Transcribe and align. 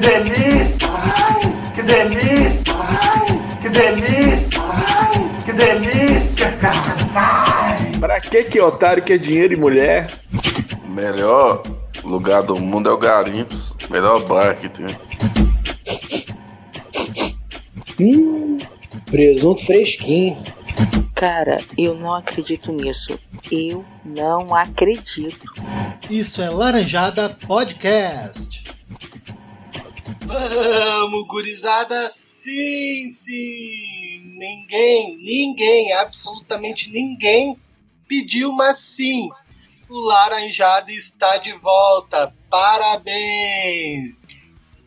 delícia! 0.00 0.76
Que 1.74 1.82
delícia! 1.82 2.62
Que 3.60 3.68
delícia! 3.68 4.60
Que 5.44 5.52
delícia, 5.52 6.52
cara! 6.60 7.76
Pra 8.00 8.20
que 8.20 8.44
que 8.44 8.60
otário 8.60 9.02
quer 9.02 9.18
dinheiro 9.18 9.54
e 9.54 9.56
mulher? 9.56 10.06
Melhor 10.88 11.62
lugar 12.02 12.42
do 12.42 12.58
mundo 12.58 12.88
é 12.88 12.92
o 12.92 12.98
Garimpos. 12.98 13.74
Melhor 13.90 14.20
bar 14.26 14.56
que 14.56 14.68
tem. 14.68 14.86
Hum, 18.00 18.58
presunto 19.06 19.64
fresquinho. 19.66 20.42
Cara, 21.14 21.58
eu 21.76 21.94
não 21.96 22.14
acredito 22.14 22.72
nisso. 22.72 23.18
Eu 23.52 23.84
não 24.04 24.54
acredito. 24.54 25.52
Isso 26.08 26.40
é 26.40 26.48
Laranjada 26.48 27.28
Podcast. 27.46 28.59
Vamos, 30.30 31.26
gurizada! 31.26 32.08
Sim, 32.08 33.08
sim! 33.08 34.22
Ninguém, 34.38 35.16
ninguém, 35.16 35.92
absolutamente 35.94 36.88
ninguém 36.88 37.58
pediu, 38.06 38.52
mas 38.52 38.78
sim! 38.78 39.28
O 39.88 40.00
Laranjada 40.06 40.92
está 40.92 41.36
de 41.38 41.50
volta! 41.54 42.32
Parabéns! 42.48 44.24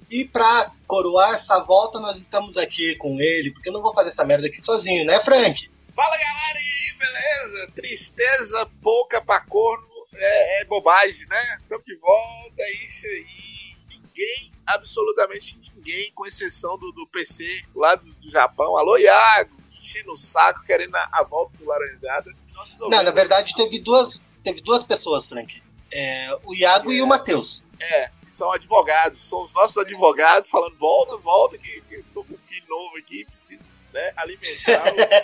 E 0.10 0.24
para 0.24 0.72
coroar 0.88 1.34
essa 1.34 1.60
volta, 1.60 2.00
nós 2.00 2.18
estamos 2.18 2.56
aqui 2.56 2.96
com 2.96 3.20
ele, 3.20 3.52
porque 3.52 3.68
eu 3.68 3.74
não 3.74 3.82
vou 3.82 3.94
fazer 3.94 4.10
essa 4.10 4.24
merda 4.24 4.48
aqui 4.48 4.62
sozinho, 4.62 5.04
né, 5.04 5.20
Frank? 5.20 5.70
Fala 5.94 6.18
galera, 6.18 6.58
e 6.58 6.62
aí, 6.62 6.98
beleza? 6.98 7.72
Tristeza 7.76 8.66
pouca 8.82 9.20
pra 9.20 9.42
corno 9.42 9.86
é, 10.16 10.62
é 10.62 10.66
bobagem, 10.66 11.26
né? 11.28 11.58
Estamos 11.60 11.84
de 11.86 11.96
volta, 11.98 12.62
é 12.62 12.86
isso 12.86 13.06
aí. 13.06 13.43
Ninguém, 14.14 14.52
absolutamente 14.68 15.60
ninguém, 15.76 16.12
com 16.14 16.24
exceção 16.26 16.78
do, 16.78 16.92
do 16.92 17.08
PC 17.08 17.64
lá 17.76 17.96
do, 17.96 18.06
do 18.14 18.30
Japão. 18.30 18.78
Alô, 18.78 18.96
Iago, 18.96 19.58
enchendo 19.80 20.12
o 20.12 20.18
saco, 20.18 20.64
querendo 20.64 20.96
a, 20.96 21.10
a 21.14 21.24
volta 21.24 21.58
do 21.58 21.66
Laranjada. 21.66 22.32
Não, 22.80 23.02
na 23.02 23.10
verdade 23.10 23.56
teve 23.56 23.80
duas, 23.80 24.24
teve 24.44 24.62
duas 24.62 24.84
pessoas, 24.84 25.26
Frank. 25.26 25.62
É, 25.92 26.38
o 26.46 26.54
Iago 26.54 26.92
é, 26.92 26.96
e 26.96 27.02
o 27.02 27.08
Matheus. 27.08 27.64
É, 27.80 28.12
são 28.28 28.52
advogados, 28.52 29.20
são 29.28 29.42
os 29.42 29.54
nossos 29.54 29.78
advogados 29.78 30.48
falando: 30.48 30.78
volta, 30.78 31.18
volta, 31.18 31.58
que, 31.58 31.82
que 31.82 32.04
tô 32.14 32.24
com 32.24 32.36
um 32.36 32.38
filho 32.38 32.68
novo 32.70 32.96
aqui, 32.98 33.26
preciso 33.26 33.64
né, 33.92 34.14
alimentar. 34.16 34.84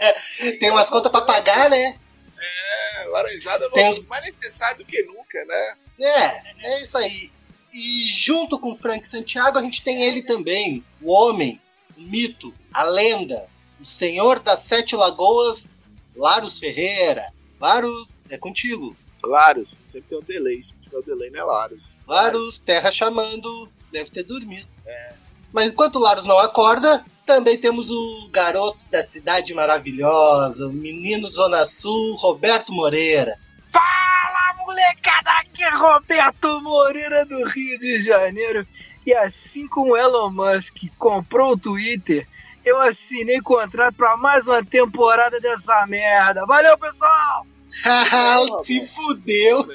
Tem 0.59 0.71
umas 0.71 0.89
contas 0.89 1.11
pra 1.11 1.21
pagar, 1.21 1.69
né? 1.69 1.99
É, 2.39 3.05
laranjada 3.05 3.69
Tem... 3.69 3.91
Os... 3.91 3.99
mais 4.07 4.23
necessário 4.25 4.79
do 4.79 4.85
que 4.85 5.03
nunca, 5.03 5.45
né? 5.45 5.77
É, 5.99 6.71
é 6.71 6.83
isso 6.83 6.97
aí. 6.97 7.31
E 7.73 8.05
junto 8.07 8.59
com 8.59 8.73
o 8.73 8.77
Frank 8.77 9.07
Santiago, 9.07 9.57
a 9.57 9.61
gente 9.61 9.83
tem 9.83 10.03
ele 10.03 10.23
também, 10.23 10.83
o 11.01 11.11
homem, 11.11 11.61
o 11.97 12.01
mito, 12.01 12.53
a 12.73 12.83
lenda, 12.83 13.47
o 13.79 13.85
senhor 13.85 14.39
das 14.39 14.61
sete 14.61 14.95
lagoas, 14.95 15.73
Larus 16.15 16.59
Ferreira. 16.59 17.31
Larus, 17.59 18.23
é 18.29 18.37
contigo. 18.37 18.95
Larus, 19.23 19.77
sempre 19.87 20.09
tem 20.09 20.17
um 20.17 20.21
delay, 20.21 20.61
se 20.61 20.73
tiver 20.81 20.97
o 20.97 20.99
um 20.99 21.03
delay 21.03 21.29
não 21.29 21.39
é 21.39 21.43
Larus. 21.43 21.81
Larus, 22.07 22.59
terra 22.59 22.91
chamando, 22.91 23.69
deve 23.91 24.09
ter 24.09 24.23
dormido. 24.23 24.67
É. 24.85 25.13
Mas 25.51 25.67
enquanto 25.67 25.99
Larus 25.99 26.25
não 26.25 26.39
acorda, 26.39 27.03
também 27.25 27.57
temos 27.57 27.91
o 27.91 28.29
garoto 28.31 28.85
da 28.89 29.03
cidade 29.03 29.53
maravilhosa, 29.53 30.67
o 30.67 30.73
menino 30.73 31.29
de 31.29 31.35
Zona 31.35 31.65
Sul, 31.65 32.15
Roberto 32.15 32.71
Moreira. 32.73 33.37
Fala, 33.67 34.38
molecada! 34.69 35.31
Aqui 35.39 35.63
é 35.63 35.69
Roberto 35.69 36.61
Moreira 36.61 37.25
do 37.25 37.43
Rio 37.47 37.79
de 37.79 37.99
Janeiro. 38.01 38.67
E 39.05 39.13
assim 39.13 39.67
como 39.67 39.97
Elon 39.97 40.29
Musk 40.29 40.75
comprou 40.97 41.53
o 41.53 41.57
Twitter, 41.57 42.27
eu 42.63 42.79
assinei 42.79 43.41
contrato 43.41 43.95
para 43.95 44.15
mais 44.15 44.47
uma 44.47 44.63
temporada 44.63 45.39
dessa 45.39 45.87
merda. 45.87 46.45
Valeu, 46.45 46.77
pessoal! 46.77 47.47
Se 48.61 48.85
fudeu! 48.87 49.65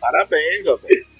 Parabéns, 0.00 0.66
Roberto. 0.66 1.18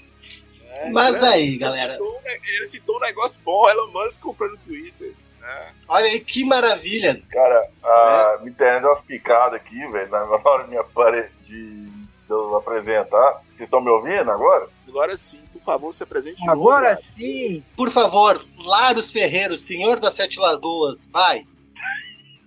É, 0.78 0.90
Mas 0.90 1.22
né? 1.22 1.28
aí, 1.28 1.56
galera. 1.56 1.94
Ele 1.94 2.02
citou, 2.02 2.20
ele 2.24 2.66
citou 2.66 2.96
um 2.96 3.00
negócio 3.00 3.40
bom, 3.44 3.68
Elon 3.70 3.92
Musk 3.92 4.20
comprando 4.20 4.54
o 4.54 4.58
Twitter. 4.58 5.14
É. 5.40 5.68
Olha 5.86 6.06
aí 6.06 6.20
que 6.20 6.44
maravilha. 6.44 7.22
Cara, 7.30 7.70
a, 7.82 8.38
é. 8.40 8.44
me 8.44 8.50
internet 8.50 8.80
deu 8.80 8.90
umas 8.90 9.00
picadas 9.00 9.54
aqui, 9.54 9.86
velho, 9.86 10.10
na 10.10 10.24
hora 10.24 10.64
de, 10.64 10.76
apare... 10.76 11.26
de, 11.46 11.97
de 12.28 12.34
eu 12.34 12.56
apresentar. 12.56 13.42
Vocês 13.48 13.62
estão 13.62 13.80
me 13.80 13.90
ouvindo 13.90 14.30
agora? 14.30 14.68
Agora 14.86 15.16
sim, 15.16 15.40
por 15.52 15.62
favor, 15.62 15.92
se 15.92 16.02
apresente 16.02 16.48
Agora 16.48 16.90
novo, 16.90 17.02
sim. 17.02 17.64
Por 17.76 17.90
favor, 17.90 18.44
Laros 18.58 19.10
Ferreiro, 19.10 19.56
senhor 19.56 19.98
das 19.98 20.14
Sete 20.14 20.38
Lagoas, 20.38 21.08
vai. 21.08 21.46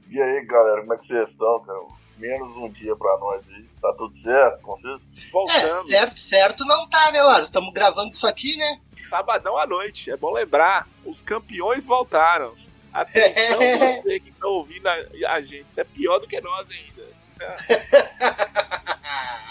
E 0.09 0.21
aí, 0.21 0.45
galera, 0.45 0.81
como 0.81 0.93
é 0.93 0.97
que 0.97 1.07
vocês 1.07 1.29
estão, 1.29 1.59
cara? 1.61 1.79
Menos 2.17 2.55
um 2.55 2.69
dia 2.69 2.95
pra 2.95 3.17
nós 3.17 3.43
aí. 3.49 3.65
Tá 3.81 3.91
tudo 3.93 4.13
certo 4.13 4.61
com 4.61 4.75
vocês? 4.75 5.01
Voltamos. 5.31 5.63
É, 5.63 5.97
certo, 5.97 6.19
certo 6.19 6.65
não 6.65 6.87
tá, 6.87 7.11
né, 7.11 7.23
Laros? 7.23 7.45
Estamos 7.45 7.73
gravando 7.73 8.09
isso 8.09 8.27
aqui, 8.27 8.55
né? 8.55 8.79
Sabadão 8.91 9.57
à 9.57 9.65
noite, 9.65 10.11
é 10.11 10.17
bom 10.17 10.31
lembrar. 10.31 10.87
Os 11.03 11.21
campeões 11.21 11.87
voltaram. 11.87 12.53
Atenção 12.93 13.57
você 13.79 14.19
que 14.19 14.31
tá 14.31 14.47
ouvindo 14.47 14.87
a, 14.87 14.97
a, 15.29 15.41
gente, 15.41 15.65
isso 15.65 15.81
é 15.81 15.83
pior 15.83 16.19
do 16.19 16.27
que 16.27 16.39
nós 16.41 16.69
ainda. 16.69 17.01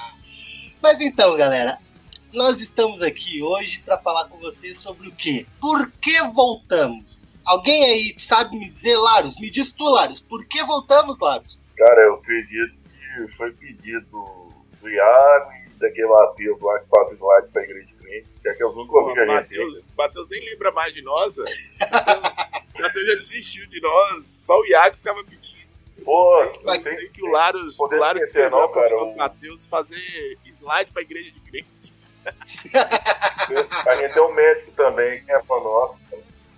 Mas 0.83 1.01
então, 1.01 1.37
galera, 1.37 1.79
nós 2.33 2.61
estamos 2.61 3.03
aqui 3.03 3.43
hoje 3.43 3.81
para 3.81 3.99
falar 3.99 4.29
com 4.29 4.39
vocês 4.39 4.79
sobre 4.79 5.09
o 5.09 5.13
quê? 5.13 5.47
Por 5.61 5.91
que 5.93 6.23
voltamos? 6.35 7.29
Alguém 7.45 7.85
aí 7.85 8.15
sabe 8.19 8.59
me 8.59 8.69
dizer, 8.69 8.97
Laros? 8.97 9.39
Me 9.39 9.51
diz 9.51 9.73
tu, 9.73 9.85
Laros, 9.85 10.21
por 10.21 10.45
que 10.45 10.63
voltamos, 10.65 11.19
Laros? 11.19 11.59
Cara, 11.77 12.01
eu 12.03 12.15
acredito 12.15 12.75
que 12.85 13.37
foi 13.37 13.53
pedido 13.53 14.49
do 14.81 14.89
Iago 14.89 15.53
e 15.53 15.79
daquele 15.79 16.09
Matheus 16.09 16.61
lá 16.63 16.79
que 16.79 16.87
faz 16.89 17.09
slide 17.13 17.49
pra 17.53 17.63
igreja 17.63 17.87
de 17.87 17.95
crente, 17.95 18.29
que 18.43 18.49
é 18.49 18.55
que 18.55 18.65
eu 18.65 18.73
nunca 18.73 18.99
ouvi 18.99 19.21
a 19.21 19.43
gente. 19.43 19.87
Matheus 19.97 20.31
nem 20.31 20.45
lembra 20.45 20.73
mais 20.73 20.95
de 20.95 21.03
nós, 21.03 21.37
velho. 21.37 21.49
Matheus 22.81 23.07
já 23.07 23.15
desistiu 23.15 23.67
de 23.67 23.81
nós, 23.81 24.27
só 24.27 24.59
o 24.59 24.65
Iago 24.67 24.97
ficava 24.97 25.23
pedindo. 25.25 25.60
Pô, 26.05 26.47
tem, 26.47 26.83
tem 26.83 27.11
que 27.11 27.23
o 27.23 27.31
Laros, 27.31 27.79
o 27.79 27.87
Laros 27.87 28.23
escreveu 28.23 28.51
não, 28.51 28.65
a 28.65 28.69
profissão 28.69 29.11
do 29.11 29.17
Matheus 29.17 29.67
fazer 29.67 30.39
slide 30.45 30.93
pra 30.93 31.03
igreja 31.03 31.31
de 31.31 31.41
crente. 31.41 31.95
a 32.75 33.97
gente 33.97 34.15
tem 34.15 34.23
um 34.23 34.35
médico 34.35 34.73
também, 34.73 35.25
que 35.25 35.33
é 35.33 35.43
fã 35.43 35.61
nosso. 35.61 35.99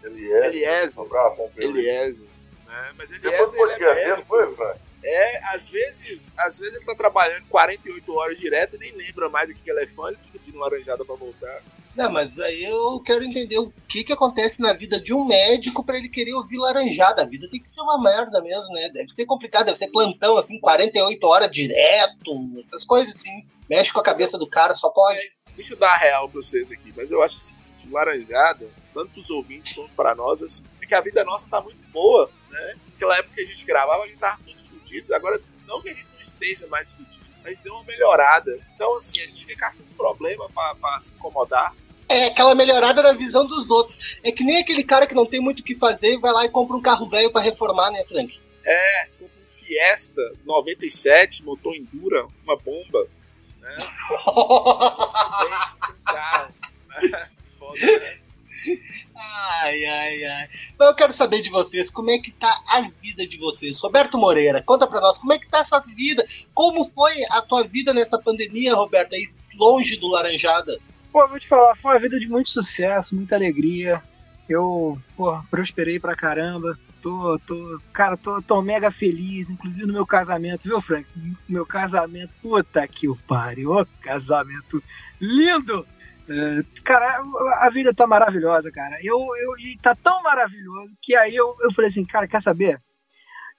Eliezer. 0.03 0.45
Eliezer. 0.45 1.05
Um 1.05 1.09
pra. 1.09 1.33
Eliezer. 1.57 2.27
É, 2.69 2.93
mas 2.97 3.11
Eliezer, 3.11 3.31
Depois 3.31 3.53
ele 3.55 3.85
é 3.85 3.95
dele, 3.95 4.25
foi, 4.27 4.55
Frank? 4.55 4.81
É, 5.05 5.45
às 5.53 5.69
vezes, 5.69 6.35
às 6.39 6.59
vezes 6.61 6.77
ele 6.77 6.85
tá 6.85 6.95
trabalhando 6.95 7.45
48 7.49 8.17
horas 8.17 8.39
direto 8.39 8.77
e 8.77 8.79
nem 8.79 8.93
lembra 8.93 9.29
mais 9.29 9.49
do 9.49 9.55
que 9.55 9.69
ele 9.69 9.83
é 9.83 9.87
fã, 9.87 10.09
ele 10.09 10.19
fica 10.19 10.39
pedindo 10.39 10.59
laranjada 10.59 11.05
pra 11.05 11.17
voltar. 11.17 11.63
Não, 11.95 12.11
mas 12.11 12.39
aí 12.39 12.65
eu 12.65 13.01
quero 13.01 13.23
entender 13.23 13.59
o 13.59 13.71
que 13.89 14.03
que 14.03 14.13
acontece 14.13 14.63
na 14.63 14.73
vida 14.73 14.99
de 14.99 15.13
um 15.13 15.27
médico 15.27 15.85
para 15.85 15.99
ele 15.99 16.09
querer 16.09 16.33
ouvir 16.33 16.57
laranjada. 16.57 17.23
A 17.23 17.27
vida 17.27 17.49
tem 17.51 17.61
que 17.61 17.71
ser 17.71 17.83
uma 17.83 18.03
merda 18.03 18.41
mesmo, 18.41 18.73
né? 18.73 18.89
Deve 18.89 19.11
ser 19.11 19.27
complicado, 19.27 19.67
deve 19.67 19.77
ser 19.77 19.89
plantão, 19.89 20.39
assim, 20.39 20.59
48 20.59 21.27
horas 21.27 21.51
direto, 21.51 22.51
essas 22.61 22.85
coisas 22.85 23.15
assim. 23.15 23.47
Mexe 23.69 23.93
com 23.93 24.01
a 24.01 24.05
cabeça 24.05 24.39
do 24.39 24.49
cara, 24.49 24.75
só 24.75 24.89
pode. 24.89 25.21
Deixa 25.55 25.75
eu 25.75 25.79
dar 25.79 25.93
a 25.93 25.99
real 25.99 26.29
pra 26.31 26.41
vocês 26.41 26.71
aqui, 26.73 26.93
mas 26.97 27.11
eu 27.11 27.23
acho 27.23 27.37
o 27.37 27.41
seguinte, 27.41 27.91
laranjada, 27.91 28.67
tanto 28.95 29.13
pros 29.13 29.29
ouvintes 29.29 29.75
quanto 29.75 29.93
pra 29.93 30.15
nós, 30.15 30.43
assim, 30.43 30.63
é 30.81 30.87
que 30.87 30.95
a 30.95 31.01
vida 31.01 31.23
nossa 31.25 31.49
tá 31.49 31.61
muito 31.61 31.83
boa, 31.93 32.31
né? 32.51 32.75
Naquela 32.93 33.19
época 33.19 33.35
que 33.35 33.43
a 33.43 33.47
gente 33.47 33.65
gravava, 33.67 34.05
a 34.05 34.07
gente 34.07 34.19
tava 34.19 34.41
muito 34.45 34.63
fudido, 34.63 35.15
agora 35.15 35.39
não 35.67 35.83
que 35.83 35.91
a 35.91 35.95
gente 35.95 36.07
não 36.15 36.21
esteja 36.23 36.67
mais 36.69 36.93
fudido, 36.93 37.22
mas 37.43 37.61
deu 37.61 37.75
uma 37.75 37.85
melhorada. 37.85 38.59
Então, 38.75 38.95
assim, 38.97 39.21
a 39.21 39.27
gente 39.27 39.45
fica 39.45 39.61
caçando 39.61 39.89
problema 39.97 40.49
pra, 40.51 40.75
pra 40.75 41.01
se 41.01 41.13
incomodar. 41.13 41.75
É 42.09 42.27
aquela 42.27 42.55
melhorada 42.55 43.03
na 43.03 43.13
visão 43.13 43.47
dos 43.47 43.71
outros. 43.71 44.21
É 44.23 44.31
que 44.31 44.45
nem 44.45 44.59
aquele 44.59 44.85
cara 44.85 45.07
que 45.07 45.15
não 45.15 45.27
tem 45.27 45.41
muito 45.41 45.61
o 45.61 45.63
que 45.63 45.75
fazer 45.75 46.15
e 46.15 46.19
vai 46.19 46.33
lá 46.33 46.45
e 46.45 46.51
compra 46.51 46.77
um 46.77 46.83
carro 46.83 47.09
velho 47.09 47.31
para 47.31 47.43
reformar, 47.43 47.91
né, 47.91 48.05
Frank? 48.05 48.41
É, 48.65 49.09
compra 49.19 49.43
um 49.43 49.47
Fiesta 49.47 50.21
97, 50.45 51.43
motor 51.45 51.75
Endura, 51.75 52.27
uma 52.45 52.57
bomba. 52.57 53.07
Né? 53.61 53.77
Foda, 57.59 57.87
né? 57.87 58.23
Ai, 59.23 59.85
ai, 59.85 60.25
ai. 60.25 60.49
Mas 60.79 60.89
eu 60.89 60.95
quero 60.95 61.13
saber 61.13 61.43
de 61.43 61.51
vocês, 61.51 61.91
como 61.91 62.11
é 62.11 62.19
que 62.19 62.33
tá 62.33 62.53
a 62.69 62.81
vida 63.01 63.27
de 63.27 63.39
vocês? 63.39 63.79
Roberto 63.79 64.19
Moreira, 64.19 64.61
conta 64.63 64.87
pra 64.87 65.01
nós, 65.01 65.19
como 65.19 65.33
é 65.33 65.39
que 65.39 65.49
tá 65.49 65.61
a 65.61 65.65
sua 65.65 65.81
vida? 65.81 66.25
Como 66.53 66.85
foi 66.85 67.15
a 67.31 67.41
tua 67.41 67.63
vida 67.63 67.95
nessa 67.95 68.19
pandemia, 68.19 68.75
Roberto, 68.75 69.15
aí 69.15 69.25
longe 69.55 69.97
do 69.97 70.09
Laranjada? 70.09 70.79
Pô, 71.13 71.27
vou 71.29 71.39
te 71.39 71.47
falar, 71.47 71.77
foi 71.77 71.93
uma 71.93 72.01
vida 72.01 72.19
de 72.19 72.29
muito 72.29 72.51
sucesso, 72.51 73.15
muita 73.15 73.37
alegria. 73.37 74.03
Eu, 74.49 74.99
pô, 75.17 75.41
prosperei 75.51 76.01
pra 76.01 76.17
caramba. 76.17 76.77
Tô, 77.01 77.39
tô, 77.47 77.81
cara, 77.93 78.17
tô, 78.17 78.41
tô 78.41 78.63
mega 78.63 78.91
feliz, 78.91 79.51
inclusive 79.51 79.87
no 79.87 79.93
meu 79.93 80.07
casamento, 80.07 80.63
viu, 80.63 80.81
Frank? 80.81 81.07
Meu 81.49 81.67
casamento, 81.67 82.33
puta 82.41 82.87
que 82.87 83.09
o 83.09 83.17
pariu, 83.27 83.87
casamento 84.01 84.83
lindo! 85.21 85.87
É, 86.29 86.63
cara, 86.83 87.23
a 87.61 87.71
vida 87.71 87.93
tá 87.93 88.07
maravilhosa, 88.07 88.71
cara. 88.71 88.97
Eu, 89.03 89.19
eu, 89.19 89.59
e 89.59 89.77
tá 89.79 89.95
tão 89.95 90.23
maravilhoso 90.23 90.97
que 91.01 91.15
aí 91.15 91.35
eu, 91.35 91.57
eu 91.61 91.73
falei 91.73 91.91
assim, 91.91 92.05
cara, 92.05 92.29
quer 92.29 92.41
saber? 92.41 92.81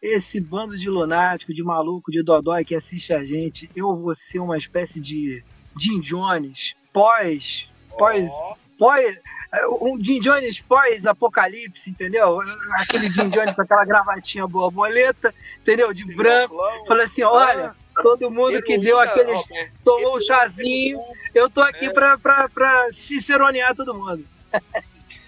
Esse 0.01 0.39
bando 0.39 0.77
de 0.77 0.89
lunático, 0.89 1.53
de 1.53 1.63
maluco, 1.63 2.11
de 2.11 2.23
dodói 2.23 2.65
que 2.65 2.75
assiste 2.75 3.13
a 3.13 3.23
gente, 3.23 3.69
eu 3.75 3.95
vou 3.95 4.13
ser 4.15 4.39
uma 4.39 4.57
espécie 4.57 4.99
de 4.99 5.43
Jim 5.79 5.99
Jones 5.99 6.75
pós. 6.91 7.69
pós. 7.97 8.29
pós. 8.77 9.17
Um 9.81 10.03
Jim 10.03 10.19
Jones 10.19 10.59
pós-apocalipse, 10.59 11.89
entendeu? 11.89 12.41
Aquele 12.79 13.09
Jim 13.09 13.29
Jones 13.29 13.55
com 13.55 13.61
aquela 13.61 13.85
gravatinha 13.85 14.47
borboleta, 14.47 15.33
entendeu? 15.61 15.93
De 15.93 16.03
branco. 16.15 16.57
Falei 16.87 17.05
assim: 17.05 17.23
olha, 17.23 17.75
todo 18.01 18.31
mundo 18.31 18.61
que 18.61 18.77
deu 18.77 18.99
aquele. 18.99 19.33
tomou 19.83 20.17
o 20.17 20.21
chazinho, 20.21 21.01
eu 21.33 21.49
tô 21.49 21.61
aqui 21.61 21.89
pra, 21.91 22.17
pra, 22.17 22.49
pra 22.49 22.91
ciceronear 22.91 23.75
todo 23.75 23.93
mundo. 23.93 24.25
Daqui 24.51 24.65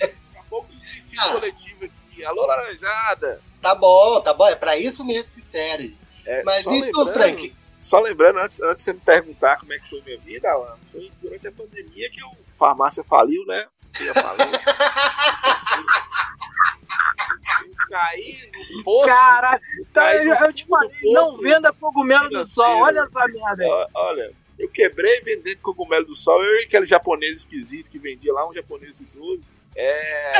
a 0.37 0.43
pouco 0.49 0.67
esqueci 0.73 1.15
o 1.17 1.31
coletivo 1.33 1.85
aqui. 1.85 2.25
Alô, 2.25 2.45
Laranjada! 2.45 3.41
Tá 3.61 3.75
bom, 3.75 4.21
tá 4.21 4.33
bom, 4.33 4.47
é 4.47 4.55
pra 4.55 4.77
isso 4.77 5.03
mesmo 5.05 5.35
que 5.35 5.41
serve. 5.41 5.97
É, 6.25 6.43
Mas 6.43 6.65
e 6.65 6.91
tu, 6.91 7.07
Frank? 7.07 7.55
Só 7.81 7.99
lembrando, 7.99 8.39
antes, 8.39 8.61
antes 8.61 8.77
de 8.77 8.91
você 8.91 8.93
me 8.93 8.99
perguntar 8.99 9.59
como 9.59 9.71
é 9.73 9.79
que 9.79 9.89
foi 9.89 10.01
minha 10.01 10.17
vida, 10.19 10.49
Alan, 10.49 10.75
foi 10.91 11.11
durante 11.21 11.47
a 11.47 11.51
pandemia 11.51 12.09
que 12.09 12.19
a 12.19 12.29
farmácia 12.57 13.03
faliu, 13.03 13.45
né? 13.45 13.67
Fui 13.93 14.07
caí 17.89 18.51
no 18.71 18.83
poço. 18.83 19.07
Caraca, 19.07 19.65
tá, 19.93 20.15
eu, 20.15 20.53
te 20.53 20.65
falei, 20.65 20.91
não 21.03 21.37
venda 21.37 21.71
cogumelo 21.73 22.29
do 22.29 22.43
sol, 22.45 22.81
olha 22.81 23.01
essa 23.01 23.27
merda 23.27 23.63
aí. 23.63 23.87
Olha, 23.93 24.31
eu 24.57 24.69
quebrei 24.69 25.21
vendendo 25.21 25.59
cogumelo 25.59 26.05
do 26.05 26.15
sol. 26.15 26.41
Eu 26.43 26.61
e 26.61 26.63
aquele 26.65 26.85
japonês 26.85 27.39
esquisito 27.39 27.89
que 27.89 27.99
vendia 27.99 28.33
lá, 28.33 28.47
um 28.47 28.53
japonês 28.53 28.99
idoso. 28.99 29.49
É. 29.75 30.31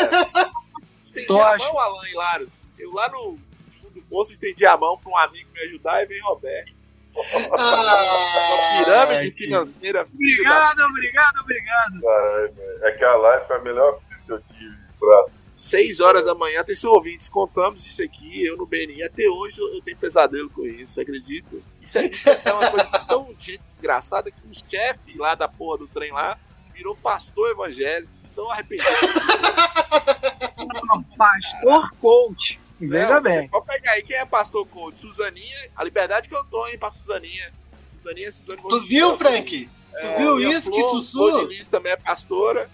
Estendi 1.03 1.31
a 1.31 1.57
mão, 1.57 1.79
Alan 1.79 2.07
e 2.09 2.13
Laros. 2.13 2.69
Eu 2.79 2.91
lá 2.94 3.09
no 3.09 3.35
fundo 3.69 3.94
do 3.94 4.01
poço 4.07 4.31
estendi 4.31 4.65
a 4.65 4.75
mão 4.77 4.97
para 4.97 5.12
um 5.12 5.17
amigo 5.17 5.50
me 5.53 5.59
ajudar 5.62 6.03
e 6.03 6.06
veio 6.06 6.23
Roberto. 6.25 6.73
Ah, 7.57 8.83
Pirâmide 8.83 9.31
que- 9.31 9.44
financeira. 9.44 10.06
filho 10.06 10.44
da 10.44 10.71
Obrigado, 10.73 10.79
obrigado, 10.89 11.38
obrigado. 11.41 12.01
Caralho, 12.01 12.53
velho. 12.53 12.88
Aquela 12.88 13.15
live 13.17 13.47
foi 13.47 13.56
a 13.56 13.59
melhor 13.59 14.00
que 14.25 14.31
eu 14.31 14.41
tive 14.41 14.77
pra 15.00 15.25
6 15.55 16.01
horas 16.01 16.25
da 16.25 16.35
manhã, 16.35 16.59
atenção 16.59 16.91
ouvintes, 16.91 17.29
contamos 17.29 17.85
isso 17.85 18.03
aqui, 18.03 18.45
eu 18.45 18.57
no 18.57 18.65
BNI, 18.65 19.03
até 19.03 19.27
hoje 19.29 19.59
eu 19.59 19.81
tenho 19.81 19.97
pesadelo 19.97 20.49
com 20.49 20.65
isso, 20.65 20.99
acredito. 20.99 21.63
Isso 21.81 21.97
é, 21.97 22.05
isso 22.07 22.29
é 22.29 22.53
uma 22.53 22.69
coisa 22.69 22.89
tão 23.07 23.33
gente 23.39 23.63
desgraçada 23.63 24.29
que 24.29 24.37
o 24.47 24.53
chefe 24.53 25.17
lá 25.17 25.33
da 25.33 25.47
porra 25.47 25.77
do 25.79 25.87
trem 25.87 26.11
lá 26.11 26.37
virou 26.73 26.95
pastor 26.97 27.51
evangélico, 27.51 28.11
tão 28.35 28.51
arrependido. 28.51 28.89
Pastor 31.17 31.91
coach. 32.01 32.59
Veja 32.79 33.21
bem. 33.21 33.47
Pode 33.47 33.65
pegar 33.65 33.91
aí 33.91 34.03
quem 34.03 34.17
é 34.17 34.25
pastor 34.25 34.67
coach, 34.67 34.99
Suzaninha, 34.99 35.69
a 35.75 35.83
liberdade 35.83 36.27
que 36.27 36.35
eu 36.35 36.43
tô, 36.43 36.67
hein, 36.67 36.77
pra 36.77 36.89
Suzaninha. 36.89 37.53
Suzaninha, 37.87 38.31
Suzane 38.31 38.61
Tu 38.61 38.81
viu, 38.81 39.15
Frank? 39.17 39.69
Tu 40.01 40.18
viu 40.18 40.36
a 40.38 40.42
isso? 40.53 40.71
Que 40.71 40.83
sussurro? 40.83 41.39
Flor 41.47 41.65
também 41.71 41.92
é 41.94 41.97
pastora. 41.97 42.69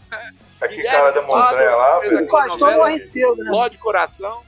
Aquele 0.59 0.83
cara 0.83 1.11
da 1.11 1.21
montanha 1.21 1.75
lá, 1.75 1.97
aquela 1.97 2.27
Pastor 2.27 2.57
novela, 2.59 2.77
morre 2.77 2.99
cedo, 3.01 3.35
né? 3.35 3.51
Ló 3.51 3.67
de 3.67 3.77
coração. 3.77 4.43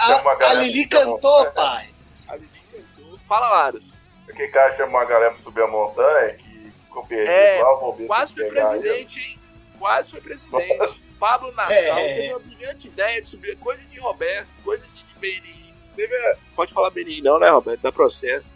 A, 0.00 0.16
uma 0.16 0.32
a 0.32 0.34
galera 0.34 0.62
Lili 0.62 0.86
cantou, 0.86 1.46
pai. 1.52 1.88
A 2.28 2.36
Lili 2.36 2.48
cantou. 2.72 3.18
Fala, 3.28 3.48
Laros. 3.48 3.92
Aquele 4.28 4.48
cara 4.48 4.76
chamou 4.76 5.00
a 5.00 5.04
galera 5.04 5.32
pra 5.32 5.42
subir 5.42 5.62
a 5.62 5.68
montanha, 5.68 6.34
que 6.34 6.72
ficou 6.86 7.06
perdido 7.06 7.30
É, 7.30 7.62
lá, 7.62 7.90
ver 7.92 8.06
Quase 8.06 8.32
se 8.32 8.40
foi 8.40 8.50
presidente, 8.50 9.20
hein? 9.20 9.38
Quase 9.78 10.10
foi 10.10 10.20
presidente. 10.20 11.00
Pablo 11.20 11.52
Nassau 11.52 11.72
É. 11.72 12.14
teve 12.16 12.28
uma 12.34 12.40
brilhante 12.40 12.88
ideia 12.88 13.22
de 13.22 13.28
subir 13.28 13.56
coisa 13.58 13.82
de 13.84 13.98
Roberto, 14.00 14.48
coisa 14.64 14.86
de 14.86 15.04
BNI. 15.18 15.72
Teve, 15.94 16.14
a- 16.14 16.36
pode 16.56 16.72
falar 16.72 16.90
BNI 16.90 17.22
não, 17.22 17.38
né, 17.38 17.48
Roberto? 17.48 17.80
Dá 17.80 17.92
processo. 17.92 18.50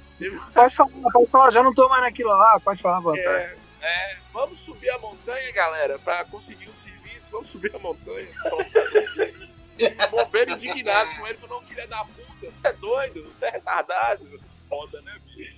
Pode 0.52 0.74
falar, 0.74 0.90
pode 1.12 1.30
falar, 1.30 1.50
já 1.50 1.62
não 1.62 1.72
tô 1.72 1.88
mais 1.88 2.02
naquilo 2.02 2.30
lá, 2.30 2.58
pode 2.60 2.82
falar 2.82 2.96
à 2.96 3.00
vontade. 3.00 3.28
é, 3.28 3.56
é, 3.80 4.16
vamos 4.32 4.58
subir 4.58 4.90
a 4.90 4.98
montanha, 4.98 5.52
galera, 5.52 5.98
pra 5.98 6.24
conseguir 6.24 6.68
um 6.68 6.74
serviço. 6.74 7.30
Vamos 7.30 7.50
subir 7.50 7.74
a 7.74 7.78
montanha. 7.78 8.28
E 9.78 9.86
o 10.06 10.10
bombeiro 10.10 10.52
indignado 10.52 11.16
com 11.16 11.26
ele 11.26 11.38
falou: 11.38 11.60
não, 11.60 11.68
filha 11.68 11.86
da 11.86 12.04
puta, 12.04 12.50
você 12.50 12.66
é 12.66 12.72
doido, 12.74 13.24
você 13.24 13.46
é 13.46 13.50
retardado. 13.50 14.40
Foda, 14.68 15.00
né, 15.02 15.18
bicho? 15.24 15.56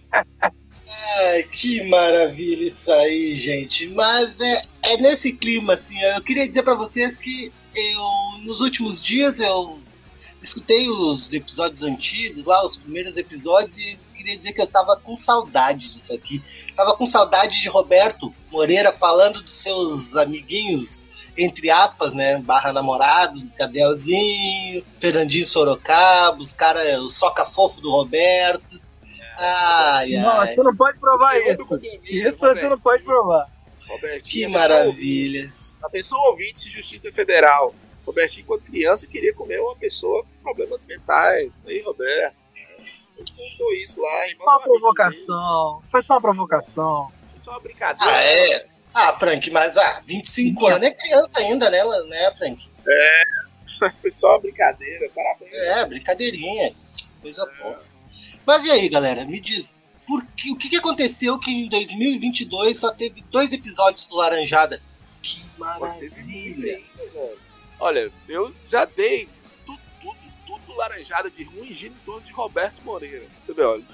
Ai, 0.92 1.42
que 1.44 1.88
maravilha 1.88 2.64
isso 2.66 2.92
aí, 2.92 3.36
gente. 3.36 3.88
Mas 3.88 4.40
é, 4.40 4.62
é 4.82 4.96
nesse 4.98 5.32
clima, 5.32 5.74
assim. 5.74 6.00
Eu 6.02 6.22
queria 6.22 6.48
dizer 6.48 6.62
pra 6.62 6.74
vocês 6.74 7.16
que 7.16 7.52
eu, 7.74 8.44
nos 8.44 8.60
últimos 8.60 9.00
dias, 9.00 9.40
eu 9.40 9.80
escutei 10.42 10.88
os 10.88 11.32
episódios 11.32 11.82
antigos, 11.82 12.44
lá, 12.44 12.64
os 12.64 12.76
primeiros 12.76 13.16
episódios, 13.16 13.78
e 13.78 13.98
queria 14.20 14.36
dizer 14.36 14.52
que 14.52 14.60
eu 14.60 14.66
tava 14.66 14.96
com 14.96 15.16
saudade 15.16 15.92
disso 15.92 16.14
aqui. 16.14 16.42
Tava 16.76 16.94
com 16.94 17.06
saudade 17.06 17.60
de 17.60 17.68
Roberto 17.68 18.32
Moreira 18.50 18.92
falando 18.92 19.42
dos 19.42 19.54
seus 19.54 20.14
amiguinhos, 20.14 21.00
entre 21.36 21.70
aspas, 21.70 22.12
né? 22.12 22.36
Barra 22.38 22.72
namorados, 22.72 23.46
Gabrielzinho, 23.58 24.84
Fernandinho 24.98 25.46
Sorocaba, 25.46 26.38
os 26.40 26.52
caras, 26.52 27.00
o 27.00 27.08
soca 27.08 27.44
fofo 27.46 27.80
do 27.80 27.90
Roberto. 27.90 28.80
Ai, 29.38 30.16
ai. 30.16 30.22
Não, 30.22 30.46
você 30.46 30.62
não 30.62 30.76
pode 30.76 30.98
provar 30.98 31.38
isso. 31.38 31.80
Isso 32.04 32.40
você 32.40 32.68
não 32.68 32.78
pode 32.78 33.02
provar. 33.02 33.48
Robertinho, 33.88 34.46
Que 34.46 34.52
maravilha. 34.52 35.48
Atenção, 35.82 36.18
ouvintes 36.26 36.64
de 36.64 36.70
Justiça 36.70 37.10
Federal. 37.10 37.74
Robertinho, 38.06 38.44
quando 38.46 38.62
criança, 38.62 39.06
queria 39.06 39.32
comer 39.32 39.60
uma 39.60 39.74
pessoa 39.76 40.22
com 40.22 40.42
problemas 40.42 40.84
mentais. 40.84 41.52
Aí, 41.66 41.80
Roberto. 41.80 42.40
Eu 43.20 43.24
contou 43.36 43.72
isso 43.74 44.00
lá. 44.00 44.28
Irmão 44.28 44.46
Uma 44.46 44.60
provocação. 44.60 45.82
Foi 45.90 46.00
só 46.02 46.14
uma 46.14 46.20
provocação. 46.20 47.06
dele. 47.06 47.42
Só 47.44 47.50
uma 47.50 47.60
brincadeira. 47.60 48.12
Ah, 48.12 48.22
é? 48.24 48.66
Ah, 48.94 49.18
Frank, 49.18 49.50
mas 49.50 49.76
ah, 49.76 50.02
25 50.06 50.66
anos 50.66 50.82
é 50.82 50.90
criança 50.90 51.38
ainda, 51.38 51.70
né, 51.70 51.84
né, 52.08 52.34
Frank? 52.36 52.68
Foi 54.00 54.10
só 54.10 54.30
uma 54.30 54.40
brincadeira. 54.40 55.08
Parabéns. 55.14 55.52
É, 55.52 55.86
brincadeirinha. 55.86 56.74
Coisa 57.20 57.46
boa. 57.60 57.82
Mas 58.46 58.64
e 58.64 58.70
aí, 58.70 58.88
galera? 58.88 59.24
Me 59.24 59.38
diz, 59.38 59.84
por 60.06 60.24
que, 60.28 60.50
o 60.50 60.56
que, 60.56 60.68
que 60.70 60.76
aconteceu 60.76 61.38
que 61.38 61.50
em 61.50 61.68
2022 61.68 62.78
só 62.78 62.90
teve 62.90 63.22
dois 63.30 63.52
episódios 63.52 64.08
do 64.08 64.16
Laranjada? 64.16 64.82
Que 65.22 65.48
maravilha. 65.58 66.80
Olha, 67.78 68.10
eu 68.28 68.52
já 68.68 68.84
dei 68.86 69.28
laranjada 70.76 71.30
de 71.30 71.42
ruim 71.44 71.72
gira 71.72 71.92
em 71.92 72.04
torno 72.04 72.22
de 72.22 72.32
Roberto 72.32 72.82
Moreira. 72.82 73.26
Você 73.44 73.52
vê, 73.52 73.62
olha. 73.62 73.84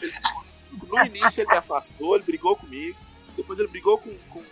no 0.88 1.06
início 1.06 1.42
ele 1.42 1.50
me 1.50 1.56
afastou, 1.56 2.14
ele 2.14 2.24
brigou 2.24 2.56
comigo. 2.56 2.98
Depois 3.36 3.58
ele 3.58 3.68
brigou 3.68 3.98
com, 3.98 4.16
com, 4.30 4.42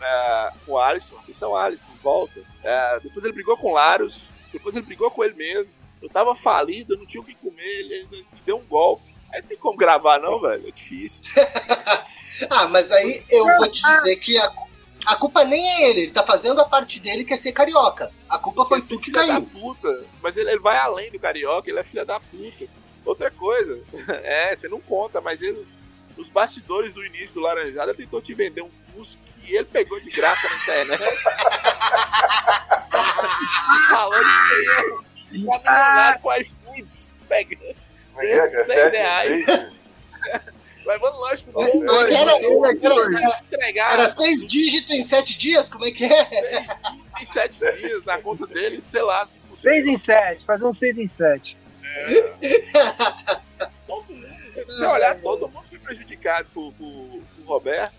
é, 0.00 0.52
com 0.64 0.72
o 0.72 0.78
Alisson. 0.78 1.16
Atenção, 1.18 1.54
Alisson, 1.54 1.90
volta. 2.02 2.42
É, 2.62 3.00
depois 3.00 3.24
ele 3.24 3.34
brigou 3.34 3.56
com 3.56 3.70
o 3.70 3.74
Laros. 3.74 4.30
Depois 4.52 4.74
ele 4.74 4.86
brigou 4.86 5.10
com 5.10 5.22
ele 5.22 5.34
mesmo. 5.34 5.74
Eu 6.00 6.08
tava 6.08 6.34
falido, 6.34 6.94
eu 6.94 6.98
não 6.98 7.06
tinha 7.06 7.20
o 7.20 7.24
que 7.24 7.34
comer. 7.34 7.62
Ele, 7.62 8.06
me 8.10 8.26
deu 8.44 8.56
um 8.56 8.64
golpe. 8.64 9.10
Aí 9.32 9.42
tem 9.42 9.58
como 9.58 9.76
gravar, 9.76 10.18
não, 10.18 10.40
velho. 10.40 10.68
É 10.68 10.70
difícil. 10.70 11.22
Ah, 12.48 12.66
mas 12.68 12.90
aí 12.90 13.22
eu 13.28 13.44
vou 13.58 13.70
te 13.70 13.82
dizer 13.82 14.16
que 14.16 14.38
a, 14.38 14.50
a 15.06 15.16
culpa 15.16 15.44
nem 15.44 15.66
é 15.66 15.90
ele, 15.90 16.00
ele 16.02 16.12
tá 16.12 16.24
fazendo 16.24 16.60
a 16.60 16.64
parte 16.64 17.00
dele 17.00 17.24
que 17.24 17.34
é 17.34 17.36
ser 17.36 17.52
carioca. 17.52 18.12
A 18.28 18.38
culpa 18.38 18.64
foi 18.66 18.80
tu 18.80 18.98
que 18.98 19.06
filho 19.06 19.14
da 19.14 19.26
caiu. 19.26 19.46
puta. 19.46 20.04
Mas 20.22 20.36
ele, 20.36 20.50
ele 20.50 20.60
vai 20.60 20.78
além 20.78 21.10
do 21.10 21.18
carioca, 21.18 21.70
ele 21.70 21.78
é 21.78 21.84
filha 21.84 22.04
da 22.04 22.20
puta. 22.20 22.66
Outra 23.04 23.30
coisa, 23.30 23.78
é, 24.22 24.54
você 24.54 24.68
não 24.68 24.80
conta, 24.80 25.20
mas 25.20 25.42
ele. 25.42 25.66
Os 26.16 26.28
bastidores 26.28 26.92
do 26.92 27.04
início 27.04 27.36
do 27.36 27.40
Laranjada 27.40 27.94
tentou 27.94 28.20
te 28.20 28.34
vender 28.34 28.62
um 28.62 28.70
curso 28.92 29.16
que 29.42 29.54
ele 29.54 29.64
pegou 29.64 29.98
de 30.00 30.10
graça 30.10 30.48
na 30.48 30.56
internet. 30.56 31.00
Falando 33.88 34.28
isso 34.28 34.44
aí. 34.44 34.90
Tá 34.90 34.98
milionário 35.30 36.20
com 36.20 36.34
iFoods, 36.34 37.08
pegando 37.28 37.76
Como 38.12 38.26
é 38.26 38.48
que 38.48 38.72
é, 38.72 38.88
reais. 38.88 39.46
Seis? 40.84 40.86
levando 40.86 41.20
lanche 41.20 41.44
pro 41.44 41.60
Mas 41.60 41.70
povo. 41.72 41.84
era, 41.84 42.12
era, 42.12 42.32
era, 42.32 43.40
entregar 43.42 43.92
era 43.92 44.12
seis 44.12 44.44
dígitos 44.44 44.90
em 44.94 45.04
sete 45.04 45.36
dias? 45.38 45.68
Como 45.68 45.84
é 45.84 45.90
que 45.90 46.04
é? 46.04 46.64
seis 47.00 47.20
em 47.20 47.26
sete 47.26 47.58
dias 47.78 48.04
na 48.04 48.18
conta 48.20 48.46
dele, 48.46 48.80
sei 48.80 49.02
lá, 49.02 49.24
se. 49.24 49.40
6 49.50 49.86
em 49.86 49.96
7, 49.96 50.44
fazer 50.44 50.66
um 50.66 50.72
6 50.72 50.98
em 50.98 51.06
7. 51.06 51.56
todo 53.86 54.12
mundo. 54.12 54.30
Se 54.54 54.64
você 54.64 54.86
olhar, 54.86 55.20
todo 55.20 55.48
mundo 55.48 55.64
foi 55.68 55.78
prejudicado 55.78 56.48
por, 56.52 56.72
por, 56.72 57.20
por 57.36 57.44
Roberto. 57.46 57.94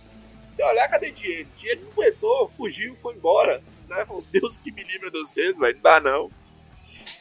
Se 0.50 0.58
você 0.58 0.64
olhar, 0.64 0.90
cadê 0.90 1.12
Diego? 1.12 1.50
Diego 1.58 1.86
não 1.86 1.92
aguentou, 1.92 2.50
fugiu, 2.50 2.96
foi 2.96 3.16
embora. 3.16 3.62
Né? 3.88 4.06
Falou, 4.06 4.24
Deus 4.32 4.58
que 4.58 4.72
me 4.72 4.84
livra 4.84 5.10
de 5.12 5.20
vocês, 5.20 5.58
velho. 5.58 5.76
Não 5.76 5.82
dá 5.82 6.00
não. 6.00 6.30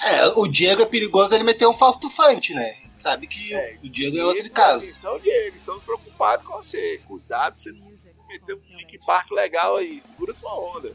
É, 0.02 0.26
o 0.36 0.46
Diego 0.48 0.82
é 0.82 0.86
perigoso 0.86 1.34
ele 1.34 1.44
meter 1.44 1.66
um 1.66 1.74
falso 1.74 2.00
tufante, 2.00 2.54
né? 2.54 2.76
Sabe 3.00 3.26
que 3.26 3.54
É, 3.54 3.78
o 3.82 3.88
Diego 3.88 4.18
é 4.18 4.24
outro 4.24 4.50
caso. 4.50 4.84
Atenção, 4.90 5.18
Diego, 5.18 5.56
estamos 5.56 5.82
preocupados 5.82 6.46
com 6.46 6.56
você. 6.56 7.00
Cuidado 7.08 7.54
pra 7.54 7.62
você 7.62 7.72
não 7.72 8.26
meter 8.28 8.54
um 8.54 8.76
Link 8.76 8.98
Park 9.06 9.30
legal 9.30 9.76
aí. 9.76 9.98
Segura 10.00 10.34
sua 10.34 10.54
onda. 10.54 10.92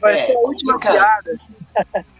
Vai 0.00 0.14
É, 0.18 0.22
ser 0.22 0.36
a 0.36 0.40
última 0.40 0.78
piada. 0.80 1.38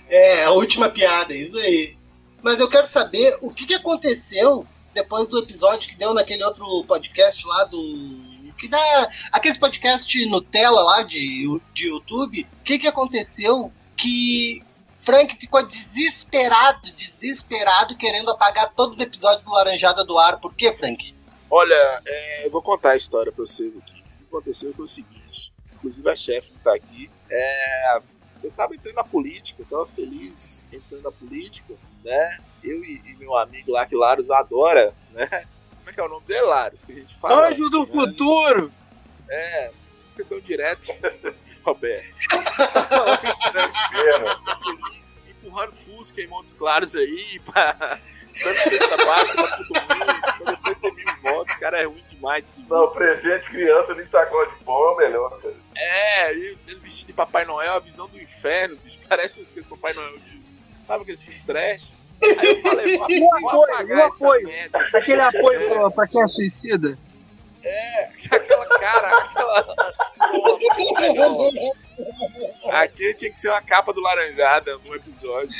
É, 0.08 0.44
a 0.44 0.50
última 0.52 0.88
piada, 0.88 1.34
isso 1.34 1.58
aí. 1.58 1.96
Mas 2.40 2.60
eu 2.60 2.68
quero 2.68 2.86
saber 2.88 3.36
o 3.40 3.50
que, 3.50 3.66
que 3.66 3.74
aconteceu 3.74 4.64
depois 4.94 5.28
do 5.28 5.38
episódio 5.38 5.88
que 5.88 5.96
deu 5.96 6.14
naquele 6.14 6.44
outro 6.44 6.84
podcast 6.84 7.44
lá 7.46 7.64
do. 7.64 8.28
Que 8.58 8.68
dá. 8.68 9.08
Aqueles 9.32 9.58
podcast 9.58 10.26
Nutella 10.26 10.82
lá 10.82 11.02
de, 11.02 11.60
de 11.74 11.88
YouTube. 11.88 12.46
O 12.60 12.64
que, 12.64 12.78
que 12.78 12.86
aconteceu 12.86 13.72
que 13.96 14.62
Frank 15.08 15.36
ficou 15.36 15.66
desesperado, 15.66 16.92
desesperado, 16.92 17.96
querendo 17.96 18.30
apagar 18.30 18.70
todos 18.74 18.98
os 18.98 19.02
episódios 19.02 19.42
do 19.42 19.50
Laranjada 19.50 20.04
do 20.04 20.18
ar. 20.18 20.38
Por 20.38 20.54
quê, 20.54 20.70
Frank? 20.70 21.14
Olha, 21.50 22.02
é, 22.04 22.44
eu 22.44 22.50
vou 22.50 22.60
contar 22.60 22.90
a 22.90 22.96
história 22.96 23.32
pra 23.32 23.42
vocês 23.42 23.74
aqui. 23.74 24.02
O 24.02 24.18
que 24.18 24.24
aconteceu 24.24 24.74
foi 24.74 24.84
o 24.84 24.88
seguinte: 24.88 25.50
inclusive 25.74 26.10
a 26.10 26.14
chefe 26.14 26.50
que 26.50 26.58
tá 26.58 26.74
aqui. 26.74 27.10
É, 27.30 27.98
eu 28.42 28.50
tava 28.50 28.74
entrando 28.74 28.96
na 28.96 29.04
política, 29.04 29.62
eu 29.62 29.66
tava 29.66 29.86
feliz 29.86 30.68
entrando 30.70 31.04
na 31.04 31.10
política, 31.10 31.72
né? 32.04 32.40
Eu 32.62 32.84
e, 32.84 33.00
e 33.06 33.18
meu 33.18 33.34
amigo 33.34 33.72
lá, 33.72 33.86
que 33.86 33.96
Laros 33.96 34.30
adora, 34.30 34.92
né? 35.12 35.26
Como 35.26 35.88
é 35.88 35.92
que 35.94 36.00
é 36.00 36.04
o 36.04 36.08
nome 36.10 36.26
dele, 36.26 36.42
Laros? 36.42 36.82
Que 36.82 36.92
a 36.92 36.94
gente 36.96 37.14
fala. 37.16 37.48
Anjo 37.48 37.70
do 37.70 37.86
né? 37.86 37.92
futuro! 37.92 38.70
É, 39.26 39.68
não 39.68 39.90
precisa 39.90 40.10
ser 40.10 40.24
tão 40.26 40.38
direto, 40.38 40.84
Roberto. 41.68 42.18
Pena. 43.90 44.40
Empurrando 45.30 45.72
Fusca 45.72 46.20
em 46.20 46.26
Montes 46.26 46.52
Claros 46.52 46.94
aí, 46.94 47.40
pra, 47.44 47.72
dando 48.44 48.56
cesta 48.56 48.96
básica 48.96 49.34
pra 49.42 49.56
todo 49.56 49.68
mundo, 49.68 50.20
pra 50.44 50.52
depois 50.74 50.94
mil 50.94 51.06
votos, 51.22 51.54
o 51.54 51.60
cara 51.60 51.80
é 51.80 51.84
ruim 51.86 52.04
demais 52.08 52.44
de 52.44 52.48
se 52.50 52.60
Não, 52.68 52.90
presente 52.92 53.46
criança 53.50 53.94
nem 53.94 54.06
sacola 54.06 54.46
de 54.48 54.64
pão 54.64 54.74
é 54.74 54.90
o 54.92 54.96
melhor, 54.96 55.40
cara. 55.40 55.54
É, 55.76 56.30
ele, 56.32 56.58
vestido 56.80 57.08
de 57.08 57.12
Papai 57.14 57.44
Noel, 57.44 57.74
a 57.74 57.78
visão 57.78 58.08
do 58.08 58.20
inferno, 58.20 58.76
bicho, 58.84 58.98
parece 59.08 59.40
aquele 59.42 59.66
Papai 59.66 59.92
Noel 59.94 60.18
de. 60.18 60.38
Sabe 60.84 61.02
aquele 61.02 61.18
filme 61.18 61.40
trash? 61.46 61.92
Aí 62.22 62.48
eu 62.48 62.56
falei, 62.62 62.96
vou, 62.96 63.06
Um 63.06 63.40
vou 63.40 63.50
apoio, 63.50 63.74
apagar 63.74 63.98
um 63.98 64.06
essa 64.08 64.24
apoio. 64.24 64.46
merda. 64.48 64.78
Aquele 64.94 65.20
apoio 65.20 65.68
pra, 65.68 65.90
pra 65.90 66.06
quem 66.08 66.22
é 66.22 66.26
suicida. 66.26 66.98
É, 67.62 68.10
aquela 68.30 68.66
cara, 68.78 69.18
aquela. 69.18 69.76
Aquele 72.70 73.14
tinha 73.14 73.30
que 73.30 73.36
ser 73.36 73.48
uma 73.48 73.60
capa 73.60 73.92
do 73.92 74.00
Laranjada 74.00 74.78
no 74.78 74.94
episódio. 74.94 75.50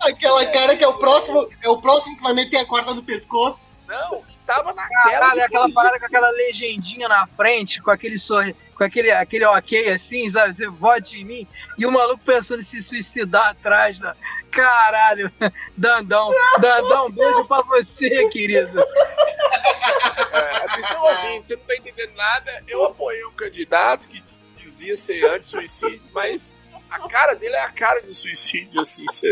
Aquela 0.00 0.46
cara 0.46 0.76
que 0.76 0.84
é 0.84 0.88
o 0.88 0.98
próximo, 0.98 1.44
é 1.62 1.68
o 1.68 1.80
próximo 1.80 2.16
que 2.16 2.22
vai 2.22 2.32
meter 2.32 2.58
a 2.58 2.66
corda 2.66 2.94
no 2.94 3.02
pescoço. 3.02 3.66
Não, 3.86 4.22
tava 4.46 4.72
naquela. 4.72 5.10
Caralho, 5.10 5.34
de 5.34 5.40
aquela 5.40 5.62
polícia. 5.62 5.74
parada 5.74 5.98
com 5.98 6.06
aquela 6.06 6.30
legendinha 6.30 7.08
na 7.08 7.26
frente, 7.26 7.82
com 7.82 7.90
aquele 7.90 8.18
sorri... 8.18 8.54
com 8.76 8.84
aquele, 8.84 9.10
aquele 9.10 9.44
ok 9.44 9.90
assim, 9.90 10.30
sabe? 10.30 10.54
Você 10.54 10.68
vote 10.68 11.18
em 11.18 11.24
mim. 11.24 11.48
E 11.76 11.84
o 11.84 11.92
maluco 11.92 12.22
pensando 12.24 12.60
em 12.60 12.64
se 12.64 12.80
suicidar 12.80 13.48
atrás 13.48 13.98
da. 13.98 14.16
Caralho, 14.52 15.32
Dandão, 15.76 16.30
Dandão, 16.60 17.10
beijo 17.10 17.44
pra 17.46 17.62
você, 17.62 18.28
querido. 18.28 18.80
É, 18.80 20.56
atenção, 20.64 21.02
ouvinte, 21.02 21.46
você 21.46 21.56
não 21.56 21.64
tá 21.64 21.76
entendendo 21.76 22.14
nada. 22.14 22.64
Eu 22.68 22.84
apoiei 22.84 23.24
um 23.24 23.32
candidato 23.32 24.06
que 24.06 24.20
diz- 24.20 24.42
dizia 24.56 24.96
ser 24.96 25.24
anti-suicídio, 25.24 26.02
mas 26.12 26.54
a 26.90 27.08
cara 27.08 27.34
dele 27.34 27.54
é 27.56 27.60
a 27.62 27.70
cara 27.70 28.00
de 28.02 28.14
suicídio, 28.14 28.80
assim. 28.80 29.04
Você... 29.06 29.30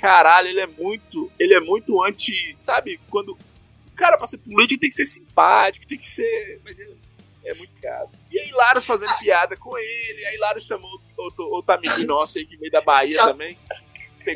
Caralho, 0.00 0.48
ele 0.48 0.60
é 0.60 0.66
muito. 0.66 1.30
Ele 1.38 1.54
é 1.54 1.60
muito 1.60 2.02
anti. 2.04 2.54
Sabe, 2.56 2.98
quando. 3.10 3.32
O 3.32 3.96
cara, 3.96 4.16
pra 4.16 4.26
ser 4.26 4.38
político, 4.38 4.80
tem 4.80 4.90
que 4.90 4.96
ser 4.96 5.04
simpático, 5.06 5.86
tem 5.86 5.98
que 5.98 6.06
ser. 6.06 6.60
Mas 6.64 6.78
ele 6.78 6.96
é 7.44 7.54
muito 7.54 7.72
caro. 7.82 8.08
E 8.30 8.38
aí, 8.38 8.50
Laros 8.52 8.86
fazendo 8.86 9.14
piada 9.18 9.56
com 9.56 9.76
ele. 9.76 10.24
Aí, 10.26 10.36
Laros 10.38 10.64
chamou 10.66 10.90
outro, 11.16 11.44
outro 11.50 11.74
amigo 11.74 12.04
nosso 12.04 12.38
aí 12.38 12.46
que 12.46 12.56
veio 12.56 12.70
da 12.70 12.80
Bahia 12.80 13.16
também. 13.16 13.58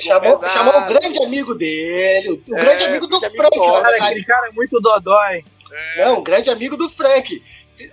Chamou, 0.00 0.38
pesado. 0.38 0.52
chamou 0.52 0.80
o 0.80 0.86
grande 0.86 1.22
amigo 1.22 1.54
dele, 1.54 2.30
o 2.30 2.56
É, 2.56 2.60
grande 2.60 2.84
amigo 2.84 3.06
do 3.06 3.20
grande 3.20 3.40
amigo 3.40 3.42
Frank, 3.42 3.58
na 3.58 3.82
Cara, 3.82 4.04
aquele 4.04 4.24
cara 4.24 4.48
é 4.48 4.52
muito 4.52 4.80
dodói. 4.80 5.44
Não, 5.96 6.18
o 6.18 6.22
grande 6.22 6.50
amigo 6.50 6.76
do 6.76 6.88
Frank. 6.88 7.42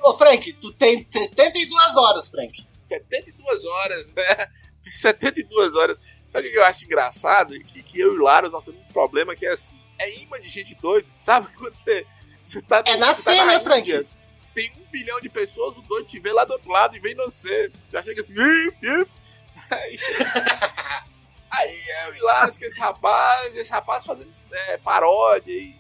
Ô, 0.03 0.17
Frank, 0.17 0.51
tu 0.53 0.71
tem 0.73 1.07
72 1.11 1.97
horas, 1.97 2.29
Frank. 2.29 2.65
72 2.83 3.65
horas, 3.65 4.13
né? 4.15 4.47
72 4.91 5.75
horas. 5.75 5.97
Sabe 6.29 6.47
o 6.47 6.51
que 6.51 6.57
eu 6.57 6.65
acho 6.65 6.85
engraçado? 6.85 7.53
Que, 7.59 7.81
que 7.81 7.99
eu 7.99 8.13
e 8.13 8.17
o 8.17 8.23
Laros, 8.23 8.51
nós 8.51 8.65
temos 8.65 8.81
um 8.81 8.93
problema 8.93 9.35
que 9.35 9.45
é 9.45 9.51
assim. 9.51 9.79
É 9.97 10.21
imã 10.21 10.39
de 10.39 10.47
gente 10.47 10.75
doida, 10.75 11.07
sabe? 11.15 11.47
Quando 11.57 11.75
você, 11.75 12.05
você 12.43 12.61
tá... 12.61 12.83
É 12.85 12.91
você 12.91 12.97
nascer, 12.97 13.35
tá 13.35 13.45
na 13.45 13.53
né, 13.53 13.59
Frank? 13.59 14.07
Tem 14.53 14.71
um 14.79 14.91
bilhão 14.91 15.19
de 15.19 15.29
pessoas, 15.29 15.77
o 15.77 15.81
doido 15.81 16.07
te 16.07 16.19
vê 16.19 16.31
lá 16.31 16.45
do 16.45 16.53
outro 16.53 16.71
lado 16.71 16.95
e 16.95 16.99
vem 16.99 17.15
nascer. 17.15 17.71
Já 17.91 18.03
chega 18.03 18.21
assim... 18.21 18.35
Aí, 19.71 19.97
aí 21.49 21.79
eu 22.05 22.15
e 22.15 22.21
Laros 22.21 22.57
com 22.57 22.65
esse 22.65 22.79
rapaz, 22.79 23.55
esse 23.55 23.71
rapaz 23.71 24.05
fazendo 24.05 24.33
é, 24.51 24.77
paródia. 24.77 25.51
E 25.51 25.75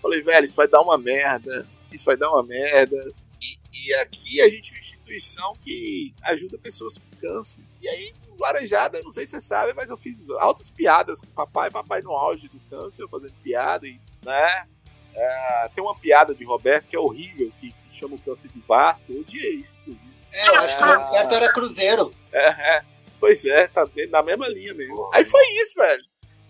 falei, 0.00 0.22
velho, 0.22 0.44
isso 0.44 0.56
vai 0.56 0.68
dar 0.68 0.80
uma 0.80 0.98
merda. 0.98 1.66
Isso 1.92 2.04
vai 2.04 2.16
dar 2.16 2.30
uma 2.30 2.42
merda. 2.42 3.12
E, 3.40 3.58
e 3.86 3.94
aqui 3.94 4.40
a 4.40 4.48
gente 4.48 4.70
é 4.70 4.74
uma 4.74 4.80
instituição 4.80 5.52
que 5.62 6.14
ajuda 6.22 6.58
pessoas 6.58 6.98
com 6.98 7.16
câncer. 7.20 7.62
E 7.80 7.88
aí, 7.88 8.14
Laranjada, 8.38 9.00
não 9.02 9.10
sei 9.10 9.24
se 9.24 9.32
você 9.32 9.40
sabe, 9.40 9.72
mas 9.74 9.90
eu 9.90 9.96
fiz 9.96 10.28
altas 10.38 10.70
piadas 10.70 11.20
com 11.20 11.26
o 11.26 11.30
papai, 11.30 11.70
papai 11.70 12.00
no 12.02 12.12
auge 12.12 12.48
do 12.48 12.60
câncer, 12.70 13.08
fazendo 13.08 13.32
piada, 13.42 13.86
e, 13.86 14.00
né? 14.24 14.66
É, 15.14 15.70
tem 15.74 15.84
uma 15.84 15.94
piada 15.94 16.34
de 16.34 16.44
Roberto 16.44 16.88
que 16.88 16.96
é 16.96 16.98
horrível, 16.98 17.52
que, 17.60 17.70
que 17.70 17.98
chama 17.98 18.16
o 18.16 18.18
câncer 18.18 18.48
de 18.48 18.60
Vasco. 18.66 19.12
Eu 19.12 19.20
odiei 19.20 19.54
isso, 19.56 19.76
inclusive. 19.82 20.14
É, 20.32 20.48
eu 20.48 20.54
acho 20.56 20.76
que 20.76 20.82
o 20.82 21.04
certo 21.04 21.34
era 21.34 21.52
Cruzeiro. 21.52 22.12
É, 22.32 22.76
é. 22.76 22.84
Pois 23.20 23.44
é, 23.44 23.66
tá 23.68 23.86
bem 23.86 24.08
na 24.08 24.22
mesma 24.22 24.48
linha 24.48 24.74
mesmo. 24.74 25.10
Aí 25.12 25.24
foi 25.24 25.44
isso, 25.60 25.74
velho. 25.76 26.02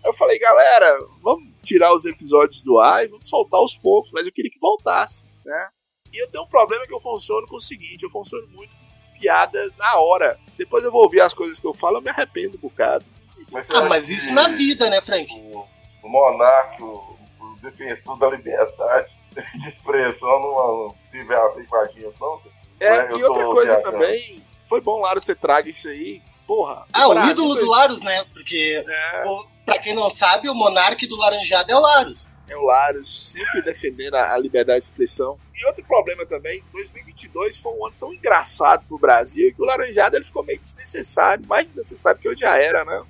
Aí 0.03 0.09
eu 0.09 0.13
falei, 0.13 0.37
galera, 0.39 0.97
vamos 1.21 1.49
tirar 1.63 1.93
os 1.93 2.05
episódios 2.05 2.61
do 2.61 2.79
ar 2.79 3.03
e 3.03 3.07
vamos 3.07 3.29
soltar 3.29 3.59
aos 3.59 3.75
poucos, 3.75 4.11
mas 4.11 4.25
eu 4.25 4.31
queria 4.31 4.51
que 4.51 4.59
voltasse, 4.59 5.23
né? 5.43 5.69
E 6.13 6.21
eu 6.21 6.29
tenho 6.29 6.43
um 6.43 6.49
problema 6.49 6.85
que 6.85 6.93
eu 6.93 6.99
funciono 6.99 7.47
com 7.47 7.55
o 7.55 7.61
seguinte, 7.61 8.03
eu 8.03 8.09
funciono 8.09 8.47
muito 8.49 8.71
com 8.75 9.19
piada 9.19 9.69
na 9.77 9.97
hora. 9.99 10.39
Depois 10.57 10.83
eu 10.83 10.91
vou 10.91 11.03
ouvir 11.03 11.21
as 11.21 11.33
coisas 11.33 11.59
que 11.59 11.67
eu 11.67 11.73
falo, 11.73 11.97
eu 11.97 12.01
me 12.01 12.09
arrependo 12.09 12.57
um 12.57 12.61
bocado. 12.61 13.05
Mas, 13.51 13.69
Ah, 13.71 13.83
mas 13.89 14.09
isso 14.09 14.33
na 14.33 14.49
vida, 14.49 14.89
né, 14.89 15.01
Frank? 15.01 15.27
O, 15.33 15.65
o 16.03 16.09
monarca, 16.09 16.83
o, 16.83 17.17
o 17.39 17.55
defensor 17.61 18.17
da 18.17 18.29
liberdade 18.29 19.11
de 19.61 19.67
expressão 19.67 20.39
não, 20.39 20.77
não 20.87 20.95
tive 21.11 21.33
a 21.33 21.47
ver 21.49 21.67
com 21.67 21.75
a 21.75 21.85
gente, 21.85 22.13
não. 22.19 22.41
É, 22.79 23.11
eu 23.11 23.17
e 23.17 23.23
outra 23.23 23.45
coisa 23.45 23.75
viajando. 23.75 23.91
também, 23.91 24.43
foi 24.67 24.81
bom, 24.81 24.99
Laro, 24.99 25.21
você 25.21 25.35
traga 25.35 25.69
isso 25.69 25.87
aí. 25.87 26.21
Porra. 26.47 26.85
Ah, 26.93 27.07
o 27.07 27.13
Brasil 27.13 27.31
ídolo 27.31 27.55
do 27.55 27.69
Larus, 27.69 28.01
né? 28.01 28.23
Porque, 28.33 28.83
É. 28.87 29.23
o, 29.25 29.45
pra 29.65 29.79
quem 29.79 29.93
não 29.95 30.09
sabe, 30.09 30.49
o 30.49 30.53
monarca 30.55 31.07
do 31.07 31.15
Laranjada 31.17 31.71
é 31.71 31.75
o 31.75 31.79
Larus. 31.79 32.25
É 32.47 32.55
o 32.55 32.63
Laros 32.63 33.31
sempre 33.31 33.61
defendendo 33.63 34.13
a, 34.15 34.33
a 34.33 34.37
liberdade 34.37 34.81
de 34.81 34.85
expressão. 34.85 35.39
E 35.55 35.65
outro 35.65 35.83
problema 35.83 36.25
também, 36.25 36.63
2022 36.71 37.57
foi 37.57 37.71
um 37.73 37.85
ano 37.87 37.95
tão 37.99 38.13
engraçado 38.13 38.85
pro 38.87 38.99
Brasil 38.99 39.51
que 39.53 39.61
o 39.61 39.65
Laranjada 39.65 40.17
ele 40.17 40.25
ficou 40.25 40.43
meio 40.43 40.59
desnecessário, 40.59 41.43
mais 41.47 41.67
desnecessário 41.67 42.19
que 42.19 42.27
eu 42.27 42.37
já 42.37 42.55
era, 42.57 42.85
né? 42.85 43.03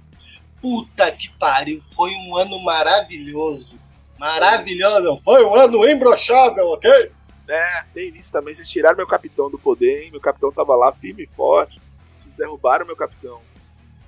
Puta 0.62 1.12
que 1.12 1.30
pariu, 1.38 1.80
foi 1.94 2.12
um 2.12 2.38
ano 2.38 2.58
maravilhoso. 2.63 3.77
Maravilhoso, 4.18 5.22
foi 5.25 5.44
um 5.46 5.54
ano 5.54 5.88
imbrochável, 5.89 6.68
ok? 6.70 7.12
É, 7.48 7.84
tem 7.94 8.15
isso 8.15 8.32
também, 8.32 8.54
vocês 8.54 8.70
tiraram 8.70 8.96
meu 8.98 9.06
capitão 9.06 9.50
do 9.51 9.60
poder, 9.60 10.04
hein? 10.04 10.12
Meu 10.12 10.22
capitão 10.22 10.51
tava 10.51 10.75
lá 10.75 10.92
firme 10.94 11.24
e 11.24 11.27
forte. 11.36 11.80
Vocês 12.36 12.38
derrubaram 12.38 12.86
meu 12.86 12.96
capitão. 12.96 13.39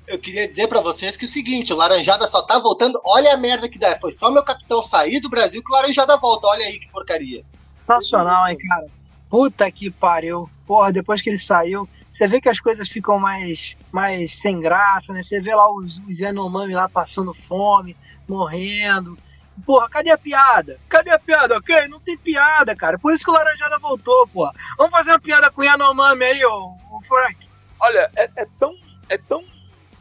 Eu 0.05 0.19
queria 0.19 0.47
dizer 0.47 0.67
pra 0.67 0.81
vocês 0.81 1.17
que 1.17 1.25
é 1.25 1.27
o 1.27 1.29
seguinte, 1.29 1.73
o 1.73 1.75
Laranjada 1.75 2.27
só 2.27 2.41
tá 2.41 2.59
voltando, 2.59 2.99
olha 3.03 3.33
a 3.33 3.37
merda 3.37 3.67
que 3.67 3.79
dá. 3.79 3.97
Foi 3.99 4.13
só 4.13 4.29
meu 4.31 4.43
capitão 4.43 4.81
sair 4.83 5.19
do 5.19 5.29
Brasil 5.29 5.61
que 5.63 5.71
o 5.71 5.75
Laranjada 5.75 6.15
volta, 6.17 6.47
olha 6.47 6.65
aí 6.65 6.79
que 6.79 6.89
porcaria. 6.89 7.43
Sensacional, 7.79 8.47
hein, 8.47 8.57
cara? 8.57 8.87
Puta 9.29 9.69
que 9.69 9.89
pariu. 9.89 10.49
Porra, 10.65 10.91
depois 10.91 11.21
que 11.21 11.29
ele 11.29 11.37
saiu, 11.37 11.87
você 12.11 12.27
vê 12.27 12.39
que 12.39 12.49
as 12.49 12.59
coisas 12.59 12.87
ficam 12.87 13.19
mais, 13.19 13.75
mais 13.91 14.35
sem 14.35 14.59
graça, 14.59 15.11
né? 15.11 15.23
Você 15.23 15.41
vê 15.41 15.53
lá 15.53 15.69
os, 15.71 15.97
os 16.07 16.19
Yanomami 16.19 16.73
lá 16.73 16.87
passando 16.87 17.33
fome, 17.33 17.95
morrendo. 18.27 19.17
Porra, 19.65 19.89
cadê 19.89 20.11
a 20.11 20.17
piada? 20.17 20.79
Cadê 20.87 21.09
a 21.09 21.19
piada, 21.19 21.57
ok? 21.57 21.87
Não 21.87 21.99
tem 21.99 22.17
piada, 22.17 22.75
cara. 22.75 22.97
Por 22.97 23.13
isso 23.13 23.25
que 23.25 23.31
o 23.31 23.33
Laranjada 23.33 23.77
voltou, 23.79 24.27
porra. 24.27 24.53
Vamos 24.77 24.91
fazer 24.91 25.11
uma 25.11 25.19
piada 25.19 25.51
com 25.51 25.61
o 25.61 25.65
Yanomami 25.65 26.23
aí, 26.23 26.45
ô, 26.45 26.75
ô 26.91 27.01
Frank. 27.01 27.46
Olha, 27.87 28.11
é, 28.15 28.29
é 28.35 28.45
tão. 28.59 28.75
É 29.09 29.17
tão 29.17 29.45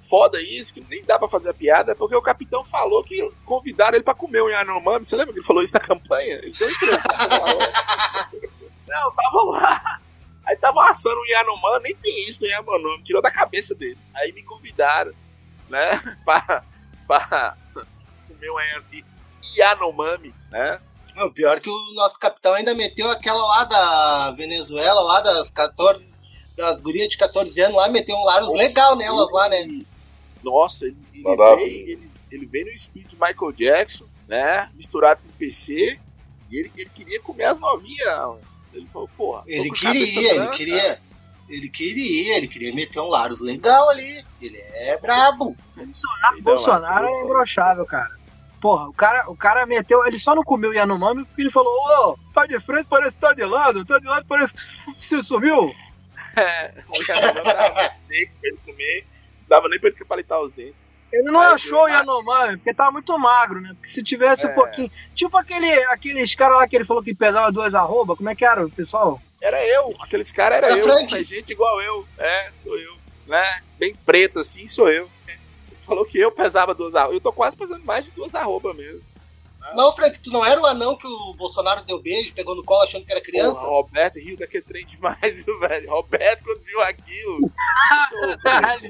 foda 0.09 0.41
isso 0.41 0.73
que 0.73 0.81
nem 0.89 1.05
dá 1.05 1.19
pra 1.19 1.29
fazer 1.29 1.51
a 1.51 1.55
piada, 1.55 1.95
porque 1.95 2.15
o 2.15 2.23
capitão 2.23 2.65
falou 2.65 3.03
que 3.03 3.29
convidaram 3.45 3.97
ele 3.97 4.05
pra 4.05 4.15
comer 4.15 4.43
um 4.43 4.49
Yanomami. 4.49 5.05
Você 5.05 5.17
lembra 5.17 5.33
que 5.33 5.41
ele 5.41 5.47
falou 5.47 5.63
isso 5.63 5.75
na 5.75 5.81
campanha? 5.81 6.37
Entrevista. 6.47 6.87
Não, 8.87 9.13
tava 9.13 9.43
lá. 9.51 10.01
Aí 10.47 10.57
tava 10.57 10.89
assando 10.89 11.21
um 11.21 11.25
Yanomami, 11.27 11.83
nem 11.83 11.97
tem 11.97 12.29
isso 12.29 12.41
no 12.41 12.47
Yanomami, 12.47 13.03
tirou 13.03 13.21
da 13.21 13.31
cabeça 13.31 13.75
dele. 13.75 13.99
Aí 14.15 14.33
me 14.33 14.45
convidaram, 14.45 15.13
né, 15.69 15.91
pra, 16.25 16.63
pra 17.07 17.57
comer 18.29 18.51
um 18.51 19.03
Yanomami, 19.57 20.33
né? 20.51 20.81
Não, 21.17 21.33
pior 21.33 21.61
que 21.61 21.71
o 21.71 21.95
nosso 21.95 22.19
capitão 22.19 22.55
ainda 22.55 22.75
meteu 22.75 23.11
aquela 23.11 23.43
lá 23.43 23.65
da 23.65 24.31
Venezuela, 24.33 25.01
lá 25.01 25.21
das 25.21 25.51
14, 25.51 26.15
das 26.57 26.81
gurias 26.81 27.09
de 27.09 27.19
14 27.19 27.61
anos 27.61 27.77
lá, 27.77 27.89
meteu 27.89 28.17
um 28.17 28.25
Laros 28.25 28.53
legal 28.55 28.97
nelas 28.97 29.31
lá, 29.33 29.49
né? 29.49 29.69
Nossa, 30.43 30.87
ele, 30.87 30.97
ele, 31.13 31.37
veio, 31.37 31.61
ele, 31.61 32.11
ele 32.31 32.47
veio 32.47 32.67
no 32.67 32.73
espírito 32.73 33.11
de 33.11 33.17
Michael 33.17 33.53
Jackson, 33.53 34.07
né? 34.27 34.71
Misturado 34.75 35.21
com 35.23 35.39
PC. 35.39 35.99
E 36.51 36.59
ele, 36.59 36.73
ele 36.77 36.91
queria 36.91 37.21
comer 37.21 37.45
as 37.45 37.59
novinhas. 37.59 38.39
Ele 38.73 38.87
falou, 38.93 39.09
porra. 39.17 39.43
Ele 39.47 39.71
queria, 39.71 40.31
ele 40.31 40.35
branca. 40.35 40.57
queria. 40.57 41.07
Ele 41.49 41.69
queria, 41.69 42.37
ele 42.39 42.49
queria 42.49 42.75
meter 42.75 43.01
um 43.01 43.07
Laros 43.07 43.41
legal 43.41 43.89
ali. 43.91 44.25
Ele 44.41 44.59
é 44.59 44.99
brabo. 44.99 45.57
Então, 45.77 46.43
Bolsonaro 46.43 47.07
lascou, 47.07 47.21
é 47.21 47.25
imbrochável, 47.25 47.87
cara. 47.87 48.17
Porra, 48.61 48.89
o 48.89 48.93
cara, 48.93 49.31
o 49.31 49.37
cara 49.37 49.67
meteu. 49.67 50.05
Ele 50.07 50.19
só 50.19 50.35
não 50.35 50.43
comeu 50.43 50.73
Yanomami 50.73 51.25
porque 51.25 51.43
ele 51.43 51.51
falou: 51.51 51.73
Ô, 51.73 52.19
tá 52.35 52.47
de 52.47 52.59
frente, 52.61 52.87
parece 52.89 53.15
que 53.17 53.23
tá 53.23 53.33
de 53.33 53.45
lado, 53.45 53.85
tá 53.85 53.99
de 53.99 54.07
lado, 54.07 54.27
parece 54.27 54.55
que 54.55 54.61
você 54.95 55.23
sumiu. 55.23 55.73
É, 56.37 56.73
o 56.89 57.07
dava 57.07 57.91
seco 58.07 58.33
pra 58.41 58.49
ele 58.49 58.59
comer. 58.65 59.05
Não 59.41 59.49
dava 59.49 59.69
nem 59.69 59.81
pra 59.81 59.89
ele 59.91 60.05
palitar 60.05 60.41
os 60.41 60.53
dentes. 60.53 60.85
Ele 61.13 61.23
não 61.31 61.41
Aí 61.41 61.55
achou 61.55 61.85
o 61.85 61.89
Yanomami 61.89 62.57
porque 62.57 62.75
tava 62.75 62.91
muito 62.91 63.17
magro, 63.19 63.61
né? 63.61 63.71
Porque 63.75 63.89
se 63.89 64.03
tivesse 64.03 64.47
um 64.47 64.51
É. 64.51 64.53
pouquinho. 64.53 64.91
Tipo 65.15 65.37
aquele, 65.39 65.73
aqueles 65.87 66.35
caras 66.35 66.59
lá 66.59 66.69
que 66.69 66.77
ele 66.77 66.85
falou 66.85 67.03
que 67.03 67.15
pesava 67.15 67.51
duas 67.53 67.75
arroba, 67.75 68.17
como 68.17 68.29
é 68.29 68.35
que 68.35 68.45
era, 68.45 68.69
pessoal? 68.69 69.21
Era 69.41 69.65
eu, 69.65 69.95
aqueles 70.01 70.33
caras 70.33 70.59
era 70.59 70.67
Era 70.67 70.79
eu, 70.79 70.85
Frank. 70.85 71.11
mas 71.13 71.27
gente 71.29 71.53
igual 71.53 71.81
eu. 71.81 72.07
É, 72.19 72.51
sou 72.63 72.77
eu. 72.79 72.97
Né? 73.27 73.61
Bem 73.79 73.95
preto 74.05 74.41
assim, 74.41 74.67
sou 74.67 74.89
eu. 74.91 75.09
Ele 75.29 75.39
falou 75.87 76.05
que 76.05 76.19
eu 76.19 76.33
pesava 76.33 76.75
duas 76.75 76.95
arrobas. 76.97 77.15
Eu 77.15 77.21
tô 77.21 77.33
quase 77.33 77.57
pesando 77.57 77.85
mais 77.85 78.05
de 78.05 78.11
duas 78.11 78.35
arrobas 78.35 78.77
mesmo. 78.77 79.01
Não, 79.75 79.93
Frank, 79.93 80.19
tu 80.21 80.31
não 80.31 80.45
era 80.45 80.61
o 80.61 80.67
anão 80.67 80.97
que 80.97 81.07
o 81.07 81.35
Bolsonaro 81.35 81.83
deu 81.83 82.01
beijo, 82.01 82.35
pegou 82.35 82.55
no 82.55 82.65
colo 82.65 82.83
achando 82.83 83.05
que 83.05 83.13
era 83.13 83.21
criança? 83.21 83.61
Porra, 83.61 83.73
Roberto 83.73 84.17
riu 84.19 84.37
daquele 84.37 84.63
trem 84.63 84.87
demais, 84.87 85.43
viu, 85.45 85.59
velho? 85.59 85.91
Roberto, 85.91 86.45
quando 86.45 86.63
viu 86.63 86.81
aquilo. 86.83 87.51
Caralho, 88.43 88.81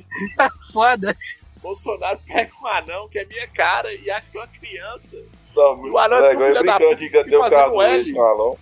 foda. 0.72 1.16
Bolsonaro 1.62 2.20
pega 2.26 2.52
um 2.62 2.66
anão 2.66 3.08
que 3.08 3.18
é 3.18 3.24
minha 3.24 3.48
cara 3.48 3.92
e 3.92 4.10
acha 4.10 4.30
que 4.30 4.36
é 4.36 4.40
uma 4.40 4.46
criança. 4.48 5.16
Não, 5.54 5.80
O 5.90 5.98
anão 5.98 6.24
é 6.24 6.32
é 6.32 6.36
filho 6.36 6.64
da 6.64 6.78
puta, 6.78 6.96
de 6.96 7.08
que 7.08 7.24
deu 7.24 7.40
fazendo 7.40 7.58
caso 7.58 7.82
L. 7.82 8.04
dele, 8.04 8.12
malão. 8.18 8.58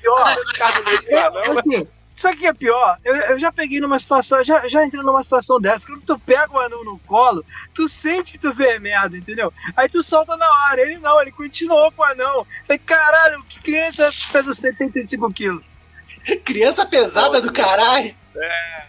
Pior, 0.00 0.36
Cara, 0.56 0.80
do 0.80 1.16
anão, 1.16 1.58
assim, 1.58 1.88
sabe 2.16 2.36
o 2.36 2.38
que 2.40 2.46
é 2.46 2.52
pior? 2.52 2.98
Eu, 3.04 3.14
eu 3.14 3.38
já 3.38 3.50
peguei 3.52 3.80
numa 3.80 3.98
situação, 3.98 4.42
já, 4.44 4.68
já 4.68 4.84
entrei 4.84 5.02
numa 5.02 5.22
situação 5.22 5.60
dessa. 5.60 5.86
Quando 5.86 6.02
tu 6.02 6.18
pega 6.18 6.52
o 6.52 6.58
anão 6.60 6.84
no 6.84 6.98
colo, 7.00 7.44
tu 7.74 7.88
sente 7.88 8.32
que 8.32 8.38
tu 8.38 8.52
vê 8.54 8.78
merda, 8.78 9.16
entendeu? 9.16 9.52
Aí 9.76 9.88
tu 9.88 10.02
solta 10.02 10.36
na 10.36 10.48
hora. 10.68 10.80
Ele 10.80 10.98
não, 10.98 11.20
ele 11.20 11.32
continuou 11.32 11.90
com 11.92 12.02
o 12.02 12.04
anão. 12.04 12.46
Falei, 12.66 12.78
caralho, 12.78 13.42
que 13.44 13.60
criança 13.60 14.04
é 14.04 14.06
essa 14.08 14.18
que 14.18 14.32
pesa 14.32 14.54
75 14.54 15.32
quilos? 15.32 15.64
Criança 16.44 16.84
pesada 16.86 17.40
do 17.40 17.52
caralho. 17.52 18.14
É 18.36 18.84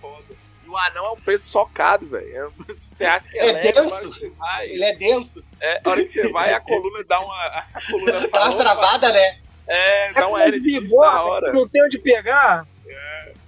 foda. 0.00 0.24
E 0.64 0.68
o 0.68 0.76
anão 0.76 1.06
é 1.06 1.10
um 1.10 1.16
peso 1.16 1.44
socado, 1.44 2.06
velho. 2.06 2.52
É- 2.68 2.72
Você 2.74 3.04
acha 3.04 3.28
que 3.28 3.38
é, 3.38 3.48
É 3.48 3.52
leve, 3.52 3.72
denso. 3.72 3.80
a 3.80 3.98
hora 3.98 4.08
que 4.12 4.20
você 4.20 4.30
vai. 4.30 4.66
Ele 4.68 4.84
é 4.84 4.96
denso. 4.96 5.44
É, 5.60 5.80
a 5.84 5.90
hora 5.90 6.02
que 6.04 6.08
você 6.10 6.28
vai, 6.32 6.52
a 6.52 6.60
coluna 6.60 7.04
dá 7.04 7.20
uma. 7.20 7.34
A 7.34 7.64
coluna 7.90 8.18
uma 8.18 8.28
fala, 8.28 8.56
travada, 8.56 9.12
né? 9.12 9.38
É, 9.68 10.12
dá 10.12 10.26
uma 10.26 10.38
Aquele 10.40 10.56
hérnia 10.56 10.80
de 10.80 10.96
na 10.96 11.22
hora. 11.22 11.52
Não 11.52 11.68
tem 11.68 11.84
onde 11.84 11.98
pegar. 11.98 12.66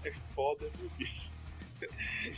É 0.05 0.13
foda, 0.35 0.67
meu 0.79 0.91
bicho. 0.99 1.31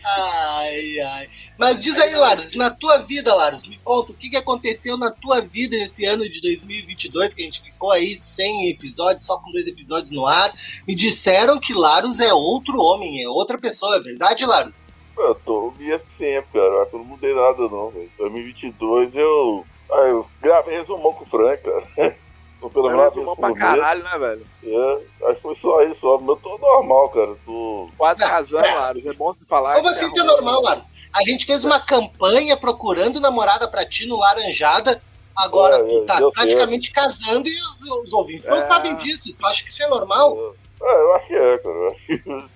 Ai, 0.04 1.00
ai. 1.00 1.28
Mas 1.58 1.80
diz 1.80 1.98
aí, 1.98 2.14
Laros, 2.14 2.54
na 2.54 2.70
tua 2.70 2.98
vida, 2.98 3.34
Laros, 3.34 3.66
me 3.66 3.78
conta 3.78 4.12
o 4.12 4.14
que, 4.14 4.30
que 4.30 4.36
aconteceu 4.36 4.96
na 4.96 5.10
tua 5.10 5.40
vida 5.40 5.76
esse 5.76 6.04
ano 6.04 6.28
de 6.28 6.40
2022, 6.40 7.34
que 7.34 7.42
a 7.42 7.44
gente 7.44 7.62
ficou 7.62 7.90
aí 7.90 8.18
sem 8.18 8.70
episódios, 8.70 9.26
só 9.26 9.38
com 9.38 9.52
dois 9.52 9.66
episódios 9.66 10.10
no 10.10 10.26
ar. 10.26 10.52
Me 10.86 10.94
disseram 10.94 11.58
que 11.60 11.74
Laros 11.74 12.20
é 12.20 12.32
outro 12.32 12.78
homem, 12.78 13.22
é 13.22 13.28
outra 13.28 13.58
pessoa, 13.58 13.96
é 13.96 14.00
verdade, 14.00 14.44
Laros? 14.44 14.84
Eu 15.16 15.34
tô 15.36 15.72
minha 15.78 16.00
sempre, 16.16 16.60
cara. 16.60 16.88
Eu 16.92 16.98
não 16.98 17.04
mudei 17.04 17.34
nada, 17.34 17.62
não, 17.68 17.90
velho. 17.90 18.10
2022 18.18 19.14
eu. 19.14 19.66
Ah, 19.90 20.08
eu 20.08 20.26
gravei 20.40 20.78
resumão 20.78 21.12
com 21.12 21.24
o 21.24 21.26
Frank, 21.26 21.62
cara. 21.62 22.16
Ou 22.62 22.70
pelo 22.70 22.88
menos 22.90 23.04
resumou 23.12 23.34
por 23.34 23.40
pra 23.40 23.48
mês. 23.48 23.60
caralho, 23.60 24.04
né, 24.04 24.18
velho? 24.18 24.46
É, 24.64 25.26
acho 25.26 25.36
que 25.36 25.42
foi 25.42 25.56
só 25.56 25.82
isso, 25.82 26.00
só. 26.02 26.14
Eu 26.16 26.36
tô 26.36 26.56
normal, 26.58 27.08
cara. 27.08 27.34
Tô. 27.44 27.90
Quase 27.98 28.22
Ah, 28.22 28.28
casando, 28.30 28.64
é. 28.64 28.74
Laros. 28.74 29.04
É 29.06 29.12
bom 29.12 29.32
você 29.32 29.44
falar. 29.46 29.72
Como 29.74 29.88
assim 29.88 30.04
é 30.04 30.08
arrumou. 30.20 30.26
normal, 30.36 30.62
Laros? 30.62 31.08
A 31.12 31.22
gente 31.24 31.44
fez 31.44 31.64
uma 31.64 31.80
campanha 31.80 32.56
procurando 32.56 33.20
namorada 33.20 33.66
pra 33.68 33.84
ti 33.84 34.06
no 34.06 34.16
Laranjada. 34.16 35.02
Agora 35.34 35.76
É, 35.76 35.82
tu 35.84 36.04
tá 36.06 36.18
deu 36.18 36.30
praticamente 36.30 36.92
casando 36.92 37.48
e 37.48 37.54
os, 37.62 37.82
os 38.04 38.12
ouvintes 38.12 38.48
não 38.48 38.58
É. 38.58 38.60
sabem 38.60 38.94
disso. 38.96 39.32
Tu 39.36 39.46
acha 39.46 39.64
que 39.64 39.70
isso 39.70 39.82
é 39.82 39.88
normal? 39.88 40.54
É, 40.80 40.94
eu 41.02 41.14
acho 41.16 41.26
que 41.26 41.34
é, 41.34 41.58
cara. 41.58 41.74
Eu 41.74 41.88
acho 41.88 42.06
que. 42.06 42.52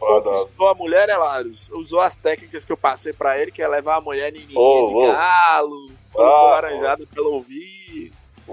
Conquistou 0.00 0.68
a 0.68 0.74
mulher, 0.74 1.06
né, 1.06 1.16
Laros? 1.16 1.70
Usou 1.72 2.00
as 2.00 2.16
técnicas 2.16 2.64
que 2.64 2.72
eu 2.72 2.76
passei 2.76 3.12
pra 3.12 3.38
ele, 3.38 3.52
que 3.52 3.62
é 3.62 3.68
levar 3.68 3.96
a 3.96 4.00
mulher 4.00 4.34
em 4.34 4.44
de 4.46 4.56
ô. 4.58 5.12
galo, 5.12 5.86
colocou 6.12 6.34
Ah, 6.48 6.50
laranjada 6.50 7.04
pra 7.06 7.22
ela 7.22 7.30
ouvir. 7.32 7.79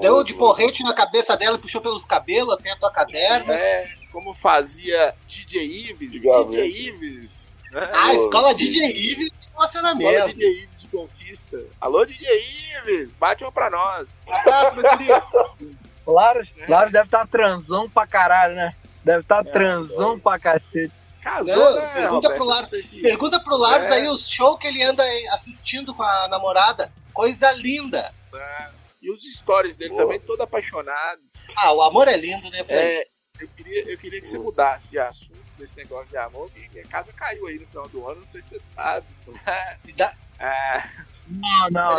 Deu 0.01 0.23
de 0.23 0.33
porrete 0.33 0.83
na 0.83 0.93
cabeça 0.93 1.35
dela, 1.37 1.57
puxou 1.57 1.81
pelos 1.81 2.05
cabelos 2.05 2.53
até 2.53 2.71
a 2.71 2.75
tua 2.77 2.91
caderno. 2.91 3.51
É, 3.51 3.85
como 4.11 4.33
fazia 4.33 5.13
DJ 5.27 5.89
Ives. 5.91 6.11
DJ 6.21 6.87
Ives. 6.89 7.53
Né? 7.71 7.91
Ah, 7.93 8.13
escola 8.15 8.53
DJ 8.53 8.85
Ives 8.87 9.17
de 9.17 9.23
Escola 9.25 9.55
relacionamento. 9.55 10.27
DJ 10.33 10.63
Ives 10.63 10.81
de 10.81 10.87
conquista. 10.87 11.63
Alô, 11.81 12.05
DJ 12.05 12.27
Ives, 12.85 13.13
bate 13.13 13.43
uma 13.43 13.51
pra 13.51 13.69
nós. 13.69 14.07
Abraço, 14.29 14.75
meu 14.75 14.89
querido. 14.89 15.75
Laros, 16.05 16.53
É. 16.57 16.67
Laros 16.71 16.91
deve 16.93 17.05
estar 17.05 17.27
transão 17.27 17.89
pra 17.89 18.07
caralho, 18.07 18.55
né? 18.55 18.73
Deve 19.03 19.21
estar 19.21 19.45
É, 19.45 19.49
transão 19.51 20.17
pra 20.19 20.39
cacete. 20.39 20.93
Casou, 21.21 21.53
Não, 21.55 21.75
né, 21.75 21.87
pergunta 21.93 22.13
Roberto? 22.29 22.35
pro 22.35 22.45
Laros- 22.45 22.69
se- 22.69 23.01
Pergunta 23.01 23.39
pro 23.41 23.57
Laros 23.57 23.89
É. 23.89 23.93
aí 23.95 24.07
os 24.07 24.29
shows 24.29 24.57
que 24.59 24.67
ele 24.67 24.81
anda 24.81 25.03
assistindo 25.33 25.93
com 25.93 26.03
a 26.03 26.27
namorada. 26.29 26.89
Coisa 27.13 27.51
linda. 27.51 28.13
E 29.01 29.11
os 29.11 29.21
stories 29.23 29.77
dele 29.77 29.91
Boa. 29.91 30.03
também, 30.03 30.19
todo 30.19 30.41
apaixonado. 30.41 31.21
Ah, 31.57 31.71
o 31.73 31.81
amor 31.81 32.07
é 32.07 32.17
lindo, 32.17 32.49
né? 32.49 32.65
É, 32.67 33.07
eu, 33.39 33.47
queria, 33.49 33.91
eu 33.91 33.97
queria 33.97 34.19
que 34.19 34.27
você 34.27 34.37
mudasse 34.39 34.89
de 34.89 34.99
assunto 34.99 35.37
desse 35.57 35.77
negócio 35.77 36.07
de 36.07 36.17
amor, 36.17 36.49
que 36.51 36.67
minha 36.69 36.85
casa 36.87 37.11
caiu 37.13 37.47
aí 37.47 37.59
no 37.59 37.67
final 37.67 37.87
do 37.89 38.07
ano, 38.07 38.21
não 38.21 38.29
sei 38.29 38.41
se 38.41 38.49
você 38.49 38.59
sabe. 38.59 39.05
Me 39.85 39.93
dá- 39.93 40.15
É, 40.39 40.83
Não, 41.39 41.69
não. 41.71 41.97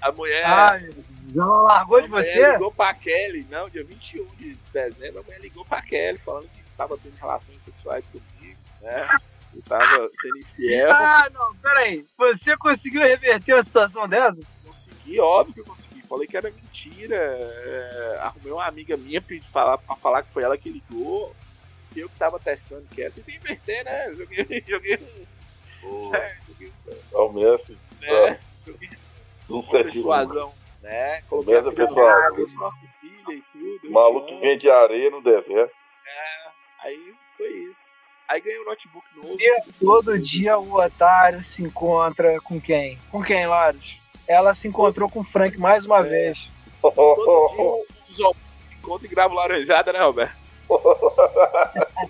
A 0.00 0.12
mulher. 0.12 0.44
Ai, 0.44 0.90
já 1.34 1.44
largou 1.46 1.98
de 2.00 2.06
a 2.06 2.10
mulher 2.10 2.24
você? 2.24 2.52
ligou 2.52 2.70
pra 2.72 2.92
Kelly, 2.94 3.46
não, 3.50 3.68
dia 3.70 3.82
21 3.82 4.26
de 4.36 4.54
dezembro, 4.72 5.20
a 5.20 5.22
mulher 5.22 5.40
ligou 5.40 5.64
pra 5.64 5.80
Kelly 5.80 6.18
falando 6.18 6.48
que 6.50 6.62
tava 6.76 6.98
tendo 6.98 7.16
relações 7.16 7.62
sexuais 7.62 8.06
comigo, 8.08 8.58
né? 8.82 9.08
E 9.54 9.62
tava 9.62 10.08
sendo 10.12 10.36
infiel. 10.38 10.92
Ah, 10.92 11.30
não, 11.32 11.54
peraí. 11.56 12.04
Você 12.18 12.56
conseguiu 12.58 13.00
reverter 13.02 13.54
uma 13.54 13.62
situação 13.62 14.06
dessa? 14.08 14.42
Consegui, 14.74 15.20
óbvio 15.20 15.54
que 15.54 15.60
eu 15.60 15.64
consegui. 15.64 16.02
Falei 16.02 16.26
que 16.26 16.36
era 16.36 16.50
mentira. 16.50 17.14
é, 17.16 18.18
arrumei 18.20 18.52
uma 18.52 18.66
amiga 18.66 18.96
minha 18.96 19.22
pra 19.22 19.36
falar, 19.52 19.78
pra 19.78 19.94
falar 19.94 20.22
que 20.24 20.32
foi 20.32 20.42
ela 20.42 20.58
que 20.58 20.68
ligou. 20.68 21.34
Eu 21.94 22.08
que 22.08 22.16
tava 22.18 22.40
testando 22.40 22.84
que 22.92 23.02
era. 23.02 23.12
Tentei 23.12 23.36
inverter, 23.36 23.84
né? 23.84 24.12
Joguei, 24.14 24.64
joguei 24.66 24.98
um. 25.84 26.14
É, 26.14 26.36
joguei 26.48 26.72
É 27.12 27.16
o 27.16 27.32
Messi. 27.32 27.78
né? 28.00 28.40
Joguei 28.66 28.90
Um 29.48 29.62
persuasão, 29.62 30.52
né? 30.82 31.22
Coloquei 31.22 31.60
no 31.60 31.72
pessoal? 31.72 32.32
nosso 32.36 32.76
filha 33.00 33.32
e 33.32 33.42
tudo. 33.52 33.92
maluco 33.92 34.26
que 34.26 34.40
vende 34.40 34.68
areia 34.68 35.10
no 35.10 35.22
deserto. 35.22 35.72
Aí 36.80 37.14
foi 37.36 37.48
isso. 37.48 37.80
Aí 38.28 38.40
ganhei 38.40 38.60
um 38.60 38.64
notebook 38.64 39.06
novo. 39.16 39.36
Todo 39.78 40.18
dia 40.18 40.58
o 40.58 40.74
otário 40.74 41.44
se 41.44 41.62
encontra 41.62 42.40
com 42.40 42.60
quem? 42.60 42.98
Com 43.10 43.22
quem, 43.22 43.46
Laros? 43.46 44.03
Ela 44.26 44.54
se 44.54 44.68
encontrou 44.68 45.08
com 45.08 45.20
o 45.20 45.24
Frank 45.24 45.58
mais 45.58 45.84
uma 45.86 46.02
vez. 46.02 46.50
Todo 46.80 47.84
dia 48.08 48.26
se 49.00 49.06
e 49.06 49.08
gravam 49.08 49.36
laranjada, 49.36 49.92
né, 49.92 50.00
Roberto? 50.00 50.36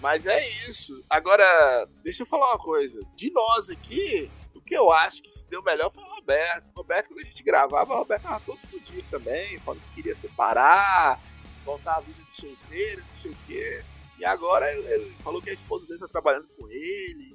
Mas 0.00 0.26
é 0.26 0.48
isso. 0.68 1.04
Agora, 1.10 1.86
deixa 2.02 2.22
eu 2.22 2.26
falar 2.26 2.50
uma 2.52 2.58
coisa. 2.58 3.00
De 3.16 3.30
nós 3.30 3.68
aqui, 3.68 4.30
o 4.54 4.60
que 4.60 4.74
eu 4.74 4.92
acho 4.92 5.22
que 5.22 5.28
se 5.28 5.48
deu 5.48 5.62
melhor 5.62 5.90
foi 5.90 6.02
o 6.04 6.14
Roberto. 6.14 6.70
O 6.74 6.78
Roberto, 6.78 7.08
quando 7.08 7.20
a 7.20 7.24
gente 7.24 7.42
gravava, 7.42 7.94
o 7.94 7.98
Roberto 7.98 8.22
tava 8.22 8.40
todo 8.44 8.58
fodido 8.60 9.04
também, 9.10 9.58
falando 9.58 9.80
que 9.80 9.94
queria 9.96 10.14
separar, 10.14 11.20
voltar 11.64 11.96
à 11.96 12.00
vida 12.00 12.22
de 12.22 12.32
solteiro, 12.32 13.02
não 13.06 13.14
sei 13.14 13.30
o 13.30 13.36
quê. 13.46 13.82
E 14.18 14.24
agora 14.24 14.72
ele 14.72 15.14
falou 15.22 15.40
que 15.42 15.50
a 15.50 15.54
esposa 15.54 15.86
dele 15.86 16.00
tá 16.00 16.08
trabalhando 16.08 16.48
com 16.58 16.68
ele. 16.68 17.27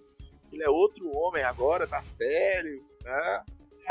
Ele 0.54 0.64
é 0.64 0.70
outro 0.70 1.10
homem 1.18 1.44
agora, 1.44 1.88
tá 1.88 2.00
sério, 2.02 2.80
né? 3.04 3.42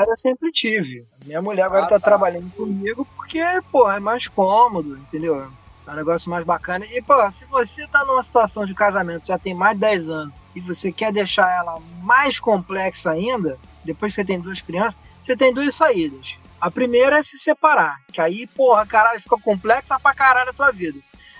Eu 0.07 0.15
sempre 0.17 0.49
tive. 0.51 1.05
Minha 1.25 1.41
mulher 1.41 1.63
agora 1.65 1.85
Ah, 1.85 1.89
tá, 1.89 1.99
tá. 1.99 2.05
trabalhando 2.05 2.49
comigo 2.55 3.05
porque, 3.15 3.41
pô, 3.71 3.91
é 3.91 3.99
mais 3.99 4.27
cômodo, 4.27 4.97
entendeu? 4.97 5.51
É 5.85 5.91
um 5.91 5.95
negócio 5.95 6.29
mais 6.31 6.43
bacana. 6.45 6.85
E, 6.85 7.01
pô, 7.01 7.29
se 7.29 7.45
você 7.45 7.85
tá 7.87 8.03
numa 8.05 8.23
situação 8.23 8.65
de 8.65 8.73
casamento 8.73 9.27
já 9.27 9.37
tem 9.37 9.53
mais 9.53 9.75
de 9.75 9.81
10 9.81 10.09
anos 10.09 10.33
e 10.55 10.61
você 10.61 10.91
quer 10.91 11.11
deixar 11.11 11.51
ela 11.59 11.79
mais 12.01 12.39
complexa 12.39 13.11
ainda, 13.11 13.59
depois 13.83 14.13
que 14.13 14.21
você 14.21 14.25
tem 14.25 14.39
duas 14.39 14.61
crianças, 14.61 14.97
você 15.21 15.35
tem 15.35 15.53
duas 15.53 15.75
saídas. 15.75 16.37
A 16.59 16.71
primeira 16.71 17.19
é 17.19 17.23
se 17.23 17.37
separar, 17.37 17.97
que 18.11 18.21
aí, 18.21 18.47
porra, 18.47 18.87
caralho, 18.87 19.19
fica 19.21 19.37
complexa 19.37 19.99
pra 19.99 20.13
caralho 20.15 20.49
a 20.49 20.53
tua 20.53 20.71
vida. 20.71 20.97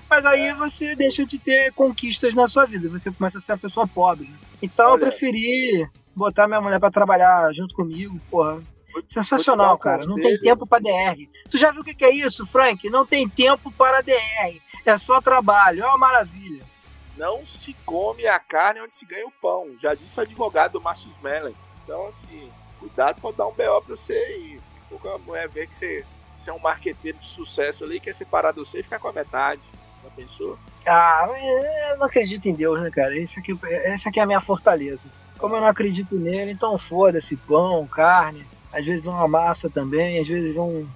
Mas 0.10 0.26
aí 0.26 0.50
É. 0.50 0.54
você 0.54 0.96
deixa 0.96 1.26
de 1.26 1.40
ter 1.40 1.72
conquistas 1.74 2.34
na 2.36 2.48
sua 2.48 2.66
vida, 2.66 2.88
você 2.90 3.10
começa 3.10 3.38
a 3.38 3.42
ser 3.42 3.54
uma 3.54 3.58
pessoa 3.58 3.88
pobre. 3.88 4.30
Então 4.64 4.86
eu 4.86 4.92
Olha. 4.94 5.02
preferi 5.02 5.86
botar 6.16 6.48
minha 6.48 6.62
mulher 6.62 6.80
pra 6.80 6.90
trabalhar 6.90 7.52
junto 7.54 7.76
comigo, 7.76 8.18
porra. 8.32 8.62
Sensacional, 9.10 9.78
cara. 9.78 10.06
Não 10.06 10.16
tem 10.16 10.40
tempo 10.40 10.66
pra 10.66 10.80
DR. 10.80 11.28
Tu 11.50 11.58
já 11.58 11.72
viu 11.72 11.82
o 11.82 11.84
que 11.84 11.94
que 11.94 12.06
é 12.06 12.12
isso, 12.12 12.46
Frank? 12.46 12.90
Não 12.90 13.06
tem 13.06 13.28
tempo 13.28 13.70
para 13.72 14.02
DR. 14.02 14.62
É 14.86 14.98
só 14.98 15.20
trabalho. 15.20 15.84
É 15.84 15.88
uma 15.88 15.98
maravilha. 15.98 16.64
Não 17.18 17.46
se 17.46 17.74
come 17.86 18.26
a 18.26 18.40
carne 18.40 18.82
onde 18.82 18.96
se 18.96 19.06
ganha 19.06 19.28
o 19.28 19.32
pão. 19.32 19.76
Já 19.82 19.94
disse 19.94 20.18
o 20.18 20.24
advogado 20.24 20.74
do 20.74 20.82
Márcio 20.82 21.10
Smelling. 21.10 21.56
Então, 21.84 22.08
assim, 22.08 22.50
cuidado 22.80 23.20
pra 23.20 23.32
dar 23.32 23.48
um 23.48 23.52
BO 23.52 23.82
pra 23.86 23.96
você 23.96 24.14
aí. 24.14 24.62
Porque 24.88 25.08
a 25.10 25.18
mulher 25.18 25.50
vê 25.50 25.68
que 25.68 25.76
você, 25.76 26.06
você 26.34 26.50
é 26.50 26.54
um 26.54 26.60
marqueteiro 26.60 27.18
de 27.18 27.28
sucesso 27.28 27.84
ali, 27.84 28.00
quer 28.00 28.14
separar 28.14 28.52
de 28.54 28.60
você 28.60 28.80
e 28.80 28.84
ficar 28.84 29.00
com 29.00 29.10
a 29.10 29.14
metade. 29.14 29.62
Já 30.04 30.10
pensou? 30.16 30.58
Ah, 30.86 31.28
eu 31.92 31.98
não 31.98 32.06
acredito 32.06 32.48
em 32.48 32.54
Deus, 32.54 32.82
né, 32.82 32.90
cara? 32.92 33.18
Esse 33.18 33.40
aqui, 33.40 33.58
essa 33.64 34.10
aqui 34.10 34.20
é 34.20 34.24
a 34.24 34.26
minha 34.26 34.42
fortaleza. 34.42 35.08
Como 35.38 35.56
eu 35.56 35.62
não 35.62 35.68
acredito 35.68 36.16
nele, 36.16 36.52
então 36.52 36.78
foda-se, 36.78 37.36
pão, 37.36 37.86
carne. 37.88 38.46
Às 38.72 38.86
vezes 38.86 39.02
vem 39.02 39.12
uma 39.12 39.28
massa 39.28 39.70
também, 39.70 40.20
às 40.20 40.28
vezes 40.28 40.54
vem 40.54 40.62
um, 40.62 40.88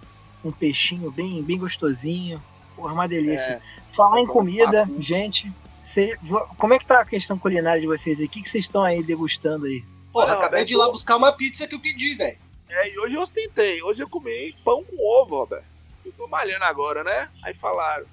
um 0.43 0.51
peixinho 0.51 1.11
bem, 1.11 1.41
bem 1.43 1.57
gostosinho. 1.57 2.41
Porra, 2.75 2.93
uma 2.93 3.07
delícia. 3.07 3.53
É, 3.53 3.61
Falar 3.95 4.19
em 4.19 4.27
comida, 4.27 4.85
papo. 4.85 5.01
gente. 5.01 5.51
cê- 5.83 6.17
como 6.57 6.73
é 6.73 6.79
que 6.79 6.85
tá 6.85 7.01
a 7.01 7.05
questão 7.05 7.37
culinária 7.37 7.79
de 7.81 7.87
vocês 7.87 8.19
aí? 8.19 8.25
O 8.25 8.29
que, 8.29 8.41
que 8.41 8.49
vocês 8.49 8.65
estão 8.65 8.83
aí 8.83 9.01
degustando 9.03 9.65
aí? 9.65 9.83
Não, 10.13 10.21
acabei 10.23 10.65
de 10.65 10.73
ir 10.73 10.77
lá 10.77 10.89
buscar 10.91 11.15
uma 11.17 11.31
pizza 11.31 11.67
que 11.67 11.75
eu 11.75 11.79
pedi, 11.79 12.15
velho. 12.15 12.37
é, 12.69 12.91
e 12.91 12.99
hoje 12.99 13.15
eu 13.15 13.21
ostentei. 13.21 13.81
Hoje 13.83 14.01
eu 14.03 14.09
comi 14.09 14.53
pão 14.65 14.83
com 14.83 14.95
ovo, 15.21 15.37
Roberto. 15.37 15.65
Eu 16.05 16.11
tô 16.13 16.27
malhando 16.27 16.63
agora, 16.65 17.03
né? 17.03 17.29
Aí 17.43 17.53
falaram, 17.53 18.05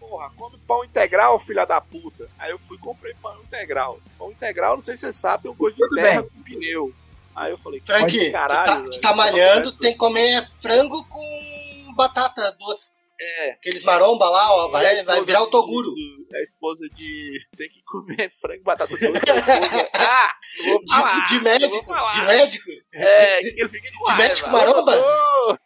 porra, 0.00 0.30
come 0.36 0.58
pão 0.66 0.84
integral, 0.84 1.38
filha 1.38 1.64
da 1.64 1.80
puta. 1.80 2.28
Aí 2.38 2.50
eu 2.50 2.58
fui 2.58 2.76
e 2.76 2.80
comprei 2.80 3.14
pão 3.22 3.38
integral. 3.42 4.00
Pão 4.18 4.30
integral, 4.32 4.74
não 4.76 4.82
sei 4.82 4.96
se 4.96 5.02
você 5.02 5.12
sabe, 5.12 5.42
tem 5.44 5.52
um 5.52 5.54
gosto 5.54 5.76
de 5.76 5.82
Tudo 5.82 5.94
terra 5.94 6.22
bem. 6.22 6.30
com 6.30 6.42
pneu. 6.42 6.92
Aí 7.36 7.50
eu 7.52 7.58
falei, 7.58 7.80
Frank, 7.86 8.10
"Que 8.10 8.30
caralho, 8.30 8.66
tá, 8.66 8.78
velho." 8.80 8.90
que 8.90 9.00
tá 9.00 9.14
malhando, 9.14 9.72
tem 9.72 9.92
que 9.92 9.98
comer 9.98 10.44
frango 10.60 11.04
com 11.06 11.94
batata 11.96 12.50
doce. 12.58 12.92
É. 13.22 13.50
Aqueles 13.52 13.84
maromba 13.84 14.28
lá, 14.30 14.50
ó, 14.54 14.68
a 14.68 14.70
vai, 14.70 15.04
vai 15.04 15.22
virar 15.22 15.42
o 15.42 15.44
de- 15.44 15.50
Toguro. 15.50 15.92
de- 15.94 16.26
A 16.34 16.40
esposa 16.40 16.86
de. 16.94 17.38
Tem 17.56 17.68
que 17.68 17.82
comer 17.84 18.32
frango 18.40 18.60
e 18.60 18.64
batata 18.64 18.96
doce. 18.96 19.06
A 19.06 19.10
esposa. 19.36 19.88
Ah! 19.94 20.32
Vou 20.64 20.80
falar, 20.88 21.24
De, 21.26 21.28
de 21.38 21.40
médico, 21.44 21.74
vou 21.74 21.84
falar. 21.84 22.10
de 22.12 22.22
médico. 22.22 22.70
É, 22.94 23.40
que 23.40 23.60
ele 23.60 23.68
fica 23.68 23.88
com 23.98 24.04
De 24.04 24.10
raiva. 24.10 24.22
médico 24.28 24.48
Alô, 24.48 24.58
maromba? 24.58 24.92
doutor! 24.92 25.60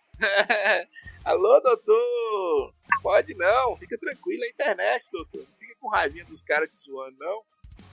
Alô, 1.25 1.61
doutor! 1.61 2.75
Pode 3.05 3.35
não, 3.35 3.77
fica 3.77 3.99
tranquilo, 3.99 4.43
é 4.45 4.49
internet, 4.49 5.05
doutor. 5.13 5.41
Não 5.47 5.57
fica 5.59 5.77
com 5.79 5.89
raivinha 5.91 6.25
dos 6.25 6.41
caras 6.41 6.71
te 6.71 6.77
zoando, 6.77 7.15
não. 7.19 7.43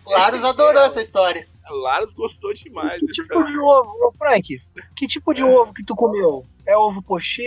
Laros 0.06 0.42
adorou 0.42 0.84
essa 0.84 1.02
história. 1.02 1.46
Laros 1.70 2.14
gostou 2.14 2.54
demais. 2.54 2.98
Que 3.02 3.08
tipo 3.08 3.44
de 3.44 3.60
ovo, 3.60 4.08
ô 4.08 4.12
Frank? 4.14 4.62
Que 4.96 5.08
tipo 5.10 5.34
de 5.34 5.44
ovo 5.44 5.74
que 5.74 5.84
tu 5.84 5.96
comeu? 5.96 6.46
É 6.66 6.78
ovo 6.78 7.02
pochê, 7.04 7.44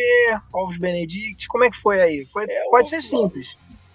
ovos 0.52 0.76
benedict? 0.76 1.48
Como 1.48 1.64
é 1.64 1.70
que 1.70 1.78
foi 1.78 2.02
aí? 2.02 2.26
Foi- 2.26 2.44
É 2.44 2.64
pode 2.68 2.82
ovo, 2.86 2.88
ser 2.90 3.00
simples. 3.02 3.48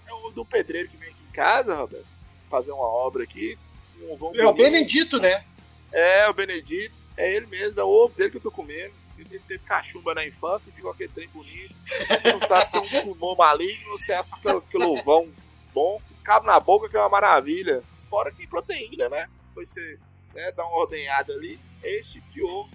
É 0.08 0.14
o 0.16 0.32
do 0.32 0.44
pedreiro 0.44 0.90
que 0.90 0.98
vem 0.98 1.10
aqui 1.10 1.22
em 1.30 1.32
casa, 1.32 1.76
Roberto, 1.76 2.08
fazer 2.50 2.72
uma 2.72 2.88
obra 2.88 3.22
aqui. 3.22 3.56
Um 4.02 4.32
É 4.36 4.48
o. 4.48 4.54
Benedito, 4.54 5.20
né? 5.20 5.46
É, 5.92 6.28
o 6.28 6.34
Benedito. 6.34 6.96
É 7.16 7.32
ele 7.32 7.46
mesmo, 7.46 7.80
é 7.80 7.84
o 7.84 7.88
ovo 7.88 8.16
dele 8.16 8.32
que 8.32 8.38
eu 8.38 8.42
tô 8.42 8.50
comendo. 8.50 8.94
Ele 9.22 9.40
teve 9.48 9.64
cachumba 9.64 10.14
na 10.14 10.26
infância 10.26 10.70
e 10.70 10.74
ficou 10.74 10.92
aquele 10.92 11.12
trem 11.12 11.30
bonito. 11.30 11.76
Você 11.86 12.32
não 12.32 12.40
sabe 12.40 12.72
se 12.72 12.78
é 12.78 12.80
um 12.80 13.04
pulmão 13.04 13.36
maligno 13.36 13.92
ou 13.92 13.98
se 13.98 14.12
é 14.12 14.24
só 14.24 14.36
aquele, 14.36 14.58
aquele 14.58 14.84
ovão 14.86 15.28
bom. 15.74 16.02
Cabe 16.24 16.46
na 16.46 16.60
boca 16.60 16.90
que 16.90 16.98
é 16.98 17.00
uma 17.00 17.10
maravilha. 17.10 17.82
Fora 18.10 18.32
que 18.32 18.48
proteína, 18.48 19.10
né? 19.10 19.30
Depois 19.50 19.70
você 19.70 20.00
né, 20.34 20.52
dá 20.52 20.66
uma 20.66 20.78
ordenhada 20.78 21.34
ali. 21.34 21.60
Tipo 22.04 22.30
de 22.32 22.44
ovo. 22.44 22.70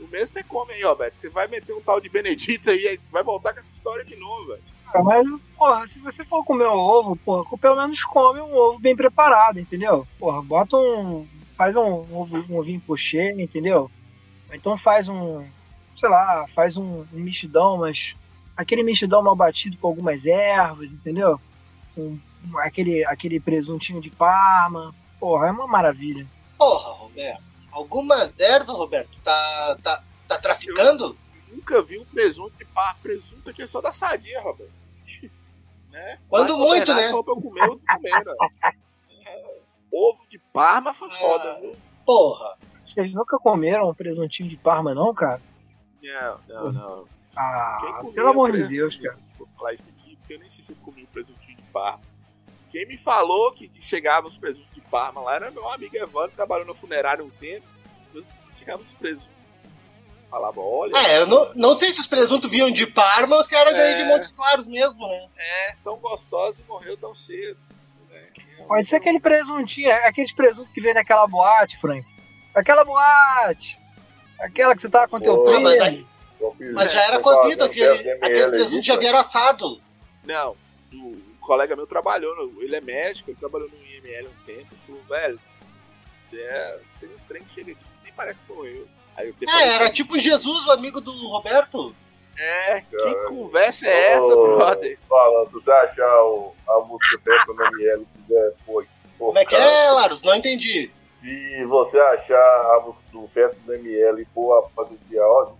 O 0.00 0.08
mesmo 0.08 0.26
você 0.26 0.42
come 0.42 0.72
aí, 0.72 0.82
Roberto. 0.82 1.14
Você 1.14 1.28
vai 1.28 1.46
meter 1.46 1.72
um 1.72 1.80
tal 1.80 2.00
de 2.00 2.08
Benedito 2.08 2.70
aí, 2.70 2.98
vai 3.10 3.22
voltar 3.22 3.52
com 3.52 3.60
essa 3.60 3.72
história 3.72 4.04
de 4.04 4.16
novo, 4.16 4.48
velho. 4.48 4.62
Mas, 5.02 5.26
porra, 5.56 5.86
se 5.86 5.98
você 5.98 6.24
for 6.24 6.44
comer 6.44 6.68
um 6.68 6.78
ovo, 6.78 7.16
porra, 7.16 7.58
pelo 7.58 7.76
menos 7.76 8.02
come 8.04 8.40
um 8.40 8.54
ovo 8.54 8.78
bem 8.78 8.94
preparado, 8.94 9.58
entendeu? 9.58 10.06
Porra, 10.18 10.42
bota 10.42 10.76
um. 10.76 11.26
Faz 11.56 11.76
um, 11.76 12.04
ovo, 12.12 12.44
um 12.50 12.58
ovinho 12.58 12.80
pochê, 12.80 13.30
entendeu? 13.32 13.90
Então 14.54 14.76
faz 14.76 15.08
um. 15.08 15.46
Sei 15.96 16.08
lá, 16.08 16.46
faz 16.54 16.76
um, 16.76 17.00
um 17.00 17.20
mexidão, 17.20 17.78
mas. 17.78 18.14
Aquele 18.56 18.84
mexidão 18.84 19.20
mal 19.22 19.34
batido 19.34 19.76
com 19.78 19.88
algumas 19.88 20.26
ervas, 20.26 20.92
entendeu? 20.92 21.40
Um- 21.96 22.18
um- 22.46 22.58
aquele, 22.60 23.04
aquele 23.06 23.40
presuntinho 23.40 24.00
de 24.00 24.10
parma. 24.10 24.94
Porra, 25.18 25.48
é 25.48 25.50
uma 25.50 25.66
maravilha. 25.66 26.24
Porra, 26.56 26.92
Roberto. 26.92 27.42
Algumas 27.72 28.38
ervas, 28.38 28.76
Roberto, 28.76 29.18
tá, 29.24 29.76
tá, 29.82 30.04
tá 30.28 30.38
traficando? 30.38 31.18
Nunca 31.50 31.82
vi 31.82 31.98
um 31.98 32.04
presunto 32.04 32.52
de 32.56 32.64
par. 32.66 32.96
Presunto 33.02 33.50
aqui 33.50 33.62
é 33.62 33.66
só 33.66 33.80
da 33.80 33.92
sadia, 33.92 34.40
Roberto. 34.40 34.72
né? 35.90 36.18
Quando 36.28 36.56
Vai 36.56 36.66
muito, 36.68 36.94
né? 36.94 37.10
Só 37.10 37.22
pra 37.24 37.32
eu 37.34 37.40
comer, 37.40 37.62
eu 37.62 37.76
tô 37.76 37.80
comendo. 37.86 38.30
É, 39.26 39.42
Ovo 39.92 40.24
de 40.28 40.38
Parma 40.38 40.92
foi 40.94 41.08
Ah. 41.10 41.14
foda, 41.16 41.60
viu? 41.60 41.76
Porra. 42.06 42.56
Vocês 42.84 43.12
nunca 43.12 43.38
comeram 43.38 43.88
um 43.88 43.94
presuntinho 43.94 44.48
de 44.48 44.56
parma, 44.56 44.94
não, 44.94 45.12
cara? 45.14 45.40
Não, 46.02 46.38
não, 46.48 46.72
não. 46.72 47.02
Ah, 47.34 48.02
pelo 48.14 48.28
amor 48.28 48.48
de 48.52 48.58
presunto- 48.58 48.74
Deus, 48.76 48.96
cara. 48.98 49.18
Vou 49.38 49.48
falar 49.56 49.72
isso 49.72 49.84
aqui, 49.88 50.16
porque 50.16 50.34
eu 50.34 50.38
nem 50.38 50.50
sei 50.50 50.62
se 50.64 50.70
eu 50.72 50.76
comi 50.84 51.02
um 51.02 51.06
presuntinho 51.06 51.56
de 51.56 51.62
Parma. 51.64 52.00
Quem 52.70 52.86
me 52.86 52.96
falou 52.98 53.52
que, 53.52 53.70
chegava 53.80 54.26
os 54.26 54.36
presuntos 54.36 54.70
de 54.74 54.80
Parma 54.82 55.20
lá 55.22 55.36
era 55.36 55.50
meu 55.50 55.66
amigo 55.70 55.96
Evandro, 55.96 56.30
que 56.30 56.36
trabalhou 56.36 56.66
na 56.66 56.74
funerária 56.74 57.24
um 57.24 57.30
tempo. 57.30 57.66
Chegava 58.54 58.82
os 58.82 58.88
presuntos. 58.98 59.28
Falava, 60.30 60.60
olha. 60.60 60.92
É, 60.96 61.18
eu 61.20 61.26
não, 61.26 61.54
não 61.54 61.74
sei 61.76 61.92
se 61.92 62.00
os 62.00 62.06
presuntos 62.06 62.50
vinham 62.50 62.70
de 62.70 62.86
Parma 62.86 63.36
ou 63.36 63.44
se 63.44 63.54
era 63.54 63.72
daí 63.72 63.92
É. 63.92 63.94
de 63.94 64.04
Montes 64.04 64.32
Claros 64.32 64.66
mesmo, 64.66 65.06
né? 65.08 65.28
É, 65.36 65.76
tão 65.82 65.96
gostosa 65.96 66.60
e 66.60 66.68
morreu 66.68 66.96
tão 66.96 67.14
cedo. 67.14 67.58
né? 68.10 68.28
Pode 68.66 68.86
ser 68.88 68.96
aquele 68.96 69.20
presuntinho, 69.20 69.88
é 69.90 70.06
aqueles 70.06 70.32
presuntos 70.34 70.72
que 70.72 70.80
vem 70.80 70.92
naquela 70.94 71.26
boate, 71.26 71.76
Frank. 71.78 72.04
Aquela 72.54 72.84
boate. 72.84 73.78
Aquela 74.40 74.74
que 74.74 74.82
você 74.82 74.88
tava 74.88 75.08
com 75.08 75.20
teu 75.20 75.34
Ô, 75.34 75.44
primo. 75.44 75.60
mas 75.62 75.80
aí- 75.80 76.06
Mas 76.74 76.92
já 76.92 77.02
era 77.04 77.20
cozido, 77.20 77.64
aquele, 77.64 78.10
aqueles 78.20 78.50
presuntos 78.50 78.84
já 78.86 78.96
vieram 78.96 79.18
assado. 79.18 79.80
Não, 80.24 80.56
o, 80.92 81.16
colega 81.40 81.74
meu 81.76 81.86
trabalhou, 81.86 82.34
no- 82.36 82.62
ele 82.62 82.76
é 82.76 82.80
médico, 82.80 83.30
ele 83.30 83.38
trabalhou 83.38 83.68
no 83.68 83.76
IML 83.76 84.28
um 84.28 84.44
tempo, 84.44 84.66
ele 84.72 84.80
falou, 84.86 85.02
velho, 85.08 85.40
é, 86.32 86.78
tem 87.00 87.08
uns 87.10 87.22
trem 87.26 87.42
que 87.44 87.54
chega 87.54 87.72
aqui 87.72 87.80
que 87.80 88.04
nem 88.04 88.12
parece 88.12 88.38
que 88.46 88.52
morreu. 88.52 88.86
Aí 89.16 89.28
eu 89.28 89.34
É, 89.48 89.68
era 89.74 89.90
tipo 89.90 90.18
Jesus, 90.18 90.66
o 90.66 90.72
amigo 90.72 91.00
do 91.00 91.12
Roberto. 91.28 91.94
É, 92.36 92.80
que 92.80 92.96
Cara. 92.96 93.28
conversa 93.28 93.86
é 93.86 94.12
essa, 94.14 94.34
brother? 94.34 94.98
Você 95.52 95.70
achar 95.70 96.22
o, 96.24 96.52
a 96.68 96.80
música 96.80 97.18
Petra 97.24 97.54
na 97.54 97.70
Miele 97.70 98.02
e 98.02 98.22
quiser 98.22 98.52
pôr. 98.66 98.84
Como 99.16 99.38
é 99.38 99.44
que 99.44 99.54
é, 99.54 99.90
Larus? 99.92 100.22
Não 100.24 100.34
entendi. 100.34 100.90
Se 101.24 101.64
você 101.64 101.98
achar 101.98 102.36
a 102.76 102.82
música 102.84 103.02
do 103.12 103.22
Petra 103.28 103.56
da 103.66 103.78
Miele 103.78 104.22
e 104.22 104.26
pôr 104.26 104.58
a 104.58 104.68
fazer 104.76 104.98
de 105.08 105.18
áudio, 105.18 105.56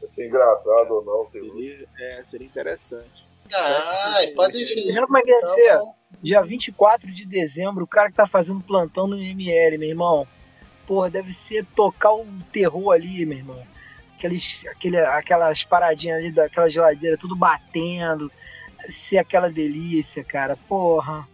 vai 0.00 0.10
ser 0.10 0.26
engraçado 0.26 0.90
ou 0.90 1.04
não. 1.04 1.30
Seria, 1.30 1.86
é, 1.96 2.24
seria 2.24 2.46
interessante. 2.48 3.24
Ai, 3.54 4.26
pode 4.32 4.54
deixar. 4.54 4.80
Imagina 4.80 5.06
como 5.06 5.18
é 5.18 5.22
que 5.22 5.26
deve 5.28 5.40
Tá 5.42 5.46
ser. 5.46 5.78
bom. 5.78 5.94
Dia 6.20 6.42
24 6.42 7.10
de 7.12 7.24
dezembro, 7.24 7.84
o 7.84 7.86
cara 7.86 8.10
que 8.10 8.16
tá 8.16 8.26
fazendo 8.26 8.60
plantão 8.62 9.06
no 9.06 9.16
ML, 9.16 9.78
meu 9.78 9.88
irmão. 9.88 10.26
Porra, 10.88 11.08
deve 11.08 11.32
ser 11.32 11.64
tocar 11.76 12.12
o 12.12 12.26
terror 12.52 12.92
ali, 12.92 13.24
meu 13.24 13.38
irmão. 13.38 13.62
Aqueles, 14.16 14.60
aquele, 14.66 14.98
aquelas 14.98 15.62
paradinhas 15.62 16.18
ali 16.18 16.32
daquela 16.32 16.68
geladeira, 16.68 17.16
tudo 17.16 17.36
batendo. 17.36 18.30
Deve 18.80 18.92
ser 18.92 19.18
aquela 19.18 19.48
delícia, 19.48 20.24
cara. 20.24 20.56
Porra. 20.68 21.28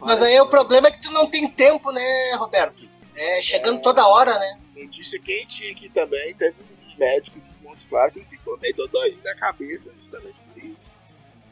Mas 0.00 0.22
aí 0.22 0.40
o 0.40 0.48
problema 0.48 0.88
é 0.88 0.90
que 0.90 1.02
tu 1.02 1.10
não 1.10 1.28
tem 1.28 1.48
tempo, 1.48 1.90
né, 1.90 2.32
Roberto? 2.34 2.88
É 3.16 3.42
chegando 3.42 3.82
toda 3.82 4.06
hora, 4.06 4.38
né? 4.38 4.60
Notícia 4.76 5.20
quentinha 5.20 5.72
aqui 5.72 5.88
também, 5.88 6.34
teve 6.34 6.56
um 6.62 6.98
médico 6.98 7.40
de 7.40 7.64
Montes 7.64 7.84
Claros 7.84 8.14
que 8.14 8.24
ficou 8.24 8.56
meio 8.58 8.74
dodóizinho 8.76 9.22
da 9.22 9.34
cabeça 9.34 9.92
justamente 9.98 10.36
por 10.52 10.62
isso. 10.62 10.96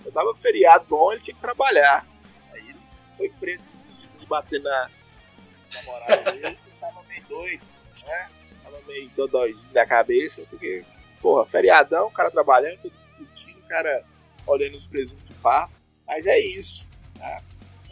Eu 0.04 0.12
dava 0.12 0.32
feriado 0.34 0.86
bom, 0.88 1.12
ele 1.12 1.20
tinha 1.20 1.34
que 1.34 1.40
trabalhar. 1.40 2.06
Aí 2.52 2.60
ele 2.60 2.78
foi 3.16 3.28
preso 3.40 3.64
esses 3.64 3.98
dias 3.98 4.16
de 4.18 4.26
bater 4.26 4.60
na 4.60 4.90
namorada 5.74 6.32
dele, 6.32 6.46
ele 6.46 6.76
tava 6.80 7.02
meio 7.08 7.24
doido, 7.28 7.64
né? 8.04 8.30
Tava 8.62 8.80
meio 8.86 9.10
dodóizinho 9.16 9.72
da 9.72 9.84
cabeça, 9.84 10.42
porque, 10.48 10.84
porra, 11.20 11.44
feriadão, 11.46 12.06
o 12.06 12.12
cara 12.12 12.30
trabalhando, 12.30 12.92
curtindo, 13.16 13.58
o 13.58 13.68
cara 13.68 14.04
olhando 14.46 14.76
os 14.76 14.86
presuntos 14.86 15.24
de 15.24 15.34
papo. 15.34 15.74
Mas 16.06 16.26
é 16.26 16.38
isso. 16.38 16.88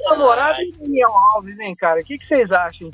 Namorado 0.00 0.60
e 0.62 0.72
Daniel 0.72 1.10
Alves, 1.34 1.58
hein, 1.58 1.74
cara? 1.74 2.00
O 2.00 2.04
que, 2.04 2.18
que 2.18 2.26
vocês 2.26 2.52
acham? 2.52 2.90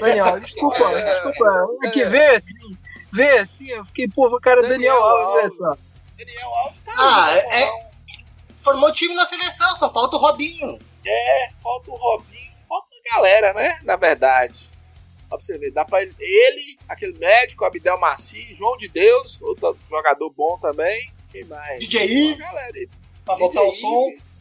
Daniel, 0.00 0.38
desculpa, 0.40 0.78
desculpa. 1.02 1.66
É 1.84 1.90
que 1.90 2.04
vê, 2.04 2.36
assim, 2.36 2.76
veio 3.12 3.42
assim, 3.42 3.68
eu 3.68 3.84
fiquei, 3.86 4.08
pô, 4.08 4.26
o 4.28 4.40
cara 4.40 4.62
Daniel, 4.62 4.94
Daniel 4.94 5.02
Alves, 5.02 5.26
olha 5.28 5.42
Alves. 5.42 5.56
só. 5.58 5.76
Daniel 6.16 6.54
Alves 6.64 6.80
tá 6.82 6.92
Ah, 6.96 7.26
aí, 7.30 7.38
é-. 7.62 7.88
Formou 8.60 8.92
time 8.92 9.14
na 9.14 9.26
seleção, 9.26 9.74
só 9.76 9.90
falta 9.92 10.16
o 10.16 10.18
Robinho. 10.18 10.78
É, 11.06 11.48
falta 11.62 11.90
o 11.90 11.94
Robinho, 11.96 12.50
falta 12.68 12.88
a 12.94 13.14
galera, 13.16 13.52
né? 13.54 13.78
Na 13.82 13.96
verdade. 13.96 14.68
Pra 15.28 15.38
você 15.38 15.56
ver, 15.58 15.70
dá 15.72 15.84
pra 15.84 16.02
ele, 16.02 16.14
ele, 16.18 16.78
aquele 16.88 17.16
médico, 17.18 17.64
Abdel 17.64 17.98
Maci, 18.00 18.54
João 18.54 18.76
de 18.76 18.88
Deus, 18.88 19.40
outro 19.42 19.76
jogador 19.88 20.30
bom 20.30 20.58
também. 20.60 21.10
Quem 21.30 21.44
mais? 21.44 21.78
DJ 21.80 22.04
Ives, 22.06 22.46
pra 23.24 23.36
botar 23.36 23.62
o 23.62 23.68
DJ 23.68 23.80
som. 23.80 24.08
Ives, 24.10 24.37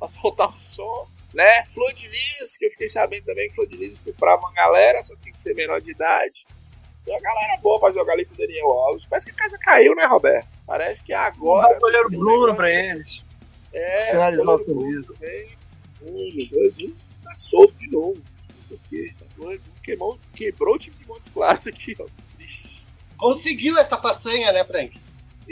Pra 0.00 0.08
soltar 0.08 0.48
o 0.48 0.52
som. 0.52 1.06
Né? 1.32 1.64
Flor 1.66 1.92
de 1.94 2.08
Lis, 2.08 2.56
que 2.58 2.66
eu 2.66 2.70
fiquei 2.72 2.88
sabendo 2.88 3.26
também 3.26 3.48
que 3.48 3.54
Flor 3.54 3.68
de 3.68 3.76
Lis 3.76 3.98
estuprava 3.98 4.40
uma 4.40 4.52
galera, 4.52 5.00
só 5.04 5.14
tem 5.22 5.32
que 5.32 5.38
ser 5.38 5.54
menor 5.54 5.80
de 5.80 5.92
idade. 5.92 6.44
Tem 7.04 7.14
uma 7.14 7.20
galera 7.20 7.56
boa 7.62 7.78
pra 7.78 7.92
jogar 7.92 8.14
ali 8.14 8.24
com 8.24 8.34
o 8.34 8.36
Daniel 8.36 8.68
Alves. 8.68 9.06
Parece 9.06 9.26
que 9.26 9.32
a 9.32 9.34
casa 9.36 9.56
caiu, 9.58 9.94
né, 9.94 10.06
Roberto? 10.06 10.48
Parece 10.66 11.04
que 11.04 11.12
agora. 11.12 11.68
Dá 11.68 11.76
o 11.76 11.80
goleiro 11.80 12.10
Bruno 12.10 12.56
pra 12.56 12.68
eles. 12.68 13.24
É, 13.72 14.10
finalizar 14.10 14.56
o 14.56 14.64
Bruno 14.64 15.04
tá 17.22 17.38
solto 17.38 17.74
de 17.74 17.88
novo. 17.88 18.20
Por 18.68 18.78
quê? 18.88 19.12
Agora 19.36 19.56
Bruno 19.58 19.80
Queimou, 19.82 20.18
quebrou 20.34 20.74
o 20.74 20.78
time 20.78 20.96
de 20.96 21.06
Montes 21.06 21.30
Claros 21.30 21.66
aqui, 21.66 21.96
ó. 21.98 22.06
Conseguiu 23.16 23.78
essa 23.78 23.96
façanha, 23.96 24.50
né, 24.52 24.64
Frank? 24.64 24.98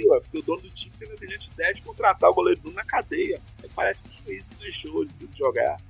É 0.00 0.20
porque 0.20 0.38
o 0.38 0.42
dono 0.42 0.62
do 0.62 0.70
time 0.70 0.94
teve 0.98 1.12
a 1.12 1.16
brilhante 1.16 1.50
ideia 1.50 1.74
de 1.74 1.82
contratar 1.82 2.30
o 2.30 2.34
goleiro 2.34 2.60
Bruno 2.60 2.76
na 2.76 2.84
cadeia. 2.84 3.40
Aí 3.62 3.70
parece 3.74 4.02
que 4.02 4.08
o 4.10 4.12
juiz 4.12 4.50
não 4.50 4.58
deixou 4.58 5.02
ele 5.02 5.10
jogar. 5.34 5.80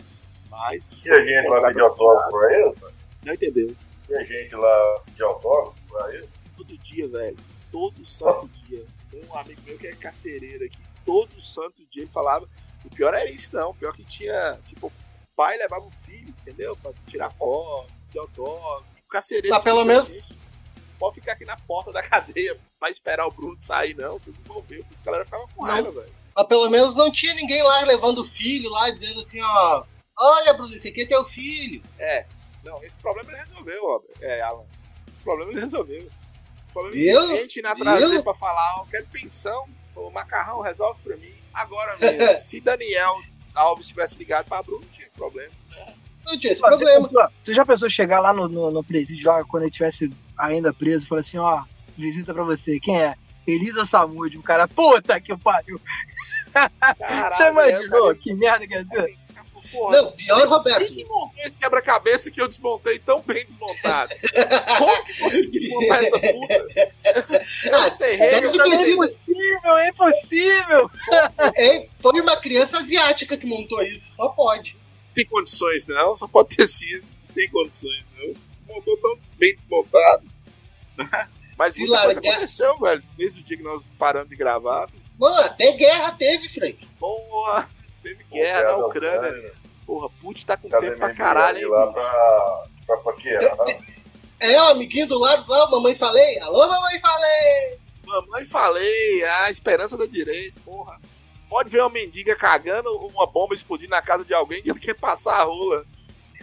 Mas. 0.51 0.85
E 1.05 1.11
a 1.11 1.25
gente 1.25 1.49
lá 1.49 1.67
pedir 1.69 1.81
autógrafo 1.81 2.31
pra 2.31 2.55
ele? 2.59 2.75
Não 3.25 3.35
entendeu? 3.35 3.77
E 4.09 4.15
a 4.15 4.25
gente 4.25 4.55
lá 4.55 5.01
pedir 5.07 5.23
autógrafo 5.23 5.77
pra 5.89 6.15
ele? 6.15 6.29
Todo 6.57 6.79
dia, 6.79 7.09
velho. 7.09 7.37
Todo 7.71 8.05
santo 8.07 8.49
dia. 8.67 8.85
Tem 9.11 9.23
um 9.25 9.37
amigo 9.37 9.61
meu 9.67 9.79
que 9.79 9.87
é 9.87 9.95
carcereiro 9.95 10.65
aqui. 10.65 10.79
Todo 11.05 11.41
santo 11.41 11.85
dia 11.91 12.03
ele 12.03 12.11
falava. 12.11 12.49
O 12.85 12.91
pior 12.91 13.13
era 13.15 13.31
isso, 13.31 13.55
não. 13.55 13.71
O 13.71 13.75
pior 13.75 13.93
que 13.95 14.05
tinha. 14.05 14.59
Tipo, 14.69 14.87
o 14.87 14.93
pai 15.37 15.57
levava 15.59 15.85
o 15.85 15.91
filho, 15.91 16.29
entendeu? 16.43 16.77
Pra 16.77 16.93
tirar 17.07 17.31
foto, 17.33 17.93
de 18.11 18.19
autógrafo. 18.19 18.85
O 19.05 19.09
carcereiro. 19.09 19.55
Mas 19.55 19.65
pelo 19.65 19.85
menos- 19.85 20.09
gente. 20.09 20.38
Pode 20.99 21.15
ficar 21.15 21.33
aqui 21.33 21.45
na 21.45 21.57
porta 21.57 21.93
da 21.93 22.03
cadeia 22.07 22.59
pra 22.79 22.91
esperar 22.91 23.27
o 23.27 23.31
Bruno 23.31 23.57
sair, 23.61 23.95
não. 23.95 24.19
Vocês 24.19 24.37
não 24.39 24.55
vão 24.55 24.63
ver. 24.63 24.85
A 25.03 25.05
galera 25.05 25.25
ficava 25.25 25.47
com 25.55 25.65
raiva, 25.65 25.91
velho. 25.91 26.13
Mas 26.37 26.47
pelo 26.47 26.69
menos 26.71 26.95
não 26.95 27.11
tinha 27.11 27.35
ninguém 27.35 27.63
lá 27.63 27.81
levando 27.83 28.21
o 28.21 28.25
filho 28.25 28.71
lá, 28.71 28.91
dizendo 28.91 29.21
assim, 29.21 29.41
ó. 29.43 29.85
Olha, 30.17 30.53
Bruno, 30.55 30.75
esse 30.75 30.89
aqui 30.89 31.03
é 31.03 31.07
teu 31.07 31.25
filho. 31.25 31.83
É. 31.99 32.27
Não, 32.65 32.83
esse 32.83 32.99
problema 32.99 33.31
ele 33.31 33.41
resolveu, 33.41 33.83
Robert. 33.83 34.11
É, 34.21 34.41
Alan. 34.43 34.65
Esse 35.09 35.21
problema 35.21 35.53
ele 35.53 35.61
resolveu. 35.61 36.09
O 36.69 36.73
problema 36.73 36.95
Viu? 36.95 37.35
é 37.35 37.37
gente 37.39 37.63
na 37.63 37.75
dele 37.75 38.23
pra 38.23 38.35
falar, 38.35 38.81
ó, 38.81 38.85
quero 38.85 39.07
pensão. 39.07 39.67
O 39.97 40.11
macarrão 40.11 40.61
resolve 40.61 41.01
pra 41.03 41.17
mim. 41.17 41.35
Agora 41.53 41.97
mesmo. 41.97 42.39
se 42.43 42.61
Daniel 42.61 43.17
Alves 43.55 43.89
tivesse 43.89 44.17
ligado 44.17 44.47
pra 44.47 44.63
Bruno, 44.63 44.81
não 44.85 44.93
tinha 44.93 45.07
esse 45.07 45.15
problema. 45.15 45.53
Não 46.25 46.39
tinha 46.39 46.53
esse 46.53 46.61
Pô, 46.61 46.69
problema. 46.69 47.09
Você, 47.09 47.35
você 47.45 47.55
já 47.55 47.65
pensou 47.65 47.89
chegar 47.89 48.21
lá 48.21 48.33
no, 48.33 48.49
no, 48.49 48.71
no 48.71 48.85
presídio, 48.85 49.29
lá, 49.29 49.43
quando 49.45 49.65
ele 49.65 49.73
tivesse 49.73 50.11
ainda 50.39 50.73
preso, 50.73 51.05
e 51.05 51.09
falar 51.09 51.21
assim, 51.23 51.39
ó, 51.39 51.63
visita 51.97 52.33
pra 52.33 52.45
você, 52.45 52.79
quem 52.81 53.01
é? 53.01 53.15
Elisa 53.47 53.85
Samud, 53.85 54.37
o 54.37 54.43
cara, 54.43 54.69
puta 54.69 55.21
que 55.21 55.37
pariu. 55.37 55.81
Caralho, 56.53 57.35
Você 57.35 57.49
imaginou 57.49 58.13
é, 58.13 58.15
que 58.15 58.35
merda 58.35 58.67
que 58.67 58.75
ia 58.75 58.85
ser? 58.85 59.17
porra, 59.73 60.03
Não, 60.03 60.13
pior, 60.13 60.49
Roberto. 60.49 60.79
Quem 60.79 60.95
que 60.95 61.05
montou 61.05 61.33
esse 61.45 61.59
quebra-cabeça 61.59 62.31
que 62.31 62.41
eu 62.41 62.49
desmontei 62.49 62.99
tão 62.99 63.21
bem 63.21 63.45
desmontado? 63.45 64.15
Como 64.79 65.05
que 65.05 65.19
consegui 65.19 65.69
montar 65.69 66.03
essa 66.05 66.19
puta? 66.19 66.93
Ah, 67.73 67.93
Sei, 67.93 68.21
É 68.21 68.39
impossível, 68.39 69.77
é 69.79 69.89
impossível. 69.89 70.91
É, 71.55 71.87
foi 72.01 72.21
uma 72.21 72.37
criança 72.37 72.79
asiática 72.79 73.37
que 73.37 73.47
montou 73.47 73.83
isso, 73.83 74.13
só 74.13 74.29
pode. 74.31 74.77
tem 75.15 75.27
condições 75.27 75.87
não, 75.87 76.17
só 76.17 76.27
pode 76.27 76.57
ter 76.57 76.67
sido. 76.67 77.03
Não 77.29 77.35
tem 77.35 77.49
condições 77.49 78.05
não. 78.19 78.48
Montou 78.79 78.97
tão 78.99 79.19
bem 79.39 79.55
desmontado. 79.57 80.25
Mas 81.57 81.75
Se 81.75 81.81
muita 81.81 82.03
coisa 82.05 82.15
largar- 82.21 82.31
aconteceu, 82.33 82.77
velho. 82.77 83.03
Desde 83.17 83.41
o 83.41 83.43
dia 83.43 83.57
que 83.57 83.63
nós 83.63 83.91
paramos 83.99 84.29
de 84.29 84.37
gravar. 84.37 84.89
Mano, 85.19 85.41
até 85.41 85.73
guerra 85.73 86.13
teve, 86.13 86.49
Frank. 86.49 86.87
Porra, 86.99 87.69
teve 88.03 88.23
guerra 88.25 88.63
na 88.63 88.77
Ucrânia. 88.87 89.53
Porra, 89.85 90.09
Putin 90.21 90.47
tá 90.47 90.57
com 90.57 90.69
Cadê 90.69 90.89
tempo 90.89 90.99
pra 90.99 91.15
caralho, 91.15 91.59
hein, 91.59 91.67
lá 91.67 91.87
pra, 91.93 92.65
pra 92.87 92.97
paquerar? 92.99 93.57
né? 93.67 93.79
É, 94.41 94.61
o 94.63 94.67
amiguinho 94.69 95.09
do 95.09 95.19
lado 95.19 95.51
lá, 95.51 95.69
mamãe 95.71 95.97
falei. 95.97 96.39
Alô, 96.41 96.69
mamãe 96.69 96.99
falei. 97.01 97.79
Mamãe 98.07 98.45
falei, 98.47 99.25
a 99.25 99.51
esperança 99.51 99.97
da 99.97 100.07
direita, 100.07 100.61
porra. 100.65 101.01
Pode 101.49 101.71
ver 101.71 101.81
uma 101.81 101.91
mendiga 101.91 102.37
cagando, 102.37 102.91
uma 103.07 103.27
bomba 103.27 103.55
explodindo 103.55 103.91
na 103.91 104.03
casa 104.03 104.25
de 104.25 104.33
alguém 104.35 104.63
que 104.63 104.71
ele 104.71 104.79
quer 104.79 104.95
passar 104.95 105.37
a 105.41 105.45
rola. 105.45 105.85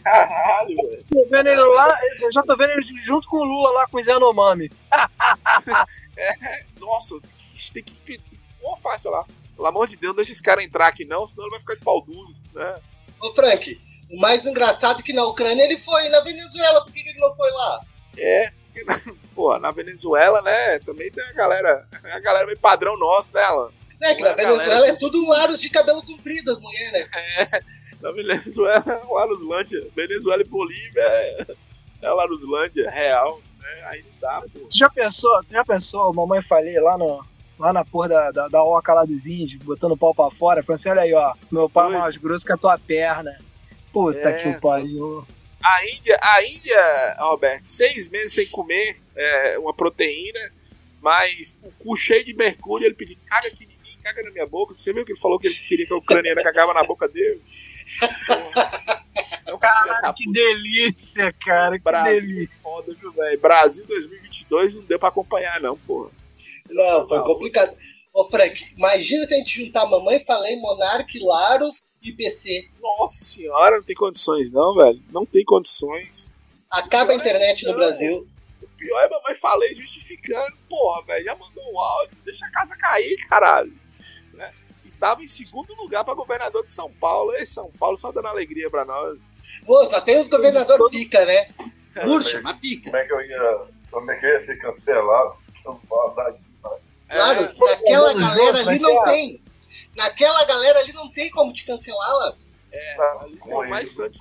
Caralho, 0.05 0.75
velho. 0.75 1.05
Tô 1.11 1.25
vendo 1.31 1.47
ele 1.47 1.63
lá, 1.63 1.97
eu 2.21 2.31
já 2.31 2.43
tô 2.43 2.55
vendo 2.55 2.69
ele 2.73 2.83
junto 3.03 3.27
com 3.27 3.37
o 3.37 3.43
Lula 3.43 3.71
lá 3.71 3.87
com 3.87 3.97
o 3.97 4.03
Zenomami. 4.03 4.71
Nossa, 6.79 7.15
a 7.15 7.55
gente 7.55 7.73
tem 7.73 7.83
que 7.83 7.93
pedir 7.95 8.39
uma 8.61 8.77
faixa 8.77 9.09
lá. 9.09 9.25
Pelo 9.55 9.67
amor 9.67 9.87
de 9.87 9.97
Deus, 9.97 10.11
não 10.11 10.17
deixa 10.17 10.31
esse 10.31 10.43
cara 10.43 10.63
entrar 10.63 10.89
aqui 10.89 11.05
não, 11.05 11.25
senão 11.25 11.45
ele 11.45 11.51
vai 11.51 11.59
ficar 11.59 11.73
de 11.73 11.81
pau 11.81 12.01
duro, 12.01 12.35
né? 12.53 12.75
Ô, 13.19 13.33
Frank, 13.33 13.81
o 14.11 14.19
mais 14.19 14.45
engraçado 14.45 14.99
é 14.99 15.03
que 15.03 15.11
na 15.11 15.25
Ucrânia 15.25 15.63
ele 15.63 15.79
foi, 15.79 16.07
na 16.09 16.21
Venezuela, 16.21 16.85
por 16.85 16.93
que 16.93 16.99
ele 16.99 17.19
não 17.19 17.35
foi 17.35 17.49
lá? 17.49 17.79
É, 18.15 18.51
porque 18.65 18.83
na, 18.83 19.01
porra, 19.33 19.57
na 19.57 19.71
Venezuela, 19.71 20.39
né, 20.43 20.77
também 20.85 21.09
tem 21.09 21.23
a 21.23 21.33
galera, 21.33 21.87
a 22.03 22.19
galera 22.19 22.45
meio 22.45 22.59
padrão 22.59 22.95
nosso, 22.95 23.33
né, 23.33 23.41
Alan? 23.41 23.71
Né, 23.99 24.13
que 24.13 24.21
na 24.21 24.29
Ué, 24.29 24.35
galera, 24.35 24.51
Venezuela 24.51 24.87
é 24.87 24.93
tudo 24.93 25.33
aros 25.33 25.59
de 25.59 25.69
cabelo 25.69 26.05
comprido, 26.05 26.51
as 26.51 26.59
mulheres, 26.59 27.09
né? 27.09 27.49
É, 27.49 27.74
na 28.05 28.11
Venezuela, 28.11 29.01
o 29.09 29.17
Aruslândia, 29.17 29.87
Venezuela 29.95 30.41
e 30.41 30.47
Bolívia 30.47 31.01
é, 31.01 31.45
é 32.03 32.07
a 32.07 32.21
Aruslândia 32.21 32.89
real, 32.89 33.41
né, 33.59 33.83
aí 33.85 34.03
não 34.03 34.19
dá, 34.21 34.41
pô. 34.41 34.59
Tu 34.67 34.77
já 34.77 34.89
pensou, 34.89 35.43
tu 35.43 35.51
já 35.51 35.65
pensou, 35.65 36.13
mamãe 36.13 36.41
falei 36.41 36.79
lá 36.79 36.97
no. 36.97 37.23
Lá 37.57 37.71
na 37.71 37.85
porra 37.85 38.09
da, 38.09 38.31
da, 38.31 38.47
da 38.49 38.61
oca 38.61 38.93
lá 38.93 39.05
dos 39.05 39.25
índios, 39.25 39.63
botando 39.63 39.93
o 39.93 39.97
pau 39.97 40.13
pra 40.13 40.29
fora, 40.29 40.61
falando 40.61 40.75
assim, 40.75 40.89
olha 40.89 41.03
aí, 41.03 41.13
ó, 41.13 41.33
meu 41.49 41.69
pau 41.69 41.85
é 41.89 41.95
Oi. 41.95 42.01
mais 42.01 42.17
grosso 42.17 42.45
que 42.45 42.51
a 42.51 42.57
tua 42.57 42.77
perna. 42.77 43.37
Puta 43.93 44.29
É. 44.29 44.33
que 44.33 44.49
o 44.49 44.59
pariu. 44.59 45.25
A 45.63 45.85
Índia, 45.89 46.19
a 46.21 46.43
Índia, 46.45 47.15
Roberto, 47.17 47.63
seis 47.63 48.09
meses 48.09 48.33
sem 48.33 48.45
comer 48.49 48.97
é, 49.15 49.57
uma 49.57 49.73
proteína, 49.73 50.51
mas 51.01 51.55
o 51.63 51.71
cu 51.71 51.95
cheio 51.95 52.25
de 52.25 52.33
mercúrio, 52.33 52.87
ele 52.87 52.93
pediu, 52.93 53.15
caga 53.25 53.47
aqui 53.47 53.63
em 53.63 53.67
mim, 53.67 53.97
caga 54.03 54.21
na 54.23 54.31
minha 54.31 54.45
boca. 54.45 54.75
Você 54.77 54.91
viu 54.91 55.05
que 55.05 55.13
ele 55.13 55.19
falou 55.21 55.39
que 55.39 55.47
ele 55.47 55.55
queria 55.55 55.87
que 55.87 55.93
a 55.93 55.97
ucraniana 55.97 56.43
cagava 56.43 56.73
na 56.73 56.83
boca 56.83 57.07
dele? 57.07 57.41
Porra. 58.27 58.85
É 59.45 59.53
um 59.53 59.59
cara 59.59 60.13
Que 60.13 60.31
delícia, 60.31 61.31
cara, 61.33 61.77
que 61.77 61.83
Brasil, 61.83 62.21
delícia. 62.21 62.55
foda, 62.61 62.93
viu, 62.99 63.11
velho? 63.11 63.39
Brasil 63.39 63.85
2022 63.85 64.75
não 64.75 64.81
deu 64.83 64.97
pra 64.99 65.09
acompanhar, 65.09 65.59
não, 65.61 65.77
porra. 65.77 66.09
Não, 66.69 67.07
foi 67.07 67.23
complicado. 67.23 67.75
Ô, 68.13 68.23
Frank, 68.29 68.63
imagina 68.75 69.27
se 69.27 69.33
a 69.33 69.37
gente 69.37 69.65
juntar 69.65 69.85
mamãe 69.85 70.23
falei, 70.25 70.55
Monark, 70.55 71.19
Laros 71.21 71.87
e 72.01 72.11
PC. 72.13 72.69
Nossa 72.81 73.23
senhora, 73.25 73.77
não 73.77 73.83
tem 73.83 73.95
condições, 73.95 74.51
não, 74.51 74.73
velho. 74.73 75.01
Não 75.11 75.25
tem 75.25 75.43
condições. 75.43 76.31
Acaba 76.71 77.11
a 77.11 77.15
internet 77.15 77.63
no 77.65 77.71
Não. 77.71 77.77
Brasil. 77.77 78.27
O 78.61 78.67
pior 78.77 78.99
é 79.01 79.05
a 79.05 79.09
mamãe 79.09 79.35
falei 79.35 79.75
justificando, 79.75 80.55
porra, 80.69 81.03
velho. 81.03 81.25
Já 81.25 81.35
mandou 81.35 81.63
um 81.71 81.79
áudio, 81.79 82.17
deixa 82.25 82.45
a 82.45 82.51
casa 82.51 82.75
cair, 82.77 83.17
caralho. 83.27 83.73
Né? 84.95 84.97
E 84.97 84.99
tava 84.99 85.23
em 85.23 85.27
segundo 85.27 85.73
lugar 85.75 86.03
pra 86.03 86.13
governador 86.13 86.63
de 86.65 86.71
São 86.71 86.89
Paulo. 86.91 87.33
Ei, 87.35 87.45
São 87.45 87.71
Paulo 87.79 87.97
só 87.97 88.11
dando 88.11 88.27
alegria 88.27 88.69
pra 88.69 88.85
nós. 88.85 89.19
Pô, 89.65 89.85
só 89.87 90.01
tem 90.01 90.19
os 90.19 90.27
governador 90.27 90.89
pica, 90.89 91.23
né? 91.25 91.47
Murcha, 92.03 92.41
mas 92.41 92.57
pica. 92.57 92.89
Como 92.91 92.97
é 93.01 93.05
que 93.05 93.13
eu 93.13 93.21
ia. 93.21 93.61
Como 93.91 94.11
é 94.11 94.15
que 94.17 94.25
eu 94.25 94.29
ia 94.29 94.45
ser 94.45 94.57
cancelado? 94.57 95.35
Nada 95.65 96.31
disso, 96.31 96.39
né? 96.63 96.77
Claro, 97.07 97.39
É, 97.39 97.43
naquela 97.43 98.13
galera 98.13 98.57
jogo, 98.57 98.69
ali 98.69 98.79
não 98.79 99.05
ser- 99.05 99.11
tem. 99.11 99.41
Naquela 99.95 100.45
galera 100.45 100.79
ali 100.79 100.93
não 100.93 101.09
tem 101.11 101.29
como 101.31 101.53
te 101.53 101.65
cancelar 101.65 102.13
lá. 102.17 102.33
é, 102.71 102.95
Tá, 102.95 103.17
ali 103.21 103.41
são 103.41 103.65
mais 103.69 103.91
santos. 103.95 104.19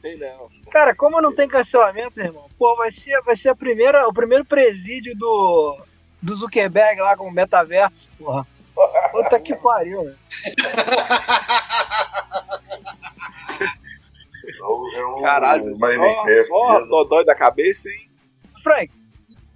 Tem 0.00 0.16
não. 0.18 0.48
Cara, 0.70 0.94
como 0.94 1.20
não 1.20 1.34
tem 1.34 1.48
cancelamento, 1.48 2.20
irmão, 2.20 2.48
pô, 2.56 2.76
vai 2.76 2.92
ser, 2.92 3.20
vai 3.22 3.34
ser 3.34 3.48
a 3.48 3.56
primeira, 3.56 4.06
o 4.06 4.12
primeiro 4.14 4.44
presídio 4.44 5.16
do, 5.16 5.78
do 6.20 6.36
Zuckerberg 6.36 7.00
lá 7.00 7.16
com 7.16 7.26
o 7.26 7.32
metaverso, 7.32 8.08
porra. 8.16 8.46
Puta 9.12 9.38
que 9.40 9.54
pariu, 9.56 10.02
né? 10.02 10.14
Eu, 14.96 15.22
Caralho, 15.22 15.76
só, 15.76 15.86
só 16.46 16.80
dodói 16.86 17.24
da 17.24 17.34
cabeça, 17.34 17.88
hein? 17.88 18.08
Frank, 18.62 18.92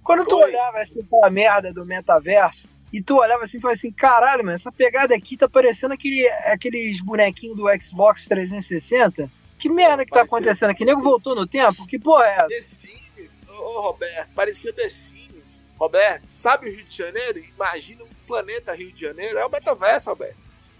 quando 0.03 0.25
tu 0.25 0.37
Oi. 0.37 0.45
olhava 0.45 0.79
assim 0.79 1.03
pra 1.03 1.29
merda 1.29 1.73
do 1.73 1.85
metaverso, 1.85 2.69
e 2.91 3.01
tu 3.01 3.17
olhava 3.17 3.43
assim 3.43 3.57
e 3.57 3.61
falava 3.61 3.73
assim, 3.75 3.91
caralho, 3.91 4.43
mano, 4.45 4.55
essa 4.55 4.71
pegada 4.71 5.13
aqui 5.13 5.35
tá 5.35 5.49
parecendo 5.49 5.93
aquele, 5.93 6.27
aqueles 6.45 7.01
bonequinhos 7.01 7.57
do 7.57 7.65
Xbox 7.81 8.25
360. 8.27 9.29
Que 9.59 9.69
merda 9.69 10.05
que 10.05 10.11
tá 10.11 10.17
Pareceu. 10.19 10.37
acontecendo 10.37 10.69
aqui? 10.69 10.83
O 10.83 10.85
nego 10.85 11.01
voltou 11.01 11.35
no 11.35 11.45
tempo? 11.45 11.85
Que 11.85 11.99
porra 11.99 12.25
é 12.25 12.35
essa? 12.35 12.47
The 12.47 12.61
Sims, 12.61 13.39
ô, 13.49 13.53
ô, 13.53 13.81
Roberto, 13.81 14.29
parecia 14.33 14.71
The 14.71 14.87
Sims. 14.87 15.67
Roberto, 15.77 16.27
sabe 16.27 16.69
o 16.69 16.73
Rio 16.73 16.85
de 16.85 16.95
Janeiro? 16.97 17.39
Imagina 17.39 18.03
um 18.03 18.07
planeta 18.27 18.75
Rio 18.75 18.91
de 18.91 19.01
Janeiro. 19.01 19.39
É 19.39 19.45
o 19.45 19.49
metaverso, 19.49 20.09
Roberto. 20.09 20.37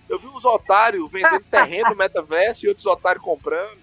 Eu 0.09 0.19
vi 0.19 0.27
uns 0.27 0.45
otários 0.45 1.09
vendendo 1.11 1.43
terreno 1.49 1.89
no 1.91 1.95
metaverso 1.95 2.65
e 2.65 2.69
outros 2.69 2.85
otários 2.85 3.23
comprando. 3.23 3.79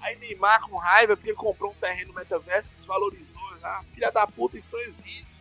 Aí 0.00 0.16
Neymar 0.16 0.62
com 0.62 0.76
raiva 0.76 1.16
porque 1.16 1.30
ele 1.30 1.36
comprou 1.36 1.70
um 1.70 1.74
terreno 1.74 2.08
no 2.08 2.14
metaverso 2.14 2.72
e 2.72 2.74
desvalorizou. 2.74 3.40
Ah, 3.62 3.82
filha 3.92 4.10
da 4.10 4.26
puta, 4.26 4.56
isso 4.56 4.70
não 4.72 4.80
existe. 4.80 5.40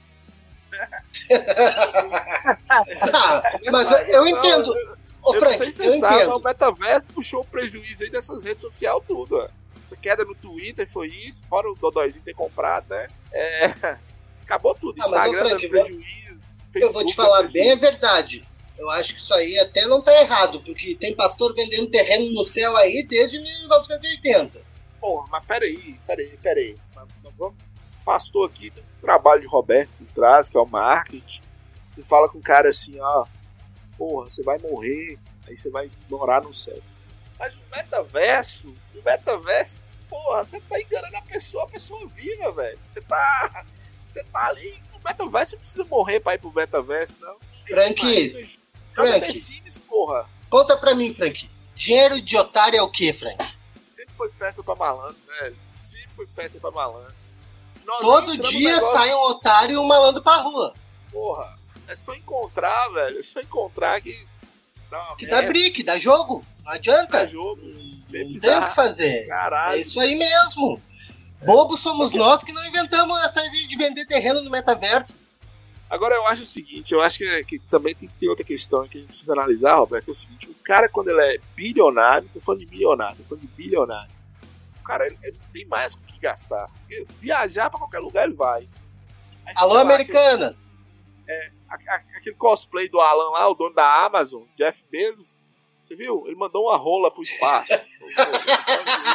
Ah, 2.70 3.41
mas 3.72 3.91
eu 4.10 4.28
entendo. 4.28 4.72
Ô, 5.22 5.34
eu 5.34 5.39
Frank, 5.39 5.54
não 5.54 5.58
sei 5.58 5.72
se 5.72 5.86
eu 5.86 5.91
você 5.91 6.00
sabe, 6.00 6.26
o 6.26 6.39
metaverso 6.39 7.08
puxou 7.10 7.41
o 7.41 7.46
prejuízo 7.46 8.04
aí 8.04 8.10
dessas 8.10 8.44
redes 8.44 8.62
sociais 8.62 9.02
tudo, 9.08 9.38
ó. 9.38 9.50
Essa 9.84 9.96
queda 9.96 10.24
no 10.24 10.34
Twitter 10.34 10.88
foi 10.89 11.08
isso, 11.08 11.44
fora 11.48 11.70
o 11.70 11.76
Dodóizinho 11.76 12.26
ter 12.26 12.34
comprado, 12.34 12.89
né? 12.89 13.08
É, 13.32 13.98
acabou 14.44 14.74
tudo. 14.74 15.00
Ah, 15.02 15.06
Instagram 15.06 15.48
Frank, 15.48 15.68
dando 15.68 15.70
prejuízo. 15.70 16.24
Eu 16.75 16.91
vou 16.91 17.05
te 17.05 17.15
Facebook 17.15 17.15
falar 17.15 17.41
dando 17.43 17.51
bem 17.51 17.71
a 17.71 17.75
verdade. 17.75 18.47
Eu 18.77 18.89
acho 18.89 19.15
que 19.15 19.21
isso 19.21 19.33
aí 19.33 19.57
até 19.59 19.85
não 19.85 20.01
tá 20.01 20.13
errado, 20.21 20.61
porque 20.61 20.95
tem 20.95 21.15
pastor 21.15 21.55
vendendo 21.55 21.89
terreno 21.89 22.33
no 22.33 22.43
céu 22.43 22.75
aí 22.75 23.03
desde 23.03 23.39
1980. 23.39 24.61
Porra, 24.99 25.27
mas 25.31 25.45
peraí, 25.45 25.99
peraí, 26.05 26.38
peraí. 26.41 26.75
Vamos. 27.38 27.55
Pastor 28.03 28.49
aqui 28.49 28.69
tem 28.69 28.83
um 28.83 29.01
trabalho 29.01 29.41
de 29.41 29.47
Roberto 29.47 29.89
por 29.97 30.07
trás, 30.13 30.47
que 30.47 30.57
é 30.57 30.59
o 30.59 30.65
marketing. 30.65 31.41
Você 31.91 32.03
fala 32.03 32.29
com 32.29 32.38
o 32.38 32.41
cara 32.41 32.69
assim, 32.69 32.99
ó. 32.99 33.25
Porra, 33.97 34.29
você 34.29 34.43
vai 34.43 34.59
morrer, 34.59 35.17
aí 35.47 35.57
você 35.57 35.69
vai 35.69 35.89
morar 36.09 36.43
no 36.43 36.53
céu. 36.53 36.77
Mas 37.39 37.55
o 37.55 37.59
metaverso, 37.71 38.67
o 38.93 39.01
metaverso, 39.03 39.85
porra, 40.09 40.43
você 40.43 40.59
tá 40.61 40.79
enganando 40.79 41.17
a 41.17 41.21
pessoa, 41.21 41.63
a 41.63 41.67
pessoa 41.67 42.07
viva, 42.07 42.51
velho. 42.51 42.79
Você 42.89 43.01
tá. 43.01 43.65
Você 44.05 44.23
tá 44.25 44.47
ali. 44.47 44.81
Metaverso 45.06 45.54
não 45.56 45.60
precisa 45.62 45.86
morrer 45.86 46.20
pra 46.20 46.36
ir 46.36 46.39
pro 46.39 46.52
metaverso, 46.54 47.15
não. 47.22 47.36
Frank, 47.68 48.48
Frank. 48.94 49.34
Sims, 49.34 49.78
porra. 49.78 50.28
Conta 50.50 50.76
pra 50.78 50.96
mim, 50.96 51.13
Frank. 51.13 51.50
Dinheiro 51.76 52.22
de 52.22 52.38
otário 52.38 52.78
é 52.78 52.82
o 52.82 52.89
que, 52.89 53.12
Frank? 53.13 53.38
Sempre 53.94 54.13
foi 54.18 54.30
festa 54.32 54.63
pra 54.63 54.76
malandro, 54.76 55.15
velho. 55.41 55.56
Sempre 55.68 56.10
foi 56.15 56.26
festa 56.28 56.60
pra 56.60 56.72
malandro. 56.72 57.13
Nós 57.86 58.00
Todo 58.02 58.38
dia 58.50 58.74
negócio- 58.76 58.98
sai 58.98 59.13
um 59.13 59.20
otário 59.26 59.74
e 59.76 59.78
um 59.78 59.84
malandro 59.86 60.22
pra 60.24 60.38
rua. 60.38 60.74
Porra, 61.12 61.58
é 61.88 61.96
só 61.96 62.13
encontrar, 62.15 62.89
velho. 62.89 63.20
É 63.20 63.24
só 63.24 63.39
encontrar 63.41 64.02
que. 64.02 64.26
Dá 64.89 65.02
uma 65.04 65.15
Que 65.18 65.26
dá 65.28 65.38
merda, 65.38 65.50
brick, 65.50 65.84
dá 65.84 66.00
jogo. 66.00 66.44
Não 66.63 66.72
adianta. 66.72 67.12
dá 67.12 67.26
jogo. 67.28 67.62
Sempre 68.10 68.34
Não 68.34 68.39
tem 68.39 68.50
o 68.58 68.60
dá. 68.60 68.68
que 68.70 68.76
fazer. 68.76 69.28
Caralho. 69.28 69.76
É 69.76 69.80
isso 69.82 70.00
aí 70.00 70.15
mesmo. 70.15 70.82
Bobos 71.45 71.79
somos 71.81 72.13
nós 72.13 72.43
que 72.43 72.51
não 72.51 72.65
inventamos 72.65 73.17
essa 73.23 73.45
ideia 73.45 73.67
de 73.67 73.77
vender 73.77 74.05
terreno 74.05 74.41
no 74.41 74.49
metaverso. 74.49 75.19
Agora 75.89 76.15
eu 76.15 76.25
acho 76.27 76.41
o 76.41 76.45
seguinte, 76.45 76.93
eu 76.93 77.01
acho 77.01 77.19
que, 77.19 77.43
que 77.45 77.60
também 77.60 77.93
tem 77.93 78.10
que 78.10 78.15
ter 78.15 78.27
outra 78.27 78.43
questão 78.43 78.88
que 78.88 78.97
a 78.97 79.01
gente 79.01 79.10
precisa 79.10 79.34
analisar, 79.34 79.75
Roberto, 79.75 80.05
que 80.05 80.10
é 80.12 80.13
o 80.13 80.15
seguinte, 80.15 80.49
o 80.49 80.55
cara 80.63 80.89
quando 80.89 81.10
ele 81.10 81.21
é 81.21 81.38
bilionário, 81.55 82.27
tô 82.34 82.39
falando 82.39 82.62
de 82.62 82.65
milionário, 82.65 83.15
tô 83.17 83.23
falando 83.23 83.41
de 83.41 83.47
bilionário, 83.49 84.12
o 84.79 84.84
cara 84.84 85.05
ele, 85.05 85.17
ele 85.21 85.38
não 85.39 85.51
tem 85.51 85.65
mais 85.67 85.93
com 85.95 86.01
o 86.01 86.05
que 86.05 86.17
gastar. 86.19 86.67
Porque 86.79 87.05
viajar 87.19 87.69
pra 87.69 87.77
qualquer 87.79 87.99
lugar 87.99 88.25
ele 88.25 88.34
vai. 88.36 88.67
Aí 89.45 89.53
Alô, 89.58 89.75
lá 89.75 89.81
americanas. 89.81 90.71
aquele- 91.27 91.51
a- 91.69 91.93
a- 91.95 92.17
aquele 92.17 92.36
cosplay 92.36 92.89
do 92.89 92.99
Alan 92.99 93.29
lá, 93.29 93.47
o 93.47 93.53
dono 93.53 93.75
da 93.75 94.05
Amazon, 94.05 94.41
Jeff 94.58 94.84
Bezos, 94.89 95.36
você 95.88 95.95
viu? 95.95 96.23
Ele 96.25 96.36
mandou 96.36 96.63
uma 96.67 96.77
rola 96.77 97.12
pro 97.12 97.21
espaço. 97.21 97.69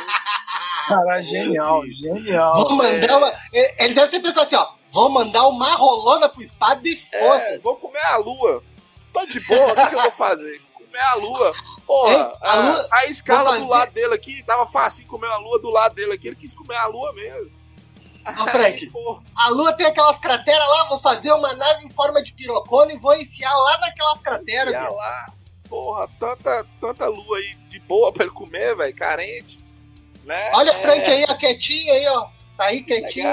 Cara, 0.89 1.23
genial, 1.23 1.83
genial. 1.89 2.53
Vou 2.55 2.77
mandar 2.77 3.17
uma. 3.19 3.33
Ele 3.53 3.95
deve 3.95 4.09
ter 4.09 4.21
pensado 4.21 4.41
assim, 4.41 4.57
ó. 4.57 4.69
Vou 4.93 5.09
mandar 5.09 5.47
uma 5.49 5.69
rolona 5.75 6.29
pro 6.29 6.43
espada 6.43 6.81
e 6.89 6.93
É, 7.13 7.19
foda-se. 7.29 7.63
vou 7.63 7.79
comer 7.79 8.05
a 8.05 8.17
lua. 8.17 8.63
Tô 9.13 9.25
de 9.27 9.41
boa, 9.41 9.73
o 9.73 9.75
que, 9.75 9.87
que 9.89 9.95
eu 9.95 10.03
vou 10.03 10.11
fazer? 10.11 10.61
Comer 10.75 11.01
a 11.01 11.15
lua. 11.15 11.53
Porra, 11.87 12.13
Hein? 12.13 12.33
A 12.41 12.53
a, 12.53 12.57
lua- 12.57 12.89
a 12.93 13.07
escala 13.07 13.59
do 13.59 13.69
lado 13.69 13.93
dele 13.93 14.15
aqui, 14.15 14.43
tava 14.45 14.67
fácil 14.67 15.07
comer 15.07 15.29
a 15.29 15.37
lua 15.39 15.59
do 15.61 15.71
lado 15.71 15.95
dele 15.95 16.15
aqui, 16.15 16.29
ele 16.29 16.37
quis 16.37 16.53
comer 16.53 16.77
a 16.77 16.87
lua 16.87 17.13
mesmo. 17.13 17.51
Ô, 18.27 18.47
Frank, 18.51 18.87
porra, 18.91 19.23
a 19.37 19.49
lua 19.51 19.73
tem 19.73 19.87
aquelas 19.87 20.19
crateras 20.19 20.69
lá, 20.69 20.85
vou 20.89 20.99
fazer 21.01 21.33
uma 21.33 21.53
nave 21.55 21.87
em 21.87 21.91
forma 21.91 22.23
de 22.23 22.33
pirocone 22.33 22.95
e 22.95 22.99
vou 22.99 23.15
enfiar 23.15 23.55
lá 23.57 23.79
naquelas 23.79 24.21
crateras, 24.21 24.73
ia 24.73 24.81
velho. 24.81 24.95
lá, 24.95 25.27
porra, 25.69 26.09
tanta, 26.19 26.67
tanta 26.81 27.07
lua 27.07 27.39
aí 27.39 27.55
de 27.69 27.79
boa 27.81 28.13
pra 28.13 28.25
ele 28.25 28.33
comer, 28.35 28.77
velho, 28.77 28.95
carente. 28.95 29.65
Né? 30.25 30.51
Olha 30.55 30.71
É, 30.71 30.77
o 30.77 30.79
Frank 30.81 31.03
aí, 31.11 31.25
ó, 31.29 31.35
quietinho 31.35 31.93
aí, 31.93 32.07
ó. 32.09 32.29
Tá 32.57 32.65
aí 32.67 32.83
quietinho. 32.83 33.27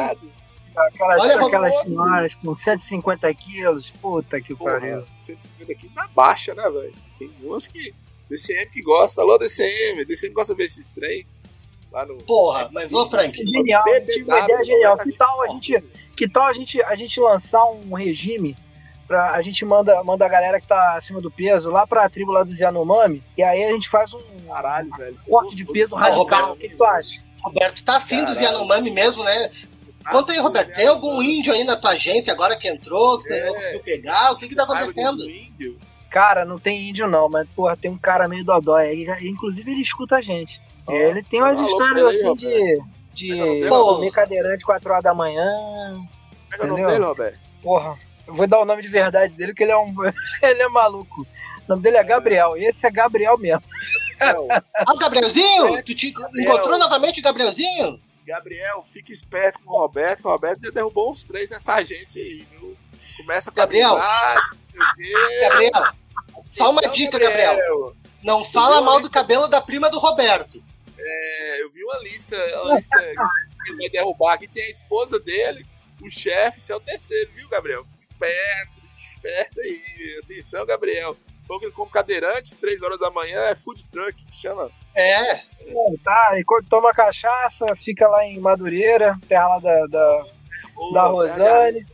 Aquelas, 0.75 1.21
Olha, 1.21 1.35
aquelas 1.35 1.73
Roberto. 1.73 1.83
senhoras 1.83 2.35
com 2.35 2.53
150 2.53 3.33
quilos. 3.33 3.89
Puta 3.99 4.39
que 4.39 4.55
Porra, 4.55 4.73
pariu. 4.79 5.05
150 5.23 5.71
aqui 5.71 5.91
na 5.95 6.07
baixa, 6.07 6.53
né, 6.53 6.69
velho? 6.69 6.93
Tem 7.17 7.31
umas 7.41 7.65
que. 7.65 7.93
DCM 8.29 8.69
que 8.69 8.81
gosta. 8.81 9.21
Alô, 9.21 9.37
DCM. 9.37 10.05
DCM 10.05 10.33
gosta 10.33 10.53
de 10.53 10.57
ver 10.57 10.65
esses 10.65 10.91
trem. 10.91 11.25
Lá 11.91 12.05
no. 12.05 12.17
Porra, 12.17 12.69
mas 12.73 12.93
ô 12.93 13.07
Frank, 13.07 13.35
Genial, 13.35 13.83
tive 14.05 14.23
uma 14.23 14.39
ideia 14.41 14.63
genial. 14.63 14.97
Que 14.97 15.17
tal 15.17 15.41
a 15.41 15.47
gente, 15.47 15.83
que 16.15 16.29
tal 16.29 16.45
a 16.45 16.53
gente, 16.53 16.81
a 16.83 16.95
gente 16.95 17.19
lançar 17.19 17.65
um 17.65 17.93
regime 17.95 18.55
pra, 19.07 19.31
a 19.31 19.41
gente 19.41 19.63
manda, 19.65 20.03
manda 20.03 20.25
a 20.25 20.29
galera 20.29 20.59
que 20.59 20.67
tá 20.67 20.95
acima 20.95 21.21
do 21.21 21.31
peso 21.31 21.69
lá 21.69 21.87
pra 21.87 22.09
tribo 22.09 22.31
lá 22.31 22.43
dos 22.43 22.59
Yanomami 22.59 23.23
e 23.37 23.43
aí 23.43 23.63
a 23.63 23.69
gente 23.69 23.87
faz 23.89 24.13
um 24.13 24.19
Caralho, 24.47 24.89
velho. 24.97 25.15
corte 25.29 25.55
de 25.55 25.65
peso 25.65 25.91
Todos- 25.91 26.07
radical. 26.07 26.53
O 26.53 26.57
que, 26.57 26.69
que 26.69 26.75
tu 26.75 26.83
acha? 26.83 27.19
Roberto 27.43 27.83
tá 27.83 27.97
afim 27.97 28.23
dos 28.25 28.35
Caralho. 28.37 28.55
Yanomami 28.57 28.91
mesmo, 28.91 29.23
né? 29.23 29.49
Conta 30.11 30.31
aí, 30.31 30.39
Roberto, 30.39 30.73
tem 30.73 30.87
algum 30.87 31.21
índio 31.21 31.51
aí 31.53 31.63
na 31.65 31.75
tua 31.75 31.91
agência 31.91 32.31
agora 32.31 32.57
que 32.57 32.67
entrou, 32.67 33.19
que 33.19 33.27
tu 33.27 33.33
É. 33.33 33.45
não 33.45 33.55
conseguiu 33.55 33.79
pegar? 33.81 34.31
O 34.31 34.37
que 34.37 34.47
que 34.47 34.55
tá 34.55 34.63
acontecendo? 34.63 35.17
do 35.17 35.29
índio. 35.29 35.77
Cara, 36.09 36.45
não 36.45 36.57
tem 36.57 36.89
índio 36.89 37.07
não, 37.07 37.27
mas 37.29 37.45
porra, 37.49 37.75
tem 37.75 37.91
um 37.91 37.97
cara 37.97 38.27
meio 38.27 38.43
dodói 38.45 38.87
aí. 38.87 39.27
Inclusive 39.27 39.69
ele 39.71 39.81
escuta 39.81 40.15
a 40.15 40.21
gente. 40.21 40.61
Ó, 40.87 40.93
ele 40.93 41.21
tem 41.21 41.41
umas 41.41 41.57
alô 41.59 41.67
histórias 41.67 41.97
ele, 41.97 42.29
assim 42.29 42.33
de, 42.35 42.81
de 43.13 43.69
comer 43.69 44.11
cadeirante 44.11 44.63
4 44.63 44.89
horas 44.91 45.03
da 45.03 45.13
manhã. 45.13 45.45
Pega 46.49 46.63
o 46.63 46.67
nome 46.67 46.85
dele, 46.85 47.03
Roberto. 47.05 47.39
Porra, 47.61 47.97
vou 48.27 48.47
dar 48.47 48.59
o 48.59 48.65
nome 48.65 48.81
de 48.81 48.87
verdade 48.87 49.33
dele, 49.35 49.53
que 49.53 49.63
ele 49.63 49.71
é 49.71 49.77
um. 49.77 49.93
ele 50.41 50.61
é 50.61 50.67
maluco. 50.69 51.21
O 51.21 51.69
nome 51.69 51.81
dele 51.81 51.97
é 51.97 52.03
Gabriel. 52.03 52.55
Esse 52.55 52.85
é 52.87 52.91
Gabriel 52.91 53.37
mesmo. 53.37 53.63
Ah, 54.19 54.93
o 54.93 54.97
Gabrielzinho? 54.97 55.83
Tu 55.83 55.93
te 55.93 56.11
Gabriel. 56.11 56.43
encontrou 56.43 56.77
novamente 56.79 57.19
o 57.19 57.23
Gabrielzinho? 57.23 58.01
Gabriel, 58.25 58.83
fica 58.91 59.11
esperto 59.11 59.59
com 59.63 59.71
o 59.73 59.79
Roberto, 59.79 60.25
o 60.25 60.29
Roberto 60.29 60.61
já 60.61 60.69
derrubou 60.71 61.11
uns 61.11 61.23
três 61.23 61.49
nessa 61.49 61.75
agência 61.75 62.21
aí, 62.21 62.45
viu? 62.51 62.75
Começa 63.17 63.49
com 63.49 63.55
Gabriel. 63.55 63.97
Gabriel, 65.41 65.71
só 66.49 66.71
uma 66.71 66.81
Então, 66.81 66.91
dica, 66.91 67.17
Gabriel. 67.19 67.95
Não 68.23 68.43
fala 68.43 68.81
mal 68.81 68.99
do 68.99 69.09
cabelo 69.09 69.47
da 69.47 69.61
prima 69.61 69.89
do 69.89 69.99
Roberto. 69.99 70.61
É, 70.99 71.63
eu 71.63 71.69
vi 71.71 71.83
uma 71.83 71.99
lista, 71.99 72.35
uma 72.63 72.75
lista 72.75 72.97
que 72.97 73.69
ele 73.71 73.77
vai 73.77 73.89
derrubar 73.89 74.33
aqui, 74.33 74.47
tem 74.47 74.63
a 74.65 74.69
esposa 74.69 75.19
dele, 75.19 75.65
o 76.03 76.09
chefe, 76.09 76.57
esse 76.57 76.71
é 76.71 76.75
o 76.75 76.79
terceiro, 76.81 77.31
viu, 77.33 77.47
Gabriel? 77.47 77.85
Esperto, 78.21 78.81
esperto 78.97 79.61
aí. 79.61 80.19
Atenção, 80.23 80.65
Gabriel. 80.65 81.15
Falou 81.47 81.59
que 81.61 81.65
ele 81.67 81.73
come 81.73 81.89
cadeirante, 81.91 82.55
três 82.55 82.81
horas 82.81 82.99
da 82.99 83.09
manhã, 83.09 83.39
é 83.45 83.55
food 83.55 83.85
truck, 83.89 84.13
que 84.25 84.35
chama. 84.35 84.69
É, 84.95 85.43
Tá, 86.03 86.35
enquanto 86.39 86.67
toma 86.67 86.91
cachaça, 86.91 87.65
fica 87.75 88.07
lá 88.07 88.25
em 88.25 88.39
Madureira, 88.39 89.17
terra 89.29 89.47
lá 89.47 89.59
da, 89.59 89.85
da, 89.87 90.25
Ô, 90.75 90.91
da 90.91 91.03
Rosane. 91.07 91.85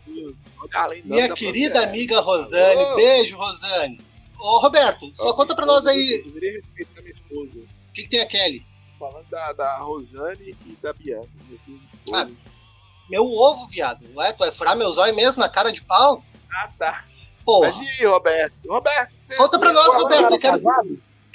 minha 1.06 1.28
da 1.28 1.36
querida 1.36 1.72
processo. 1.72 1.90
amiga 1.90 2.20
Rosane. 2.22 2.96
Beijo, 2.96 3.36
Rosane. 3.38 4.02
Ô, 4.40 4.60
Roberto, 4.60 5.12
só 5.14 5.34
conta 5.36 5.56
pra 5.56 5.66
esposa, 5.66 5.84
nós 5.84 5.96
aí 5.96 6.24
deveria 6.24 6.54
respeitar 6.54 7.02
minha 7.02 7.10
esposa. 7.12 7.60
o 7.60 7.94
que, 7.94 8.04
que 8.04 8.10
tem 8.10 8.22
a 8.22 8.26
Kelly. 8.26 8.66
Falando 8.98 9.28
da, 9.30 9.54
da 9.54 9.78
Rosane 9.80 10.56
e 10.66 10.78
da 10.82 10.94
Bianca, 10.94 11.28
minhas 11.46 11.62
duas 11.64 11.84
esposas. 11.84 12.63
Meu 13.10 13.26
ovo, 13.26 13.68
viado. 13.68 14.06
Ué, 14.16 14.32
tu 14.32 14.40
vai 14.40 14.52
furar 14.52 14.76
meus 14.76 14.98
olhos 14.98 15.16
mesmo 15.16 15.42
na 15.42 15.50
cara 15.50 15.72
de 15.72 15.82
pau? 15.82 16.24
Ah, 16.56 16.70
tá. 16.78 17.04
Porra. 17.46 17.68
Mas 17.68 17.80
e 17.80 18.02
aí, 18.02 18.06
Roberto? 18.08 18.54
Roberto, 18.68 19.14
você. 19.16 19.36
Conta 19.36 19.60
pra 19.60 19.74
nós, 19.74 19.94
Roberto. 19.94 20.34
Eu, 20.34 20.40
quero... 20.40 20.58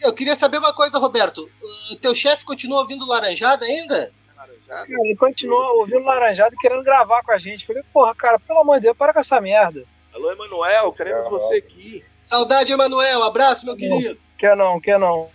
eu 0.03 0.12
queria 0.12 0.36
saber 0.36 0.59
uma 0.59 0.72
coisa, 0.72 0.99
Roberto. 0.99 1.49
O 1.93 1.97
teu 1.97 2.14
chefe 2.14 2.45
continua 2.45 2.80
ouvindo 2.80 3.07
laranjada 3.07 3.66
ainda? 3.66 4.12
Laranjada. 4.36 4.86
Ele 4.88 5.16
continua 5.16 5.72
ouvindo 5.74 6.05
Laranjado 6.05 6.55
e 6.55 6.59
querendo 6.59 6.82
gravar 6.82 7.22
com 7.22 7.32
a 7.32 7.38
gente. 7.38 7.66
Falei, 7.66 7.82
porra, 7.93 8.14
cara, 8.14 8.38
pelo 8.38 8.61
amor 8.61 8.76
de 8.76 8.84
Deus, 8.84 8.97
para 8.97 9.12
com 9.12 9.20
essa 9.20 9.40
merda. 9.40 9.84
Alô, 10.14 10.32
Emanuel, 10.32 10.93
queremos 10.93 11.28
você 11.28 11.57
aqui. 11.57 12.05
Saudade, 12.20 12.72
Emanuel. 12.72 13.22
Abraço, 13.22 13.66
meu 13.66 13.76
querido. 13.76 14.18
Quer 14.36 14.57
não, 14.57 14.80
quer 14.80 14.99
não. 14.99 15.28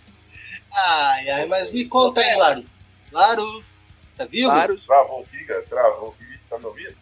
Ai, 0.72 1.30
ai, 1.30 1.46
mas 1.46 1.70
me 1.70 1.84
conta 1.84 2.20
aí, 2.20 2.34
Larus. 2.36 2.82
Larus, 3.12 3.86
tá 4.16 4.24
vivo? 4.24 4.48
Vários. 4.48 4.86
Travou 4.86 5.24
cara. 5.46 5.62
Travou. 5.62 6.14
Tá 6.54 6.58
me 6.60 6.66
ouvindo? 6.66 6.94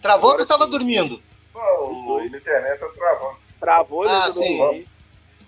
Travou 0.00 0.24
ou 0.30 0.34
Agora 0.34 0.44
tu 0.46 0.48
tava 0.48 0.64
sim. 0.64 0.70
dormindo? 0.70 1.22
Não, 1.54 1.82
Os 1.92 1.98
o, 1.98 2.06
dois. 2.06 2.34
a 2.34 2.36
internet 2.38 2.78
tá 2.80 2.88
travando. 2.88 3.36
Travou, 3.58 4.08
Ah, 4.08 4.22
ele 4.24 4.32
sim. 4.32 4.58
dormir. 4.58 4.88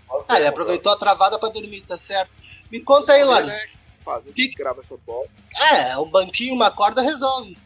Pode 0.09 0.25
Ah, 0.29 0.37
ele 0.37 0.47
aproveitou 0.49 0.93
a 0.93 0.97
travada 0.97 1.39
pra 1.39 1.49
dormir, 1.51 1.83
tá 1.83 1.97
certo. 1.97 2.31
Me 2.71 2.81
conta 2.81 3.13
aí, 3.13 3.23
Larus. 3.23 3.57
Né? 3.57 3.69
Fazer 4.05 4.33
Que- 4.33 4.49
que 4.49 4.55
grava 4.57 4.81
essa 4.81 4.97
bola. 5.07 5.27
É, 5.73 5.97
um 5.99 6.11
banquinho, 6.11 6.55
uma 6.55 6.71
corda 6.71 7.01
resolve. 7.01 7.57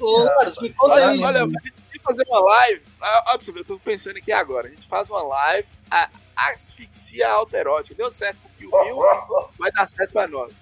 Ô, 0.00 0.18
Larus, 0.24 0.58
me 0.58 0.70
conta 0.72 0.94
Olha, 0.94 1.08
aí. 1.08 1.22
olha, 1.22 1.46
me 1.46 1.52
me 1.52 2.00
fazer 2.02 2.24
uma 2.28 2.40
live. 2.40 2.82
Ah, 3.00 3.24
Ó, 3.28 3.30
pra 3.36 3.40
você 3.44 3.52
ver, 3.52 3.60
eu 3.60 3.64
tô 3.64 3.78
pensando 3.78 4.16
aqui 4.16 4.32
agora. 4.32 4.66
A 4.66 4.70
gente 4.70 4.86
faz 4.88 5.08
uma 5.10 5.22
live, 5.22 5.68
a 5.90 6.08
asfixia 6.36 7.28
alterótica. 7.30 7.94
Deu 7.94 8.10
certo 8.10 8.36
pro 8.38 8.50
Kill 8.58 8.70
Bill, 8.70 8.98
vai 9.58 9.70
dar 9.72 9.86
certo 9.86 10.12
pra 10.12 10.26
nós. 10.28 10.52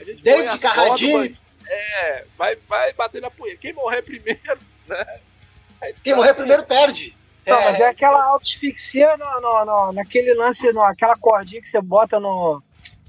A 0.00 0.04
gente 0.04 0.22
põe 0.22 0.32
David 0.42 0.58
Carradine. 0.60 1.38
É, 1.68 2.24
vai, 2.36 2.56
vai 2.68 2.92
bater 2.94 3.20
na 3.20 3.30
punheta. 3.30 3.60
Quem 3.60 3.72
morrer 3.72 4.02
primeiro, 4.02 4.58
né? 4.88 5.20
Aí 5.82 5.94
Quem 6.02 6.12
tá 6.12 6.16
morrer 6.16 6.28
certo. 6.28 6.38
primeiro 6.38 6.64
perde. 6.64 7.16
Não, 7.46 7.62
mas 7.62 7.80
é 7.80 7.88
aquela 7.88 8.22
autosfixia 8.24 9.16
no, 9.16 9.40
no, 9.40 9.64
no- 9.64 9.92
naquele 9.92 10.34
lance, 10.34 10.70
no, 10.72 10.82
aquela 10.82 11.16
cordinha 11.16 11.62
que 11.62 11.68
você 11.68 11.80
bota 11.80 12.20
no, 12.20 12.62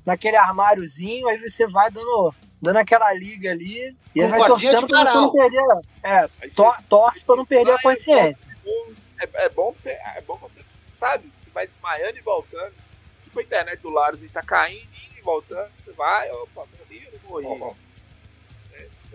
naquele 0.05 0.38
armáriozinho, 0.38 1.28
aí 1.28 1.38
você 1.39 1.68
vai 1.68 1.91
dando, 1.91 2.34
dando 2.62 2.78
aquela 2.78 3.12
liga 3.14 3.51
ali, 3.51 3.93
e 4.16 4.22
aí 4.22 4.30
vai 4.30 4.47
torcendo 4.47 4.88
pra 4.88 5.05
você 5.05 5.14
não 5.18 5.32
perder. 5.34 5.62
É, 6.03 6.20
Aí 6.41 6.49
você- 6.49 6.55
to, 6.64 6.74
torce 6.88 7.26
pra 7.26 7.36
não 7.36 7.45
perder 7.45 7.72
a 7.72 7.76
Vai, 7.76 7.84
consciência. 7.84 8.47
É, 9.22 9.45
é 9.45 9.49
bom 9.49 9.74
você, 9.78 9.89
é 9.89 10.22
bom 10.26 10.36
você 10.41 10.62
sabe, 10.89 11.30
você 11.34 11.49
vai 11.49 11.68
desmaiando 11.68 12.18
e 12.18 12.22
voltando. 12.22 12.74
Tipo 13.26 13.39
a 13.39 13.43
internet 13.43 13.82
do 13.82 13.89
Laros 13.89 14.24
e 14.24 14.30
tá 14.30 14.41
caindo, 14.41 14.88
indo 15.05 15.18
e 15.18 15.22
voltando. 15.22 15.70
Você 15.84 15.91
vai, 15.91 16.32
opa, 16.32 16.66
morri, 16.80 17.10
eu 17.12 17.20
não 17.43 17.57
morri. 17.57 17.76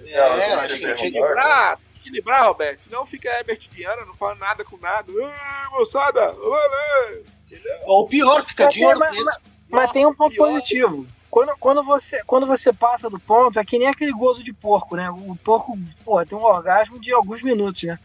É, 0.07 0.53
acho 0.55 0.79
que 0.79 0.85
a 0.85 0.89
gente- 0.97 1.07
Equilibrar, 1.09 1.79
equilibrar, 1.99 2.47
Roberto. 2.47 2.79
Senão 2.81 3.07
fica 3.07 3.29
Herbert 3.29 3.61
Viana, 3.71 4.05
não 4.05 4.15
fala 4.15 4.35
nada 4.37 4.65
com 4.65 4.77
nada. 4.79 5.11
Ah, 5.25 5.69
moçada, 5.73 6.31
valeu! 6.33 7.25
Entendeu? 7.47 7.79
Ou 7.85 8.07
pior, 8.07 8.43
fica 8.45 8.65
Mas, 8.65 8.75
dinheiro 8.75 8.99
mas- 8.99 9.11
preto. 9.11 9.25
mas- 9.25 9.39
mas 9.71 9.91
tem 9.93 10.07
um 10.07 10.15
ponto 10.15 10.33
pior. 10.33 10.49
positivo. 10.51 11.07
Quando, 11.31 11.53
quando, 11.59 11.83
você, 11.83 12.23
quando 12.25 12.47
você 12.47 12.73
passa 12.73 13.11
do 13.11 13.19
ponto, 13.19 13.59
é 13.59 13.65
que 13.65 13.77
nem 13.79 13.89
aquele 13.89 14.13
gozo 14.13 14.45
de 14.45 14.53
porco, 14.53 14.95
né? 14.95 15.11
O 15.11 15.35
porco, 15.43 15.77
pô, 16.05 16.25
tem 16.25 16.39
um 16.39 16.45
orgasmo 16.45 16.99
de 16.99 17.13
alguns 17.13 17.43
minutos, 17.43 17.83
né? 17.83 17.99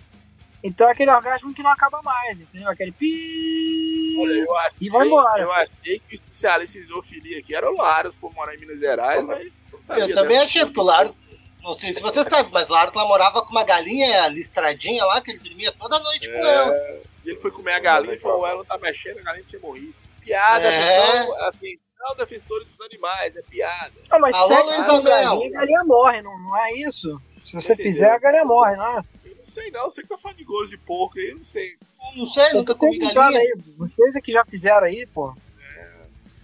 Então 0.64 0.90
é 0.90 0.92
aquele 0.92 1.12
orgasmo 1.12 1.54
que 1.54 1.62
não 1.64 1.70
acaba 1.70 2.02
mais, 2.02 2.40
entendeu? 2.40 2.70
Aquele 2.70 2.92
pi. 2.92 4.16
Olha, 4.20 4.34
eu 4.34 4.58
achei, 4.58 4.78
E 4.82 4.90
vai 4.90 5.08
embora. 5.08 5.42
Eu 5.42 5.52
achei 5.54 6.00
que 6.00 6.14
o 6.14 6.16
especialista 6.16 6.80
em 6.80 6.84
zoofilia 6.84 7.40
aqui 7.40 7.56
era 7.56 7.70
o 7.72 7.78
Laros, 7.78 8.16
por 8.16 8.34
morar 8.34 8.56
em 8.56 8.60
Minas 8.60 8.80
Gerais, 8.80 9.24
mas 9.26 9.62
não 9.72 9.82
sabia. 9.82 10.06
Eu 10.06 10.16
também 10.16 10.38
achei, 10.40 10.66
porque 10.66 10.80
o 10.80 10.84
Laros, 10.84 11.22
não 11.62 11.74
sei 11.74 11.94
se 11.94 12.02
você 12.02 12.24
sabe, 12.24 12.50
mas 12.52 12.70
Laros 12.70 12.94
lá 12.96 13.06
morava 13.08 13.42
com 13.44 13.52
uma 13.52 13.64
galinha 13.64 14.28
listradinha 14.28 15.04
lá, 15.06 15.22
que 15.22 15.32
ele 15.32 15.40
dormia 15.40 15.72
toda 15.72 16.00
noite 16.00 16.30
com 16.30 16.38
ela. 16.38 16.74
É, 16.76 17.02
e 17.26 17.30
ele 17.32 17.40
foi 17.40 17.52
comer 17.52 17.74
a 17.74 17.80
galinha 17.80 18.14
e 18.16 18.20
falou: 18.20 18.46
ela 18.48 18.58
não 18.58 18.66
tá 18.66 18.78
mexendo, 18.78 19.18
a 19.20 19.22
galinha 19.22 19.46
tinha 19.48 19.62
morrido. 19.62 19.94
Piada, 20.22 20.68
É. 20.68 21.18
atenção, 21.20 21.36
atenção, 21.48 22.16
defensores 22.18 22.70
dos 22.70 22.82
animais, 22.82 23.36
é 23.36 23.42
piada. 23.42 23.94
Não, 24.10 24.20
mas 24.20 24.36
Alô, 24.36 24.48
sexo 24.48 24.92
Luiz 24.92 25.04
galinha, 25.06 25.48
a 25.48 25.60
galinha 25.60 25.84
morre, 25.86 26.22
não, 26.22 26.38
não 26.40 26.58
é 26.58 26.74
isso? 26.74 27.20
Se 27.46 27.54
você 27.56 27.74
Entendeu? 27.74 27.92
fizer, 27.92 28.12
a 28.12 28.20
galinha 28.20 28.46
morre, 28.46 28.76
não 28.76 29.00
é? 29.00 29.04
Eu 29.26 29.36
não 29.38 29.48
sei 29.52 29.72
não, 29.72 29.90
você 29.90 30.02
que 30.04 30.08
tá 30.10 30.18
falando 30.18 30.38
de 30.38 30.44
gosto 30.44 30.70
de 30.70 30.78
porco 30.78 31.18
aí, 31.18 31.30
eu 31.32 31.38
não 31.38 31.46
sei. 31.46 31.76
Não 32.16 32.28
sei, 32.28 32.50
nunca 32.54 32.76
comi 32.76 33.00
galinha. 33.00 33.40
aí, 33.40 33.54
vocês 33.78 34.16
é 34.16 34.22
que 34.22 34.32
já 34.32 34.46
fizeram 34.46 34.86
aí, 34.86 35.06
pô. 35.08 35.34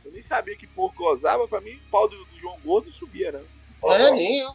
Eu 0.03 0.11
nem 0.11 0.23
sabia 0.23 0.55
que 0.55 0.65
porco 0.67 0.95
gozava, 1.03 1.47
pra 1.47 1.61
mim 1.61 1.75
o 1.75 1.89
pau 1.91 2.07
do, 2.07 2.15
do 2.17 2.39
João 2.39 2.57
Gordo 2.63 2.85
não 2.87 2.93
subia, 2.93 3.31
né? 3.31 3.41
É, 3.83 4.11
nem 4.11 4.39
eu. 4.39 4.49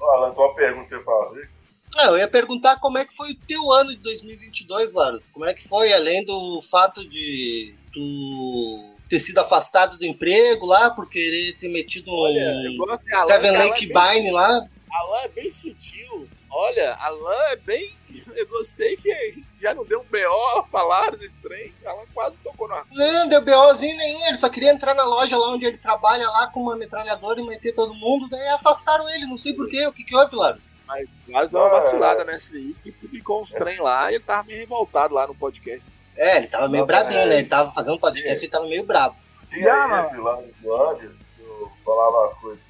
Alan, 0.00 0.32
qual 0.34 0.50
a 0.50 0.54
pergunta 0.54 0.88
você 0.88 1.02
faz? 1.02 1.48
Ah, 1.96 2.06
eu 2.06 2.18
ia 2.18 2.28
perguntar 2.28 2.78
como 2.80 2.98
é 2.98 3.04
que 3.04 3.14
foi 3.14 3.32
o 3.32 3.38
teu 3.46 3.70
ano 3.72 3.90
de 3.90 4.00
2022, 4.02 4.92
Laros. 4.92 5.28
Como 5.28 5.44
é 5.44 5.54
que 5.54 5.66
foi, 5.66 5.92
além 5.92 6.24
do 6.24 6.60
fato 6.62 7.08
de 7.08 7.74
tu 7.92 8.90
ter 9.08 9.20
sido 9.20 9.38
afastado 9.38 9.96
do 9.96 10.04
emprego 10.04 10.66
lá 10.66 10.90
por 10.90 11.08
querer 11.08 11.56
ter 11.58 11.68
metido 11.68 12.10
Olha, 12.10 12.52
um 12.78 12.84
Alan, 12.84 12.96
Seven 12.96 13.52
Lake 13.52 13.84
é 13.90 13.94
bem- 13.94 14.14
Bine 14.22 14.30
lá. 14.32 14.48
Alan 14.92 15.20
é 15.22 15.28
bem 15.28 15.50
sutil. 15.50 16.28
Olha, 16.56 16.94
Alan 17.00 17.42
é 17.50 17.56
bem. 17.56 17.92
Eu 18.36 18.46
gostei 18.46 18.96
que 18.96 19.44
já 19.60 19.74
não 19.74 19.84
deu 19.84 20.00
um 20.00 20.04
BO 20.04 20.62
pra 20.70 20.84
Laros 20.84 21.20
esse 21.20 21.36
trem. 21.38 21.74
Alan 21.84 22.04
quase 22.14 22.36
tocou 22.44 22.68
na. 22.68 22.84
Não, 22.92 23.28
deu 23.28 23.44
BOzinho 23.44 23.96
nenhum, 23.96 24.24
ele 24.26 24.36
só 24.36 24.48
queria 24.48 24.70
entrar 24.70 24.94
na 24.94 25.02
loja 25.02 25.36
lá 25.36 25.50
onde 25.50 25.66
ele 25.66 25.78
trabalha 25.78 26.28
lá 26.28 26.46
com 26.46 26.60
uma 26.60 26.76
metralhadora 26.76 27.40
e 27.40 27.44
meter 27.44 27.72
todo 27.74 27.92
mundo, 27.92 28.28
daí 28.28 28.46
afastaram 28.50 29.08
ele, 29.10 29.26
não 29.26 29.36
sei 29.36 29.52
porquê, 29.52 29.84
o 29.84 29.92
que 29.92 30.04
que 30.04 30.14
houve, 30.14 30.36
Laros? 30.36 30.72
Mas 30.86 31.50
deu 31.50 31.60
uma 31.60 31.66
Ah, 31.66 31.72
vacilada 31.72 32.24
nessa 32.24 32.54
aí, 32.54 32.72
que 32.84 32.92
publicou 32.92 33.42
uns 33.42 33.50
trem 33.50 33.80
lá 33.80 34.12
e 34.12 34.14
ele 34.14 34.24
tava 34.24 34.44
meio 34.44 34.60
revoltado 34.60 35.12
lá 35.12 35.26
no 35.26 35.34
podcast. 35.34 35.82
É, 36.16 36.38
ele 36.38 36.46
tava 36.46 36.68
meio 36.68 36.86
brabinho, 36.86 37.20
é. 37.20 37.26
né? 37.26 37.38
Ele 37.38 37.48
tava 37.48 37.72
fazendo 37.72 37.98
podcast 37.98 38.40
e 38.40 38.44
ele 38.44 38.52
tava 38.52 38.66
meio 38.66 38.84
brabo. 38.84 39.16
Tinha 39.48 39.62
Já, 39.62 40.06
esse 40.06 40.16
lá 40.18 40.36
no 40.36 40.48
Islândia, 40.48 41.10
que 41.36 41.42
eu 41.42 41.72
falava 41.84 42.28
as 42.30 42.38
coisas 42.38 42.62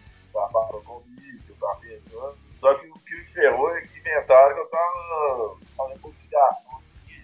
ferrou 3.35 3.76
é 3.76 3.80
que 3.82 3.99
inventaram 3.99 4.55
que 4.55 4.61
eu 4.61 4.66
tava 4.66 5.57
fazendo 5.76 6.01
consideração 6.01 6.80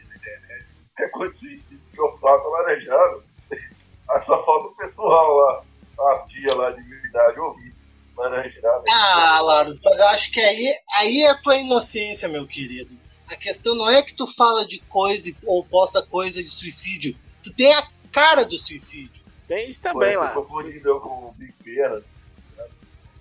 na 0.09 0.17
internet. 0.17 0.67
É 0.99 1.09
que 1.09 2.01
eu 2.01 2.19
faço 2.19 2.49
laranjado. 2.49 3.25
Aí 4.11 4.23
só 4.27 4.45
falta 4.45 4.67
o 4.67 4.77
pessoal 4.77 5.37
lá, 5.37 6.13
as 6.13 6.27
tias 6.29 6.55
lá 6.55 6.71
de 6.73 6.83
verdade 6.83 7.41
ouvir. 7.41 7.71
Laranjado. 8.17 8.85
Ah, 8.91 9.41
Laros, 9.41 9.81
mas 9.83 9.99
eu 9.99 10.07
acho 10.09 10.31
que 10.31 10.41
aí, 10.41 10.77
aí 10.99 11.23
é 11.23 11.31
a 11.31 11.41
tua 11.41 11.57
inocência, 11.57 12.29
meu 12.29 12.47
querido. 12.47 12.95
A 13.31 13.37
questão 13.37 13.75
não 13.75 13.89
é 13.89 14.03
que 14.03 14.13
tu 14.13 14.27
fala 14.27 14.67
de 14.67 14.79
coisa 14.81 15.33
ou 15.47 15.65
posta 15.65 16.05
coisa 16.05 16.43
de 16.43 16.51
suicídio. 16.51 17.17
Tu 17.43 17.53
tem 17.55 17.73
a 17.73 17.89
cara 18.13 18.45
do 18.45 18.59
suicídio. 18.59 19.23
Tem 19.49 19.69
isso 19.69 19.81
também 19.81 20.17
lá. 20.17 20.33
Confundido 20.33 21.01
com 21.01 21.09
o 21.09 21.35
Big 21.39 21.53
Pena. 21.65 22.03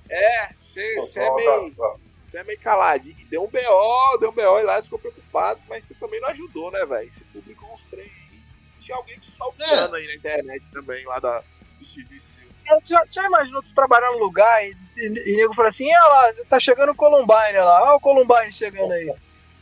É, 0.10 0.50
você 0.60 0.82
é 1.16 1.36
meio. 1.36 1.76
tá- 1.76 1.88
tá. 1.88 1.96
Você 2.30 2.38
é 2.38 2.44
meio 2.44 2.60
caladinho. 2.60 3.16
Deu 3.28 3.44
um 3.44 3.48
BO, 3.48 4.18
deu 4.20 4.30
um 4.30 4.34
BO 4.34 4.60
e 4.60 4.64
lá 4.64 4.80
ficou 4.80 5.00
preocupado, 5.00 5.60
mas 5.68 5.86
você 5.86 5.96
também 5.96 6.22
não 6.22 6.30
ajudou, 6.30 6.70
né, 6.70 6.86
velho? 6.86 7.12
Você 7.12 7.24
publicou 7.34 7.74
uns 7.74 7.84
trem 7.90 8.06
aí. 8.06 8.40
Tinha 8.80 8.98
alguém 8.98 9.18
te 9.18 9.30
stalkeando 9.30 9.96
aí 9.96 10.06
na 10.06 10.14
internet 10.14 10.64
também, 10.72 11.04
lá 11.06 11.20
da, 11.20 11.44
do 11.80 11.86
serviço. 11.86 12.38
Já, 12.84 13.04
já 13.10 13.26
imaginou 13.26 13.64
tu 13.64 13.74
trabalhar 13.74 14.12
num 14.12 14.20
lugar 14.20 14.64
e, 14.64 14.78
e, 14.96 15.34
e 15.34 15.38
nego 15.38 15.56
fala 15.56 15.70
assim, 15.70 15.88
olha 15.88 16.08
lá, 16.08 16.34
tá 16.48 16.60
chegando 16.60 16.92
o 16.92 16.96
Columbine 16.96 17.58
lá, 17.58 17.82
olha 17.82 17.96
o 17.96 18.00
Columbine 18.00 18.54
chegando 18.54 18.92
aí. 18.92 19.12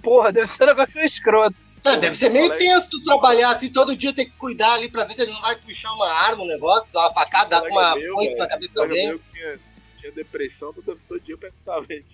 Porra, 0.04 0.34
deve 0.34 0.48
ser 0.48 0.64
um 0.64 0.68
negócio 0.68 0.98
meio 0.98 1.08
escroto. 1.08 1.56
Ah, 1.86 1.96
deve 1.96 2.16
ser 2.16 2.30
meio 2.30 2.58
tenso 2.58 2.90
tu 2.90 3.02
trabalhar 3.04 3.52
assim, 3.52 3.72
todo 3.72 3.96
dia 3.96 4.14
ter 4.14 4.26
que 4.26 4.32
cuidar 4.32 4.74
ali 4.74 4.92
pra 4.92 5.06
ver 5.06 5.14
se 5.14 5.22
ele 5.22 5.32
não 5.32 5.40
vai 5.40 5.56
puxar 5.56 5.94
uma 5.94 6.10
arma, 6.26 6.44
um 6.44 6.48
negócio, 6.48 7.00
uma 7.00 7.14
facada, 7.14 7.50
dar 7.50 7.62
com 7.62 7.70
uma 7.70 7.92
Colega 7.92 8.08
meu, 8.08 8.16
foice 8.16 8.30
velho, 8.32 8.40
na 8.40 8.48
cabeça 8.50 8.74
de 8.74 8.80
alguém. 8.82 9.18
que 9.18 9.32
tinha, 9.32 9.60
tinha 10.00 10.12
depressão, 10.12 10.74
todo, 10.74 11.00
todo 11.08 11.20
dia 11.22 11.34
eu 11.34 11.38
perguntava 11.38 11.86
ele, 11.88 12.06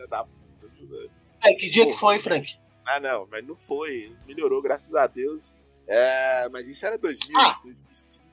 filho 0.00 0.08
da 0.08 0.24
puta? 0.24 1.10
Aí, 1.42 1.54
que 1.54 1.70
dia 1.70 1.86
que 1.86 1.92
foi, 1.92 2.18
Frank? 2.18 2.58
Ah, 2.86 3.00
não, 3.00 3.26
mas 3.30 3.46
não 3.46 3.56
foi. 3.56 4.14
Melhorou, 4.26 4.60
graças 4.62 4.94
a 4.94 5.06
Deus. 5.06 5.54
É, 5.86 6.48
mas 6.50 6.68
isso 6.68 6.84
era 6.86 6.96
2000, 6.98 7.38
Ah. 7.38 7.58
2005. 7.62 8.24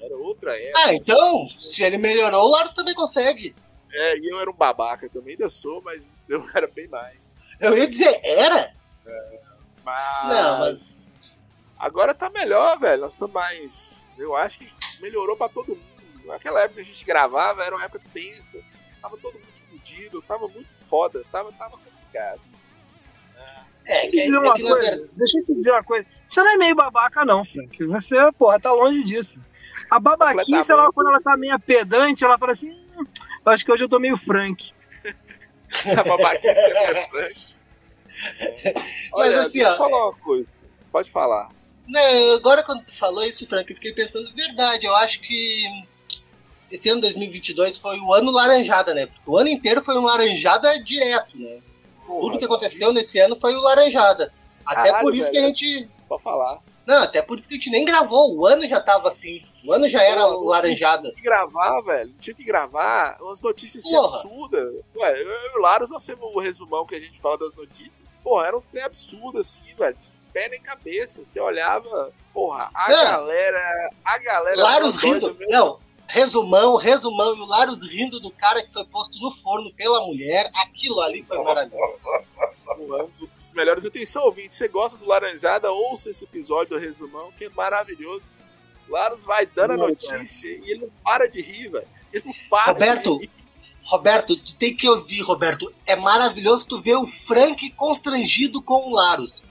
Era 0.00 0.16
outra 0.16 0.58
época. 0.60 0.78
Ah, 0.84 0.94
então, 0.94 1.48
se 1.58 1.82
ele 1.82 1.96
melhorou, 1.96 2.44
o 2.44 2.50
Laros 2.50 2.72
também 2.72 2.94
consegue. 2.94 3.54
É, 3.92 4.18
e 4.18 4.28
eu 4.30 4.38
era 4.40 4.50
um 4.50 4.54
babaca 4.54 5.08
também, 5.08 5.32
ainda 5.34 5.48
sou, 5.48 5.80
mas 5.80 6.20
eu 6.28 6.44
era 6.54 6.66
bem 6.66 6.86
mais. 6.88 7.18
Eu 7.60 7.76
ia 7.76 7.88
dizer, 7.88 8.20
era? 8.22 8.74
Mas, 9.84 10.28
Não, 10.28 10.58
mas. 10.58 11.58
agora 11.78 12.12
tá 12.14 12.28
melhor, 12.28 12.78
velho. 12.78 13.02
Nós 13.02 13.12
estamos 13.14 13.32
mais. 13.34 14.06
Eu 14.18 14.34
acho 14.36 14.58
que 14.58 14.66
melhorou 15.00 15.36
pra 15.36 15.48
todo 15.48 15.68
mundo. 15.68 15.96
Naquela 16.26 16.60
época 16.62 16.82
que 16.82 16.88
a 16.88 16.92
gente 16.92 17.04
gravava, 17.04 17.62
era 17.62 17.74
uma 17.76 17.84
época 17.84 18.02
tensa. 18.12 18.60
Tava 19.00 19.16
todo 19.16 19.34
mundo 19.34 19.46
fudido, 19.70 20.20
tava 20.22 20.48
muito 20.48 20.68
foda, 20.88 21.22
tava, 21.30 21.52
tava 21.52 21.72
complicado. 21.72 22.40
É, 23.86 24.08
que, 24.08 24.16
Deixa 24.16 24.30
eu 24.30 24.32
te 24.32 24.32
dizer 24.32 24.36
é 24.36 24.40
uma 24.40 24.54
que 24.54 24.62
verdade. 24.62 25.10
deixa 25.12 25.38
eu 25.38 25.42
te 25.42 25.54
dizer 25.54 25.70
uma 25.70 25.84
coisa. 25.84 26.06
Você 26.26 26.42
não 26.42 26.50
é 26.50 26.56
meio 26.56 26.74
babaca, 26.74 27.24
não, 27.24 27.44
Frank. 27.44 27.84
Você, 27.84 28.16
porra, 28.32 28.58
tá 28.58 28.72
longe 28.72 29.04
disso. 29.04 29.40
A 29.90 30.00
babaquice, 30.00 30.72
ela, 30.72 30.90
quando 30.92 31.08
ela 31.08 31.20
tá 31.20 31.36
meio 31.36 31.58
pedante, 31.60 32.24
ela 32.24 32.38
fala 32.38 32.52
assim: 32.52 32.70
hum, 32.70 33.04
eu 33.44 33.52
acho 33.52 33.64
que 33.64 33.70
hoje 33.70 33.84
eu 33.84 33.88
tô 33.88 33.98
meio 33.98 34.16
Frank. 34.16 34.72
A 35.96 36.02
babaquice 36.02 36.48
é 36.48 36.92
verdade. 36.92 37.56
Olha, 39.12 39.42
assim, 39.42 39.58
deixa 39.58 39.70
ó, 39.70 39.72
eu 39.72 39.78
falar 39.78 40.08
uma 40.08 40.16
coisa. 40.16 40.50
Pode 40.90 41.10
falar. 41.10 41.48
Não, 41.86 42.34
agora 42.34 42.62
quando 42.64 42.84
tu 42.84 42.96
falou 42.96 43.24
isso, 43.24 43.46
Frank, 43.46 43.70
eu 43.70 43.76
fiquei 43.76 43.92
pensando, 43.92 44.34
verdade, 44.34 44.86
eu 44.86 44.96
acho 44.96 45.20
que 45.20 45.64
esse 46.70 46.88
ano 46.88 47.00
2022 47.00 47.78
foi 47.78 47.98
o 48.00 48.12
ano 48.12 48.30
laranjada, 48.30 48.94
né? 48.94 49.06
Porque 49.06 49.30
o 49.30 49.36
ano 49.36 49.48
inteiro 49.48 49.82
foi 49.82 49.96
um 49.96 50.04
laranjada 50.04 50.82
direto, 50.82 51.36
né? 51.38 51.60
Tudo 52.06 52.38
que 52.38 52.44
aconteceu 52.44 52.92
nesse 52.92 53.18
ano 53.18 53.36
foi 53.40 53.54
o 53.54 53.60
laranjada. 53.60 54.32
Até 54.64 54.90
Caralho, 54.90 55.04
por 55.04 55.14
isso 55.14 55.30
que 55.30 55.38
a 55.38 55.42
velho, 55.42 55.54
gente. 55.54 55.90
Pode 56.08 56.22
falar. 56.22 56.60
Não, 56.86 57.02
até 57.02 57.20
por 57.20 57.36
isso 57.36 57.48
que 57.48 57.54
a 57.54 57.58
gente 57.58 57.70
nem 57.70 57.84
gravou. 57.84 58.36
O 58.36 58.46
ano 58.46 58.66
já 58.68 58.80
tava 58.80 59.08
assim. 59.08 59.44
O 59.64 59.72
ano 59.72 59.88
já 59.88 60.00
era 60.02 60.22
Pô, 60.22 60.38
o 60.38 60.44
laranjada. 60.44 61.02
Tinha 61.02 61.14
que 61.16 61.22
gravar, 61.22 61.80
velho. 61.80 62.14
Tinha 62.20 62.34
que 62.34 62.44
gravar 62.44 63.18
umas 63.20 63.42
notícias 63.42 63.82
Porra. 63.82 64.18
absurdas. 64.18 64.74
Ué, 64.96 65.22
eu 65.22 65.28
e 65.28 65.58
o 65.58 65.60
Laros, 65.60 65.90
nós 65.90 66.06
temos 66.06 66.32
o 66.32 66.38
resumão 66.38 66.86
que 66.86 66.94
a 66.94 67.00
gente 67.00 67.18
fala 67.20 67.38
das 67.38 67.56
notícias. 67.56 68.08
Porra, 68.22 68.46
eram 68.46 68.58
uns 68.58 68.66
trem 68.66 68.84
absurdos 68.84 69.40
assim, 69.40 69.74
velho. 69.76 69.96
Pé 70.32 70.48
nem 70.48 70.60
cabeça. 70.60 71.24
Você 71.24 71.40
olhava, 71.40 72.12
porra, 72.32 72.70
a 72.72 72.88
Não. 72.88 73.04
galera. 73.04 73.90
A 74.04 74.18
galera. 74.18 74.62
Laros 74.62 74.96
rindo. 74.96 75.36
Não, 75.48 75.80
resumão, 76.08 76.76
resumão, 76.76 77.34
e 77.36 77.40
o 77.40 77.46
Larus 77.46 77.82
rindo 77.86 78.20
do 78.20 78.30
cara 78.30 78.62
que 78.62 78.72
foi 78.72 78.84
posto 78.84 79.18
no 79.20 79.30
forno 79.30 79.72
pela 79.74 80.06
mulher. 80.06 80.50
Aquilo 80.54 81.00
ali 81.00 81.22
foi 81.22 81.42
maravilhoso. 81.42 81.98
Um 82.78 83.26
dos 83.26 83.50
melhores. 83.52 83.86
Atenção, 83.86 84.24
ouvinte, 84.24 84.54
você 84.54 84.68
gosta 84.68 84.98
do 84.98 85.06
Laranjada, 85.06 85.70
ouça 85.70 86.10
esse 86.10 86.24
episódio 86.24 86.76
do 86.76 86.80
resumão, 86.80 87.32
que 87.32 87.46
é 87.46 87.50
maravilhoso. 87.50 88.24
Larus 88.88 89.24
vai 89.24 89.46
dando 89.46 89.72
a 89.72 89.76
notícia 89.76 90.48
e 90.48 90.70
ele 90.70 90.82
não 90.82 90.90
para 91.02 91.28
de 91.28 91.40
rir, 91.40 91.68
velho. 91.68 91.88
Ele 92.12 92.24
não 92.24 92.34
para 92.48 92.72
Roberto, 92.72 93.18
de 93.18 93.24
rir. 93.24 93.30
Roberto, 93.84 94.36
tu 94.36 94.56
tem 94.56 94.74
que 94.74 94.88
ouvir, 94.88 95.22
Roberto. 95.22 95.72
É 95.86 95.96
maravilhoso 95.96 96.68
tu 96.68 96.80
ver 96.80 96.96
o 96.96 97.06
Frank 97.06 97.68
constrangido 97.70 98.62
com 98.62 98.88
o 98.88 98.94
Larus. 98.94 99.44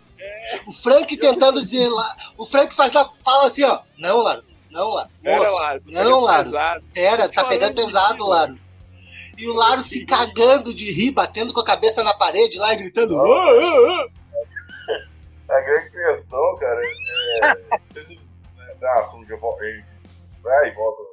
O 0.66 0.72
Frank 0.72 1.16
tentando 1.18 1.60
dizer 1.60 1.90
lá. 1.90 2.16
O 2.38 2.46
Frank 2.46 2.74
faz, 2.74 2.94
fala 2.94 3.48
assim, 3.48 3.64
ó. 3.64 3.82
Não, 3.98 4.22
Larus. 4.22 4.55
Não, 4.76 4.96
tá 4.96 5.80
não, 6.04 6.26
pesado. 6.44 6.84
Pera, 6.94 7.30
tá 7.30 7.46
pegando 7.46 7.76
pesado, 7.76 8.24
rir, 8.24 8.30
Larus. 8.30 8.70
E 9.38 9.48
o 9.48 9.54
Larus 9.54 9.86
se 9.86 10.06
cagando 10.06 10.74
de 10.74 10.92
rir, 10.92 11.12
batendo 11.12 11.54
com 11.54 11.60
a 11.62 11.66
cabeça 11.66 12.04
na 12.04 12.14
parede 12.14 12.58
lá 12.58 12.74
e 12.74 12.78
gritando. 12.78 13.20
"Ah, 13.20 13.26
ah, 13.26 14.08
ah." 15.48 15.54
A 15.56 15.62
grande 15.62 15.92
questão, 15.92 16.56
cara, 16.56 16.82
é. 16.82 17.58
É 18.82 18.90
assunto 19.00 19.26
de 19.26 19.36
volta. 19.36 19.64
Vai 20.42 20.70
e 20.70 20.72
volta. 20.74 21.04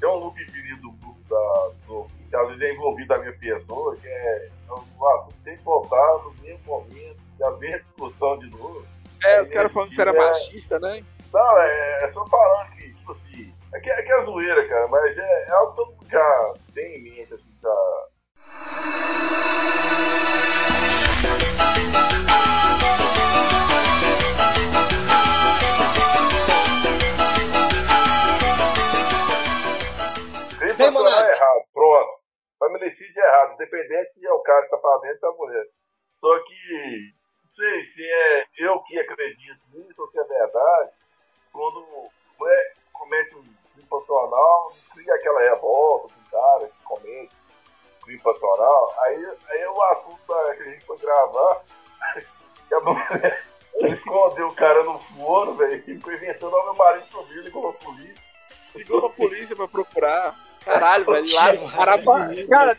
Tem 0.00 0.08
um 0.08 0.14
loop 0.14 0.40
infinito 0.42 0.80
do 0.82 0.92
grupo 0.92 1.20
da. 1.28 1.70
Do, 1.86 2.06
que 2.28 2.36
às 2.36 2.48
vezes 2.48 2.62
é 2.62 2.72
envolvido 2.72 3.14
a 3.14 3.18
minha 3.18 3.32
pessoa, 3.32 3.96
que 3.96 4.06
é. 4.08 4.48
O 4.68 5.06
assunto 5.08 5.34
tem 5.44 5.56
que 5.56 5.62
voltar 5.62 6.18
no 6.24 6.34
mesmo 6.42 6.60
momento, 6.66 7.16
já 7.38 7.50
vem 7.50 7.74
a 7.74 7.78
discussão 7.78 8.38
de 8.38 8.50
novo. 8.50 8.84
É, 9.22 9.40
os 9.40 9.50
caras 9.50 9.72
falando 9.72 9.88
que 9.88 9.94
você 9.94 10.00
era 10.02 10.10
É. 10.10 10.18
machista, 10.18 10.78
né? 10.78 11.04
Não, 11.32 11.58
é, 11.58 12.04
é 12.04 12.08
só 12.12 12.24
falando 12.26 12.70
que, 12.76 12.93
tipo 13.04 13.12
assim. 13.12 13.54
É 13.74 13.80
que 13.80 13.90
é, 13.90 14.02
que 14.02 14.12
é 14.12 14.22
zoeira, 14.22 14.66
cara, 14.66 14.88
mas 14.88 15.18
é, 15.18 15.42
é 15.42 15.50
algo 15.50 15.70
que 15.70 15.76
todo 15.76 15.90
mundo 15.92 16.06
já 16.10 16.54
tem 16.74 16.96
em 16.96 17.02
mente, 17.02 17.34
assim, 17.34 17.58
já. 17.60 18.06
Vem, 30.58 30.70
é 30.70 31.32
errado, 31.32 31.64
pronto. 31.72 32.24
Feminicídio 32.58 33.22
é 33.22 33.26
errado, 33.26 33.54
independente 33.54 34.14
se 34.14 34.26
é 34.26 34.32
o 34.32 34.40
cara 34.40 34.62
que 34.64 34.70
tá 34.70 34.78
fazendo 34.78 35.18
ou 35.24 35.30
a 35.30 35.36
mulher. 35.36 35.66
Só 36.20 36.38
que, 36.44 37.12
não 37.42 37.50
sei 37.52 37.84
se 37.84 38.02
é 38.02 38.46
eu 38.58 38.80
que 38.84 38.98
acredito 38.98 39.60
nisso 39.72 40.02
ou 40.02 40.08
se 40.08 40.18
é 40.18 40.24
verdade, 40.24 40.92
quando 41.52 42.10
mulher 42.38 42.73
comete 42.94 43.34
um 43.36 43.42
crime 43.42 43.88
passional, 43.90 44.72
cria 44.94 45.14
aquela 45.14 45.40
revolta 45.40 46.08
com 46.14 46.20
o 46.20 46.30
cara 46.40 46.66
que 46.66 46.84
comete 46.84 47.30
crime 48.02 48.20
passional, 48.20 48.94
aí, 49.02 49.26
aí 49.50 49.66
o 49.66 49.82
assunto 49.84 50.18
da- 50.28 50.54
que 50.56 50.62
a 50.62 50.66
gente 50.70 50.84
foi 50.86 50.98
gravar, 50.98 51.62
que 52.68 52.74
a 52.74 52.80
mulher 52.80 53.44
escondeu 53.80 54.48
o 54.48 54.54
cara 54.54 54.82
no 54.84 54.98
forno, 54.98 55.54
velho, 55.54 55.76
e 55.76 55.82
ficou 55.82 56.12
inventando, 56.12 56.54
ó, 56.54 56.64
meu 56.64 56.74
marido 56.74 57.06
subiu, 57.08 57.42
ligou 57.42 57.72
pra 57.72 57.86
polícia. 57.86 58.24
Ligou 58.74 59.00
pra 59.00 59.10
polícia 59.10 59.54
pra 59.56 59.68
procurar. 59.68 60.34
Caralho, 60.64 61.04
velho. 61.04 61.34
Lá, 61.34 61.52
maravilha. 61.76 62.48
Cara, 62.48 62.78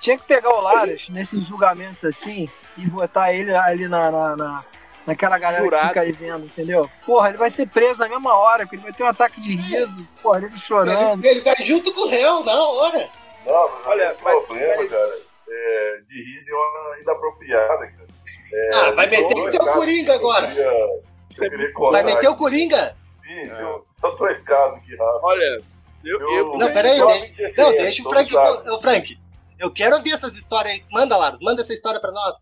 tinha 0.00 0.18
que 0.18 0.24
pegar 0.24 0.50
o 0.54 0.60
Laras 0.60 1.08
nesses 1.08 1.44
julgamentos 1.46 2.04
assim 2.04 2.50
e 2.76 2.86
botar 2.88 3.32
ele 3.32 3.54
ali 3.54 3.88
na, 3.88 4.10
na, 4.10 4.36
na- 4.36 4.64
naquela 5.06 5.38
galera 5.38 5.62
Jurado. 5.62 5.82
que 5.84 5.88
fica 5.88 6.00
aí 6.00 6.12
vendo, 6.12 6.44
entendeu? 6.46 6.90
Porra, 7.04 7.28
ele 7.28 7.38
vai 7.38 7.50
ser 7.50 7.66
preso 7.68 8.00
na 8.00 8.08
mesma 8.08 8.34
hora, 8.34 8.64
porque 8.64 8.76
ele 8.76 8.82
vai 8.82 8.92
ter 8.92 9.02
um 9.02 9.08
ataque 9.08 9.40
de 9.40 9.54
riso, 9.56 10.06
porra, 10.22 10.38
ele 10.44 10.58
chorando. 10.58 11.24
Ele, 11.24 11.28
ele 11.28 11.40
vai 11.42 11.54
junto 11.60 11.92
com 11.92 12.00
o 12.02 12.08
réu 12.08 12.42
na 12.44 12.64
hora. 12.68 13.08
Não, 13.46 13.70
mas 13.70 13.86
Olha, 13.86 14.10
esse 14.10 14.22
mas- 14.24 14.44
problema, 14.44 14.74
mas- 14.76 14.90
cara, 14.90 15.18
é, 15.48 16.00
de 16.08 16.14
rir 16.24 16.44
de 16.44 16.52
uma 16.52 16.98
inapropriada, 17.00 17.78
cara. 17.86 18.06
É, 18.52 18.70
Ah, 18.74 18.90
vai 18.92 19.06
meter 19.06 19.24
o 19.36 19.50
teu 19.50 19.66
Coringa 19.72 20.12
eu 20.12 20.16
agora. 20.18 20.46
queria- 20.48 20.64
que 21.34 21.44
eu 21.44 21.50
queria 21.50 21.72
Vai 21.92 22.02
meter 22.02 22.28
o. 22.28 22.36
Coringa? 22.36 22.96
Sim, 23.22 23.48
eu- 23.50 23.84
Só 24.00 24.10
dois 24.12 24.40
casos 24.42 24.78
aqui, 24.78 24.94
Rafa. 24.96 25.20
Olha, 25.22 25.58
eu. 26.04 26.20
eu, 26.20 26.30
Eu- 26.30 26.58
Não, 26.58 26.72
peraí, 26.72 26.98
deixa, 27.04 27.42
eu- 27.60 27.64
não, 27.64 27.72
deixa 27.72 28.02
o 28.06 28.10
Frank. 28.10 28.36
Ô, 28.36 28.78
Frank, 28.80 29.18
eu 29.58 29.72
quero 29.72 29.96
ouvir 29.96 30.12
essas 30.12 30.36
histórias 30.36 30.74
aí. 30.74 30.84
Manda, 30.90 31.16
Laro, 31.16 31.38
manda 31.40 31.62
essa 31.62 31.72
história 31.72 32.00
pra 32.00 32.10
nós. 32.10 32.36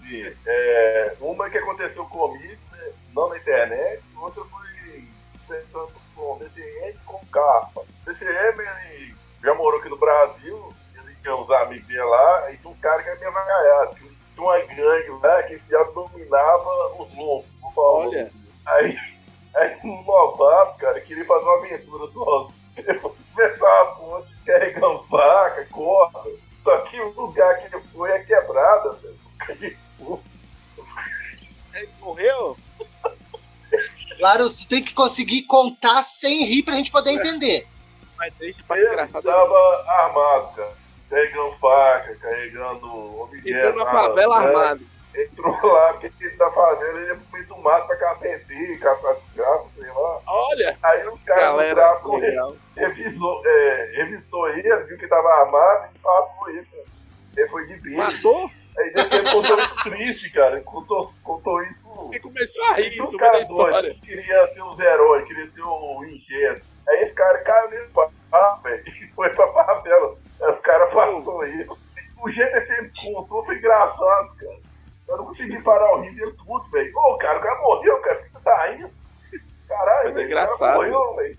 Sim, 0.00 0.32
é, 0.46 1.16
uma 1.20 1.50
que 1.50 1.58
aconteceu 1.58 2.04
comigo, 2.06 2.60
né, 2.72 2.92
não 3.14 3.28
na 3.28 3.38
internet, 3.38 4.02
outra 4.16 4.44
foi 4.44 4.66
pensando 5.48 5.92
com 6.14 6.38
DCM 6.38 6.98
com 7.04 7.18
capa. 7.26 7.82
DCM, 8.04 8.62
ele 8.90 9.14
já 9.42 9.54
morou 9.54 9.80
aqui 9.80 9.88
no 9.88 9.98
Brasil, 9.98 10.68
ele 10.94 11.16
tinha 11.22 11.36
uns 11.36 11.50
amigos 11.50 11.86
dele 11.86 12.02
lá, 12.02 12.52
e 12.52 12.56
tinha 12.56 12.70
um 12.70 12.76
cara 12.76 13.02
que 13.02 13.08
era 13.08 13.20
meio 13.20 13.32
vagaiado. 13.32 13.96
Tinha 13.96 14.12
uma 14.38 14.58
gangue 14.58 15.10
lá 15.22 15.42
que 15.44 15.60
já 15.70 15.82
dominava 15.84 16.96
os 16.98 17.16
lobos. 17.16 17.46
Olha. 17.76 18.30
Aí, 18.66 18.98
aí 19.54 19.78
um 19.84 20.02
novato, 20.02 20.78
cara, 20.78 21.00
queria 21.00 21.24
fazer 21.24 21.44
uma 21.44 21.58
aventura 21.58 22.12
sozinho. 22.12 22.56
Começar 23.34 23.80
a 23.80 23.84
ponte 23.86 24.35
carregando 24.46 25.04
faca, 25.10 25.66
corda. 25.70 26.30
Só 26.64 26.78
que 26.78 27.00
o 27.00 27.10
lugar 27.10 27.58
que 27.58 27.74
ele 27.74 27.84
foi 27.94 28.10
é 28.10 28.18
quebrada, 28.20 28.90
velho. 28.92 29.16
Ele 31.74 31.88
morreu? 32.00 32.56
Laro, 34.18 34.48
tu 34.48 34.66
tem 34.66 34.82
que 34.82 34.94
conseguir 34.94 35.42
contar 35.42 36.02
sem 36.04 36.44
rir 36.46 36.62
pra 36.62 36.74
gente 36.74 36.90
poder 36.90 37.10
entender. 37.10 37.66
Mas 38.16 38.32
deixa 38.34 38.62
pra 38.66 38.78
Ele 38.78 38.88
engraçado. 38.88 39.22
tava 39.24 39.84
armado, 39.88 40.54
cara. 40.56 40.72
Carregando 41.10 41.52
faca, 41.58 42.14
carregando 42.16 43.20
objetos. 43.20 43.68
Entrou 43.68 43.84
na 43.84 43.90
favela 43.92 44.40
branca. 44.42 44.58
armado. 44.58 44.80
Entrou 45.14 45.66
lá, 45.72 45.92
porque 45.94 46.24
ele 46.24 46.36
tá 46.36 46.50
fazendo, 46.50 46.98
ele 46.98 47.14
pro 47.14 47.32
meio 47.32 47.46
do 47.46 47.56
mato 47.58 47.86
pra 47.86 47.96
caçar 47.96 48.26
ET, 48.28 48.78
caçar 48.80 49.16
gato, 49.34 49.66
sei 49.78 49.88
lá. 49.90 50.20
Olha, 50.26 50.78
Aí 50.82 51.08
os 51.08 51.20
caras 51.22 51.42
galera. 51.44 51.74
tráfico 51.74 52.16
Legal. 52.16 52.56
Revisou, 52.76 53.42
é, 53.44 53.92
revistou 53.96 54.48
ele, 54.50 54.76
viu 54.84 54.98
que 54.98 55.08
tava 55.08 55.28
armado 55.28 55.90
e 55.94 55.98
passou 55.98 56.48
ele, 56.50 56.66
cara. 56.66 56.84
Ele 57.36 57.48
foi 57.48 57.66
de 57.66 57.76
bicho. 57.80 57.96
Matou? 57.96 58.50
Aí 58.78 58.92
depois 58.92 59.12
ele 59.12 59.30
contou 59.30 59.58
isso 59.58 59.76
triste, 59.84 60.32
cara. 60.32 60.56
Ele 60.56 60.64
contou, 60.64 61.12
contou 61.22 61.62
isso. 61.64 62.10
E 62.12 62.18
começou 62.20 62.64
a 62.64 62.72
rir 62.74 62.88
Esse 62.88 62.98
no 62.98 63.06
meio 63.06 63.18
da 63.18 63.18
cara 63.18 63.32
doido, 63.32 63.42
história. 63.42 63.94
queria 64.02 64.48
ser 64.48 64.62
os 64.62 64.78
heróis, 64.78 65.24
queria 65.26 65.50
ser 65.50 65.62
o 65.62 66.04
engenheiro. 66.04 66.62
Aí 66.88 67.02
esse 67.02 67.14
cara 67.14 67.38
caiu 67.42 67.70
nele 67.70 67.88
ah, 68.32 68.58
velho, 68.62 68.84
e 68.88 69.08
foi 69.14 69.30
pra 69.30 69.52
favela. 69.52 70.16
Aí 70.40 70.52
os 70.52 70.60
caras 70.60 70.92
passou 70.92 71.44
ele. 71.44 71.66
O 72.22 72.30
jeito 72.30 72.66
que 72.66 72.72
ele 72.72 73.14
contou 73.14 73.44
foi 73.44 73.56
engraçado, 73.56 74.36
cara. 74.36 74.58
Eu 75.08 75.16
não 75.18 75.26
consegui 75.26 75.62
parar 75.62 75.94
o 75.94 76.00
riso 76.00 76.18
e 76.18 76.22
ele 76.22 76.32
tudo, 76.32 76.70
velho. 76.70 76.92
Ô, 76.96 77.16
cara, 77.18 77.38
o 77.38 77.42
cara 77.42 77.60
morreu, 77.60 78.00
cara. 78.00 78.16
Por 78.16 78.24
que 78.24 78.32
você 78.32 78.40
tá 78.40 78.66
rindo? 78.66 78.90
Caralho, 79.68 80.04
Mas 80.04 80.16
é 80.16 80.20
o 80.20 80.22
engraçado. 80.22 80.74
morreu, 80.74 81.14
velho. 81.16 81.36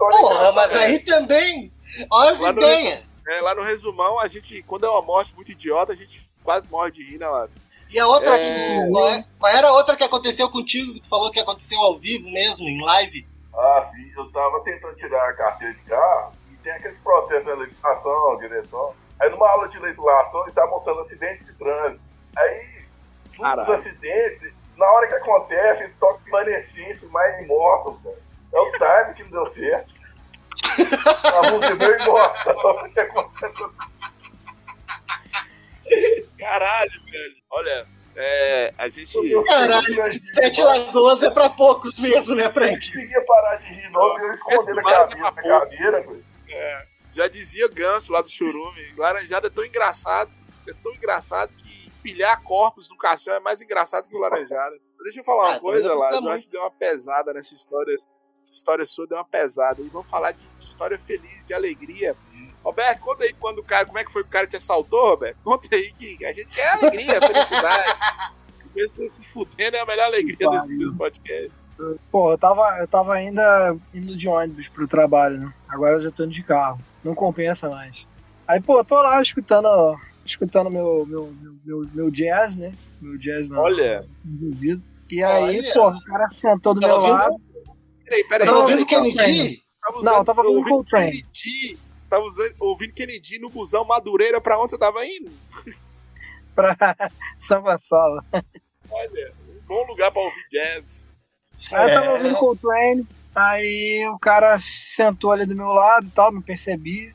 É 0.00 0.08
Porra, 0.20 0.52
mas 0.52 0.72
aí 0.74 0.98
também. 1.00 1.72
Olha 2.10 2.30
as 2.30 2.40
Lá 2.40 2.52
no 2.52 2.58
ideias. 2.58 3.08
É, 3.26 3.40
lá 3.40 3.54
no 3.54 3.62
resumão, 3.62 4.18
a 4.18 4.28
gente, 4.28 4.62
quando 4.62 4.86
é 4.86 4.88
uma 4.90 5.02
morte 5.02 5.34
muito 5.34 5.52
idiota, 5.52 5.92
a 5.92 5.96
gente 5.96 6.26
quase 6.42 6.68
morre 6.70 6.90
de 6.92 7.02
rir, 7.04 7.18
né, 7.18 7.28
Lado? 7.28 7.50
E 7.90 7.98
a 7.98 8.06
outra. 8.06 8.38
É. 8.38 8.88
Qual, 8.90 9.08
é- 9.08 9.24
qual 9.38 9.52
era 9.52 9.68
a 9.68 9.72
outra 9.72 9.96
que 9.96 10.04
aconteceu 10.04 10.48
contigo, 10.50 10.94
que 10.94 11.00
tu 11.00 11.08
falou 11.08 11.30
que 11.30 11.40
aconteceu 11.40 11.78
ao 11.80 11.98
vivo 11.98 12.30
mesmo, 12.30 12.66
em 12.68 12.82
live? 12.82 13.26
Ah, 13.54 13.90
sim, 13.92 14.10
eu 14.16 14.30
tava 14.30 14.60
tentando 14.62 14.94
tirar 14.96 15.28
a 15.30 15.32
carteira 15.34 15.74
de 15.74 15.80
carro 15.82 16.32
e 16.52 16.56
tem 16.58 16.72
aqueles 16.72 16.98
processos 17.00 17.44
de 17.44 17.52
legislação, 17.54 18.36
direção. 18.38 18.94
Aí 19.20 19.28
numa 19.30 19.50
aula 19.50 19.68
de 19.68 19.78
legislação 19.78 20.42
ele 20.44 20.52
tá 20.52 20.66
montando 20.68 21.00
acidente 21.00 21.44
de 21.44 21.52
trânsito. 21.54 22.00
Aí, 22.36 22.66
um 23.26 23.30
dos 23.30 23.38
Caralho. 23.38 23.72
acidentes, 23.74 24.52
na 24.76 24.86
hora 24.92 25.08
que 25.08 25.14
acontece, 25.14 25.82
eles 25.84 25.96
tocam 25.98 26.20
evanescência, 26.28 27.08
mais 27.08 27.42
imortal, 27.42 27.98
cara. 28.04 28.16
É 28.52 28.58
o 28.60 28.72
time 28.72 29.14
que 29.14 29.22
não 29.24 29.44
deu 29.44 29.52
certo. 29.54 29.94
A 31.24 31.50
música 31.50 31.76
deu 31.76 32.00
imortal. 32.00 32.74
O 32.84 32.92
que 32.92 33.00
acontece? 33.00 33.64
Caralho, 36.38 36.90
velho. 37.10 37.34
Olha, 37.50 37.86
é, 38.16 38.74
a 38.76 38.88
gente. 38.88 39.16
Caralho, 39.44 40.24
Sete 40.34 40.62
Lagoas 40.62 41.22
é 41.22 41.30
pra 41.30 41.48
poucos 41.50 41.98
mesmo, 41.98 42.34
né, 42.34 42.50
Frank? 42.50 42.74
conseguia 42.78 43.24
parar 43.24 43.56
de 43.56 43.74
rir, 43.74 43.90
não. 43.90 44.18
Eu 44.18 44.32
escondendo 44.32 44.86
a 44.88 45.02
Esse 45.04 45.16
cabeça 45.16 45.46
é 45.46 45.48
cadeira, 45.48 46.00
velho. 46.02 46.24
Já 47.12 47.26
dizia 47.26 47.68
Ganso 47.68 48.12
lá 48.12 48.20
do 48.20 48.28
Churume, 48.28 48.92
Laranjada 48.96 49.46
é 49.46 49.50
tão 49.50 49.64
engraçado, 49.64 50.30
é 50.68 50.72
tão 50.82 50.92
engraçado 50.92 51.52
que 51.56 51.90
pilhar 52.02 52.42
corpos 52.42 52.88
no 52.90 52.96
caixão 52.96 53.34
é 53.34 53.40
mais 53.40 53.62
engraçado 53.62 54.06
que 54.06 54.14
o 54.14 54.18
Laranjada. 54.18 54.76
Deixa 55.02 55.20
eu 55.20 55.24
falar 55.24 55.44
uma 55.44 55.54
Ah, 55.56 55.60
coisa, 55.60 55.88
não 55.88 55.96
lá, 55.96 56.10
eu 56.12 56.28
acho 56.30 56.44
que 56.44 56.52
deu 56.52 56.60
uma 56.60 56.70
pesada 56.70 57.32
nessa 57.32 57.54
história. 57.54 57.96
Essa 58.42 58.52
história 58.52 58.84
sua 58.84 59.06
deu 59.06 59.18
uma 59.18 59.24
pesada. 59.24 59.80
E 59.80 59.88
vamos 59.88 60.08
falar 60.08 60.32
de 60.32 60.40
história 60.60 60.98
feliz, 60.98 61.46
de 61.46 61.54
alegria. 61.54 62.16
Roberto, 62.64 63.00
conta 63.00 63.24
aí 63.24 63.34
quando 63.38 63.58
o 63.58 63.64
cara, 63.64 63.86
como 63.86 63.98
é 63.98 64.04
que 64.04 64.12
foi 64.12 64.22
que 64.22 64.28
o 64.28 64.32
cara 64.32 64.46
te 64.46 64.56
assaltou, 64.56 65.10
Roberto? 65.10 65.38
Conta 65.42 65.74
aí 65.74 65.92
que 65.92 66.24
a 66.24 66.32
gente 66.32 66.54
quer 66.54 66.68
alegria, 66.72 67.20
felicidade. 67.22 67.98
Você 68.74 69.08
se 69.08 69.28
fudendo 69.28 69.76
é 69.76 69.80
a 69.80 69.86
melhor 69.86 70.06
alegria 70.06 70.50
desse, 70.50 70.76
desse 70.76 70.94
podcast. 70.94 71.50
Pô, 72.10 72.32
eu 72.32 72.38
tava, 72.38 72.78
eu 72.80 72.88
tava 72.88 73.14
ainda 73.14 73.76
indo 73.94 74.16
de 74.16 74.28
ônibus 74.28 74.68
pro 74.68 74.88
trabalho, 74.88 75.38
né? 75.38 75.54
Agora 75.68 75.94
eu 75.94 76.02
já 76.02 76.10
tô 76.10 76.24
indo 76.24 76.32
de 76.32 76.42
carro. 76.42 76.78
Não 77.04 77.14
compensa 77.14 77.68
mais. 77.68 78.06
Aí, 78.46 78.60
pô, 78.60 78.82
tô 78.84 78.96
lá 78.96 79.20
escutando, 79.22 79.68
escutando 80.24 80.70
meu, 80.70 81.06
meu, 81.06 81.32
meu, 81.40 81.56
meu, 81.64 81.82
meu 81.94 82.10
jazz, 82.10 82.56
né? 82.56 82.72
Meu 83.00 83.16
jazz 83.16 83.48
na, 83.48 83.60
Olha. 83.60 84.04
no 84.24 84.48
ouvido. 84.48 84.82
E 85.10 85.22
aí, 85.22 85.58
Olha. 85.60 85.72
pô, 85.72 85.88
o 85.90 86.04
cara 86.04 86.28
sentou 86.28 86.74
do 86.74 86.80
meu 86.80 86.96
ouvindo? 86.96 87.12
lado. 87.12 87.36
Peraí, 88.08 88.24
peraí. 88.24 88.46
Tava 88.46 88.58
ouvindo. 88.60 88.86
Kennedy? 88.86 89.62
Tava 89.80 90.02
Não, 90.02 90.16
eu 90.18 90.24
tava 90.24 90.42
ouvindo 90.42 90.68
Coltrane. 90.68 91.10
Kennedy. 91.22 91.78
Tava 92.08 92.24
usando- 92.24 92.54
ouvindo 92.60 92.94
Kennedy 92.94 93.38
no 93.38 93.48
busão 93.50 93.84
Madureira, 93.84 94.40
pra 94.40 94.58
onde 94.60 94.70
você 94.70 94.78
tava 94.78 95.04
indo? 95.04 95.30
pra 96.54 96.76
São 97.38 97.62
Gonçalo. 97.62 98.22
Olha, 98.90 99.32
um 99.48 99.66
bom 99.66 99.86
lugar 99.86 100.10
pra 100.10 100.22
ouvir 100.22 100.44
jazz. 100.50 101.08
Aí 101.72 101.90
eu 101.90 101.94
tava 101.94 102.06
É. 102.06 102.10
ouvindo 102.14 102.36
Coltrane, 102.38 103.06
aí 103.34 104.08
o 104.12 104.18
cara 104.18 104.58
sentou 104.60 105.32
ali 105.32 105.44
do 105.44 105.54
meu 105.56 105.68
lado 105.68 106.06
e 106.06 106.10
tal, 106.10 106.32
não 106.32 106.40
percebi. 106.40 107.14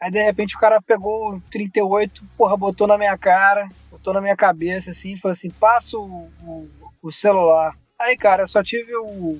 Aí 0.00 0.10
de 0.10 0.22
repente 0.22 0.56
o 0.56 0.58
cara 0.58 0.80
pegou 0.80 1.34
o 1.34 1.40
38, 1.50 2.24
porra, 2.36 2.56
botou 2.56 2.86
na 2.86 2.96
minha 2.96 3.16
cara, 3.18 3.68
botou 3.90 4.14
na 4.14 4.20
minha 4.22 4.36
cabeça 4.36 4.92
assim, 4.92 5.16
falou 5.16 5.32
assim: 5.32 5.50
passa 5.50 5.98
o, 5.98 6.30
o, 6.42 6.68
o 7.02 7.12
celular. 7.12 7.76
Aí, 7.98 8.16
cara, 8.16 8.44
eu 8.44 8.48
só 8.48 8.62
tive 8.62 8.96
o, 8.96 9.38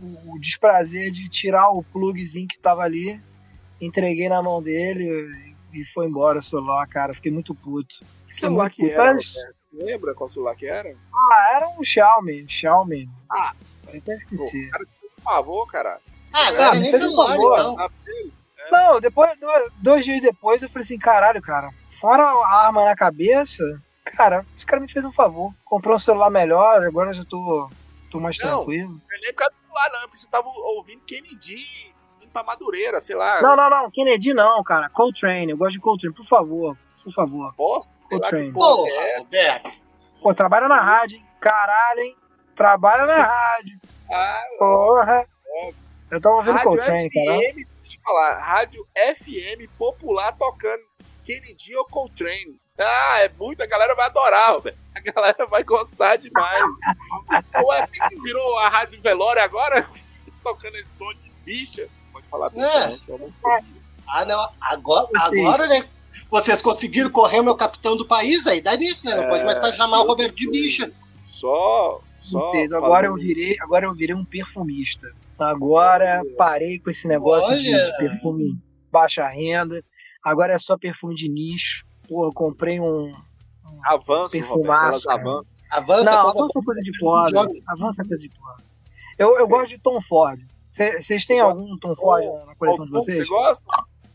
o, 0.00 0.38
desprazer 0.38 1.10
de 1.10 1.28
tirar 1.28 1.70
o 1.70 1.82
plugzinho 1.82 2.46
que 2.48 2.58
tava 2.58 2.82
ali, 2.82 3.20
entreguei 3.80 4.28
na 4.28 4.42
mão 4.42 4.62
dele 4.62 5.54
e 5.72 5.84
foi 5.92 6.06
embora 6.06 6.38
o 6.38 6.42
celular, 6.42 6.86
cara. 6.88 7.12
Fiquei 7.14 7.32
muito 7.32 7.54
puto. 7.54 7.96
Que 8.28 8.36
celular 8.36 8.70
que 8.70 8.90
era? 8.90 9.10
Roberto? 9.12 9.24
Lembra 9.72 10.14
qual 10.14 10.28
celular 10.28 10.56
que 10.56 10.66
era? 10.66 10.94
Ah, 11.30 11.50
era 11.56 11.68
um 11.68 11.82
Xiaomi, 11.84 12.46
Xiaomi. 12.48 13.08
Ah. 13.30 13.52
Eu 13.92 13.98
até 13.98 14.18
Pô, 14.36 14.44
cara, 14.70 14.84
por 15.16 15.22
favor, 15.22 15.66
cara. 15.70 16.00
Ah, 16.32 16.38
Ah, 16.40 16.48
agora 16.48 16.74
nem 16.78 16.90
fez 16.90 17.02
um 17.04 17.10
celular, 17.10 17.60
então. 17.60 17.90
Não, 18.70 19.00
depois, 19.00 19.30
do- 19.38 19.72
dois 19.82 20.04
dias 20.04 20.20
depois, 20.20 20.62
eu 20.62 20.68
falei 20.68 20.82
assim, 20.84 20.98
caralho, 20.98 21.40
cara, 21.40 21.70
fora 21.90 22.22
a 22.22 22.66
arma 22.66 22.84
na 22.84 22.94
cabeça, 22.94 23.64
cara, 24.04 24.44
esse 24.56 24.66
cara 24.66 24.80
me 24.80 24.90
fez 24.90 25.04
um 25.04 25.12
favor. 25.12 25.54
Comprou 25.64 25.94
um 25.96 25.98
celular 25.98 26.30
melhor, 26.30 26.84
agora 26.86 27.10
eu 27.10 27.14
já 27.14 27.24
tô, 27.24 27.70
tô 28.10 28.20
mais 28.20 28.36
Não. 28.38 28.56
tranquilo. 28.58 28.90
Não 28.90 29.16
é 29.16 29.20
nem 29.20 29.32
por 29.32 29.38
causa 29.38 29.54
celular, 29.78 29.90
não, 29.92 30.00
porque 30.02 30.16
você 30.16 30.28
tava 30.28 30.48
ouvindo 30.48 31.02
Kennedy 31.04 31.94
indo 32.20 32.30
pra 32.32 32.42
Madureira, 32.42 33.00
sei 33.00 33.16
lá. 33.16 33.40
Não, 33.42 33.56
não, 33.56 33.70
não, 33.70 33.90
Kennedy 33.90 34.34
não, 34.34 34.62
cara. 34.62 34.88
Coltrane, 34.90 35.50
eu 35.52 35.56
gosto 35.56 35.72
de 35.74 35.80
Coltrane, 35.80 36.14
por 36.14 36.24
favor, 36.24 36.76
por 37.04 37.12
favor. 37.12 37.52
Que 38.08 38.18
Coltrane. 38.18 38.52
porra 38.52 38.90
é. 38.90 39.18
Roberto. 39.18 39.70
Pô, 40.22 40.34
trabalha 40.34 40.68
na 40.68 40.80
rádio, 40.80 41.18
hein? 41.18 41.26
Caralho, 41.40 42.00
hein? 42.00 42.16
Trabalha 42.56 43.06
na 43.06 43.16
rádio. 43.22 43.78
Ah, 44.10 44.42
Porra. 44.58 45.26
Eu 46.10 46.20
tava 46.20 46.36
ouvindo 46.36 46.54
Rádio 46.54 46.68
Coltrane, 46.70 47.10
cara. 47.10 47.38
Deixa 47.38 47.60
eu 47.60 47.66
te 47.90 48.00
falar, 48.02 48.38
rádio 48.38 48.86
FM 49.16 49.68
popular 49.78 50.32
tocando 50.36 50.82
Kennedy 51.24 51.76
ou 51.76 51.84
Coltrane. 51.84 52.58
Ah, 52.78 53.18
é 53.20 53.30
muito, 53.38 53.62
a 53.62 53.66
galera 53.66 53.94
vai 53.94 54.06
adorar, 54.06 54.52
Roberto. 54.52 54.78
A 54.94 55.00
galera 55.00 55.46
vai 55.46 55.62
gostar 55.64 56.16
demais. 56.16 56.60
Ou 57.62 57.72
é 57.72 57.86
que 57.86 58.20
virou 58.22 58.58
a 58.58 58.68
rádio 58.68 59.00
velório 59.00 59.42
agora, 59.42 59.88
tocando 60.42 60.76
esse 60.76 60.96
som 60.96 61.12
de 61.14 61.30
bicha. 61.44 61.88
Pode 62.12 62.26
falar 62.28 62.48
disso, 62.48 62.60
É. 62.62 62.98
não, 63.08 63.18
não 63.18 63.32
Ah, 64.08 64.24
não. 64.24 64.48
Agora, 64.60 65.08
Vocês. 65.12 65.44
agora, 65.46 65.66
né? 65.66 65.82
Vocês 66.30 66.62
conseguiram 66.62 67.10
correr 67.10 67.40
o 67.40 67.44
meu 67.44 67.54
capitão 67.56 67.96
do 67.96 68.06
país 68.06 68.46
aí? 68.46 68.60
Dá 68.60 68.76
nisso, 68.76 69.04
né? 69.06 69.14
Não 69.14 69.24
É, 69.24 69.28
pode 69.28 69.44
mais 69.44 69.58
chamar 69.76 70.00
o 70.00 70.06
Roberto 70.06 70.34
de 70.34 70.50
bicha. 70.50 70.90
Só, 71.26 72.00
só 72.18 72.40
Vocês, 72.40 72.72
agora 72.72 73.06
eu 73.06 73.14
virei, 73.14 73.56
agora 73.60 73.86
eu 73.86 73.94
virei 73.94 74.14
um 74.14 74.24
perfumista. 74.24 75.12
Agora 75.38 76.22
parei 76.36 76.78
com 76.80 76.90
esse 76.90 77.06
negócio 77.06 77.56
de, 77.58 77.70
de 77.70 77.96
perfume 77.98 78.58
baixa 78.90 79.26
renda. 79.28 79.84
Agora 80.24 80.54
é 80.54 80.58
só 80.58 80.76
perfume 80.76 81.14
de 81.14 81.28
nicho. 81.28 81.84
Porra, 82.08 82.32
comprei 82.32 82.80
um. 82.80 83.14
avanço, 83.84 84.06
Roberto, 84.06 84.30
Perfumaço, 84.30 85.06
cara. 85.06 85.20
avançam. 85.20 85.52
Avança, 85.70 86.04
Não, 86.10 86.22
coisa- 86.22 86.38
avança 86.40 86.60
coisa 86.64 86.80
de 86.80 86.98
pobre. 86.98 87.62
Avança 87.66 88.04
coisa 88.04 88.22
de 88.22 88.28
pobre. 88.30 88.64
Eu, 89.18 89.38
eu 89.38 89.46
gosto 89.46 89.68
de 89.70 89.78
Tom 89.78 90.00
Ford. 90.00 90.40
Vocês 90.70 91.24
têm 91.26 91.40
algum 91.40 91.76
Tom 91.78 91.94
Ford 91.94 92.24
na- 92.24 92.46
na 92.46 92.54
coleção 92.56 92.84
de 92.86 92.90
vocês? 92.92 93.18
Você 93.18 93.24
gosta? 93.26 93.64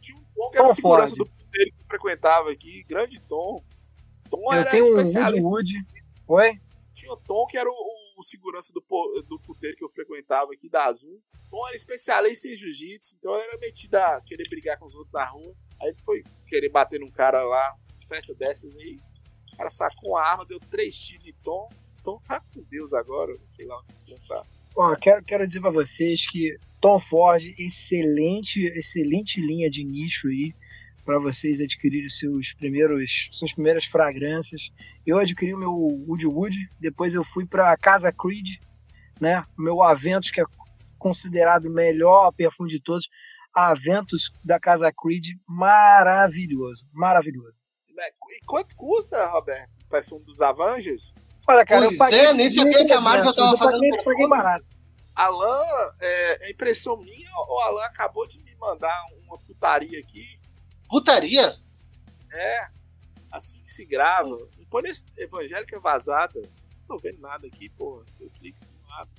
Tinha 0.02 0.18
um 0.18 0.24
tom 0.36 0.50
que 0.50 0.58
era 0.58 0.66
Tom 0.68 0.72
o 0.72 0.76
segurança 0.76 1.16
Ford. 1.16 1.30
do 1.30 1.36
puteiro 1.36 1.72
que 1.72 1.84
eu 1.84 1.88
frequentava 1.88 2.52
aqui, 2.52 2.84
grande 2.88 3.20
tom. 3.22 3.62
Tom 4.30 4.41
Eu 4.46 4.52
era 4.54 4.72
tenho 4.72 4.86
um 4.86 4.88
especialista. 5.00 5.48
Woodwood. 5.48 5.86
Oi? 6.28 6.60
Tinha 6.96 7.12
o 7.12 7.18
Tom, 7.18 7.46
que 7.48 7.58
era 7.58 7.70
o, 7.70 7.74
o 8.18 8.24
segurança 8.24 8.72
do, 8.74 8.82
do 9.28 9.39
puteiro 9.39 9.76
que 9.78 9.84
eu 9.84 9.89
frequentava 9.89 10.52
aqui, 10.54 10.70
da 10.70 10.86
Azul. 10.86 11.20
Tom 11.52 11.68
era 11.68 11.76
especialista 11.76 12.48
em 12.48 12.56
jiu-jitsu, 12.56 13.16
então 13.20 13.36
ele 13.36 13.44
era 13.50 13.58
metido 13.60 13.96
a 13.96 14.22
querer 14.22 14.48
brigar 14.50 14.80
com 14.80 14.86
os 14.86 14.96
outros 14.96 15.14
na 15.14 15.26
rua. 15.26 15.54
Aí 15.82 15.89
ele 15.89 15.98
foi 16.04 16.24
querer 16.48 16.70
bater 16.70 17.00
num 17.00 17.12
cara 17.12 17.44
lá, 17.44 17.76
festa 18.14 18.34
dessas 18.36 18.76
aí. 18.76 18.97
O 19.53 19.57
cara 19.57 19.70
sacou 19.70 20.11
uma 20.11 20.22
arma, 20.22 20.45
deu 20.45 20.59
três 20.59 20.95
tiros 20.95 21.24
de 21.24 21.34
Tom. 21.43 21.68
Tom 22.03 22.20
tá 22.28 22.41
com 22.53 22.61
Deus 22.70 22.93
agora, 22.93 23.34
sei 23.47 23.66
lá 23.66 23.80
onde 23.80 23.93
Tom 24.05 24.28
tá. 24.28 24.43
Ó, 24.76 24.95
quero, 24.95 25.24
quero 25.24 25.47
dizer 25.47 25.61
pra 25.61 25.72
vocês 25.72 26.28
que 26.28 26.57
Tom 26.82 26.99
Ford, 26.99 27.43
excelente, 27.57 28.66
excelente 28.68 29.39
linha 29.39 29.70
de 29.70 29.84
nicho 29.84 30.28
aí 30.28 30.53
para 31.05 31.20
vocês 31.20 31.59
adquirirem 31.59 32.09
seus 32.09 32.53
primeiros, 32.53 33.30
suas 33.32 33.53
primeiras 33.53 33.86
fragrâncias. 33.86 34.72
Eu 35.05 35.18
adquiri 35.18 35.53
o 35.53 35.59
meu 35.59 35.74
Wood 35.74 36.26
Wood, 36.26 36.70
depois 36.80 37.14
eu 37.14 37.24
fui 37.24 37.45
para 37.45 37.76
Casa 37.78 38.11
Creed, 38.11 38.57
né? 39.20 39.43
Meu 39.57 39.84
Aventus 39.84 40.32
que 40.32 40.41
é 40.41 40.45
considerado 40.97 41.66
o 41.66 41.74
melhor 41.74 42.32
perfume 42.32 42.70
de 42.70 42.82
todos. 42.82 43.09
Aventus 43.53 44.32
da 44.43 44.59
Casa 44.59 44.91
Creed, 44.91 45.36
maravilhoso, 45.47 46.88
maravilhoso. 46.91 47.62
Né, 47.96 48.10
E 48.32 48.46
quanto 48.46 48.76
custa, 48.76 49.26
Roberto, 49.28 49.70
o 49.86 49.89
perfume 49.89 50.26
dos 50.26 50.41
Avengers? 50.41 51.14
Olha, 51.48 51.66
cara, 51.66 51.82
Pois 51.82 51.91
eu 51.94 51.98
paguei. 51.98 52.20
é, 52.20 52.34
nem 52.34 52.50
sabia 52.50 52.86
que 52.86 52.91
a 52.94 53.02
Marvel 53.02 53.34
tava 53.36 53.52
eu 53.54 53.58
paguei- 53.58 53.72
fazendo 53.74 53.89
paguei 53.89 54.04
perfume. 54.06 54.30
barato. 54.30 54.72
Alan, 55.16 55.94
é, 56.00 56.48
é 56.48 56.52
impressão 56.52 56.98
minha 56.98 57.30
ou 57.48 57.60
Alan 57.62 57.84
acabou 57.84 58.28
de 58.28 58.41
me 58.44 58.56
mandar 58.56 59.00
uma 59.26 59.38
putaria 59.38 60.00
aqui? 60.00 60.39
Putaria? 60.89 61.56
É, 62.32 62.68
assim 63.32 63.62
que 63.62 63.70
se 63.70 63.86
grava. 63.86 64.30
Não 64.30 64.66
põe 64.72 64.84
nesse 64.84 65.06
evangélica 65.18 65.80
vazada. 65.80 66.41
Não 66.41 66.88
tô 66.88 66.98
vendo 66.98 67.20
nada 67.22 67.46
aqui, 67.46 67.70
porra. 67.70 68.04
Eu 68.20 68.30
clico 68.32 68.58
no 68.66 68.89
nada. 68.89 69.10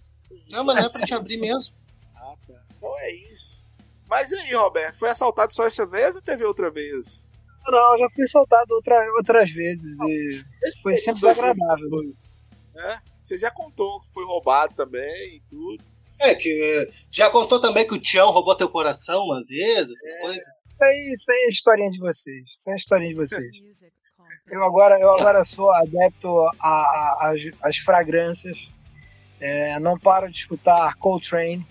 Não, 0.51 0.65
mas 0.65 0.77
não 0.77 0.85
é 0.87 0.89
pra 0.89 1.07
te 1.07 1.15
abrir 1.15 1.37
mesmo. 1.37 1.77
Ah, 2.17 2.35
tá. 2.47 2.55
Então 2.79 2.99
é 3.01 3.11
isso. 3.13 3.63
Mas 4.09 4.33
e 4.33 4.37
aí, 4.37 4.55
Roberto? 4.55 4.97
Foi 4.97 5.11
assaltado 5.11 5.53
só 5.53 5.67
essa 5.67 5.85
vez 5.85 6.17
ou 6.17 6.23
teve 6.23 6.43
outra 6.43 6.71
vez? 6.71 7.29
Não, 7.67 7.93
eu 7.95 7.99
já 8.01 8.11
fui 8.11 8.27
soltado 8.27 8.73
outra, 8.75 8.97
outras 9.17 9.51
vezes 9.51 9.99
e 10.01 10.43
Esse 10.65 10.83
foi 10.83 10.97
sempre 10.97 11.21
desagradável. 11.21 11.89
Né? 12.75 13.01
Você 13.23 13.39
já 13.39 13.51
contou 13.51 14.01
que 14.03 14.13
foi 14.13 14.25
roubado 14.25 14.75
também 14.75 15.37
e 15.37 15.43
tudo. 15.49 15.83
É, 16.21 16.35
que 16.35 16.49
eh, 16.49 16.93
já 17.11 17.31
contou 17.31 17.61
também 17.61 17.87
que 17.87 17.95
o 17.95 18.01
Tião 18.01 18.31
roubou 18.31 18.55
teu 18.57 18.69
coração 18.69 19.23
uma 19.25 19.45
vez, 19.45 19.91
essas 19.91 20.17
É. 20.17 20.21
coisas. 20.21 20.45
Isso 20.71 20.85
aí, 20.85 21.13
isso 21.15 21.31
aí 21.31 21.45
é 21.45 21.49
historinha 21.49 21.91
de 21.91 21.99
vocês. 21.99 22.45
Isso 22.49 22.71
é 22.71 22.77
historinha 22.77 23.11
de 23.11 23.17
vocês. 23.17 23.51
Eu 24.47 24.63
agora, 24.63 25.01
eu 25.01 25.11
agora 25.11 25.43
sou 25.43 25.73
adepto 25.73 26.29
às 27.63 27.79
fragrâncias. 27.79 28.69
É, 29.41 29.79
não 29.81 29.99
paro 29.99 30.31
de 30.31 30.37
escutar 30.37 30.95
Coltrane. 30.97 31.67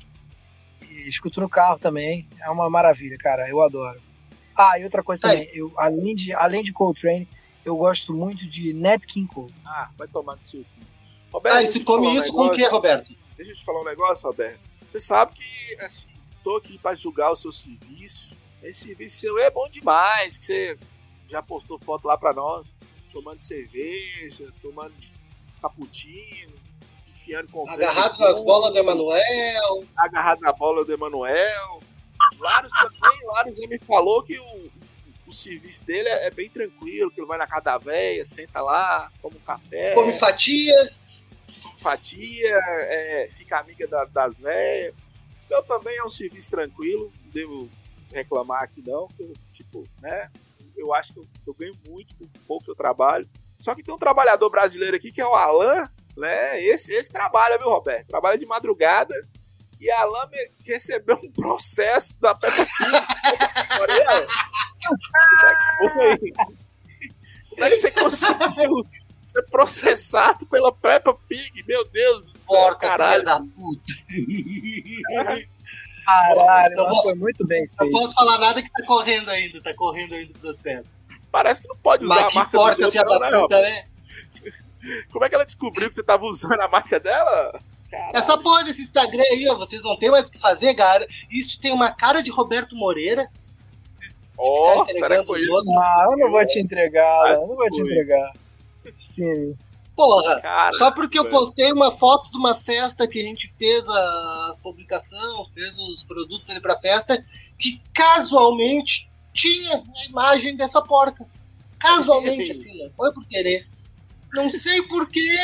E 0.90 1.08
escuto 1.08 1.40
no 1.40 1.48
carro 1.48 1.78
também. 1.78 2.28
É 2.42 2.50
uma 2.50 2.72
maravilha, 2.72 3.16
cara. 3.20 3.48
Eu 3.48 3.62
adoro. 3.62 4.02
Ah, 4.56 4.80
e 4.80 4.84
outra 4.84 5.04
coisa 5.04 5.22
Tá 5.22 5.30
também. 5.30 5.50
Eu, 5.54 5.72
além, 5.78 6.16
de, 6.16 6.34
além 6.34 6.64
de 6.64 6.72
Coltrane, 6.74 7.28
eu 7.66 7.76
gosto 7.78 8.14
muito 8.14 8.46
de 8.48 8.74
Nat 8.74 9.04
King 9.06 9.28
Cole. 9.28 9.54
Ah, 9.66 9.90
vai 9.98 10.08
tomar 10.08 10.36
no 10.36 10.44
seu 10.44 10.62
cu. 10.62 10.68
Roberto, 11.34 11.56
Ah, 11.56 11.64
e 11.64 11.68
se 11.68 11.80
come 11.84 12.08
um 12.08 12.14
isso 12.14 12.32
com 12.32 12.46
o 12.46 12.52
que, 12.52 12.64
Roberto? 12.68 13.16
Deixa 13.36 13.52
eu 13.52 13.56
te 13.56 13.66
falar 13.66 13.82
um 13.82 13.86
negócio, 13.86 14.28
Roberto. 14.28 14.60
Você 14.88 15.00
sabe 15.00 15.34
que, 15.34 15.78
assim, 15.82 16.08
tô 16.44 16.58
aqui 16.58 16.78
pra 16.78 16.94
julgar 16.94 17.32
o 17.32 17.36
seu 17.36 17.52
serviço. 17.52 18.36
Esse 18.62 18.86
serviço 18.88 19.18
seu 19.20 19.38
é 19.40 19.50
bom 19.50 19.68
demais, 19.70 20.38
que 20.38 20.46
você 20.46 20.78
já 21.28 21.42
postou 21.42 21.80
foto 21.80 22.06
lá 22.08 22.16
pra 22.18 22.32
nós, 22.34 22.74
tomando 23.12 23.40
cerveja, 23.42 24.48
tomando 24.62 24.94
cappuccino, 25.62 26.54
enfiando 27.10 27.52
com 27.52 27.68
Agarrado 27.70 28.20
nas 28.20 28.40
bolas 28.44 28.72
do 28.72 28.78
Emanuel. 28.80 29.84
agarrado 29.98 30.40
na 30.42 30.52
bola 30.54 30.86
do 30.86 30.94
Emanuel. 30.94 31.80
Laros 32.40 32.72
também, 32.72 33.26
Laros 33.28 33.58
já 33.58 33.68
me 33.68 33.80
falou 33.80 34.24
que 34.24 34.40
o, 34.40 34.72
o 35.28 35.34
serviço 35.34 35.84
dele 35.84 36.08
é, 36.10 36.28
é 36.28 36.32
bem 36.32 36.50
tranquilo, 36.50 37.12
que 37.12 37.20
ele 37.20 37.28
vai 37.28 37.38
na 37.38 37.48
casa 37.48 37.62
da 37.62 37.78
véia, 37.78 38.24
senta 38.26 38.62
lá, 38.62 39.12
toma 39.22 39.36
um 39.36 39.40
café, 39.40 39.94
Come 39.94 40.14
fatia. 40.14 40.76
come 41.64 41.80
fatia, 41.80 42.60
é, 42.66 43.30
fica 43.38 43.60
amiga 43.60 43.88
da- 43.88 44.06
das 44.06 44.36
véias. 44.38 44.94
Eu 45.50 45.64
também 45.64 45.98
é 45.98 46.04
um 46.04 46.10
serviço 46.10 46.50
tranquilo, 46.52 47.12
não 47.24 47.32
devo 47.32 47.70
reclamar 48.12 48.64
aqui 48.64 48.84
não, 48.86 49.08
que 49.08 49.22
eu, 49.24 49.34
tipo, 49.54 49.84
né, 50.02 50.30
eu 50.76 50.94
acho 50.94 51.14
que 51.14 51.20
eu, 51.20 51.28
eu 51.48 51.54
ganho 51.54 51.74
muito 51.88 52.16
com 52.16 52.28
pouco 52.48 52.66
que 52.66 52.72
eu 52.72 52.76
trabalho. 52.76 53.28
Só 53.60 53.74
que 53.74 53.84
tem 53.84 53.94
um 53.94 53.98
trabalhador 53.98 54.50
brasileiro 54.50 54.98
aqui 54.98 55.12
que 55.12 55.22
é 55.22 55.26
o 55.26 55.36
Alan, 55.36 55.90
Né? 56.18 56.62
Esse, 56.64 56.94
esse 56.94 57.12
trabalha, 57.12 57.58
viu, 57.58 57.70
Roberto? 57.70 58.08
Trabalha 58.08 58.38
de 58.38 58.46
madrugada. 58.46 59.16
E 59.84 59.92
a 59.92 60.06
Lame 60.06 60.38
recebeu 60.66 61.18
um 61.22 61.30
processo 61.30 62.18
da 62.22 62.34
Peppa 62.34 62.66
Como 62.78 62.96
é 62.96 63.02
que 65.56 65.94
foi? 65.94 66.32
Como 67.50 67.64
é 67.66 67.70
que 67.70 67.76
você 67.76 67.92
conseguiu 67.92 68.84
ser 69.26 69.44
processado 69.52 70.46
pela 70.46 70.72
Peppa 70.74 71.14
Pig? 71.28 71.66
Meu 71.68 71.84
Deus 71.90 72.22
do 72.22 72.28
céu, 72.30 72.40
Porca, 72.48 72.88
caralho. 72.88 73.24
da 73.26 73.40
puta. 73.42 73.94
Caralho, 76.06 76.76
mas 76.78 76.86
posso- 76.88 77.04
foi 77.04 77.16
muito 77.16 77.48
bem 77.48 77.62
Não 77.62 77.78
feito. 77.88 77.92
posso 77.94 78.14
falar 78.14 78.38
nada 78.38 78.62
que 78.62 78.70
tá 78.70 78.86
correndo 78.86 79.30
ainda, 79.30 79.62
tá 79.62 79.74
correndo 79.74 80.14
ainda 80.14 80.34
o 80.34 80.40
processo. 80.40 80.90
Parece 81.32 81.62
que 81.62 81.68
não 81.70 81.78
pode 81.78 82.04
usar 82.04 82.16
Mas 82.16 82.24
a 82.26 82.28
que 82.28 82.36
marca 82.36 82.58
porca, 82.58 82.92
filha 82.92 83.04
da 83.06 83.20
não, 83.20 83.32
né, 83.32 83.40
puta, 83.42 83.62
né? 83.62 83.84
Como 85.14 85.24
é 85.24 85.30
que 85.30 85.36
ela 85.36 85.46
descobriu 85.46 85.88
que 85.90 85.96
você 85.96 86.04
tava 86.04 86.26
usando 86.26 86.60
a 86.60 86.68
marca 86.68 87.00
dela? 87.00 87.58
Caralho. 87.94 88.18
Essa 88.18 88.36
porra 88.40 88.64
desse 88.64 88.82
Instagram 88.82 89.24
aí, 89.32 89.48
ó, 89.50 89.56
vocês 89.56 89.84
não 89.84 89.96
tem 89.96 90.10
mais 90.10 90.28
o 90.28 90.32
que 90.32 90.40
fazer, 90.40 90.74
cara. 90.74 91.08
Isso 91.30 91.60
tem 91.60 91.72
uma 91.72 91.92
cara 91.92 92.24
de 92.24 92.32
Roberto 92.32 92.76
Moreira. 92.76 93.30
Ó, 94.36 94.72
ficar 94.72 94.86
será 94.86 94.86
que 94.86 94.98
entregando 94.98 95.28
foi 95.28 95.38
os 95.38 95.44
isso? 95.44 95.54
outros. 95.54 95.76
Ah, 95.78 96.08
eu 96.10 96.18
não 96.18 96.32
vou 96.32 96.48
te 96.48 96.60
entregar, 96.60 97.36
eu 97.36 97.48
não 97.48 97.56
vou 97.56 97.70
te 97.70 97.82
entregar. 97.82 98.34
Sim. 99.16 99.56
Porra, 99.96 100.42
Cara, 100.42 100.72
só 100.72 100.90
porque 100.90 101.20
eu 101.20 101.30
postei 101.30 101.72
uma 101.72 101.92
foto 101.92 102.32
de 102.32 102.38
uma 102.38 102.56
festa 102.56 103.08
que 103.08 103.22
a 103.22 103.24
gente 103.24 103.54
fez 103.60 103.88
a 103.88 104.56
publicação, 104.64 105.48
fez 105.54 105.78
os 105.78 106.04
produtos 106.04 106.50
ali 106.50 106.60
pra 106.60 106.80
festa, 106.80 107.24
que 107.60 107.80
casualmente 107.94 109.08
tinha 109.32 109.76
a 109.76 110.06
imagem 110.10 110.58
dessa 110.58 110.82
porca. 110.82 111.28
Casualmente, 111.78 112.50
assim, 112.58 112.76
não 112.84 112.92
foi 112.94 113.14
por 113.14 113.24
querer. 113.28 113.68
Não 114.34 114.50
sei 114.50 114.82
por 114.88 115.08
que 115.08 115.38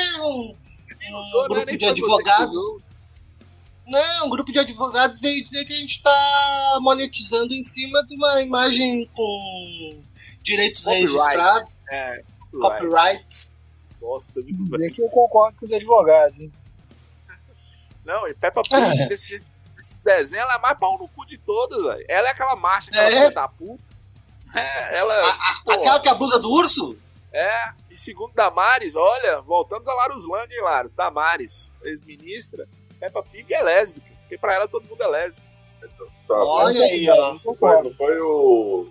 um, 1.11 1.17
usou, 1.17 1.47
grupo 1.47 1.71
de 1.71 1.77
que 1.77 1.85
advogados. 1.85 2.81
Não, 3.87 4.27
um 4.27 4.29
grupo 4.29 4.51
de 4.51 4.59
advogados 4.59 5.19
veio 5.19 5.41
dizer 5.41 5.65
que 5.65 5.73
a 5.73 5.77
gente 5.77 6.01
tá 6.01 6.77
monetizando 6.81 7.53
em 7.53 7.63
cima 7.63 8.05
de 8.05 8.15
uma 8.15 8.41
imagem 8.41 9.09
com 9.15 10.03
direitos 10.43 10.83
Copyright. 10.83 11.11
registrados, 11.11 11.85
É, 11.89 12.23
copyrights. 12.51 13.59
Bosta, 13.99 14.41
viu, 14.41 14.55
Dizer 14.55 14.91
que 14.93 15.01
eu 15.01 15.09
concordo 15.09 15.57
com 15.57 15.65
os 15.65 15.71
advogados, 15.71 16.39
hein? 16.39 16.51
Não, 18.05 18.27
e 18.27 18.33
Peppa 18.33 18.61
Pig, 18.61 18.75
Ah. 18.75 19.07
desses, 19.07 19.51
desses 19.75 20.01
desenhos, 20.01 20.45
ela 20.45 20.55
é 20.55 20.59
mais 20.59 20.77
pau 20.79 20.97
no 20.97 21.07
cu 21.09 21.25
de 21.25 21.37
todas, 21.37 21.81
velho. 21.83 22.05
Ela 22.07 22.27
é 22.29 22.31
aquela 22.31 22.55
marcha, 22.55 22.89
aquela 22.91 23.07
É? 23.07 23.11
filha 23.11 23.31
da 23.31 23.47
puta. 23.47 23.83
É, 24.55 24.97
ela. 24.97 25.37
pô, 25.63 25.71
Aquela 25.73 25.99
que 25.99 26.09
abusa 26.09 26.39
do 26.39 26.49
urso? 26.51 26.97
É, 27.31 27.71
e 27.89 27.97
segundo 27.97 28.33
Damares, 28.33 28.95
olha, 28.95 29.41
voltamos 29.41 29.87
a 29.87 29.93
Larus 29.93 30.27
Land, 30.27 30.53
hein, 30.53 30.61
Larus? 30.61 30.93
Damares, 30.93 31.73
ex-ministra, 31.83 32.67
Peppa 32.99 33.23
Pig 33.23 33.53
é 33.53 33.61
lésbica, 33.63 34.11
porque 34.21 34.37
pra 34.37 34.53
ela 34.55 34.67
todo 34.67 34.87
mundo 34.87 35.01
é 35.03 35.07
lésbico. 35.07 35.47
Sabe? 36.27 36.41
Olha 36.41 36.83
aí, 36.85 37.09
ó. 37.09 37.33
Não 37.45 37.55
foi, 37.55 37.81
não 37.83 37.93
foi 37.95 38.19
o. 38.19 38.87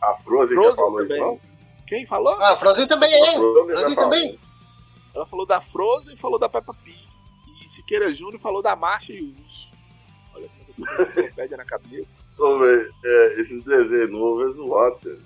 A 0.00 0.14
Frozen, 0.22 0.48
que 0.48 0.54
Frozen 0.62 0.76
falou 0.76 0.98
também. 1.02 1.16
isso, 1.16 1.26
não? 1.26 1.40
Quem 1.86 2.06
falou? 2.06 2.38
Ah, 2.40 2.56
Frozen 2.56 2.86
também 2.86 3.12
A 3.12 3.26
é. 3.26 3.32
Frozen 3.32 3.64
Frozen 3.66 3.94
falou. 3.94 3.96
também. 3.96 4.38
Ela 5.14 5.26
falou 5.26 5.46
da 5.46 5.60
Frozen 5.60 6.14
e 6.14 6.18
falou 6.18 6.38
da 6.38 6.48
Peppa 6.48 6.72
Pig. 6.84 7.08
E 7.66 7.70
Siqueira 7.72 8.12
Júnior 8.12 8.40
falou 8.40 8.62
da 8.62 8.76
Marcha 8.76 9.12
e 9.12 9.20
o 9.20 9.34
Urso. 9.42 9.70
Olha 10.34 10.48
como 10.76 10.88
enciclopédia 11.02 11.56
na 11.56 11.64
cabeça. 11.64 12.08
Ô, 12.38 12.56
velho, 12.60 12.94
é, 13.04 13.40
esses 13.40 13.64
desenhos 13.64 14.12
novos 14.12 14.50
é 14.50 14.54
zoado, 14.54 14.96
cara. 15.00 15.18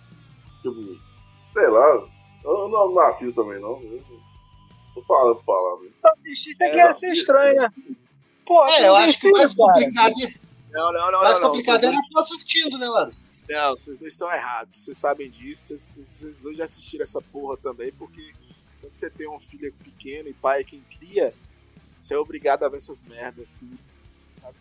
Tipo, 0.62 0.98
sei 1.52 1.68
lá. 1.68 2.04
Eu 2.44 2.68
não, 2.68 2.90
não 2.90 3.00
assisto 3.00 3.34
também, 3.42 3.60
não. 3.60 3.80
Tô 4.94 5.02
falando 5.02 5.42
palavras. 5.44 5.90
Só 6.00 6.08
assistir 6.12 6.50
isso 6.50 6.64
aqui 6.64 6.74
É, 6.78 6.86
ia 6.86 6.92
ser 6.94 7.12
estranho, 7.12 7.56
né? 7.62 7.68
Pô, 8.44 8.64
É, 8.66 8.88
eu 8.88 8.94
acho 8.96 9.18
que 9.18 9.28
o 9.28 9.32
mais 9.32 9.54
complicado, 9.54 10.14
Não, 10.70 10.92
não, 10.92 11.12
não, 11.12 11.20
mais 11.20 11.40
não. 11.40 11.48
complicado 11.48 11.84
era 11.84 11.96
tu 12.10 12.18
assistindo, 12.18 12.76
né, 12.78 12.88
Larus? 12.88 13.24
Não, 13.48 13.70
vocês 13.76 13.98
dois 13.98 14.12
estão 14.14 14.30
errados. 14.32 14.76
Vocês 14.76 14.98
sabem 14.98 15.30
disso. 15.30 15.76
Vocês, 15.76 16.00
vocês- 16.08 16.42
dois 16.42 16.56
já 16.56 16.64
assistiram 16.64 17.02
essa 17.04 17.20
porra 17.20 17.56
também, 17.58 17.92
porque 17.92 18.32
quando 18.80 18.92
você 18.92 19.08
tem 19.10 19.26
uma 19.28 19.40
filha 19.40 19.72
pequena 19.84 20.28
e 20.28 20.32
pai 20.34 20.60
é 20.60 20.64
quem 20.64 20.82
cria, 20.98 21.32
você 22.00 22.14
é 22.14 22.18
obrigado 22.18 22.64
a 22.64 22.68
ver 22.68 22.78
essas 22.78 23.02
merdas. 23.04 23.46
tudo. 23.58 23.78
Você 24.18 24.28
sabe? 24.40 24.56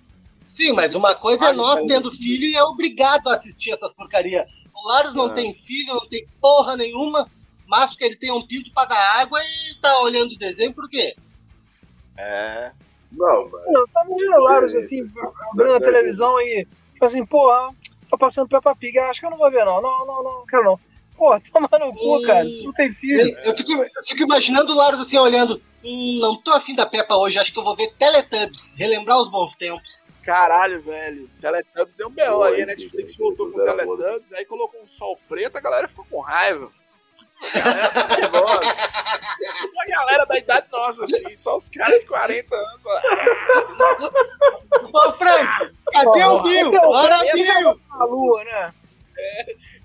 Sim, 0.46 0.74
mas 0.74 0.96
uma 0.96 1.14
coisa 1.16 1.50
é 1.50 1.54
nós 1.54 1.84
tendo 1.84 2.12
filho 2.12 2.46
e 2.46 2.56
é 2.56 2.64
obrigado 2.64 3.28
a 3.30 3.36
assistir 3.36 3.72
essas 3.72 3.94
porcaria. 3.94 4.48
O 4.74 4.88
Larus 4.88 5.14
não 5.16 5.32
É. 5.32 5.34
tem 5.34 5.54
filho, 5.54 5.94
não 5.94 6.08
tem 6.08 6.28
porra 6.42 6.76
nenhuma, 6.76 7.30
mas 7.72 7.91
porque 7.91 8.03
ele 8.03 8.17
tem 8.17 8.32
um 8.34 8.45
pinto 8.45 8.69
pra 8.74 8.84
dar 8.84 9.22
água 9.22 9.39
e 9.41 9.76
tá 9.82 10.01
olhando 10.01 10.34
o 10.34 10.38
desenho, 10.38 10.74
por 10.74 10.89
quê? 10.89 11.15
É. 12.17 12.72
Não, 13.13 13.45
velho. 13.45 13.63
Eu 13.74 13.88
tava 13.88 14.09
vendo 14.09 14.36
o 14.36 14.43
Larus 14.43 14.76
assim, 14.76 15.09
abrindo 15.53 15.76
a 15.76 15.80
televisão 15.80 16.39
e 16.41 16.67
tipo 16.93 17.05
assim, 17.05 17.26
porra, 17.26 17.74
tá 18.09 18.17
passando 18.17 18.49
Peppa 18.49 18.76
Pig, 18.76 18.99
acho 18.99 19.22
que 19.22 19.26
eu 19.26 19.32
não 19.32 19.38
vou 19.38 19.49
ver, 19.49 19.63
não. 19.63 19.82
Não, 19.82 20.05
não, 20.05 20.24
não, 20.24 20.38
não 20.39 20.45
quero 20.45 20.65
não. 20.65 20.80
Pô, 21.15 21.39
toma 21.51 21.69
no 21.80 21.93
cu, 21.93 22.17
Hum. 22.17 22.22
cara. 22.24 22.45
Tu 22.45 22.63
não 22.65 22.74
tem 22.74 22.91
filho. 22.91 23.22
Eu, 23.22 23.51
eu 23.51 23.55
fico, 23.55 23.72
eu 23.72 24.03
fico 24.05 24.24
imaginando 24.24 24.74
o 24.74 24.76
Larus 24.76 24.99
assim, 24.99 25.17
olhando. 25.17 25.61
Hum, 25.84 26.19
não 26.19 26.41
tô 26.41 26.51
afim 26.51 26.76
da 26.76 26.86
Peppa 26.86 27.15
hoje, 27.15 27.39
acho 27.39 27.53
que 27.53 27.57
eu 27.57 27.63
vou 27.63 27.76
ver 27.76 27.91
Teletubbies, 27.93 28.76
relembrar 28.78 29.19
os 29.19 29.30
bons 29.32 29.55
tempos. 29.55 30.03
Caralho, 30.24 30.82
velho. 30.82 31.28
Teletubbies 31.39 31.95
deu 31.95 32.07
um 32.09 32.11
B.O. 32.11 32.36
Pô, 32.36 32.43
aí, 32.43 32.53
a 32.53 32.57
aí, 32.57 32.65
Netflix 32.65 33.15
voltou 33.15 33.49
com 33.49 33.57
Teletubbies, 33.57 34.34
aí 34.34 34.45
colocou 34.45 34.82
um 34.82 34.88
sol 34.88 35.17
preto, 35.28 35.57
a 35.57 35.61
galera 35.61 35.88
ficou 35.88 36.05
com 36.09 36.19
raiva. 36.19 36.69
A 39.82 39.89
galera 39.89 40.12
galera 40.12 40.26
da 40.26 40.38
idade 40.38 40.68
nossa, 40.72 41.04
assim, 41.04 41.36
só 41.36 41.56
os 41.56 41.70
caras 41.70 42.00
de 42.00 42.06
40 42.06 42.56
anos. 42.56 42.82
ó. 42.86 43.02
Ô, 44.94 45.14
Frank, 45.14 45.74
cadê 45.92 46.24
o 46.24 46.44
Bill? 46.44 46.72
Bora? 46.72 47.20
Bill! 47.34 47.82
A 47.92 48.04
lua, 48.06 48.44
né? 48.44 48.74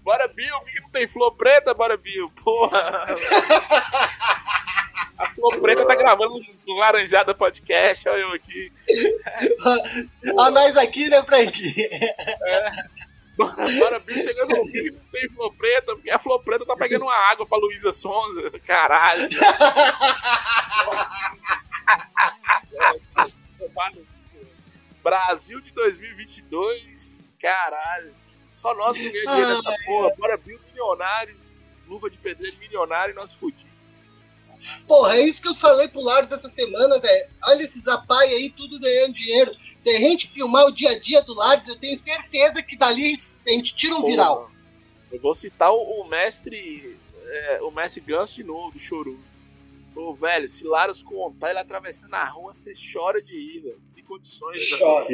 Bora, 0.02 0.28
Bill, 0.28 0.58
por 0.60 0.70
que 0.70 0.80
não 0.80 0.90
tem 0.90 1.08
flor 1.08 1.32
preta? 1.32 1.74
Bora, 1.74 1.96
Bill, 1.96 2.30
porra. 2.42 3.04
A 5.18 5.30
flor 5.30 5.60
preta 5.60 5.86
tá 5.86 5.94
gravando 5.94 6.40
no 6.66 6.74
Laranjada 6.76 7.34
Podcast, 7.34 8.08
olha 8.08 8.20
eu 8.20 8.32
aqui. 8.32 8.72
A 10.38 10.50
nós 10.50 10.76
aqui, 10.76 11.08
né, 11.08 11.22
Frank? 11.22 11.88
Bora, 12.38 12.88
bora 13.36 13.98
Bill 13.98 14.18
chegando 14.18 14.56
no 14.56 14.64
Rio, 14.70 14.94
não 14.94 15.10
tem 15.10 15.28
flor 15.28 15.54
preta, 15.54 15.94
porque 15.94 16.10
a 16.10 16.18
flor 16.18 16.42
preta 16.42 16.64
tá 16.64 16.74
pegando 16.74 17.02
uma 17.02 17.14
água 17.14 17.46
pra 17.46 17.58
Luísa 17.58 17.92
Sonza. 17.92 18.50
Caralho. 18.66 19.28
Brasil 25.02 25.60
de 25.60 25.70
2022, 25.72 27.24
caralho. 27.40 28.14
Só 28.54 28.74
nós 28.74 28.96
que 28.96 29.10
ganhamos 29.10 29.32
dinheiro 29.34 29.54
nessa 29.54 29.74
porra. 29.84 30.14
Bora 30.16 30.36
Bill 30.38 30.58
milionário, 30.66 31.36
luva 31.86 32.08
de 32.08 32.16
pedreiro 32.16 32.56
milionário 32.58 33.12
e 33.12 33.14
nós 33.14 33.32
fudimos. 33.34 33.65
Porra, 34.86 35.16
é 35.16 35.22
isso 35.22 35.42
que 35.42 35.48
eu 35.48 35.54
falei 35.54 35.88
pro 35.88 36.00
Larus 36.00 36.32
essa 36.32 36.48
semana, 36.48 36.98
velho. 36.98 37.26
Olha 37.44 37.62
esses 37.62 37.84
zapai 37.84 38.28
aí, 38.28 38.50
tudo 38.50 38.78
ganhando 38.80 39.14
dinheiro. 39.14 39.52
Se 39.78 39.90
a 39.90 39.98
gente 39.98 40.28
filmar 40.28 40.66
o 40.66 40.72
dia 40.72 40.90
a 40.90 40.98
dia 40.98 41.22
do 41.22 41.34
Larus, 41.34 41.68
eu 41.68 41.76
tenho 41.76 41.96
certeza 41.96 42.62
que 42.62 42.76
dali 42.76 43.06
a 43.06 43.08
gente, 43.10 43.24
a 43.46 43.50
gente 43.50 43.74
tira 43.74 43.94
um 43.96 44.04
viral. 44.04 44.36
Porra. 44.36 44.56
Eu 45.12 45.20
vou 45.20 45.34
citar 45.34 45.70
o, 45.72 46.04
mestre. 46.04 46.96
é, 47.26 47.60
o 47.62 47.70
mestre 47.70 48.00
Ganso 48.00 48.34
de 48.34 48.44
novo, 48.44 48.72
do 48.72 48.80
Choru. 48.80 49.18
Ô, 49.94 50.12
velho, 50.14 50.48
se 50.48 50.64
Laros 50.64 51.02
contar 51.02 51.50
ele 51.50 51.58
atravessando 51.58 52.14
a 52.14 52.24
rua, 52.24 52.52
você 52.52 52.74
chora 52.74 53.22
de 53.22 53.32
rir, 53.32 53.60
velho. 53.60 53.80
Tem 53.94 54.04
condições. 54.04 54.68
velho. 54.68 54.78
Chora. 54.78 55.06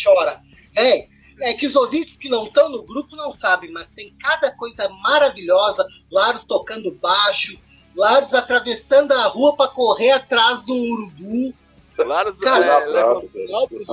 Chora. 0.00 0.42
Véi, 0.72 1.08
é 1.40 1.52
que 1.54 1.66
os 1.66 1.74
ouvintes 1.74 2.16
que 2.16 2.28
não 2.28 2.46
estão 2.46 2.68
no 2.68 2.84
grupo 2.84 3.16
não 3.16 3.32
sabem, 3.32 3.72
mas 3.72 3.90
tem 3.90 4.14
cada 4.18 4.52
coisa 4.52 4.88
maravilhosa. 5.02 5.84
Larus 6.10 6.44
tocando 6.44 6.92
baixo, 6.92 7.58
Larus 7.96 8.34
atravessando 8.34 9.12
a 9.12 9.26
rua 9.28 9.54
pra 9.56 9.68
correr 9.68 10.10
atrás 10.12 10.64
de 10.64 10.72
um 10.72 10.92
urubu. 10.92 11.54
Laros 11.96 12.40
Cara, 12.40 12.64
é, 12.82 12.86
leva 12.86 13.22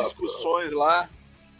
discussões 0.04 0.72
lá. 0.72 1.08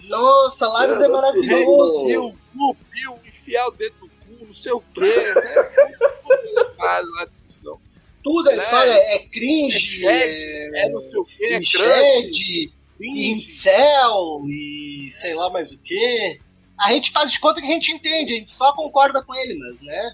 Nossa, 0.08 0.68
Larus 0.68 1.00
é, 1.00 1.06
É, 1.06 1.08
maravilhoso. 1.08 2.06
Viu 2.08 2.26
o 2.26 2.34
cu, 2.34 2.78
viu, 2.92 3.20
enfiar 3.28 3.68
o 3.68 3.72
dedo 3.72 3.96
no 4.02 4.08
cu, 4.10 4.46
não 4.48 4.54
sei 4.54 4.72
o 4.72 4.82
quê. 4.94 5.34
né? 5.36 7.28
Tudo 8.24 8.50
ele 8.52 8.62
É. 8.62 8.66
fala 8.66 8.86
é 8.92 9.20
cringe, 9.20 10.06
É 10.08 10.12
é, 10.28 10.86
É 10.86 10.90
não 10.90 11.00
sei 11.00 11.20
o 11.20 11.24
quê, 11.24 11.46
é 11.46 11.60
cringe. 11.60 12.74
incel 13.00 14.42
e 14.48 15.10
sei 15.12 15.34
lá 15.34 15.50
mais 15.52 15.72
o 15.72 15.78
que. 15.78 16.40
A 16.80 16.92
gente 16.94 17.12
faz 17.12 17.32
de 17.32 17.40
conta 17.40 17.62
que 17.62 17.68
a 17.68 17.72
gente 17.72 17.92
entende, 17.92 18.34
a 18.34 18.36
gente 18.38 18.52
só 18.52 18.74
concorda 18.74 19.24
com 19.24 19.34
ele, 19.36 19.56
mas 19.56 19.84
né? 19.84 20.14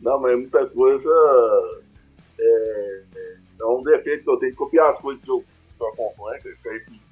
Não, 0.00 0.20
mas 0.20 0.36
muita 0.38 0.66
coisa 0.66 1.10
é, 2.38 3.02
é 3.60 3.64
um 3.64 3.82
defeito 3.82 4.24
que 4.24 4.30
eu 4.30 4.36
tenho 4.38 4.52
de 4.52 4.58
copiar 4.58 4.90
as 4.92 4.98
coisas 5.00 5.22
que 5.24 5.30
eu, 5.30 5.40
que 5.76 5.82
eu 5.82 5.88
acompanho, 5.88 6.42
que 6.42 6.50
fica 6.56 6.72
repetido. 6.72 7.06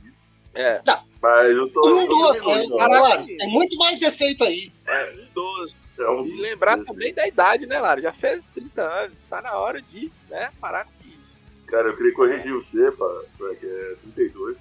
É, 0.57 0.81
Mas 1.21 1.57
eu 1.57 1.69
tô. 1.71 1.81
Um 1.85 2.07
doce, 2.07 2.47
né? 2.47 2.67
Larus, 2.71 3.27
tem 3.27 3.49
muito 3.51 3.77
mais 3.77 3.99
defeito 3.99 4.45
aí. 4.45 4.71
é 4.87 5.13
um 5.13 5.27
doce. 5.35 5.75
É 5.99 6.09
um- 6.11 6.25
E 6.27 6.41
lembrar 6.41 6.79
também 6.85 7.13
da 7.13 7.27
idade, 7.27 7.67
né, 7.67 7.81
Lara? 7.81 8.01
Já 8.01 8.13
fez 8.13 8.47
30 8.49 8.83
anos, 8.83 9.25
tá 9.25 9.43
na 9.43 9.57
hora 9.59 9.83
de 9.83 10.13
né, 10.31 10.53
parar 10.61 10.85
com 10.85 10.93
isso. 11.21 11.37
Cara, 11.67 11.89
eu 11.89 11.97
queria 11.97 12.13
corrigir 12.15 12.53
você, 12.53 12.91
pá, 12.93 13.23
pá, 13.39 13.55
que 13.59 13.67
é 13.67 13.97
32. 14.15 14.57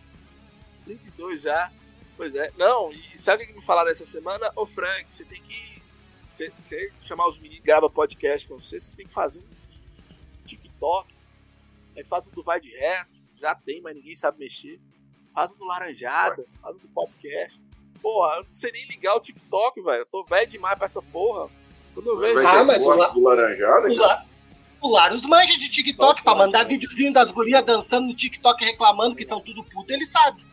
32 0.85 1.41
já. 1.43 1.71
Pois 2.17 2.35
é. 2.35 2.51
Não, 2.57 2.91
e 2.91 3.17
sabe 3.19 3.43
o 3.43 3.47
que 3.47 3.53
me 3.53 3.61
falaram 3.63 3.89
essa 3.91 4.05
semana? 4.05 4.51
Ô 4.55 4.65
Frank, 4.65 5.05
você 5.09 5.23
tem 5.25 5.41
que. 5.43 5.72
Você, 6.33 6.51
você 6.59 6.91
chamar 7.03 7.27
os 7.27 7.37
meninos, 7.37 7.63
grava 7.63 7.87
podcast 7.87 8.47
com 8.47 8.59
você, 8.59 8.79
você 8.79 8.97
tem 8.97 9.05
que 9.05 9.13
fazer 9.13 9.39
um 9.39 10.43
TikTok. 10.47 11.13
Aí 11.95 12.03
faz 12.03 12.27
um 12.27 12.31
do 12.31 12.41
Vai 12.41 12.59
de 12.59 12.71
Reto, 12.71 13.11
já 13.39 13.53
tem, 13.53 13.81
mas 13.81 13.95
ninguém 13.95 14.15
sabe 14.15 14.39
mexer. 14.39 14.79
Faz 15.31 15.53
um 15.53 15.57
do 15.59 15.65
Laranjada, 15.65 16.43
faz 16.59 16.75
um 16.75 16.79
do 16.79 16.87
podcast. 16.87 17.61
Porra, 18.01 18.37
eu 18.37 18.43
não 18.45 18.51
sei 18.53 18.71
nem 18.71 18.83
ligar 18.87 19.15
o 19.15 19.19
TikTok, 19.19 19.79
velho. 19.79 19.99
Eu 19.99 20.05
tô 20.07 20.23
velho 20.23 20.49
demais 20.49 20.75
pra 20.75 20.85
essa 20.85 21.03
porra. 21.03 21.49
Quando 21.93 22.07
eu 22.07 22.17
vejo. 22.17 22.39
Ah, 22.39 22.63
mas 22.63 22.83
o 22.83 22.89
La- 22.89 23.09
do 23.09 23.21
Laranjada, 23.21 23.87
O, 23.87 23.95
La... 23.95 24.25
o 24.81 24.91
Larus 24.91 25.25
manja 25.27 25.55
de 25.55 25.69
TikTok 25.69 26.23
pra 26.23 26.33
mandar 26.33 26.63
videozinho 26.63 27.13
das 27.13 27.31
gurias 27.31 27.63
dançando 27.63 28.07
no 28.07 28.15
TikTok 28.15 28.65
reclamando 28.65 29.15
que 29.15 29.27
são 29.27 29.39
tudo 29.39 29.63
puto, 29.65 29.93
ele 29.93 30.05
sabe. 30.07 30.43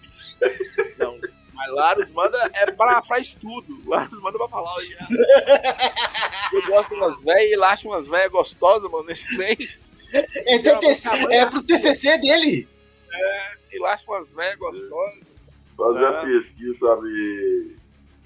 Não, 0.99 1.19
mas 1.61 1.75
Larus 1.75 2.11
manda 2.13 2.51
é 2.55 2.71
pra, 2.71 3.03
pra 3.03 3.19
estudo. 3.19 3.79
Larus 3.87 4.19
manda 4.21 4.39
pra 4.39 4.49
falar. 4.49 4.75
Eu 6.55 6.67
gosto 6.67 6.89
de 6.89 6.95
umas 6.95 7.21
velhas 7.21 7.51
e 7.51 7.53
ele 7.53 7.65
acha 7.65 7.87
umas 7.87 8.09
velhas 8.09 8.33
gostosas, 8.33 8.91
mano, 8.91 9.05
nesse 9.05 9.37
trem. 9.37 9.59
É, 10.13 10.59
TTC 10.59 11.09
é 11.31 11.47
pro 11.47 11.63
TCC 11.63 12.17
dele. 12.19 12.67
Ele 13.71 13.87
acha 13.87 14.11
umas 14.11 14.33
velhas 14.33 14.59
gostosas. 14.59 15.21
fazer 15.77 16.07
a 16.07 16.25
pesquisa, 16.25 16.79
sabe? 16.79 17.77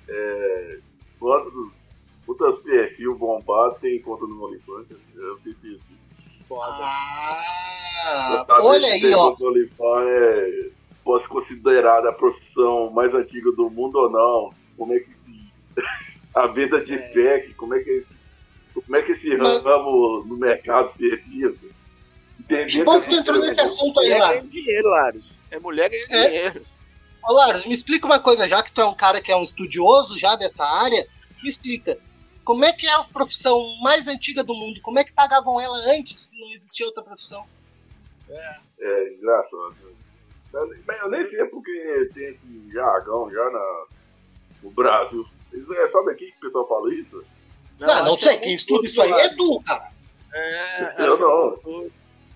É, 0.08 0.78
quantos, 1.18 1.72
quantos 2.24 2.62
perfil 2.62 3.16
bombado 3.16 3.74
tem 3.80 4.00
conta 4.00 4.26
no 4.26 4.44
OnlyFans? 4.46 4.86
Eu 5.16 5.38
fiz 5.38 5.56
isso. 5.64 5.84
Foda. 6.46 6.84
Ah, 8.06 8.46
olha 8.60 8.86
aí, 8.86 9.12
ó. 9.12 9.34
é, 10.02 10.70
pode 11.04 11.22
ser 11.22 11.28
considerada 11.28 12.08
a 12.08 12.12
profissão 12.12 12.90
mais 12.90 13.14
antiga 13.14 13.52
do 13.52 13.68
mundo 13.70 13.96
ou 13.98 14.10
não? 14.10 14.54
Como 14.76 14.92
é 14.94 15.00
que 15.00 15.10
a 16.34 16.46
venda 16.48 16.84
de 16.84 16.96
pack, 16.96 17.54
como 17.54 17.74
é 17.74 17.80
que 17.82 17.90
é 17.90 17.94
esse, 17.98 18.08
como 18.74 18.96
é 18.96 19.02
que 19.02 19.12
esse 19.12 19.36
Mas- 19.36 19.64
ramo 19.64 20.24
no 20.24 20.36
mercado? 20.36 20.92
Entender 21.00 22.66
Que 22.66 22.84
bom 22.84 23.00
que 23.00 23.08
tu 23.08 23.14
entrou 23.16 23.36
nesse 23.38 23.54
coisa. 23.60 23.64
assunto 23.64 24.00
aí, 24.00 24.06
Mulher 24.08 24.18
Larus. 24.20 24.48
ganhando 24.48 24.50
dinheiro, 24.64 24.88
Larus. 24.88 25.34
É 25.50 25.58
mulher 25.60 25.88
ganhando 25.90 26.12
É. 26.12 26.26
dinheiro. 26.28 26.66
Ô, 27.26 27.32
Larus, 27.32 27.64
me 27.64 27.72
explica 27.72 28.06
uma 28.06 28.18
coisa, 28.20 28.46
já 28.48 28.62
que 28.62 28.72
tu 28.72 28.80
é 28.80 28.84
um 28.84 28.94
cara 28.94 29.20
que 29.22 29.32
é 29.32 29.36
um 29.36 29.44
estudioso 29.44 30.18
já 30.18 30.36
dessa 30.36 30.64
área, 30.64 31.06
me 31.42 31.48
explica. 31.48 31.96
Como 32.44 32.62
é 32.64 32.72
que 32.72 32.86
é 32.86 32.92
a 32.92 33.04
profissão 33.04 33.58
mais 33.82 34.06
antiga 34.08 34.44
do 34.44 34.52
mundo? 34.52 34.78
Como 34.82 34.98
é 34.98 35.04
que 35.04 35.12
pagavam 35.14 35.58
ela 35.58 35.78
antes, 35.94 36.18
se 36.18 36.38
não 36.40 36.52
existia 36.52 36.84
outra 36.84 37.02
profissão? 37.02 37.46
É 38.78 39.14
engraçado. 39.14 39.74
Eu, 40.54 40.74
eu 41.02 41.10
nem 41.10 41.28
sei 41.28 41.44
porque 41.46 42.10
tem 42.14 42.28
esse 42.28 42.70
jargão 42.72 43.30
já 43.30 43.50
na, 43.50 43.86
no 44.62 44.70
Brasil. 44.70 45.26
Isso 45.52 45.72
É, 45.74 45.90
sabe 45.90 46.12
aqui 46.12 46.30
que 46.32 46.38
o 46.38 46.40
pessoal 46.40 46.68
fala 46.68 46.94
isso? 46.94 47.24
Não, 47.78 47.86
não, 47.86 48.14
acho 48.14 48.22
sei, 48.22 48.36
que 48.36 48.42
quem 48.42 48.52
é 48.52 48.54
estuda 48.54 48.86
isso 48.86 49.02
aí 49.02 49.12
é 49.12 49.34
tu, 49.34 49.60
cara. 49.62 49.92
É, 50.32 51.06
Eu 51.06 51.16
que 51.16 51.22
é 51.22 51.26
não. 51.26 51.50
que 51.52 51.60
tu 51.60 51.90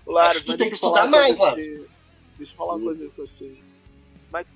mas 0.05 0.43
tem 0.43 0.57
que 0.57 0.73
estudar 0.73 1.07
mais, 1.07 1.37
você. 1.37 1.87
Deixa 2.37 2.53
eu 2.53 2.57
falar 2.57 2.75
uma 2.75 2.85
coisa 2.85 3.09
pra 3.09 3.25
você. 3.25 3.57
Mas 4.31 4.47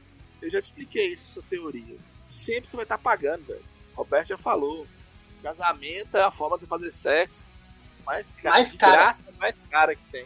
eu 0.42 0.50
já 0.50 0.60
te 0.60 0.64
expliquei 0.64 1.08
isso, 1.08 1.26
essa 1.26 1.42
teoria. 1.50 1.98
Sempre 2.26 2.70
você 2.70 2.76
vai 2.76 2.84
estar 2.84 2.98
pagando, 2.98 3.46
velho. 3.46 3.62
Roberto 3.96 4.30
já 4.30 4.38
falou. 4.38 4.88
Casamento 5.42 6.16
é 6.16 6.24
a 6.24 6.32
forma 6.32 6.56
de 6.56 6.62
você 6.62 6.68
fazer 6.68 6.90
sexo 6.90 7.44
mais 8.06 8.32
cara. 8.32 8.50
Mais 8.56 8.74
cara. 8.74 8.96
graça, 8.96 9.28
mais 9.38 9.58
cara 9.70 9.96
que 9.96 10.04
tem. 10.12 10.26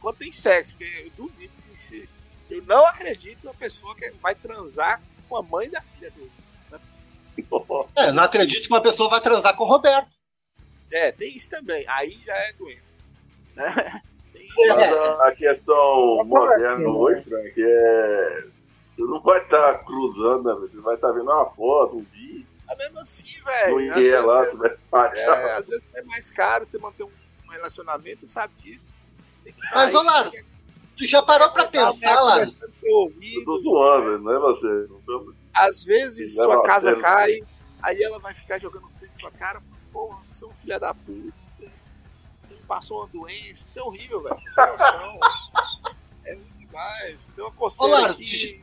Quando 0.00 0.16
tem 0.16 0.32
sexo, 0.32 0.74
porque 0.74 1.04
eu 1.06 1.10
duvido 1.24 1.52
que 1.62 1.80
se. 1.80 2.08
Eu 2.56 2.62
não 2.64 2.86
acredito 2.86 3.44
numa 3.44 3.54
pessoa 3.54 3.94
que 3.94 4.10
vai 4.22 4.34
transar 4.34 5.00
com 5.28 5.36
a 5.36 5.42
mãe 5.42 5.68
da 5.70 5.80
filha 5.80 6.10
dele. 6.10 6.30
Não 6.70 6.78
é 6.78 6.80
possível. 6.80 7.88
É, 7.96 8.12
não 8.12 8.22
acredito 8.22 8.62
que 8.68 8.72
uma 8.74 8.82
pessoa 8.82 9.08
vai 9.08 9.20
transar 9.20 9.56
com 9.56 9.64
o 9.64 9.66
Roberto. 9.68 10.16
É, 10.90 11.10
tem 11.12 11.34
isso 11.36 11.48
também. 11.50 11.84
Aí 11.88 12.20
já 12.24 12.34
é 12.34 12.52
doença. 12.52 12.96
Né? 13.56 14.02
Tem 14.32 14.46
isso. 14.46 14.56
Mas 14.68 14.82
É. 14.82 14.88
a, 14.98 15.26
a 15.28 15.34
questão 15.36 16.20
É 16.20 16.24
moderna 16.24 16.74
assim, 16.74 16.84
hoje, 16.86 17.22
Frank, 17.24 17.54
é. 17.56 18.44
Você 18.94 19.02
não 19.02 19.20
vai 19.22 19.42
estar 19.42 19.78
cruzando, 19.84 20.42
né? 20.44 20.68
Você 20.68 20.76
vai 20.82 20.94
estar 20.96 21.10
vendo 21.12 21.24
uma 21.30 21.46
foto, 21.50 21.96
um 21.96 22.02
vídeo, 22.12 22.46
Mas 22.66 22.76
mesmo 22.78 22.98
assim, 22.98 23.40
velho. 23.42 23.90
às 23.90 23.96
vezes 23.98 24.24
lá, 24.24 24.44
você- 24.44 24.58
vai 24.58 24.70
É, 25.18 25.26
pagar. 25.26 25.58
às 25.58 25.68
vezes 25.68 25.84
é 25.94 26.02
mais 26.02 26.30
caro 26.30 26.66
você 26.66 26.76
manter 26.78 27.04
um, 27.04 27.10
relacionamento, 27.50 28.20
você 28.22 28.28
sabe 28.28 28.52
disso. 28.58 28.84
Que 29.44 29.52
Mas, 29.74 29.92
sair, 29.92 30.44
Tu 30.96 31.06
já 31.06 31.22
parou 31.22 31.50
pra 31.50 31.66
pensar, 31.66 32.46
seu 32.46 33.12
Eu 33.20 33.44
tô 33.44 33.56
zoando, 33.58 34.04
velho, 34.04 34.18
não 34.18 34.32
é 34.32 34.38
você. 34.38 34.88
Não. 35.06 35.34
Às 35.54 35.84
vezes 35.84 36.36
Leva 36.36 36.54
sua 36.54 36.62
casa 36.62 36.88
sério. 36.90 37.02
cai, 37.02 37.40
aí 37.82 38.02
ela 38.02 38.18
vai 38.18 38.34
ficar 38.34 38.58
jogando 38.58 38.86
os 38.86 38.94
trem 38.94 39.10
na 39.12 39.20
sua 39.20 39.30
cara. 39.30 39.62
Porra, 39.92 40.18
você 40.28 40.44
é 40.44 40.48
um 40.48 40.54
filho 40.54 40.80
da 40.80 40.94
puta. 40.94 41.32
Você, 41.46 41.68
você 42.42 42.54
passou 42.66 42.98
uma 43.00 43.08
doença. 43.08 43.66
Isso 43.68 43.78
é 43.78 43.82
horrível, 43.82 44.22
velho. 44.22 44.38
Você 44.38 44.48
não 44.48 44.54
tem 44.54 44.66
noção. 44.76 45.18
é 46.24 46.34
ruim 46.34 46.52
demais. 46.58 47.30
Tem 47.34 47.44
uma 47.44 47.52
coceira 47.52 47.92
Ô, 47.94 48.00
Larus, 48.00 48.16
aqui. 48.16 48.62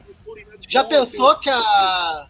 Já 0.67 0.83
bom, 0.83 0.89
pensou 0.89 1.33
tem 1.35 1.43
que 1.43 1.49
a. 1.49 2.29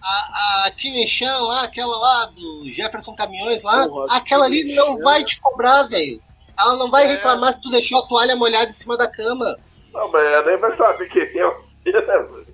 A, 0.00 0.66
a 0.66 0.70
Kineshan 0.70 1.40
lá, 1.40 1.64
aquela 1.64 1.98
lá 1.98 2.26
do 2.26 2.70
Jefferson 2.70 3.16
Caminhões 3.16 3.64
lá, 3.64 3.88
Porra, 3.88 4.16
aquela 4.16 4.44
ali 4.44 4.74
não 4.76 4.96
vai 4.98 5.24
te 5.24 5.40
cobrar, 5.40 5.82
velho. 5.88 6.22
Ela 6.58 6.76
não 6.76 6.90
vai 6.90 7.04
É. 7.04 7.06
reclamar 7.08 7.52
se 7.54 7.60
tu 7.60 7.70
deixou 7.70 8.00
a 8.02 8.06
toalha 8.08 8.34
molhada 8.36 8.68
em 8.68 8.72
cima 8.72 8.96
da 8.96 9.08
cama. 9.10 9.56
Não, 9.92 10.10
mas 10.10 10.24
ela 10.24 10.46
nem 10.46 10.56
vai 10.58 10.72
saber 10.76 11.08
quem 11.08 11.22
é 11.22 11.44
você, 11.54 11.92
né, 11.92 12.00
velho? 12.00 12.46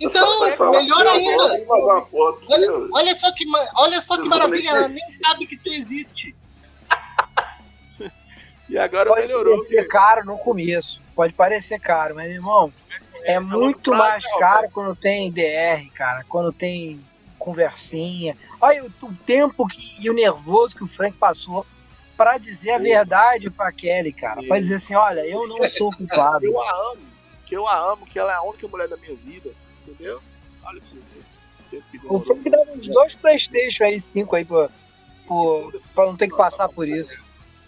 Então, 0.00 0.40
melhor 0.40 0.56
"Pô, 0.56 1.10
ainda. 1.10 1.48
tem 1.50 1.60
que 1.60 1.66
foto, 1.66 2.40
Olha, 2.48 2.66
meu." 2.70 2.88
olha 2.94 3.18
só 3.18 3.32
que, 3.32 3.44
olha 3.76 4.00
só 4.00 4.16
que 4.16 4.28
maravilha, 4.28 4.70
nem 4.72 4.80
ela 4.80 4.88
nem 4.88 5.10
sabe 5.10 5.46
que 5.46 5.56
tu 5.56 5.68
existe. 5.70 6.36
E 8.68 8.76
agora 8.76 9.08
Pode 9.08 9.22
melhorou. 9.22 9.56
parecer 9.56 9.88
caro 9.88 10.26
no 10.26 10.36
começo. 10.38 11.00
Pode 11.16 11.32
parecer 11.32 11.80
caro, 11.80 12.14
mas, 12.14 12.30
irmão, 12.30 12.70
é 13.24 13.40
muito 13.40 13.90
prazo, 13.92 14.02
mais 14.04 14.38
caro 14.38 14.68
quando 14.70 14.94
tem 14.94 15.32
DR, 15.32 15.88
cara. 15.94 16.22
Quando 16.28 16.52
tem 16.52 17.02
conversinha. 17.38 18.36
Olha 18.60 18.84
o, 18.84 19.06
o 19.06 19.14
tempo 19.24 19.66
que- 19.66 19.96
e 19.98 20.10
o 20.10 20.12
nervoso 20.12 20.76
que 20.76 20.84
o 20.84 20.88
Frank 20.88 21.16
passou 21.16 21.64
pra 22.18 22.36
dizer 22.36 22.72
a 22.72 22.78
verdade 22.78 23.48
pra 23.48 23.72
Kelly, 23.72 24.12
cara. 24.12 24.42
Pra 24.42 24.58
dizer 24.58 24.74
assim, 24.74 24.94
olha, 24.94 25.24
eu 25.24 25.46
não 25.46 25.62
sou 25.70 25.90
culpado. 25.96 26.44
Eu 26.44 26.60
a 26.60 26.70
amo, 26.92 27.02
que 27.46 27.56
eu 27.56 27.66
a 27.66 27.78
amo, 27.92 28.04
que 28.04 28.18
ela 28.18 28.32
é 28.32 28.34
a 28.34 28.42
única 28.42 28.66
mulher 28.68 28.88
da 28.88 28.96
minha 28.98 29.14
vida, 29.14 29.50
entendeu? 29.86 30.20
Olha 30.64 30.80
pra 30.80 30.88
você 30.90 30.98
ver. 31.70 31.82
o. 32.04 32.18
Frank 32.20 32.50
dava 32.50 32.70
uns 32.72 32.86
dois 32.88 33.14
Playstation 33.14 33.84
aí, 33.84 34.00
cinco 34.00 34.34
aí, 34.36 34.44
pra, 34.44 34.68
pra, 34.68 35.80
pra 35.94 36.06
não 36.06 36.16
ter 36.16 36.28
que 36.28 36.36
passar 36.36 36.68
por 36.68 36.86
isso. 36.88 37.22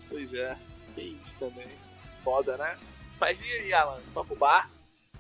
Pois 0.09 0.35
é, 0.35 0.57
que 0.95 1.17
isso 1.25 1.37
também. 1.39 1.67
Foda, 2.25 2.57
né? 2.57 2.77
Mas 3.21 3.41
e 3.41 3.45
aí, 3.45 3.73
Alan? 3.73 4.01
Vamos 4.13 4.29
pro 4.29 4.37
bar? 4.37 4.69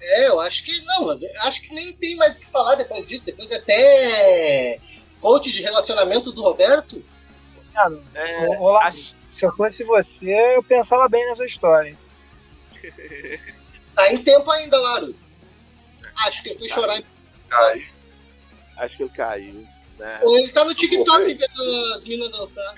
É, 0.00 0.28
eu 0.28 0.40
acho 0.40 0.64
que 0.64 0.82
não, 0.84 1.10
acho 1.44 1.60
que 1.62 1.74
nem 1.74 1.94
tem 1.96 2.16
mais 2.16 2.36
o 2.36 2.40
que 2.40 2.46
falar 2.50 2.74
depois 2.74 3.06
disso. 3.06 3.24
Depois 3.24 3.50
até 3.52 4.80
coach 5.20 5.52
de 5.52 5.62
relacionamento 5.62 6.32
do 6.32 6.42
Roberto. 6.42 7.04
Mano, 7.74 8.02
É, 8.14 8.46
acho- 8.82 9.14
se 9.40 9.46
eu 9.46 9.56
fosse 9.56 9.82
você, 9.84 10.30
eu 10.54 10.62
pensava 10.62 11.08
bem 11.08 11.26
nessa 11.26 11.46
história. 11.46 11.96
Tá 13.94 14.12
em 14.12 14.22
tempo 14.22 14.50
ainda, 14.50 14.78
Larus. 14.78 15.32
Acho 16.26 16.42
que 16.42 16.50
ele 16.50 16.58
foi 16.58 16.68
chorar. 16.68 17.02
Aí, 17.50 17.86
acho 18.76 18.98
que 18.98 19.02
ele 19.04 19.10
caiu. 19.10 19.66
Né? 19.98 20.20
Ou 20.22 20.36
ele 20.38 20.52
tá 20.52 20.62
no 20.64 20.74
TikTok 20.74 21.24
vendo 21.34 21.94
as 21.94 22.04
minas 22.04 22.30
dançar. 22.30 22.74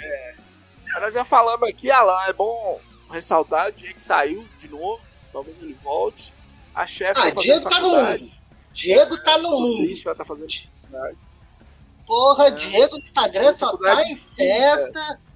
Mas 0.85 1.03
Nós 1.03 1.15
já 1.15 1.25
falamos 1.25 1.69
aqui, 1.69 1.91
Alan, 1.91 2.23
é 2.27 2.33
bom 2.33 2.81
ressaltar, 3.11 3.69
o 3.69 3.73
Diego 3.73 3.99
saiu 4.01 4.47
de 4.61 4.69
novo, 4.69 5.01
talvez 5.33 5.57
ele 5.61 5.77
volte. 5.83 6.33
A 6.75 6.87
chefe 6.87 7.21
Ah, 7.21 7.35
fazer 7.35 7.41
Diego 7.41 7.69
tá 7.69 7.81
no 7.81 7.91
mundo. 7.91 8.33
Diego 8.73 9.23
tá 9.25 9.39
no 9.39 9.51
mundo. 9.51 9.85
Triste, 9.85 10.05
vai 10.05 10.15
estar 10.15 10.25
fazendo. 10.25 10.53
Porra, 12.07 12.47
É. 12.47 12.51
Diego 12.53 12.95
no 12.95 13.03
Instagram 13.03 13.55
só 13.55 13.77
tá 13.77 14.03
em 14.05 14.17
festa. 14.17 15.01
É, 15.01 15.32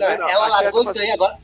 não, 0.00 0.28
ela 0.28 0.48
largou 0.48 0.82
isso 0.82 0.98
aí 0.98 1.10
agora. 1.10 1.38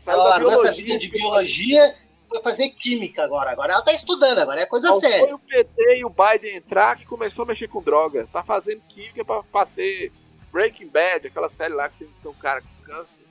Saiu 0.00 0.20
Ela 0.20 0.28
largou 0.30 0.64
essa 0.64 0.72
vida 0.72 0.98
de 0.98 1.10
biologia 1.10 1.94
foi 2.28 2.42
fazer 2.42 2.70
química 2.70 3.22
agora. 3.22 3.50
Agora 3.50 3.72
ela 3.72 3.82
tá 3.82 3.92
estudando, 3.92 4.38
agora 4.38 4.60
é 4.60 4.66
coisa 4.66 4.88
Só 4.88 5.00
séria. 5.00 5.20
Foi 5.20 5.32
o 5.32 5.38
PT 5.38 5.98
e 5.98 6.04
o 6.04 6.10
Biden 6.10 6.56
entrar 6.56 6.96
que 6.96 7.06
começou 7.06 7.44
a 7.44 7.46
mexer 7.46 7.68
com 7.68 7.82
droga. 7.82 8.26
Tá 8.32 8.42
fazendo 8.42 8.80
química 8.88 9.24
pra, 9.24 9.42
pra 9.42 9.64
ser 9.64 10.12
Breaking 10.52 10.88
Bad, 10.88 11.26
aquela 11.26 11.48
série 11.48 11.74
lá 11.74 11.88
que 11.88 11.98
tem, 11.98 12.08
tem 12.22 12.30
um 12.30 12.34
cara 12.34 12.60
com 12.60 12.84
câncer. 12.84 13.22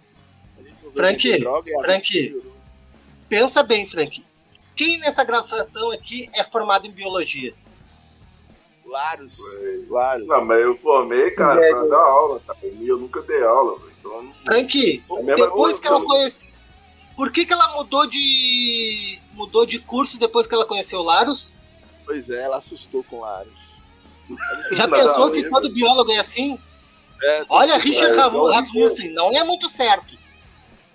Frank, 0.94 1.40
droga 1.40 1.72
Frank. 1.82 2.44
Pensa 3.30 3.64
bem, 3.64 3.90
Frank. 3.90 4.24
Quem 4.76 5.00
nessa 5.00 5.24
gravação 5.24 5.92
aqui 5.92 6.30
é 6.34 6.44
formado 6.44 6.88
em 6.88 6.92
biologia? 6.92 7.54
Larus. 8.86 9.38
Foi. 9.38 9.86
Larus. 9.90 10.28
não, 10.28 10.46
mas 10.46 10.62
eu 10.62 10.78
formei, 10.78 11.32
cara, 11.32 11.60
pra 11.60 11.86
dar 11.86 11.98
aula, 11.98 12.40
cara. 12.46 12.60
E 12.64 12.88
eu 12.88 12.98
nunca 12.98 13.22
dei 13.22 13.42
aula, 13.44 13.80
velho. 13.80 13.93
Frank, 14.45 15.04
É 15.28 15.36
depois 15.36 15.80
que 15.80 15.88
ela 15.88 15.99
não. 15.99 16.06
conheceu. 16.06 16.51
Por 17.16 17.32
que, 17.32 17.45
que 17.45 17.54
ela 17.54 17.76
mudou 17.76 18.08
de. 18.08 19.20
mudou 19.34 19.66
de 19.66 19.80
curso 19.80 20.20
depois 20.20 20.47
que 20.47 20.54
ela 20.56 20.66
conheceu 20.66 20.99
o 20.99 21.04
Larus? 21.04 21.54
Pois 22.06 22.30
é, 22.30 22.41
ela 22.43 22.58
assustou 22.58 23.04
com 23.04 23.22
Larus. 23.22 23.74
Já 24.72 24.88
pensou 24.88 25.30
se 25.34 25.49
todo 25.49 25.72
biólogo 25.72 26.12
é 26.12 26.20
assim? 26.20 26.60
É, 27.22 27.45
Olha, 27.49 27.78
Richard 27.78 28.18
É, 28.18 28.26
então, 28.28 28.45
Rasmussen, 28.51 29.14
não 29.14 29.32
é 29.32 29.43
muito 29.43 29.70
certo. 29.70 30.18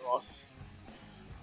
Nossa, 0.05 0.47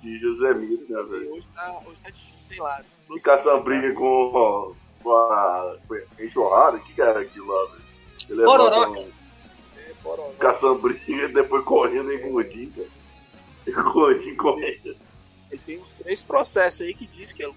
De 0.02 0.20
José 0.20 0.54
Mito, 0.54 0.92
né, 0.92 1.02
velho? 1.04 1.34
hoje 1.34 1.48
tá, 1.56 1.80
hoje 1.86 2.00
tá 2.04 2.10
difícil, 2.10 2.36
sei 2.40 2.60
lá. 2.60 2.84
Ficar 3.14 3.40
essa 3.40 3.58
briga 3.58 3.94
com, 3.94 4.76
com 5.02 5.12
a 5.16 5.78
com 5.88 5.94
a 5.94 6.24
enxurrada, 6.24 6.78
o 6.78 6.80
que, 6.82 6.94
que 6.94 7.02
era 7.02 7.22
aquilo 7.22 7.48
lá, 7.48 7.72
velho? 7.72 7.86
Ele 8.30 8.42
É, 10.14 10.74
briga, 10.76 11.28
depois 11.30 11.64
correndo 11.66 12.12
em 12.12 12.32
gordinho, 12.32 12.72
cara. 12.72 12.88
E 13.68 13.72
gordinho 13.72 14.38
correndo. 14.38 14.96
Ele 15.52 15.62
tem 15.66 15.80
uns 15.80 15.94
três 15.94 16.22
processos 16.24 16.82
aí 16.82 16.94
que 16.94 17.06
diz 17.08 17.34
que 17.34 17.44
ele 17.44 17.56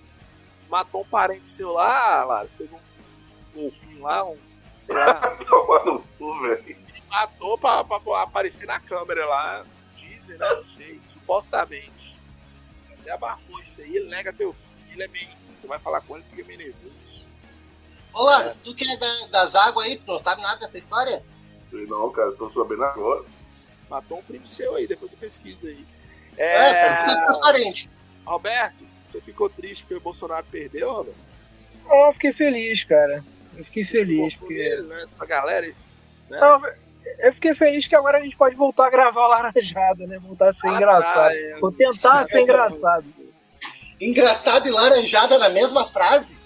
matou 0.71 1.03
um 1.03 1.09
parente 1.09 1.51
seu 1.51 1.73
lá, 1.73 2.25
lá, 2.25 2.47
pegou 2.57 2.79
um 2.79 3.61
golfinho 3.63 4.03
lá, 4.03 4.25
um, 4.25 4.37
sei 4.87 4.95
lá, 4.95 5.15
Toma 5.37 5.85
no 5.85 6.01
cu, 6.19 6.41
velho. 6.41 6.77
matou 7.09 7.59
pra, 7.59 7.85
pra, 7.85 8.01
pra 8.01 8.23
aparecer 8.23 8.67
na 8.67 8.81
câmera 8.81 9.27
lá. 9.27 9.65
Dizem, 9.97 10.39
né? 10.39 10.47
Não 10.55 10.65
sei, 10.65 11.01
supostamente. 11.13 12.17
Até 13.01 13.11
abafou 13.13 13.61
isso 13.61 13.81
aí, 13.83 13.97
ele 13.97 14.09
nega 14.09 14.33
teu 14.33 14.53
filho, 14.53 14.93
ele 14.93 15.03
é 15.03 15.09
meio. 15.09 15.29
Você 15.57 15.67
vai 15.67 15.79
falar 15.79 16.01
com 16.03 16.17
ele, 16.17 16.25
fica 16.31 16.45
meio 16.47 16.59
nervoso. 16.59 17.27
Ô, 18.15 18.23
Larus, 18.23 18.57
tu 18.57 18.75
que 18.75 18.85
é 18.91 18.97
da- 18.97 19.27
das 19.31 19.55
águas 19.55 19.87
aí, 19.87 19.97
tu 19.99 20.07
não 20.07 20.19
sabe 20.19 20.41
nada 20.43 20.61
dessa 20.61 20.79
história? 20.79 21.23
Falei, 21.71 21.87
Não, 21.87 22.11
cara, 22.11 22.33
tô 22.33 22.51
sabendo 22.51 22.85
agora. 22.85 23.25
Matou 23.91 24.19
um 24.19 24.23
primo 24.23 24.47
seu 24.47 24.75
aí, 24.77 24.87
depois 24.87 25.11
você 25.11 25.17
pesquisa 25.17 25.69
aí. 25.69 25.85
É, 26.37 26.71
É, 26.71 26.83
pergunta 26.95 27.13
pros 27.13 27.25
teus 27.25 27.37
parentes. 27.39 27.89
Roberto, 28.25 28.77
você 29.05 29.21
ficou 29.21 29.49
triste 29.49 29.83
porque 29.83 29.95
o 29.95 30.01
Bolsonaro 30.01 30.45
perdeu, 30.51 30.93
Roberto? 30.93 31.17
Não, 31.87 32.07
eu 32.07 32.13
fiquei 32.13 32.33
feliz, 32.33 32.85
cara. 32.85 33.25
Eu 33.57 33.65
fiquei 33.65 33.85
feliz, 33.85 34.35
Ficou 34.35 34.47
com 34.49 34.55
porque. 34.55 34.61
ele, 34.61 34.83
né? 34.83 35.07
Pra 35.17 35.27
galera, 35.27 35.67
isso, 35.67 35.87
né? 36.29 36.39
Não, 36.39 36.61
eu 37.21 37.33
fiquei 37.33 37.55
feliz 37.55 37.89
que 37.89 37.97
agora 37.97 38.19
a 38.19 38.21
gente 38.21 38.37
pode 38.37 38.55
voltar 38.55 38.87
a 38.89 38.91
gravar 38.91 39.25
o 39.25 39.29
Laranjada, 39.29 40.07
né? 40.07 40.19
Voltar 40.19 40.51
a 40.51 40.53
ser 40.53 40.69
Ah, 40.69 40.75
engraçado. 40.77 41.15
tá, 41.15 41.35
é. 41.35 41.59
Vou 41.59 41.73
tentar 41.73 42.27
ser 42.29 42.41
engraçado. 42.43 43.07
Engraçado 44.01 44.69
e 44.69 44.71
laranjada 44.71 45.39
na 45.39 45.49
mesma 45.49 45.85
frase. 45.89 46.38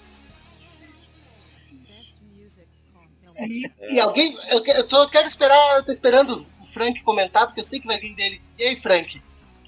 E, 3.39 3.71
e 3.89 3.99
alguém. 3.99 4.37
Eu, 4.49 4.63
eu 4.65 4.87
tô, 4.87 5.07
quero 5.09 5.27
esperar, 5.27 5.77
eu 5.77 5.83
tô 5.83 5.91
esperando 5.91 6.45
o 6.61 6.65
Frank 6.65 7.01
comentar, 7.03 7.45
porque 7.47 7.59
eu 7.59 7.65
sei 7.65 7.79
que 7.79 7.87
vai 7.87 7.99
vir 7.99 8.15
dele. 8.15 8.41
E 8.57 8.63
aí, 8.63 8.75
Frank? 8.75 9.21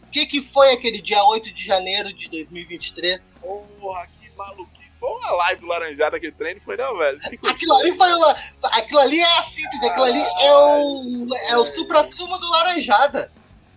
O 0.03 0.07
que, 0.07 0.25
que 0.25 0.41
foi 0.41 0.71
aquele 0.71 1.01
dia 1.01 1.23
8 1.23 1.51
de 1.51 1.65
janeiro 1.65 2.13
de 2.13 2.29
2023? 2.29 3.35
Porra, 3.41 4.07
que 4.19 4.29
maluquice. 4.35 4.97
Foi 4.97 5.09
uma 5.09 5.31
live 5.31 5.61
do 5.61 5.67
Laranjada 5.67 6.17
aquele 6.17 6.31
treino, 6.31 6.61
foi 6.61 6.77
não, 6.77 6.97
velho? 6.97 7.19
Ficou 7.29 7.49
Aquilo 7.49 7.75
ali 7.77 7.95
foi 7.95 8.13
uma. 8.13 8.35
Aquilo 8.63 8.99
ali 8.99 9.19
é 9.19 9.39
a 9.39 9.43
síntese, 9.43 9.85
aquilo 9.85 10.05
ali 10.05 10.21
é 10.21 10.55
o. 10.55 11.27
É 11.49 11.57
o 11.57 11.65
supra-sumo 11.65 12.37
do 12.37 12.49
laranjada. 12.49 13.31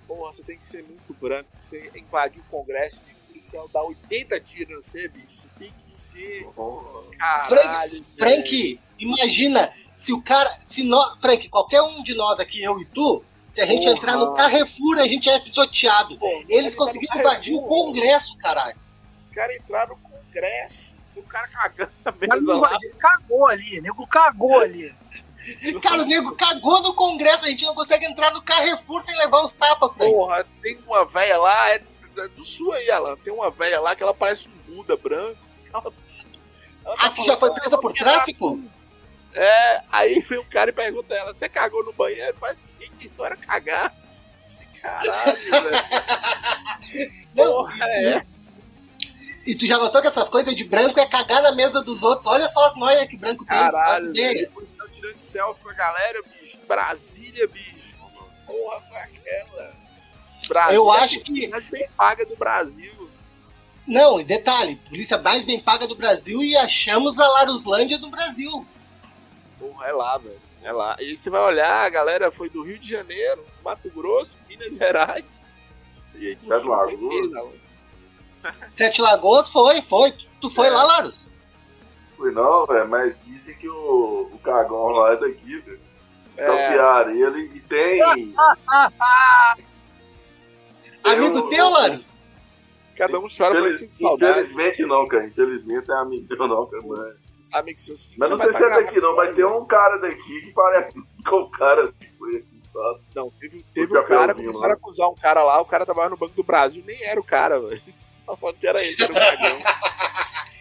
Porra, 0.07 0.33
você 0.33 0.43
tem 0.43 0.57
que 0.57 0.65
ser 0.65 0.83
muito 0.83 1.13
branco 1.15 1.49
pra 1.53 1.63
você 1.63 1.91
invadir 1.95 2.41
o 2.41 2.45
Congresso 2.45 3.03
e 3.09 3.13
o 3.13 3.27
policial 3.27 3.69
dar 3.69 3.83
80 3.83 4.41
tiros 4.41 4.75
no 4.77 4.83
você, 4.83 5.09
bicho. 5.09 5.27
Você 5.33 5.49
tem 5.59 5.73
que 5.85 5.93
ser. 5.93 6.49
Caralho. 7.19 7.91
velho. 7.91 8.05
Frank, 8.17 8.81
imagina 8.99 9.73
se 9.95 10.13
o 10.13 10.23
cara. 10.23 10.51
Se 10.61 10.85
nós. 10.85 11.21
Frank, 11.21 11.49
qualquer 11.49 11.83
um 11.83 12.03
de 12.03 12.15
nós 12.15 12.39
aqui, 12.41 12.63
eu 12.63 12.79
e 12.81 12.85
tu, 12.87 13.23
se 13.51 13.61
a 13.61 13.67
gente 13.67 13.85
Porra. 13.85 13.97
entrar 13.97 14.17
no 14.17 14.35
Carrefour, 14.35 14.99
a 14.99 15.09
gente 15.09 15.29
é 15.29 15.39
pisoteado. 15.39 16.17
Pô, 16.19 16.45
Eles 16.49 16.75
conseguiram 16.75 17.17
entrar 17.17 17.31
no 17.31 17.35
invadir 17.37 17.55
o 17.57 17.63
Congresso, 17.63 18.37
caralho. 18.39 18.77
Os 19.29 19.35
caras 19.35 19.57
entraram 19.57 19.97
no 19.97 20.09
Congresso. 20.09 20.95
O 21.17 21.23
cara 21.23 21.49
cagando 21.49 21.93
na 22.05 22.13
Mas 22.13 22.29
mesa 22.41 22.55
lá. 22.55 22.79
cagou 22.99 23.47
ali, 23.47 23.81
o 23.81 23.83
nego 23.83 24.07
cagou 24.07 24.61
ali. 24.61 24.95
Cara, 25.83 26.03
o 26.03 26.07
nego 26.07 26.37
cagou 26.37 26.83
no 26.83 26.93
Congresso, 26.93 27.47
a 27.47 27.49
gente 27.49 27.65
não 27.65 27.75
consegue 27.75 28.05
entrar 28.05 28.31
no 28.33 28.43
Carrefour 28.43 29.01
sem 29.01 29.17
levar 29.17 29.43
uns 29.43 29.55
tapas, 29.55 29.91
Frank. 29.97 30.13
Porra, 30.13 30.47
tem 30.63 30.79
uma 30.87 31.07
velha 31.07 31.39
lá, 31.39 31.71
é 31.71 31.79
do, 31.79 32.23
é 32.23 32.29
do 32.29 32.45
sul 32.45 32.73
aí, 32.73 32.91
Alan. 32.91 33.17
Tem 33.17 33.33
uma 33.33 33.51
velha 33.51 33.81
lá 33.81 33.97
que 33.97 34.03
ela 34.03 34.13
parece 34.13 34.47
um 34.49 34.75
Buda 34.75 34.97
branco. 34.97 35.39
Ela, 35.73 35.83
ela 36.85 36.97
tá 36.97 37.07
A 37.07 37.11
que 37.11 37.25
já 37.25 37.37
foi 37.37 37.51
presa 37.53 37.79
por 37.79 37.93
tráfico? 37.95 38.63
É, 39.35 39.83
aí 39.93 40.21
vem 40.21 40.39
um 40.39 40.45
cara 40.45 40.71
e 40.71 40.73
pergunta 40.73 41.13
a 41.15 41.17
ela: 41.19 41.35
Você 41.35 41.49
cagou 41.49 41.85
no 41.85 41.93
banheiro? 41.93 42.37
Parece 42.41 42.65
que 42.65 42.71
quem 42.87 42.91
disse 42.99 43.21
era 43.23 43.37
cagar. 43.37 43.95
Caralho, 44.81 45.37
velho. 45.53 47.13
Porra, 47.35 47.85
é. 47.89 48.27
E 49.47 49.55
tu 49.55 49.67
já 49.67 49.79
notou 49.79 50.01
que 50.03 50.09
essas 50.09 50.29
coisas 50.29 50.55
de 50.55 50.65
branco 50.65 50.99
é 51.01 51.07
cagar 51.07 51.43
na 51.43 51.53
mesa 51.53 51.83
dos 51.83 52.03
outros? 52.03 52.27
Olha 52.31 52.49
só 52.49 52.67
as 52.67 52.77
noias 52.77 53.07
que 53.09 53.17
branco 53.17 53.45
tem. 53.45 53.57
Caralho, 53.57 54.13
velho. 54.13 54.41
Depois 54.41 54.69
estão 54.71 54.89
tirando 54.89 55.19
selfie 55.19 55.63
com 55.63 55.71
a 55.71 55.75
galera, 55.75 56.23
bicho. 56.23 56.61
Brasília, 56.67 57.47
bicho. 57.49 57.77
Porra, 58.47 58.81
foi 58.89 58.99
aquela. 58.99 59.73
Brasília, 60.49 60.77
Eu 60.77 60.91
acho 60.91 61.19
é 61.19 61.21
a 61.21 61.25
que- 61.25 61.49
mais 61.49 61.65
bem 61.67 61.89
paga 61.97 62.25
do 62.27 62.37
Brasil. 62.37 63.11
Não, 63.87 64.21
e 64.21 64.25
detalhe, 64.25 64.77
polícia 64.77 65.17
mais 65.19 65.45
bem 65.45 65.59
paga 65.61 65.87
do 65.87 65.97
Brasil 65.97 66.43
e 66.43 66.55
achamos 66.57 67.19
a 67.19 67.27
Laruslândia 67.27 67.99
do 67.99 68.11
Brasil. 68.11 68.67
Porra, 69.59 69.87
é 69.87 69.93
lá, 69.93 70.19
velho. 70.19 70.41
É 70.63 70.73
lá. 70.73 70.97
E 70.99 71.05
aí 71.11 71.17
você 71.17 71.31
vai 71.31 71.41
olhar, 71.43 71.87
a 71.87 71.89
galera 71.89 72.31
foi 72.31 72.49
do 72.51 72.63
Rio 72.63 72.79
de 72.79 72.89
Janeiro, 72.91 73.45
Mato 73.65 73.89
Grosso, 73.91 74.35
Minas 74.49 74.75
Gerais. 74.75 75.41
E 76.15 76.29
aí 76.29 76.39
Sul 76.41 76.49
foi 76.49 77.29
Lagoas. 77.29 77.55
Sete 78.71 79.01
Lagoas 79.01 79.51
foi, 79.51 79.81
foi. 79.83 80.13
Tu 80.41 80.51
foi 80.51 80.67
É. 80.67 80.71
lá, 80.71 80.83
Larus? 80.85 81.29
Fui 82.17 82.33
não, 82.33 82.67
velho, 82.67 82.89
mas 82.89 83.15
dizem 83.25 83.55
que 83.57 83.69
o, 83.69 84.29
o 84.33 84.39
cagão 84.43 84.89
lá 84.89 85.13
é 85.13 85.17
daqui, 85.17 85.59
velho. 85.59 85.81
É. 86.37 86.47
Campearam 86.47 87.11
ele 87.11 87.51
e 87.57 87.61
tem. 87.61 87.99
tem 91.03 91.13
Amigo 91.13 91.39
um- 91.39 91.49
teu, 91.49 91.69
Larus? 91.71 92.15
Cada 92.97 93.19
um 93.19 93.27
chora 93.29 93.61
pra 93.61 93.73
sentir 93.75 93.95
saudade. 93.95 94.33
Infelizmente 94.41 94.83
não, 94.85 95.07
cara. 95.07 95.27
Infelizmente 95.27 95.89
é 95.91 95.95
amigo 95.95 96.27
meu 96.37 96.49
não, 96.49 96.67
cara. 96.67 96.83
Mas, 96.85 97.25
Sabe 97.49 97.73
que 97.73 97.81
seus 97.81 98.13
filhos 98.13 98.19
mas 98.19 98.31
não 98.31 98.37
sei 98.37 98.53
vai 98.53 98.61
se 98.61 98.65
é 98.65 98.85
daqui 98.85 99.01
não, 99.01 99.17
mas 99.17 99.35
tem 99.35 99.45
um 99.45 99.65
cara 99.65 99.99
daqui 99.99 100.41
que 100.43 100.53
parece 100.53 100.93
com 101.27 101.37
o 101.37 101.51
cara 101.51 101.93
que 101.93 102.07
foi 102.19 102.37
aqui, 102.37 102.63
sabe? 102.73 103.01
Não, 103.15 103.31
teve, 103.31 103.65
teve 103.75 103.99
um 103.99 104.05
cara, 104.05 104.35
começaram 104.35 104.69
lá. 104.69 104.75
a 104.75 104.77
acusar 104.77 105.09
um 105.09 105.15
cara 105.15 105.43
lá, 105.43 105.61
o 105.61 105.65
cara 105.65 105.87
trabalhava 105.87 106.15
no 106.15 106.21
Banco 106.21 106.35
do 106.35 106.43
Brasil, 106.43 106.83
nem 106.87 107.03
era 107.05 107.19
o 107.19 107.25
cara, 107.25 107.59
velho. 107.59 107.83
Tava 108.27 108.37
falando 108.37 108.59
que 108.59 108.67
era 108.67 108.85
ele, 108.85 108.95
que 108.95 109.03
era 109.03 109.13
o 109.13 109.15
cagão. 109.15 109.59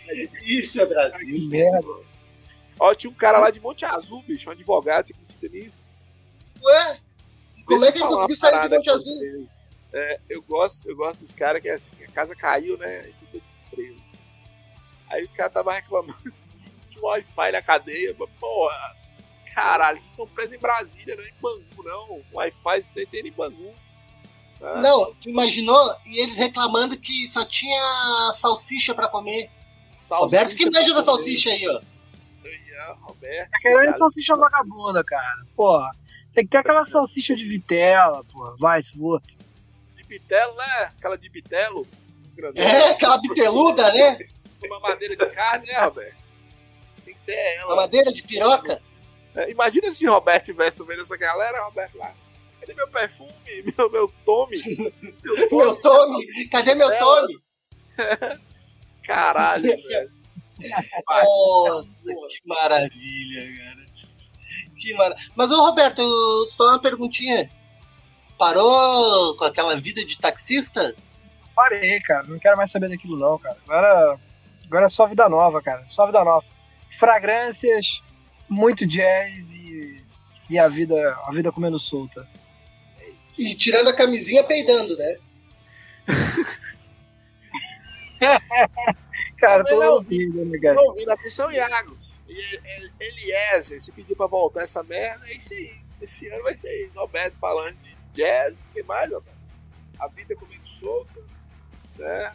Isso 0.43 0.79
é 0.79 0.85
Brasil. 0.85 1.35
Que 1.35 1.47
merda. 1.47 2.07
Ó, 2.79 2.93
tinha 2.95 3.11
um 3.11 3.15
cara 3.15 3.39
lá 3.39 3.49
de 3.49 3.59
Monte 3.59 3.83
Azul, 3.85 4.23
bicho, 4.23 4.47
um 4.49 4.53
advogado, 4.53 5.05
você 5.05 5.13
acredita 5.13 5.57
nisso? 5.57 5.83
Ué? 6.63 6.99
Como 7.65 7.81
Deixa 7.81 7.89
é 7.89 7.91
que 7.91 8.03
ele 8.03 8.09
conseguiu 8.09 8.35
sair 8.37 8.61
de 8.61 8.75
Monte 8.75 8.89
Azul? 8.89 9.13
vocês. 9.13 9.59
É, 9.93 10.19
eu 10.29 10.41
gosto, 10.41 10.89
eu 10.89 10.95
gosto 10.95 11.19
dos 11.19 11.33
caras 11.33 11.61
que 11.61 11.67
é 11.67 11.73
assim, 11.73 11.97
a 12.03 12.11
casa 12.11 12.35
caiu, 12.35 12.77
né? 12.77 13.09
E 13.09 13.25
tudo 13.25 13.43
preso. 13.69 14.01
Aí 15.09 15.23
os 15.23 15.33
caras 15.33 15.49
estavam 15.49 15.73
reclamando 15.73 16.33
de 16.97 17.05
Wi-Fi 17.05 17.51
na 17.51 17.61
cadeia, 17.61 18.15
mas, 18.17 18.29
porra, 18.39 18.95
caralho, 19.53 19.99
vocês 19.99 20.11
estão 20.11 20.27
presos 20.27 20.55
em 20.55 20.59
Brasília, 20.59 21.15
não 21.15 21.23
é 21.23 21.27
em 21.27 21.33
Bangu, 21.41 21.83
não. 21.83 22.21
Wi-Fi 22.33 22.81
você 22.81 23.05
tem 23.05 23.27
em 23.27 23.31
Bangu. 23.31 23.73
tá? 24.59 24.81
Não, 24.81 25.13
tu 25.15 25.29
imaginou? 25.29 25.95
E 26.05 26.19
eles 26.19 26.37
reclamando 26.37 26.97
que 26.99 27.29
só 27.31 27.45
tinha 27.45 28.31
salsicha 28.33 28.93
pra 28.93 29.07
comer. 29.07 29.49
Salsicha 29.99 30.23
Roberto 30.23 30.55
que 30.55 30.69
manja 30.69 30.93
da 30.93 31.03
salsicha 31.03 31.49
aí, 31.49 31.67
ó. 31.67 31.81
Ó, 32.89 32.93
Roberto. 33.07 33.49
Tá 33.51 33.57
querendo 33.59 33.77
especialista. 33.77 33.97
salsicha 33.97 34.35
vagabunda, 34.35 35.03
cara. 35.03 35.45
Porra. 35.55 35.91
Tem 36.33 36.45
que 36.45 36.51
ter 36.51 36.57
aquela 36.57 36.85
salsicha 36.85 37.35
de 37.35 37.43
vitela, 37.45 38.23
porra. 38.25 38.55
Vai, 38.59 38.81
se 38.81 38.95
for. 38.95 39.19
De 39.95 40.03
bitelo, 40.03 40.55
né? 40.55 40.91
Aquela 40.97 41.17
de 41.17 41.27
bitelo. 41.29 41.87
grandona. 42.35 42.67
É, 42.67 42.91
aquela 42.91 43.17
biteluda, 43.19 43.91
né? 43.91 44.19
Uma 44.63 44.79
madeira 44.79 45.15
de 45.15 45.25
carne, 45.31 45.65
né, 45.67 45.79
Roberto? 45.79 46.15
Uma 47.33 47.73
ela. 47.73 47.75
madeira 47.75 48.11
de 48.11 48.23
piroca. 48.23 48.81
É, 49.35 49.51
imagina 49.51 49.91
se 49.91 50.07
o 50.07 50.11
Roberto 50.11 50.45
tivesse 50.45 50.79
no 50.79 50.85
meio 50.85 50.99
dessa 50.99 51.17
galera, 51.17 51.63
Roberto 51.63 51.97
lá. 51.97 52.13
Cadê 52.59 52.73
meu 52.73 52.87
perfume? 52.89 53.31
Meu, 53.77 53.89
meu 53.89 54.13
tome? 54.25 54.57
Meu 55.23 55.47
Meu 55.51 55.75
Tome, 55.81 56.47
cadê 56.49 56.75
meu 56.75 56.89
Tome? 56.97 57.33
Caralho, 59.03 59.63
velho. 59.63 60.11
Nossa, 61.07 61.87
que 62.03 62.41
maravilha, 62.45 63.57
cara. 63.57 63.85
Que 64.77 64.93
mara... 64.95 65.15
Mas, 65.35 65.51
ô 65.51 65.61
Roberto, 65.65 66.01
só 66.47 66.69
uma 66.69 66.81
perguntinha. 66.81 67.49
Parou 68.37 69.35
com 69.37 69.45
aquela 69.45 69.75
vida 69.75 70.03
de 70.05 70.17
taxista? 70.17 70.95
Parei, 71.55 71.99
cara. 72.01 72.27
Não 72.27 72.37
quero 72.37 72.57
mais 72.57 72.69
saber 72.69 72.89
daquilo, 72.89 73.17
não, 73.17 73.39
cara. 73.39 73.57
Agora, 73.63 74.19
agora 74.65 74.85
é 74.85 74.89
só 74.89 75.07
vida 75.07 75.27
nova, 75.29 75.61
cara. 75.61 75.85
Só 75.85 76.05
vida 76.05 76.23
nova. 76.23 76.45
Fragrâncias, 76.97 78.01
muito 78.49 78.85
jazz 78.85 79.53
e, 79.53 80.03
e 80.49 80.57
a 80.57 80.67
vida 80.67 81.15
a 81.25 81.31
vida 81.31 81.51
comendo 81.51 81.79
solta. 81.79 82.27
E 83.37 83.53
tirando 83.55 83.89
a 83.89 83.95
camisinha 83.95 84.43
peidando, 84.43 84.97
né? 84.97 85.17
Cara, 89.37 89.63
tô 89.63 89.79
ouvindo, 89.93 90.43
né, 90.45 90.57
cara? 90.59 90.75
Tô 90.75 90.85
ouvindo, 90.89 91.11
atenção, 91.11 91.51
Iagos. 91.51 92.15
E- 92.27 92.33
e- 92.33 92.91
Eliezer, 92.99 93.79
você 93.79 93.91
pediu 93.91 94.15
pra 94.15 94.25
voltar 94.25 94.63
essa 94.63 94.81
merda, 94.81 95.27
é 95.27 95.35
isso 95.35 95.53
aí. 95.53 95.77
Esse 96.01 96.27
ano 96.29 96.43
vai 96.43 96.55
ser 96.55 96.87
isso. 96.87 96.97
Roberto 96.99 97.35
falando 97.35 97.75
de 97.77 97.95
jazz, 98.13 98.55
o 98.69 98.73
que 98.73 98.83
mais, 98.83 99.11
Roberto? 99.11 99.37
A 99.99 100.07
vida 100.07 100.35
comendo 100.35 100.67
solta, 100.67 101.19
né? 101.97 102.33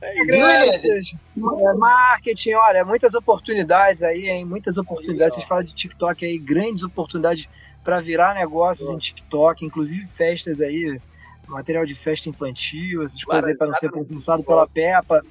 É? 0.00 1.66
É, 1.68 1.72
marketing, 1.74 2.52
olha, 2.54 2.84
muitas 2.84 3.14
oportunidades 3.14 4.02
aí, 4.02 4.28
hein? 4.28 4.44
Muitas 4.44 4.76
oportunidades. 4.76 5.34
Vocês 5.36 5.46
falam 5.48 5.64
de 5.64 5.74
TikTok 5.74 6.24
aí, 6.24 6.38
grandes 6.38 6.84
oportunidades 6.84 7.48
para 7.82 8.00
virar 8.00 8.34
negócios 8.34 8.88
em 8.90 8.98
TikTok, 8.98 9.64
inclusive 9.64 10.06
festas 10.14 10.60
aí, 10.60 11.00
material 11.48 11.84
de 11.86 11.94
festa 11.94 12.28
infantil, 12.28 13.02
essas 13.02 13.22
coisas 13.24 13.48
aí 13.50 13.56
para 13.56 13.66
não 13.68 13.74
ser 13.74 13.90
processado 13.90 14.42
pela 14.42 14.66
Peppa. 14.66 15.22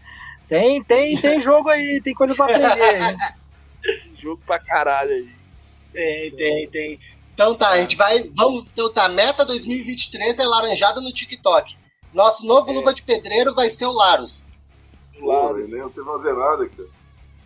Tem, 0.47 0.84
tem, 0.84 1.20
tem 1.20 1.39
jogo 1.39 1.70
aí, 1.70 2.01
tem 2.01 2.14
coisa 2.14 2.36
para 2.36 2.55
aprender. 2.55 3.01
hein? 3.01 3.18
Jogo 4.16 4.41
pra 4.45 4.59
caralho 4.59 5.11
aí. 5.11 5.30
Tem, 5.91 6.32
tem, 6.32 6.68
tem. 6.70 6.99
Então 7.34 7.53
tá, 7.55 7.72
a 7.72 7.82
gente 7.82 7.97
vai. 7.97 8.24
Vamos. 8.36 8.66
Então 8.72 8.91
tá, 8.93 9.09
meta 9.09 9.43
2023 9.45 10.39
é 10.39 10.45
laranjada 10.45 11.01
no 11.01 11.11
TikTok. 11.11 11.76
Nosso 12.14 12.45
novo 12.45 12.72
É. 12.72 12.74
luva 12.74 12.93
de 12.93 13.01
pedreiro 13.01 13.53
vai 13.53 13.70
ser 13.70 13.86
o 13.86 13.91
Larus. 13.91 14.45
Pô, 15.20 15.53
nem 15.53 15.68
não 15.80 15.91
sei 15.91 16.03
fazer 16.03 16.34
nada, 16.34 16.70
cara. 16.70 16.89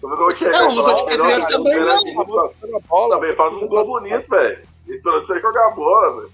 Onde 0.03 0.35
chegar. 0.37 0.61
Não, 0.61 0.71
e 0.71 0.75
luva 0.75 0.93
de 0.93 1.05
pedreiro 1.05 1.47
também 1.47 1.79
não. 1.79 2.03
Também 3.09 3.35
faz 3.35 3.47
um 3.47 3.51
precisa 3.57 3.67
gol 3.67 3.85
bonito, 3.85 4.29
velho. 4.29 4.67
Esperando 4.87 5.27
você 5.27 5.39
jogar 5.39 5.69
bola, 5.71 6.21
velho. 6.21 6.31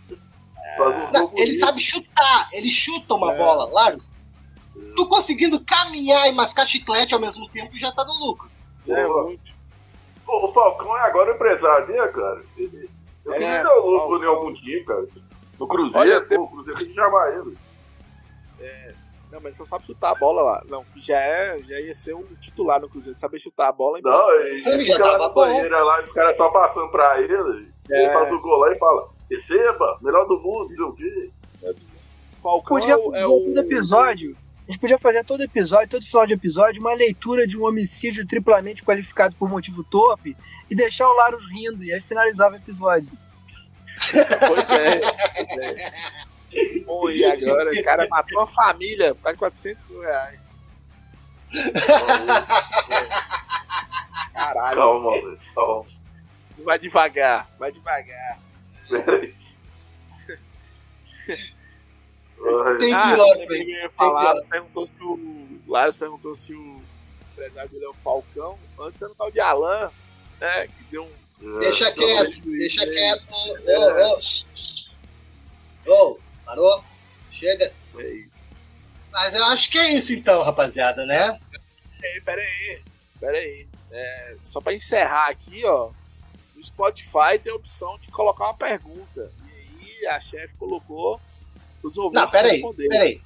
Não, 1.13 1.31
ele 1.35 1.53
sabe 1.55 1.79
chutar, 1.79 2.49
ele 2.51 2.69
chuta 2.69 3.13
uma 3.15 3.31
É. 3.33 3.37
bola. 3.37 3.69
Larus, 3.71 4.11
tu 4.95 5.07
conseguindo 5.07 5.63
caminhar 5.63 6.27
e 6.27 6.31
mascar 6.33 6.65
chiclete 6.65 7.13
ao 7.13 7.19
mesmo 7.19 7.47
tempo 7.49 7.77
já 7.77 7.91
tá 7.91 8.03
no 8.05 8.13
lucro. 8.13 8.49
É. 8.87 9.07
O 9.07 9.37
o 10.47 10.51
Falcão 10.53 10.97
é 10.97 11.01
agora 11.01 11.33
empresário, 11.35 11.87
né, 11.87 12.07
cara? 12.07 12.41
Ele- 12.57 12.89
Eu 13.25 13.33
É, 13.33 13.37
queria 13.37 13.63
dar 13.63 13.77
o 13.79 13.89
lucro 13.89 14.21
em 14.23 14.27
algum 14.27 14.53
time, 14.53 14.83
cara. 14.83 15.07
No 15.59 15.67
Cruzeiro, 15.67 15.99
Olha, 15.99 16.21
pô, 16.21 16.41
o 16.43 16.47
Cruzeiro 16.49 16.79
tem 16.79 16.87
que 16.89 16.93
chamar 16.95 17.31
ele. 17.33 17.57
Não, 19.33 19.39
mas 19.41 19.45
ele 19.47 19.55
só 19.57 19.65
sabe 19.65 19.85
chutar 19.85 20.11
a 20.11 20.15
bola 20.15 20.41
lá. 20.43 20.63
Não, 20.69 20.83
que 20.85 21.01
já, 21.01 21.17
é, 21.19 21.57
já 21.63 21.79
ia 21.79 21.93
ser 21.93 22.13
um 22.15 22.23
titular 22.39 22.79
no 22.79 22.87
Cruzeiro. 22.87 23.17
Saber 23.17 23.39
chutar 23.39 23.69
a 23.69 23.71
bola 23.71 23.97
então. 23.97 24.11
Não, 24.11 24.31
ele, 24.41 24.69
Ele 24.69 24.83
já 24.85 24.99
tava 24.99 25.17
na 25.17 25.29
banheira 25.29 25.83
lá, 25.83 26.03
os 26.03 26.11
caras 26.11 26.37
só 26.37 26.49
passando 26.51 26.89
pra 26.91 27.19
ele. 27.19 27.33
Ele 27.89 28.05
É. 28.05 28.13
faz 28.13 28.31
o 28.31 28.39
gol 28.39 28.57
lá 28.59 28.71
e 28.71 28.77
fala: 28.77 29.09
receba, 29.31 29.97
melhor 30.01 30.25
do 30.27 30.39
mundo, 30.39 30.67
não 30.69 30.75
sei 30.75 30.85
o 30.85 30.93
quê. 30.93 31.31
Falcão 32.43 32.77
Podia 32.77 32.97
o- 32.97 33.05
fazer 33.11 33.17
é 33.17 33.25
o. 33.25 33.29
todo 33.39 33.59
episódio. 33.59 34.37
A 34.67 34.71
gente 34.71 34.79
podia 34.79 34.97
fazer 34.99 35.25
todo 35.25 35.41
episódio, 35.43 35.89
todo 35.89 36.05
final 36.05 36.25
de 36.27 36.33
episódio, 36.33 36.79
uma 36.79 36.93
leitura 36.93 37.45
de 37.47 37.57
um 37.57 37.65
homicídio 37.65 38.25
triplamente 38.25 38.81
qualificado 38.83 39.35
por 39.35 39.49
motivo 39.49 39.83
torpe 39.83 40.37
e 40.69 40.75
deixar 40.75 41.09
o 41.09 41.13
Larus 41.13 41.45
rindo, 41.51 41.83
e 41.83 41.91
aí 41.91 41.99
finalizava 41.99 42.53
o 42.53 42.57
episódio. 42.57 43.09
Pois 44.11 44.69
é, 44.69 45.01
pois 45.01 45.57
é. 45.59 45.93
Bom, 46.85 47.09
e 47.09 47.23
agora? 47.25 47.69
O 47.71 47.83
cara 47.83 48.07
matou 48.09 48.39
uma 48.39 48.47
família, 48.47 49.15
quase 49.15 49.37
400 49.37 49.83
mil 49.85 50.01
reais. 50.01 50.39
Caralho. 54.33 54.75
Calma, 54.77 55.11
velho. 55.11 55.39
Calma. 55.55 55.85
Vai 56.59 56.79
devagar, 56.79 57.49
vai 57.59 57.71
devagar. 57.71 58.39
Peraí. 58.89 59.35
Ai, 62.65 62.73
Sem 62.75 62.93
Ah, 62.93 63.15
velho. 63.15 63.89
pior. 63.97 64.45
perguntou 64.49 64.85
se 64.85 64.93
o 65.01 65.59
Larios 65.67 65.97
perguntou 65.97 66.35
se 66.35 66.53
o 66.53 66.81
empresário 67.31 67.69
dele 67.69 67.85
é 67.85 67.89
o 67.89 67.93
Falcão. 67.95 68.57
Antes 68.79 69.01
era 69.01 69.11
o 69.11 69.15
tal 69.15 69.31
de 69.31 69.39
Alan, 69.39 69.89
né? 70.39 70.67
Que 70.67 70.83
deu 70.91 71.03
um. 71.05 71.59
Deixa 71.59 71.85
Não, 71.89 71.93
quieto, 71.95 72.41
deixa 72.45 72.83
aí. 72.83 72.91
quieto. 72.91 73.25
Ô, 75.85 75.91
ô. 75.91 76.13
Ô, 76.13 76.19
parou? 76.45 76.83
Chega. 77.31 77.73
Aí, 77.97 78.27
Mas 79.11 79.33
eu 79.33 79.43
acho 79.45 79.69
que 79.69 79.77
é 79.77 79.93
isso 79.93 80.13
então, 80.13 80.41
rapaziada, 80.43 81.05
né? 81.05 81.39
Peraí, 81.99 82.21
peraí, 82.21 82.81
peraí. 83.19 83.67
É, 83.91 84.35
só 84.47 84.59
pra 84.59 84.73
encerrar 84.73 85.29
aqui, 85.29 85.63
ó. 85.65 85.91
No 86.55 86.63
Spotify 86.63 87.37
tem 87.41 87.51
a 87.51 87.55
opção 87.55 87.97
de 87.99 88.07
colocar 88.09 88.45
uma 88.45 88.53
pergunta. 88.55 89.31
E 89.79 89.85
aí 89.85 90.07
a 90.07 90.19
chefe 90.21 90.55
colocou 90.57 91.19
os 91.83 91.97
ouvintes 91.97 92.21
Não, 92.23 92.29
peraí, 92.29 92.51
responderem. 92.53 92.89
peraí. 92.89 93.21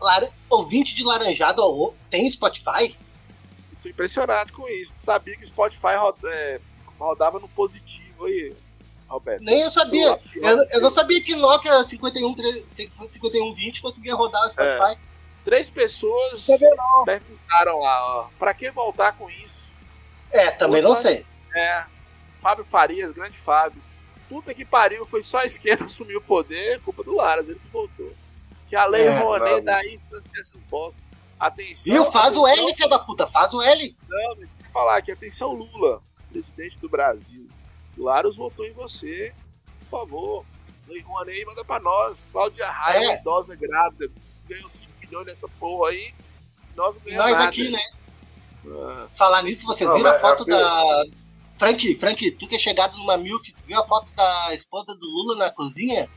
Lara- 0.00 0.30
Ouvinte 0.48 0.94
de 0.94 1.02
laranjada 1.02 1.60
ó, 1.62 1.92
tem 2.08 2.30
Spotify? 2.30 2.96
Tô 3.82 3.88
impressionado 3.88 4.52
com 4.52 4.68
isso. 4.68 4.94
Sabia 4.98 5.36
que 5.36 5.42
o 5.42 5.46
Spotify 5.46 5.96
roda- 5.98 6.28
é, 6.32 6.60
rodava 6.98 7.40
no 7.40 7.48
positivo 7.48 8.26
aí, 8.26 8.52
Roberto. 9.08 9.42
Nem 9.42 9.62
eu 9.62 9.70
sabia. 9.70 10.18
Eu, 10.36 10.58
eu 10.70 10.80
não 10.80 10.90
sabia 10.90 11.22
que 11.22 11.34
Nokia 11.34 11.82
51, 11.82 12.34
5120 12.68 13.80
conseguia 13.80 14.14
rodar 14.14 14.46
o 14.46 14.50
Spotify. 14.50 14.98
Três 15.44 15.70
pessoas 15.70 16.46
não. 16.48 17.04
perguntaram 17.04 17.80
lá, 17.80 18.18
ó. 18.18 18.28
Pra 18.38 18.52
que 18.52 18.70
voltar 18.70 19.16
com 19.16 19.30
isso? 19.30 19.72
É, 20.30 20.50
também 20.50 20.82
não 20.82 21.00
sei. 21.00 21.24
É. 21.56 21.84
Fábio 22.42 22.64
Farias, 22.64 23.12
grande 23.12 23.38
Fábio. 23.38 23.80
Puta 24.28 24.52
que 24.52 24.64
pariu, 24.64 25.06
foi 25.06 25.22
só 25.22 25.38
a 25.38 25.46
esquerda 25.46 25.86
assumir 25.86 26.16
o 26.16 26.20
poder, 26.20 26.80
culpa 26.82 27.02
do 27.02 27.16
Laras, 27.16 27.48
ele 27.48 27.58
que 27.58 27.68
voltou. 27.68 28.12
Que 28.68 28.76
a 28.76 28.84
lei 28.84 29.06
É, 29.06 29.18
Rouanet 29.20 29.62
daí 29.62 29.98
essas 30.38 30.62
bostas. 30.68 31.02
Atenção. 31.40 31.94
Viu? 31.94 32.04
Faz 32.06 32.36
o 32.36 32.44
atenção, 32.44 32.66
L, 32.68 32.76
filho 32.76 32.88
da 32.90 32.98
puta, 32.98 33.26
faz 33.28 33.54
o 33.54 33.62
L. 33.62 33.96
Não, 34.06 34.36
tem 34.36 34.46
que 34.46 34.70
falar 34.70 34.98
aqui, 34.98 35.12
atenção 35.12 35.54
Lula, 35.54 36.02
presidente 36.30 36.76
do 36.78 36.88
Brasil. 36.88 37.47
Laros 37.98 38.36
votou 38.36 38.64
em 38.64 38.72
você, 38.72 39.34
por 39.80 39.86
favor. 40.00 40.44
Lei 40.86 41.00
Rouanet 41.02 41.44
manda 41.44 41.64
pra 41.64 41.78
nós. 41.80 42.26
Cláudia 42.32 42.70
Raia, 42.70 43.12
É. 43.12 43.20
idosa 43.20 43.54
grávida, 43.54 44.10
ganhou 44.48 44.68
5 44.68 44.90
milhões 45.00 45.26
nessa 45.26 45.46
porra 45.60 45.90
aí. 45.90 46.14
Nós 46.76 46.94
não 46.94 47.02
ganhamos 47.02 47.26
Nós 47.26 47.32
nada. 47.38 47.48
aqui, 47.48 47.70
né? 47.70 47.80
Ah, 48.66 49.08
Falar 49.12 49.42
nisso, 49.42 49.66
vocês 49.66 49.88
Não, 49.88 49.96
viram 49.96 50.10
a 50.10 50.12
mas 50.12 50.20
foto 50.20 50.42
é 50.44 50.46
da. 50.46 51.04
Frank, 51.58 51.94
Frank, 51.96 52.30
tu 52.32 52.46
que 52.48 52.54
é 52.56 52.58
chegado 52.58 52.96
numa 52.98 53.16
MILF, 53.16 53.52
tu 53.52 53.62
viu 53.66 53.78
a 53.80 53.86
foto 53.86 54.12
da 54.14 54.54
esposa 54.54 54.94
do 54.94 55.06
Lula 55.06 55.36
na 55.36 55.50
cozinha? 55.50 56.08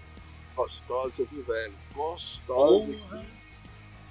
gostosa, 0.55 1.25
viu, 1.31 1.43
velho? 1.43 1.73
Gostosa. 1.93 2.91
que- 2.93 3.25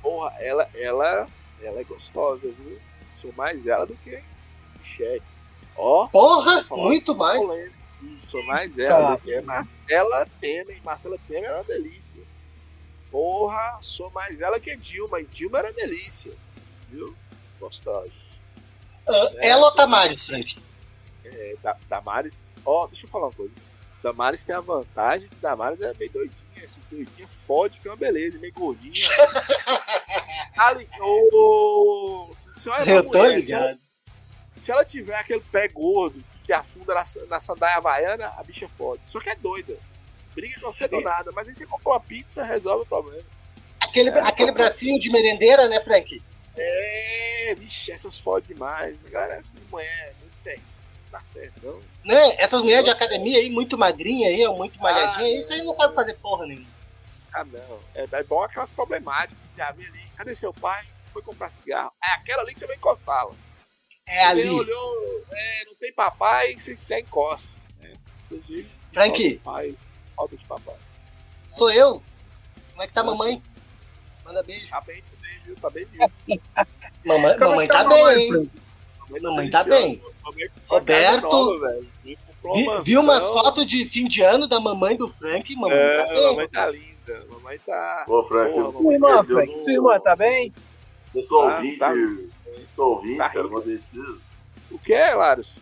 Porra, 0.03 0.35
ela, 0.41 0.69
ela, 0.75 1.27
ela 1.63 1.81
é 1.81 1.85
gostosa, 1.85 2.49
viu? 2.51 2.81
Sou 3.21 3.33
mais 3.35 3.67
ela 3.67 3.87
do 3.87 3.95
que 3.97 4.21
Michelle. 4.81 5.23
Ó, 5.77 6.07
Porra, 6.09 6.65
muito 6.71 7.15
mais. 7.15 7.39
polêmica. 7.41 7.81
Sou 8.25 8.43
mais 8.45 8.79
ela 8.79 9.17
Tá. 9.17 9.23
que 9.23 9.41
Marcela 9.41 10.27
Temer. 10.41 10.81
Marcela 10.85 11.19
Temer 11.27 11.45
era 11.45 11.55
uma 11.59 11.65
delícia. 11.65 12.21
Porra, 13.11 13.79
sou 13.81 14.11
mais 14.11 14.41
ela 14.41 14.61
que 14.61 14.77
Dilma. 14.77 15.21
E 15.21 15.25
Dilma 15.27 15.59
era 15.59 15.73
delícia. 15.73 16.33
Viu? 16.89 17.15
Gostosa. 17.59 18.11
Ah, 19.09 19.31
É. 19.39 19.49
ela 19.49 19.67
ou 19.67 19.73
Tamares, 19.75 20.25
Frank? 20.25 20.59
É, 21.25 21.57
da, 21.63 21.77
Damares. 21.89 22.43
Ó, 22.65 22.87
deixa 22.87 23.07
eu 23.07 23.11
falar 23.11 23.27
uma 23.27 23.33
coisa. 23.33 23.53
Damares 24.03 24.45
tem 24.45 24.55
a 24.55 24.61
vantagem 24.61 25.29
que 25.29 25.37
Damares 25.37 25.81
é 25.81 25.93
meio 25.95 26.11
doidinha. 26.11 26.41
Esses 26.57 26.87
doidinhos 26.87 27.31
fode 27.47 27.79
que 27.81 27.89
é 27.89 27.91
uma 27.91 27.97
beleza, 27.97 28.39
meio 28.39 28.53
gordinha. 28.53 28.95
Ali, 30.57 30.89
ô, 31.01 32.31
é 32.57 32.69
uma 32.69 32.85
Eu 32.85 33.05
tô 33.11 33.19
mulher, 33.19 33.37
ligado. 33.39 33.79
Se 34.61 34.71
ela 34.71 34.85
tiver 34.85 35.15
aquele 35.15 35.41
pé 35.41 35.69
gordo 35.69 36.23
que, 36.45 36.53
afunda 36.53 36.95
na, 36.95 37.03
na 37.31 37.41
sandália 37.41 37.79
havaiana, 37.79 38.27
a 38.37 38.43
bicha 38.43 38.69
fode. 38.69 39.01
Só 39.11 39.19
que 39.19 39.31
é 39.31 39.35
doida. 39.35 39.75
Briga 40.35 40.61
com 40.61 40.71
você 40.71 40.87
do 40.87 41.01
nada. 41.01 41.33
Mas 41.35 41.49
aí 41.49 41.55
você 41.55 41.65
compra 41.65 41.93
uma 41.93 42.01
pizza, 42.01 42.45
resolve 42.45 42.83
o 42.83 42.87
problema. 42.87 43.25
Aquele, 43.83 44.11
aquele 44.11 44.53
bracinho 44.53 45.01
de 45.01 45.09
merendeira, 45.09 45.67
né, 45.67 45.81
Frank? 45.81 46.23
É, 46.55 47.55
vixe, 47.57 47.91
essas 47.91 48.19
fodem 48.19 48.55
demais. 48.55 49.01
Galera, 49.09 49.37
essa 49.37 49.55
mulher, 49.71 50.15
muito 50.21 50.37
certo. 50.37 50.61
Não 51.05 51.19
dá 51.19 51.25
certo, 51.25 51.55
não. 51.63 51.81
Né? 52.05 52.35
Essas 52.37 52.61
mulheres 52.61 52.85
de 52.85 52.91
academia 52.91 53.39
aí, 53.39 53.49
muito 53.49 53.79
magrinha 53.79 54.29
aí, 54.29 54.47
muito 54.59 54.79
malhadinha, 54.79 55.37
Ah, 55.37 55.41
isso 55.41 55.55
aí 55.55 55.63
não 55.63 55.73
sabe 55.73 55.95
fazer 55.95 56.19
porra 56.19 56.45
nenhuma. 56.45 56.69
Ah, 57.33 57.45
não. 57.45 57.81
É, 57.95 58.07
é 58.13 58.23
bom 58.25 58.43
aquelas 58.43 58.69
problemáticas. 58.69 59.43
Você 59.43 59.55
já 59.57 59.73
vê 59.73 59.87
ali. 59.87 60.03
Cadê 60.19 60.35
seu 60.35 60.53
pai? 60.53 60.85
Foi 61.15 61.23
comprar 61.23 61.49
cigarro. 61.49 61.93
É 62.05 62.13
aquela 62.13 62.43
ali 62.43 62.53
que 62.53 62.61
você 62.61 62.67
vai 62.67 62.77
encostá-la. 62.77 63.33
É 64.11 64.25
Você 64.25 64.41
ali. 64.41 64.51
olhou, 64.51 65.25
é, 65.31 65.65
não 65.67 65.75
tem 65.75 65.93
papai, 65.93 66.55
você, 66.59 66.77
você 66.77 66.99
encosta. 67.01 67.51
Né? 67.81 67.93
Inclusive, 68.27 68.69
Frank, 68.93 69.13
falta 69.19 69.29
de 69.29 69.39
pai, 69.39 69.75
falta 70.17 70.37
de 70.37 70.45
papai. 70.47 70.75
sou 71.45 71.71
eu. 71.71 72.03
Como 72.73 72.83
é 72.83 72.87
que 72.87 72.93
tá 72.93 73.03
a 73.03 73.05
mamãe? 73.05 73.43
Manda 74.25 74.43
beijo. 74.43 74.69
Tá 74.69 74.81
bem 74.81 75.03
também, 75.03 75.39
viu? 75.45 75.57
Tá 75.57 75.71
bem 75.71 75.85
vivo. 75.87 76.11
Mamãe, 77.05 77.33
é 77.33 77.39
mamãe 77.39 77.67
tá 77.69 77.75
tá 77.75 77.81
a 77.81 77.85
mamãe, 77.85 78.15
bem. 78.17 78.29
Frank? 78.31 78.51
Mamãe 79.23 79.51
tá 79.51 79.65
bem. 79.65 80.03
Roberto, 80.69 81.59
Vi, 82.05 82.67
viu 82.85 83.01
umas 83.01 83.27
fotos 83.29 83.67
de 83.67 83.85
fim 83.85 84.07
de 84.07 84.23
ano 84.23 84.47
da 84.47 84.61
mamãe 84.61 84.97
do 84.97 85.09
Frank? 85.15 85.55
Mamãe 85.57 85.71
tá 85.77 85.77
É, 85.85 86.07
bem. 86.15 86.23
mamãe 86.27 86.49
tá 86.49 86.67
linda. 86.71 87.27
Mamãe 87.31 87.59
tá. 87.59 88.05
Ô, 88.09 88.25
Frank, 88.25 88.53
Porra, 88.55 88.73
Tua 88.73 88.93
irmã, 88.95 89.25
Frank, 89.25 89.53
tua 89.53 89.73
irmã 89.73 90.01
tá 90.01 90.17
bem? 90.17 90.53
Eu 91.15 91.23
sou 91.25 91.43
Ah, 91.49 91.57
ouvinte, 91.57 91.79
tá. 91.79 91.93
Eu 92.55 92.67
sou 92.75 92.91
ouvinte, 92.97 93.19
Tá 93.19 93.29
cara, 93.29 93.43
rico. 93.43 93.55
modestia. 93.55 94.05
O 94.71 94.79
que, 94.79 95.15
Larus? 95.15 95.57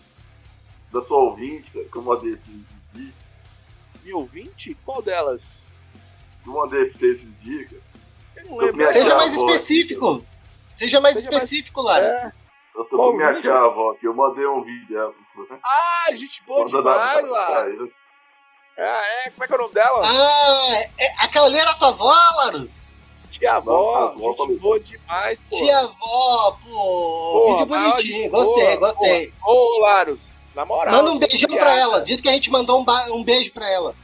Eu 0.93 1.05
sou 1.05 1.24
ouvinte, 1.27 1.70
cara, 1.70 1.85
que 1.85 1.97
eu 1.97 2.02
mandei 2.02 2.32
esses 2.32 2.65
dias. 2.94 3.15
Me 4.05 4.12
ouvinte? 4.15 4.77
Qual 4.85 5.02
delas? 5.02 5.51
Eu 6.47 6.52
mandei 6.52 6.86
pra 6.86 6.98
você 6.98 7.12
esses 7.12 7.40
dias, 7.43 7.69
cara. 7.70 7.82
Eu 8.36 8.44
não 8.47 8.56
lembro. 8.59 8.86
Seja 8.89 9.15
mais 9.16 9.32
específico. 9.35 10.24
Seja 10.70 11.01
mais 11.01 11.16
Seja 11.16 11.31
mais- 11.31 11.43
específico, 11.44 11.82
Lara. 11.82 12.06
É. 12.06 12.32
Eu 12.78 12.85
tô 12.85 12.97
Qual 12.97 13.10
com 13.10 13.16
minha 13.16 13.40
tia 13.40 13.52
avó 13.55 13.90
aqui, 13.90 14.06
eu 14.06 14.15
mandei 14.15 14.47
um 14.47 14.62
vídeo 14.62 14.89
dela 14.89 15.12
pra 15.12 15.44
você. 15.44 15.55
Ah, 15.65 16.15
gente 16.15 16.43
boa 16.44 16.65
demais, 16.65 17.28
Larus. 17.28 17.90
Ah, 18.78 19.02
é? 19.27 19.31
Como 19.31 19.43
é 19.44 19.47
que 19.48 19.52
é 19.52 19.56
o 19.56 19.60
nome 19.60 19.74
dela? 19.74 20.01
Ah, 20.05 20.73
é- 20.97 21.24
aquela 21.24 21.47
ali 21.47 21.59
era 21.59 21.74
tua 21.74 21.89
avó, 21.89 22.15
Larus? 22.36 22.77
Tia 23.30 23.52
avó, 23.55 24.14
Não, 24.16 24.34
gente 24.36 24.56
boa 24.59 24.80
demais, 24.80 25.42
pô. 25.42 25.56
Tia 25.56 25.78
avó, 25.80 26.59
pô. 26.64 26.70
Porra, 27.32 27.56
vídeo 27.59 27.68
maior 27.68 27.90
bonitinho. 27.92 28.30
Gostei, 28.30 28.64
boa, 28.64 28.76
gostei. 28.78 29.32
Ô, 29.44 29.78
Larus, 29.82 30.34
na 30.55 30.64
moral. 30.64 30.94
Manda 30.94 31.12
um 31.12 31.18
beijão 31.18 31.48
pra 31.50 31.78
ela. 31.78 32.00
Diz 32.00 32.20
que 32.20 32.28
a 32.28 32.32
gente 32.32 32.50
mandou 32.50 32.80
um, 32.80 32.84
ba- 32.84 33.06
um 33.12 33.22
beijo 33.22 33.52
pra 33.52 33.70
ela. 33.70 33.94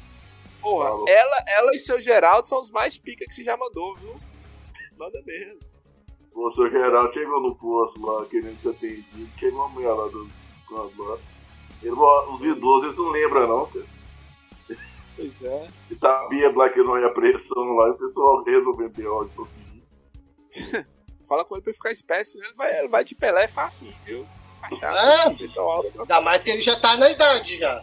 Porra, 0.61 0.91
Falou. 0.91 1.09
ela, 1.09 1.37
ela 1.47 1.75
e 1.75 1.79
seu 1.79 2.01
Geraldo 2.01 2.47
são 2.47 2.61
os 2.61 2.71
mais 2.71 2.97
pica 2.99 3.25
que 3.27 3.35
você 3.35 3.45
já 3.45 3.57
mandou, 3.57 3.97
viu? 3.97 4.15
Manda 4.99 5.21
mesmo. 5.27 5.59
O 6.35 6.51
seu 6.53 6.69
geral 6.71 7.13
chegou 7.13 7.41
no 7.41 7.55
posto 7.55 8.05
lá, 8.05 8.25
querendo 8.27 8.61
ser 8.61 8.71
atendido. 8.71 9.29
Chegou 9.39 9.61
uma 9.61 9.69
mulher 9.69 9.93
lá 9.93 10.07
do. 10.09 10.29
Ele, 11.83 11.93
os 11.93 12.41
idosos, 12.43 12.85
eles 12.87 12.97
não 12.97 13.11
lembram 13.11 13.47
não, 13.47 13.67
cara. 13.67 13.85
Pois 15.17 15.43
é. 15.43 15.69
E 15.91 15.95
tá 15.95 16.27
bêbado 16.29 16.59
lá 16.59 16.69
que 16.69 16.83
não 16.83 16.99
ia 16.99 17.13
pressão 17.13 17.75
lá, 17.75 17.89
e 17.89 17.91
o 17.91 17.99
pessoal 17.99 18.43
resolveu 18.45 18.91
ter 18.93 19.07
ódio. 19.07 19.49
Fala 21.29 21.45
com 21.45 21.55
ele 21.55 21.63
pra 21.63 21.71
ele 21.71 21.77
ficar 21.77 21.91
espécie, 21.91 22.39
ele 22.39 22.55
vai, 22.55 22.79
ele 22.79 22.89
vai 22.89 23.05
de 23.05 23.15
Pelé 23.15 23.49
facinho, 23.49 23.95
viu? 24.05 24.27
Ah. 24.83 25.31
pessoal. 25.37 25.85
Ainda 25.99 26.21
mais 26.21 26.43
que 26.43 26.51
ele 26.51 26.61
já 26.61 26.79
tá 26.79 26.97
na 26.97 27.11
idade 27.11 27.59
já. 27.59 27.83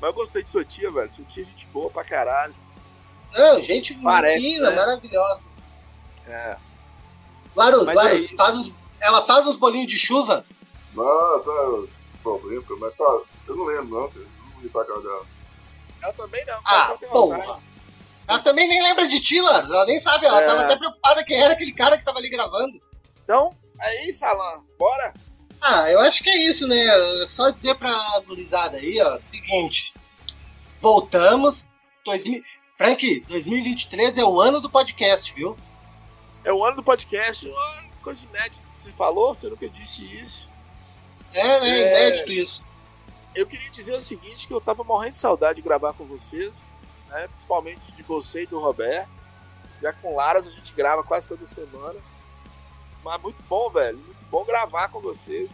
Mas 0.00 0.02
eu 0.10 0.12
gostei 0.12 0.42
de 0.42 0.48
sua 0.48 0.64
tia, 0.64 0.90
velho. 0.90 1.12
Sua 1.12 1.24
tia 1.24 1.42
é 1.42 1.46
gente 1.46 1.66
boa 1.66 1.90
pra 1.90 2.04
caralho. 2.04 2.54
Não, 3.32 3.60
gente 3.60 3.94
Parece, 3.94 4.40
fina, 4.40 4.70
né? 4.70 4.76
maravilhosa. 4.76 5.50
É. 6.26 6.56
Larus, 7.54 7.86
Mas 7.86 7.96
é 7.96 8.02
Larus, 8.02 8.30
faz 8.30 8.56
os, 8.56 8.74
ela 9.00 9.22
faz 9.22 9.46
os 9.46 9.56
bolinhos 9.56 9.88
de 9.88 9.98
chuva? 9.98 10.44
Não, 10.94 11.40
tá 11.40 11.92
problema, 12.22 12.64
mas 12.78 12.96
tá. 12.96 13.20
Eu 13.46 13.56
não 13.56 13.64
lembro 13.64 13.88
não. 13.88 14.10
Eu 14.14 14.26
Não 14.54 14.62
ia 14.62 14.70
pra 14.70 14.82
dela. 14.82 15.26
Ela 16.02 16.12
também 16.12 16.44
não. 16.46 16.58
Ah, 16.64 16.96
porra. 17.10 17.60
Ela 18.28 18.38
também 18.40 18.68
nem 18.68 18.82
lembra 18.82 19.08
de 19.08 19.20
ti, 19.20 19.40
Larus. 19.40 19.70
Ela 19.70 19.86
nem 19.86 19.98
sabe. 19.98 20.26
Ela 20.26 20.42
É. 20.42 20.46
tava 20.46 20.60
até 20.62 20.76
preocupada 20.76 21.24
quem 21.24 21.40
era 21.40 21.54
aquele 21.54 21.72
cara 21.72 21.96
que 21.98 22.04
tava 22.04 22.18
ali 22.18 22.28
gravando. 22.28 22.80
Então, 23.24 23.50
é 23.80 24.08
isso, 24.08 24.24
Alan. 24.24 24.62
Bora? 24.78 25.12
Ah, 25.60 25.90
eu 25.90 25.98
acho 26.00 26.22
que 26.22 26.30
é 26.30 26.36
isso, 26.36 26.66
né? 26.68 26.84
É 27.22 27.26
Só 27.26 27.50
dizer 27.50 27.74
pra 27.76 27.92
gurizada 28.26 28.76
aí, 28.76 29.00
ó, 29.00 29.18
seguinte. 29.18 29.92
Voltamos. 30.80 31.70
2000... 32.04 32.42
Frank, 32.76 33.20
2023 33.26 34.18
é 34.18 34.24
o 34.24 34.40
ano 34.40 34.60
do 34.60 34.70
podcast, 34.70 35.34
viu? 35.34 35.56
É 36.44 36.52
o 36.52 36.64
ano 36.64 36.76
do 36.76 36.82
podcast. 36.82 37.50
Coisa 38.02 38.24
inédita 38.24 38.62
você 38.70 38.92
falou, 38.92 39.34
você 39.34 39.48
nunca 39.48 39.68
disse 39.68 40.04
isso. 40.04 40.48
É, 41.34 41.60
né? 41.60 41.68
É. 41.68 41.90
Inédito 41.90 42.30
isso. 42.30 42.64
Eu 43.38 43.46
queria 43.46 43.70
dizer 43.70 43.94
o 43.94 44.00
seguinte, 44.00 44.48
que 44.48 44.52
eu 44.52 44.60
tava 44.60 44.82
morrendo 44.82 45.12
de 45.12 45.18
saudade 45.18 45.58
de 45.58 45.62
gravar 45.62 45.92
com 45.92 46.04
vocês, 46.04 46.76
né? 47.08 47.28
Principalmente 47.28 47.92
de 47.92 48.02
você 48.02 48.42
e 48.42 48.46
do 48.46 48.58
Roberto. 48.58 49.08
Já 49.80 49.92
com 49.92 50.16
Laras 50.16 50.44
a 50.44 50.50
gente 50.50 50.74
grava 50.74 51.04
quase 51.04 51.28
toda 51.28 51.46
semana. 51.46 51.94
Mas 53.04 53.22
muito 53.22 53.40
bom, 53.48 53.70
velho. 53.70 53.96
Muito 53.96 54.26
bom 54.28 54.44
gravar 54.44 54.88
com 54.88 54.98
vocês. 54.98 55.52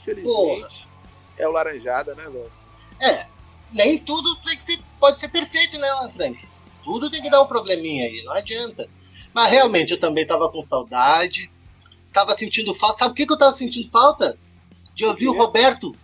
Infelizmente, 0.00 0.88
é 1.36 1.46
o 1.46 1.52
Laranjada, 1.52 2.14
né, 2.14 2.24
velho? 2.24 2.50
É, 2.98 3.26
nem 3.74 3.98
tudo 3.98 4.34
tem 4.36 4.56
que 4.56 4.64
ser, 4.64 4.80
pode 4.98 5.20
ser 5.20 5.28
perfeito, 5.28 5.76
né, 5.76 5.88
Frank? 6.14 6.48
Tudo 6.82 7.10
tem 7.10 7.20
que 7.20 7.28
dar 7.28 7.42
um 7.42 7.46
probleminha 7.46 8.06
aí, 8.06 8.24
não 8.24 8.32
adianta. 8.32 8.88
Mas 9.34 9.50
realmente 9.50 9.92
eu 9.92 10.00
também 10.00 10.26
tava 10.26 10.50
com 10.50 10.62
saudade, 10.62 11.52
tava 12.10 12.34
sentindo 12.38 12.74
falta. 12.74 13.00
Sabe 13.00 13.12
o 13.12 13.14
que, 13.14 13.26
que 13.26 13.32
eu 13.34 13.38
tava 13.38 13.52
sentindo 13.52 13.90
falta? 13.90 14.38
De 14.94 15.04
ouvir 15.04 15.28
o? 15.28 15.36
Roberto, 15.36 15.94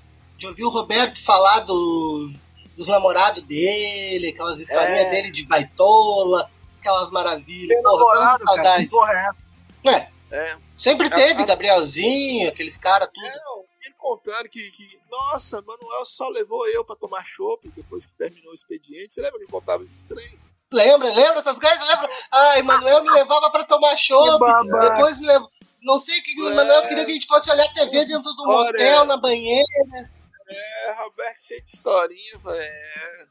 de 0.44 0.48
ouvir 0.48 0.64
o 0.64 0.68
Roberto 0.68 1.22
falar 1.22 1.60
dos, 1.60 2.50
dos 2.76 2.86
namorados 2.86 3.42
dele, 3.44 4.28
aquelas 4.28 4.60
historinhas 4.60 5.06
É. 5.06 5.10
dele 5.10 5.30
de 5.32 5.46
baitola, 5.46 6.50
aquelas 6.80 7.10
maravilhas. 7.10 7.80
Porra, 7.82 7.92
eu 7.92 7.98
Namorado, 7.98 8.22
cara, 8.24 8.36
que 8.38 8.44
saudade. 8.44 8.86
porra 8.88 9.34
é? 9.84 9.90
É, 9.90 10.10
É. 10.36 10.58
sempre 10.78 11.06
É, 11.06 11.10
teve, 11.10 11.42
as- 11.42 11.48
Gabrielzinho, 11.48 12.48
aqueles 12.48 12.76
caras, 12.76 13.08
tudo. 13.12 13.26
Não, 13.26 13.64
ele 13.82 13.94
contando 13.96 14.48
que, 14.48 14.70
que, 14.72 14.98
nossa, 15.10 15.62
Manuel 15.62 16.04
só 16.04 16.28
levou 16.28 16.66
eu 16.68 16.84
pra 16.84 16.96
tomar 16.96 17.24
chopp 17.24 17.68
depois 17.74 18.04
que 18.06 18.12
terminou 18.14 18.50
o 18.50 18.54
expediente. 18.54 19.14
Você 19.14 19.20
lembra 19.22 19.40
que 19.40 19.46
contava 19.46 19.82
esse 19.82 19.96
estranho? 19.98 20.38
Lembra, 20.72 21.08
lembra 21.08 21.38
essas 21.38 21.58
coisas? 21.58 21.78
Lembra? 21.86 22.08
Ai, 22.32 22.62
Manuel 22.62 23.02
me 23.02 23.10
levava 23.10 23.50
pra 23.50 23.62
tomar 23.64 23.96
chopp, 23.96 24.40
depois 24.80 25.18
me 25.18 25.26
levou. 25.26 25.48
Não 25.82 25.98
sei 25.98 26.18
o 26.18 26.22
que 26.22 26.40
o 26.40 26.50
É. 26.50 26.54
Manuel 26.54 26.82
queria 26.88 27.04
que 27.04 27.10
a 27.10 27.14
gente 27.14 27.26
fosse 27.26 27.50
olhar 27.50 27.68
TV 27.74 27.90
dentro 28.06 28.22
do 28.22 28.30
História. 28.30 28.72
motel, 28.72 29.04
na 29.04 29.16
banheira. 29.18 30.10
É, 30.48 30.92
Roberto 31.02 31.42
cheio 31.46 31.62
de 31.64 31.70
historinha, 31.74 32.38
velho. 32.38 32.58
É. 32.60 33.26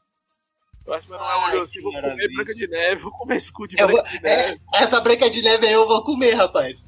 Eu 0.86 0.94
acho 0.94 1.06
que 1.06 1.12
o 1.12 1.16
Manuel 1.16 1.38
Ai, 1.38 1.50
olhou 1.52 1.62
que 1.62 1.68
assim, 1.70 1.80
vou 1.82 1.92
comer. 1.92 2.34
Branca 2.34 2.54
de 2.54 2.66
Neve, 2.68 2.96
vou 3.02 3.12
comer 3.12 3.50
cu 3.52 3.66
de 3.66 3.76
Eu 3.80 3.86
Branca 3.86 4.02
vou- 4.02 4.10
de 4.10 4.22
Neve. 4.22 4.60
é, 4.74 4.82
essa 4.82 5.00
branca 5.00 5.30
de 5.30 5.42
neve 5.42 5.66
aí 5.66 5.72
eu 5.72 5.88
vou 5.88 6.02
comer, 6.04 6.32
rapaz. 6.34 6.84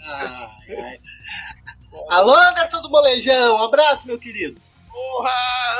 Ai, 0.00 0.76
ai. 0.78 1.00
Alô, 2.10 2.32
Anderson 2.34 2.80
do 2.82 2.90
Molejão, 2.90 3.56
um 3.56 3.64
abraço, 3.64 4.06
meu 4.06 4.18
querido. 4.20 4.60
Porra, 4.88 5.32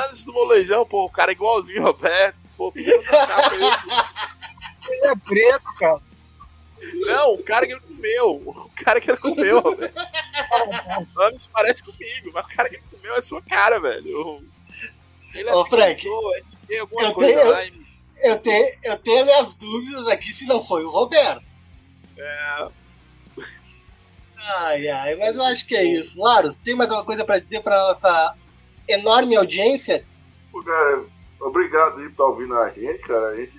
antes 0.05 0.25
do 0.25 0.33
molejão, 0.33 0.85
pô, 0.85 1.05
o 1.05 1.09
cara 1.09 1.31
é 1.31 1.33
igualzinho 1.33 1.83
Roberto. 1.83 2.37
Pô, 2.57 2.71
trocar 2.71 3.25
pra 3.27 3.55
ele. 3.55 3.65
Ele 4.89 5.07
é 5.07 5.15
preto, 5.15 5.73
cara. 5.79 6.01
Não, 7.05 7.33
o 7.33 7.43
cara 7.43 7.65
que 7.67 7.73
ele 7.73 7.81
comeu. 7.81 8.31
O 8.45 8.69
cara 8.83 8.99
que 8.99 9.09
ele 9.11 9.17
comeu, 9.19 9.59
Roberto. 9.59 9.95
Antes 11.27 11.47
parece 11.47 11.81
comigo, 11.83 12.31
mas 12.33 12.45
o 12.45 12.49
cara 12.49 12.67
que 12.69 12.75
ele 12.75 12.83
comeu 13.01 13.15
é 13.15 13.21
sua 13.21 13.41
cara, 13.41 13.79
velho. 13.79 14.41
Ele 15.33 15.49
é 15.49 15.53
Ô, 15.55 15.65
Frank, 15.65 16.01
pintor, 16.01 16.35
é 16.35 16.41
de 16.41 16.55
ter 16.67 16.79
alguma 16.79 17.03
eu 17.03 17.13
coisa 17.13 17.33
tenho- 17.39 17.51
lá 17.51 17.65
em 17.65 17.81
Eu 18.23 18.37
tenho, 18.39 18.77
eu 18.83 18.97
tenho 18.99 19.25
minhas 19.25 19.55
dúvidas 19.55 20.07
aqui 20.07 20.33
se 20.33 20.45
não 20.45 20.63
foi 20.63 20.83
o 20.85 20.91
Roberto. 20.91 21.41
É, 22.17 22.67
Ai, 24.57 24.87
ai, 24.87 25.15
mas 25.15 25.35
eu 25.35 25.43
acho 25.43 25.67
que 25.67 25.75
é 25.75 25.83
isso. 25.83 26.19
Laros, 26.19 26.57
tem 26.57 26.75
mais 26.75 26.89
alguma 26.89 27.05
coisa 27.05 27.23
pra 27.23 27.39
dizer 27.39 27.61
pra 27.61 27.77
nossa 27.89 28.35
enorme 28.87 29.35
audiência? 29.35 30.05
Pô, 30.51 30.63
cara, 30.63 31.03
obrigado 31.39 31.97
aí 31.99 32.05
por 32.05 32.11
estar 32.11 32.23
ouvindo 32.25 32.57
a 32.57 32.69
gente, 32.69 32.99
cara. 32.99 33.29
A 33.29 33.35
gente 33.35 33.53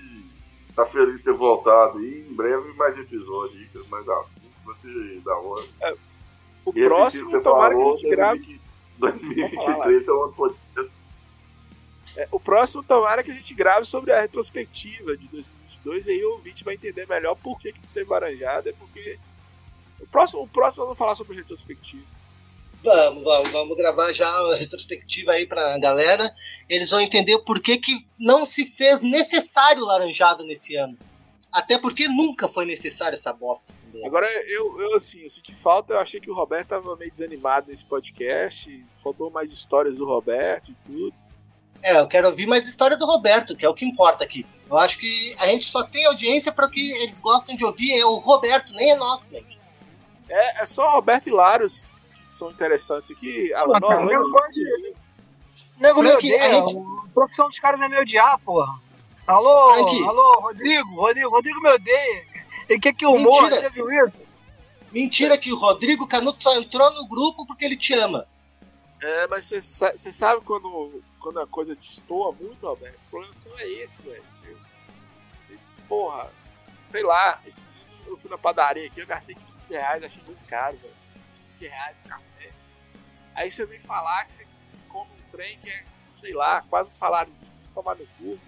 tá 0.74 0.84
feliz 0.86 1.18
de 1.18 1.22
ter 1.24 1.32
voltado 1.34 1.98
aí. 1.98 2.26
Em 2.28 2.34
breve 2.34 2.72
mais 2.74 2.98
episódio 2.98 3.56
aí, 3.58 3.66
cara, 3.66 3.84
mais 3.90 4.08
assunto, 4.08 4.52
vai 4.64 4.74
ser 4.82 5.20
da 5.20 5.36
hora. 5.36 5.96
o 6.64 6.72
E 6.74 6.84
próximo, 6.84 7.42
tomara 7.42 7.74
que 7.76 7.82
a 7.82 7.84
gente 7.86 8.08
grave. 8.10 8.60
2023 9.10 10.08
é 10.08 10.12
um 10.12 10.24
ano 10.24 10.32
podcast. 10.32 10.92
É, 12.16 12.28
o 12.30 12.38
próximo, 12.38 12.82
tomara 12.82 13.22
que 13.22 13.30
a 13.30 13.34
gente 13.34 13.54
grave 13.54 13.86
sobre 13.86 14.12
a 14.12 14.20
retrospectiva 14.20 15.16
de 15.16 15.26
2022 15.28 16.06
e 16.06 16.10
aí 16.10 16.24
o 16.24 16.32
ouvinte 16.32 16.64
vai 16.64 16.74
entender 16.74 17.06
melhor 17.08 17.34
por 17.34 17.58
que, 17.58 17.72
que 17.72 17.80
não 17.80 17.88
teve 17.92 18.10
laranjada. 18.10 18.70
É 18.70 18.72
porque. 18.72 19.18
O 20.00 20.06
próximo, 20.06 20.42
o 20.42 20.48
próximo 20.48 20.80
nós 20.80 20.88
vamos 20.88 20.98
falar 20.98 21.14
sobre 21.14 21.36
retrospectiva. 21.36 22.04
Vamos, 22.82 23.22
vamos, 23.22 23.50
vamos 23.50 23.76
gravar 23.76 24.12
já 24.12 24.28
a 24.28 24.56
retrospectiva 24.56 25.32
aí 25.32 25.46
pra 25.46 25.78
galera. 25.78 26.32
Eles 26.68 26.90
vão 26.90 27.00
entender 27.00 27.38
por 27.38 27.60
que, 27.60 27.78
que 27.78 27.96
não 28.18 28.44
se 28.44 28.66
fez 28.66 29.02
necessário 29.02 29.84
laranjada 29.84 30.42
nesse 30.42 30.74
ano. 30.74 30.98
Até 31.52 31.78
porque 31.78 32.08
nunca 32.08 32.48
foi 32.48 32.64
necessário 32.64 33.14
essa 33.14 33.32
bosta. 33.32 33.72
entendeu? 33.88 34.06
Agora, 34.06 34.26
eu, 34.48 34.80
eu 34.80 34.94
assim, 34.94 35.20
eu 35.20 35.28
senti 35.28 35.54
falta, 35.54 35.92
eu 35.92 35.98
achei 36.00 36.18
que 36.18 36.30
o 36.30 36.34
Roberto 36.34 36.68
tava 36.68 36.96
meio 36.96 37.10
desanimado 37.10 37.66
nesse 37.68 37.84
podcast. 37.84 38.84
Faltou 39.02 39.30
mais 39.30 39.52
histórias 39.52 39.98
do 39.98 40.06
Roberto 40.06 40.70
e 40.70 40.74
tudo. 40.86 41.14
É, 41.82 41.98
eu 41.98 42.06
quero 42.06 42.28
ouvir 42.28 42.46
mais 42.46 42.66
história 42.66 42.96
do 42.96 43.04
Roberto, 43.04 43.54
que 43.56 43.66
é 43.66 43.68
o 43.68 43.74
que 43.74 43.84
importa 43.84 44.22
aqui. 44.24 44.46
Eu 44.70 44.78
acho 44.78 44.96
que 44.98 45.34
a 45.40 45.46
gente 45.48 45.66
só 45.66 45.82
tem 45.82 46.06
audiência 46.06 46.52
para 46.52 46.66
o 46.66 46.70
que 46.70 46.92
eles 47.02 47.20
gostam 47.20 47.54
de 47.56 47.64
ouvir, 47.64 47.92
é 47.98 48.06
o 48.06 48.14
Roberto, 48.16 48.72
nem 48.72 48.92
é 48.92 48.96
nosso, 48.96 49.28
Frank. 49.28 49.58
É, 50.28 50.62
é 50.62 50.64
só 50.64 50.88
Roberto 50.92 51.26
e 51.28 51.32
Laros 51.32 51.90
que 52.14 52.28
são 52.30 52.50
interessantes 52.50 53.10
aqui. 53.10 53.52
A 53.52 53.64
Pô, 53.64 53.72
cara, 53.72 54.00
nós, 54.00 54.10
eu 54.12 54.18
nós- 54.18 54.30
gosto 54.30 54.52
de- 54.52 54.94
O 55.76 55.82
nego 55.82 56.02
me 56.02 56.12
odeia. 56.12 56.42
a 56.44 56.68
gente- 56.68 56.76
A 56.78 57.08
profissão 57.12 57.48
dos 57.48 57.58
caras 57.58 57.80
é 57.80 57.88
me 57.88 57.98
odiar, 57.98 58.38
porra. 58.38 58.80
Alô, 59.26 59.74
Frank. 59.74 60.04
alô, 60.04 60.40
Rodrigo, 60.40 60.94
Rodrigo, 60.96 61.30
Rodrigo 61.30 61.60
me 61.60 61.68
odeia. 61.70 62.26
Ele 62.68 62.80
quer 62.80 62.92
que 62.94 63.04
eu 63.04 63.18
morra, 63.18 63.50
você 63.50 63.68
viu 63.70 63.90
isso? 64.06 64.22
Mentira 64.90 65.38
que 65.38 65.52
o 65.52 65.56
Rodrigo 65.58 66.06
Canuto 66.06 66.42
só 66.42 66.54
entrou 66.56 66.92
no 66.92 67.06
grupo 67.06 67.46
porque 67.46 67.64
ele 67.64 67.76
te 67.76 67.94
ama. 67.94 68.26
É, 69.00 69.26
mas 69.26 69.46
você 69.46 69.60
sa- 69.60 69.92
você 69.96 70.12
sabe 70.12 70.42
quando, 70.44 71.02
quando 71.20 71.40
a 71.40 71.46
coisa 71.46 71.74
destoa 71.74 72.32
muito, 72.32 72.66
Roberto? 72.66 72.96
O 73.06 73.10
problema 73.10 73.34
só 73.34 73.50
é 73.58 73.68
esse, 73.68 74.02
velho. 74.02 74.22
Porra, 75.88 76.30
sei 76.88 77.02
lá, 77.02 77.40
esses 77.46 77.64
dias 77.74 77.92
eu 78.06 78.16
fui 78.16 78.30
na 78.30 78.38
padaria 78.38 78.86
aqui, 78.86 79.00
eu 79.00 79.06
gastei 79.06 79.34
15 79.34 79.72
reais, 79.74 80.04
achei 80.04 80.22
muito 80.26 80.44
caro, 80.46 80.76
velho. 80.76 80.94
15 81.48 81.68
reais 81.68 81.96
de 82.02 82.08
café. 82.08 82.50
Aí 83.34 83.50
você 83.50 83.64
vem 83.66 83.78
falar 83.80 84.24
que 84.24 84.32
você, 84.32 84.46
você 84.60 84.72
come 84.88 85.10
um 85.10 85.30
trem 85.32 85.58
que 85.58 85.68
é, 85.70 85.84
sei 86.18 86.32
lá, 86.34 86.62
quase 86.68 86.90
um 86.90 86.94
salário 86.94 87.32
mínimo, 87.32 87.68
tomar 87.74 87.94
no 87.96 88.06
cu, 88.18 88.38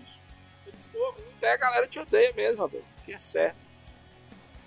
pô, 0.92 1.14
até 1.36 1.52
a 1.52 1.56
galera 1.56 1.86
te 1.86 1.98
odeia 1.98 2.32
mesmo, 2.34 2.66
velho. 2.68 2.84
Que 3.04 3.12
é 3.12 3.18
certo. 3.18 3.56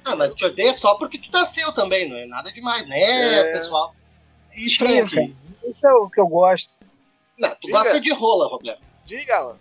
Ah, 0.05 0.15
mas 0.15 0.34
te 0.34 0.45
odeia 0.45 0.73
só 0.73 0.95
porque 0.95 1.17
tu 1.17 1.29
tá 1.29 1.45
seu 1.45 1.71
também, 1.73 2.07
não 2.09 2.17
é 2.17 2.25
nada 2.25 2.51
demais, 2.51 2.85
né, 2.88 2.99
É. 3.39 3.51
pessoal? 3.51 3.93
E 4.55 4.69
Sim, 4.69 4.77
Frank? 4.77 5.15
cara. 5.15 5.31
Isso 5.69 5.85
é 5.88 5.93
o 5.93 6.09
que 6.09 6.19
eu 6.19 6.27
gosto. 6.27 6.73
Não, 7.38 7.49
tu 7.55 7.67
Diga. 7.67 7.77
gosta 7.77 7.99
de 7.99 8.11
rola, 8.13 8.47
Roberto. 8.47 8.81
Diga, 9.05 9.35
Alan. 9.38 9.57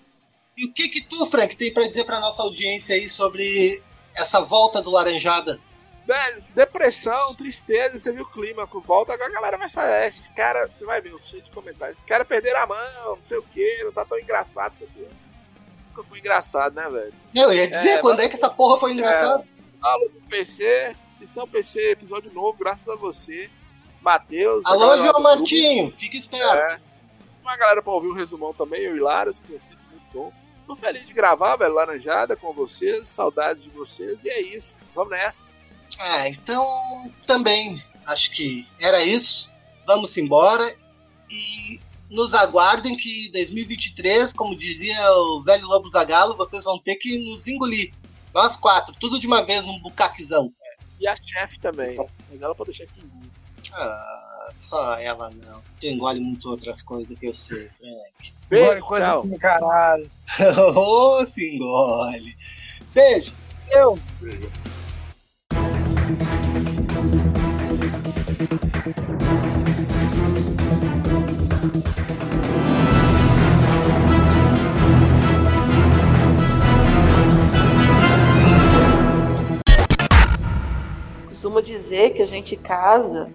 E 0.57 0.67
o 0.67 0.73
que 0.73 0.89
que 0.89 1.03
tu, 1.03 1.27
Frank, 1.27 1.55
tem 1.57 1.73
pra 1.75 1.87
dizer 1.87 2.05
pra 2.05 2.21
nossa 2.21 2.43
audiência 2.43 2.95
aí 2.95 3.11
sobre 3.11 3.83
essa 4.15 4.41
volta 4.41 4.81
do 4.81 4.91
Laranjada? 4.91 5.61
Velho, 6.07 6.45
depressão, 6.55 7.35
tristeza, 7.35 7.99
você 7.99 8.13
viu 8.13 8.23
o 8.23 8.31
clima 8.31 8.67
com 8.67 8.81
volta, 8.81 9.13
agora 9.13 9.29
a 9.29 9.35
galera 9.35 9.59
vai 9.59 9.69
sair. 9.69 10.05
"É, 10.05 10.07
Esses 10.07 10.31
caras, 10.31 10.71
você 10.73 10.85
vai 10.87 11.01
ver 11.01 11.13
o 11.13 11.19
cheio 11.19 11.43
de 11.43 11.51
comentários. 11.51 11.99
Esses 11.99 12.09
caras 12.09 12.27
perderam 12.29 12.61
a 12.63 12.67
mão, 12.67 13.17
não 13.17 13.25
sei 13.25 13.37
o 13.39 13.43
que, 13.43 13.83
não 13.85 13.93
tá 13.93 14.05
tão 14.05 14.19
engraçado. 14.19 14.73
porque 14.79 15.07
Nunca 15.97 16.09
foi 16.09 16.19
engraçado, 16.19 16.75
né, 16.75 16.87
velho? 16.91 17.15
Eu 17.35 17.53
ia 17.55 17.67
dizer, 17.69 17.89
É, 17.89 17.99
quando 17.99 18.19
mas- 18.19 18.27
é 18.27 18.29
que 18.29 18.35
essa 18.35 18.51
porra 18.51 18.79
foi 18.79 18.93
engraçada? 18.93 19.43
Alô 19.81 20.09
do 20.09 20.21
PC, 20.29 20.95
Missão 21.19 21.49
PC, 21.49 21.93
episódio 21.93 22.31
novo, 22.35 22.59
graças 22.59 22.87
a 22.89 22.95
você. 22.97 23.49
Matheus. 24.03 24.65
Alô, 24.67 24.99
João. 24.99 25.23
Martinho, 25.23 25.91
fica 25.91 26.17
esperto. 26.17 26.45
É. 26.59 26.79
Uma 27.43 27.57
galera 27.57 27.83
pra 27.83 27.93
ouvir 27.93 28.09
o 28.09 28.13
resumão 28.13 28.53
também, 28.53 28.83
eu 28.83 28.95
e 28.95 28.99
Hilários, 28.99 29.41
que 29.41 29.55
é 29.55 29.59
sempre 29.59 29.83
muito 29.91 30.05
bom. 30.13 30.33
Tô 30.67 30.77
feliz 30.77 31.07
de 31.07 31.15
gravar, 31.15 31.57
velho, 31.57 31.73
Laranjada 31.73 32.37
com 32.37 32.53
vocês, 32.53 33.09
saudades 33.09 33.63
de 33.63 33.71
vocês, 33.71 34.23
e 34.23 34.29
é 34.29 34.41
isso. 34.43 34.79
Vamos 34.95 35.13
nessa. 35.13 35.45
Ah, 35.99 36.29
então 36.29 36.67
também 37.27 37.83
acho 38.05 38.31
que 38.33 38.69
era 38.81 39.03
isso. 39.03 39.51
Vamos 39.87 40.17
embora 40.19 40.63
e 41.31 41.81
nos 42.11 42.35
aguardem 42.35 42.97
que 42.97 43.31
2023, 43.33 44.33
como 44.33 44.57
dizia 44.57 44.97
o 45.13 45.43
velho 45.43 45.67
Lobo 45.67 45.91
Zagalo, 45.91 46.37
vocês 46.37 46.65
vão 46.65 46.79
ter 46.79 46.97
que 46.97 47.19
nos 47.31 47.47
engolir. 47.47 47.93
Nós 48.35 48.57
quatro, 48.57 48.95
tudo 49.01 49.19
de 49.19 49.27
uma 49.27 49.43
vez, 49.45 49.67
um 49.67 49.79
bucaquezão. 49.81 50.53
E 51.01 51.07
a 51.07 51.15
chefe 51.17 51.59
também, 51.59 51.97
mas 52.31 52.43
ela 52.43 52.55
pode 52.55 52.71
deixar 52.71 52.85
aqui 52.85 53.01
em 53.01 53.05
mim. 53.05 53.31
Ah, 53.73 54.51
só 54.53 54.99
ela 54.99 55.31
não. 55.31 55.61
Tu 55.81 55.87
engole 55.87 56.21
muito 56.21 56.49
outras 56.49 56.83
coisas 56.83 57.17
que 57.19 57.27
eu 57.27 57.35
sei, 57.35 57.69
Frank. 57.79 58.35
Beijo, 58.49 58.83
coisa 58.83 59.07
tchau. 59.07 59.27
do 59.27 59.39
caralho. 59.39 60.11
Ô, 60.77 61.27
se 61.27 61.57
engole. 61.57 62.37
Beijo. 62.95 63.35
Eu. 63.71 63.99
Costumo 81.47 81.63
dizer 81.63 82.11
que 82.11 82.23
a 82.23 82.27
gente 82.27 82.57
casa 82.57 83.31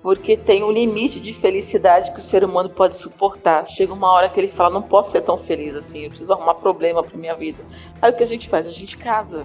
porque 0.00 0.36
tem 0.36 0.62
um 0.62 0.70
limite 0.70 1.18
de 1.18 1.32
felicidade 1.32 2.12
que 2.12 2.20
o 2.20 2.22
ser 2.22 2.44
humano 2.44 2.70
pode 2.70 2.96
suportar. 2.96 3.66
Chega 3.66 3.92
uma 3.92 4.12
hora 4.12 4.28
que 4.28 4.38
ele 4.38 4.46
fala: 4.46 4.74
não 4.74 4.82
posso 4.82 5.10
ser 5.10 5.22
tão 5.22 5.36
feliz 5.36 5.74
assim, 5.74 6.04
eu 6.04 6.10
preciso 6.10 6.32
arrumar 6.32 6.54
problema 6.54 7.02
pra 7.02 7.18
minha 7.18 7.34
vida. 7.34 7.60
Aí 8.00 8.12
o 8.12 8.16
que 8.16 8.22
a 8.22 8.26
gente 8.26 8.48
faz? 8.48 8.68
A 8.68 8.70
gente 8.70 8.96
casa. 8.96 9.44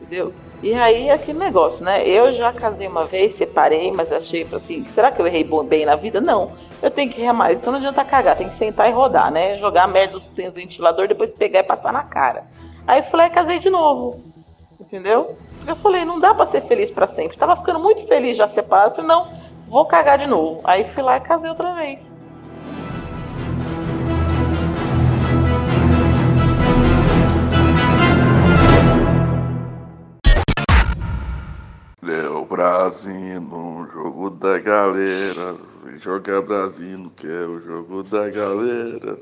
Entendeu? 0.00 0.32
E 0.62 0.72
aí 0.72 1.08
é 1.08 1.14
aquele 1.14 1.40
negócio, 1.40 1.84
né? 1.84 2.06
Eu 2.06 2.32
já 2.32 2.52
casei 2.52 2.86
uma 2.86 3.06
vez, 3.06 3.32
separei, 3.32 3.90
mas 3.90 4.12
achei 4.12 4.46
assim: 4.52 4.84
será 4.84 5.10
que 5.10 5.20
eu 5.20 5.26
errei 5.26 5.44
bem 5.68 5.84
na 5.84 5.96
vida? 5.96 6.20
Não. 6.20 6.52
Eu 6.80 6.92
tenho 6.92 7.10
que 7.10 7.20
errar 7.20 7.32
mais. 7.32 7.58
Então 7.58 7.72
não 7.72 7.80
adianta 7.80 8.04
cagar, 8.04 8.36
tem 8.36 8.48
que 8.48 8.54
sentar 8.54 8.88
e 8.88 8.92
rodar, 8.92 9.32
né? 9.32 9.58
Jogar 9.58 9.82
a 9.82 9.88
merda 9.88 10.20
do 10.20 10.52
ventilador, 10.52 11.08
depois 11.08 11.34
pegar 11.34 11.58
e 11.58 11.64
passar 11.64 11.92
na 11.92 12.04
cara. 12.04 12.44
Aí 12.86 13.00
eu 13.00 13.04
falei: 13.04 13.28
casei 13.30 13.58
de 13.58 13.68
novo. 13.68 14.22
Entendeu? 14.80 15.36
Eu 15.66 15.74
falei, 15.74 16.04
não 16.04 16.20
dá 16.20 16.32
pra 16.32 16.46
ser 16.46 16.60
feliz 16.60 16.92
pra 16.92 17.08
sempre. 17.08 17.36
Tava 17.36 17.56
ficando 17.56 17.80
muito 17.80 18.06
feliz 18.06 18.36
já 18.36 18.46
separado. 18.46 18.94
Falei, 18.94 19.08
não, 19.08 19.32
vou 19.66 19.84
cagar 19.84 20.16
de 20.16 20.26
novo. 20.26 20.60
Aí 20.62 20.84
fui 20.84 21.02
lá 21.02 21.16
e 21.16 21.20
casei 21.20 21.50
outra 21.50 21.74
vez. 21.74 22.14
Léo 32.00 32.44
Brasil 32.44 33.40
no 33.40 33.88
jogo 33.92 34.30
da 34.30 34.60
galera. 34.60 35.56
Vem 35.82 35.98
jogar 35.98 36.42
Brasil, 36.42 37.10
que 37.16 37.26
é 37.26 37.40
o 37.40 37.60
jogo 37.60 38.04
da 38.04 38.30
galera. 38.30 39.18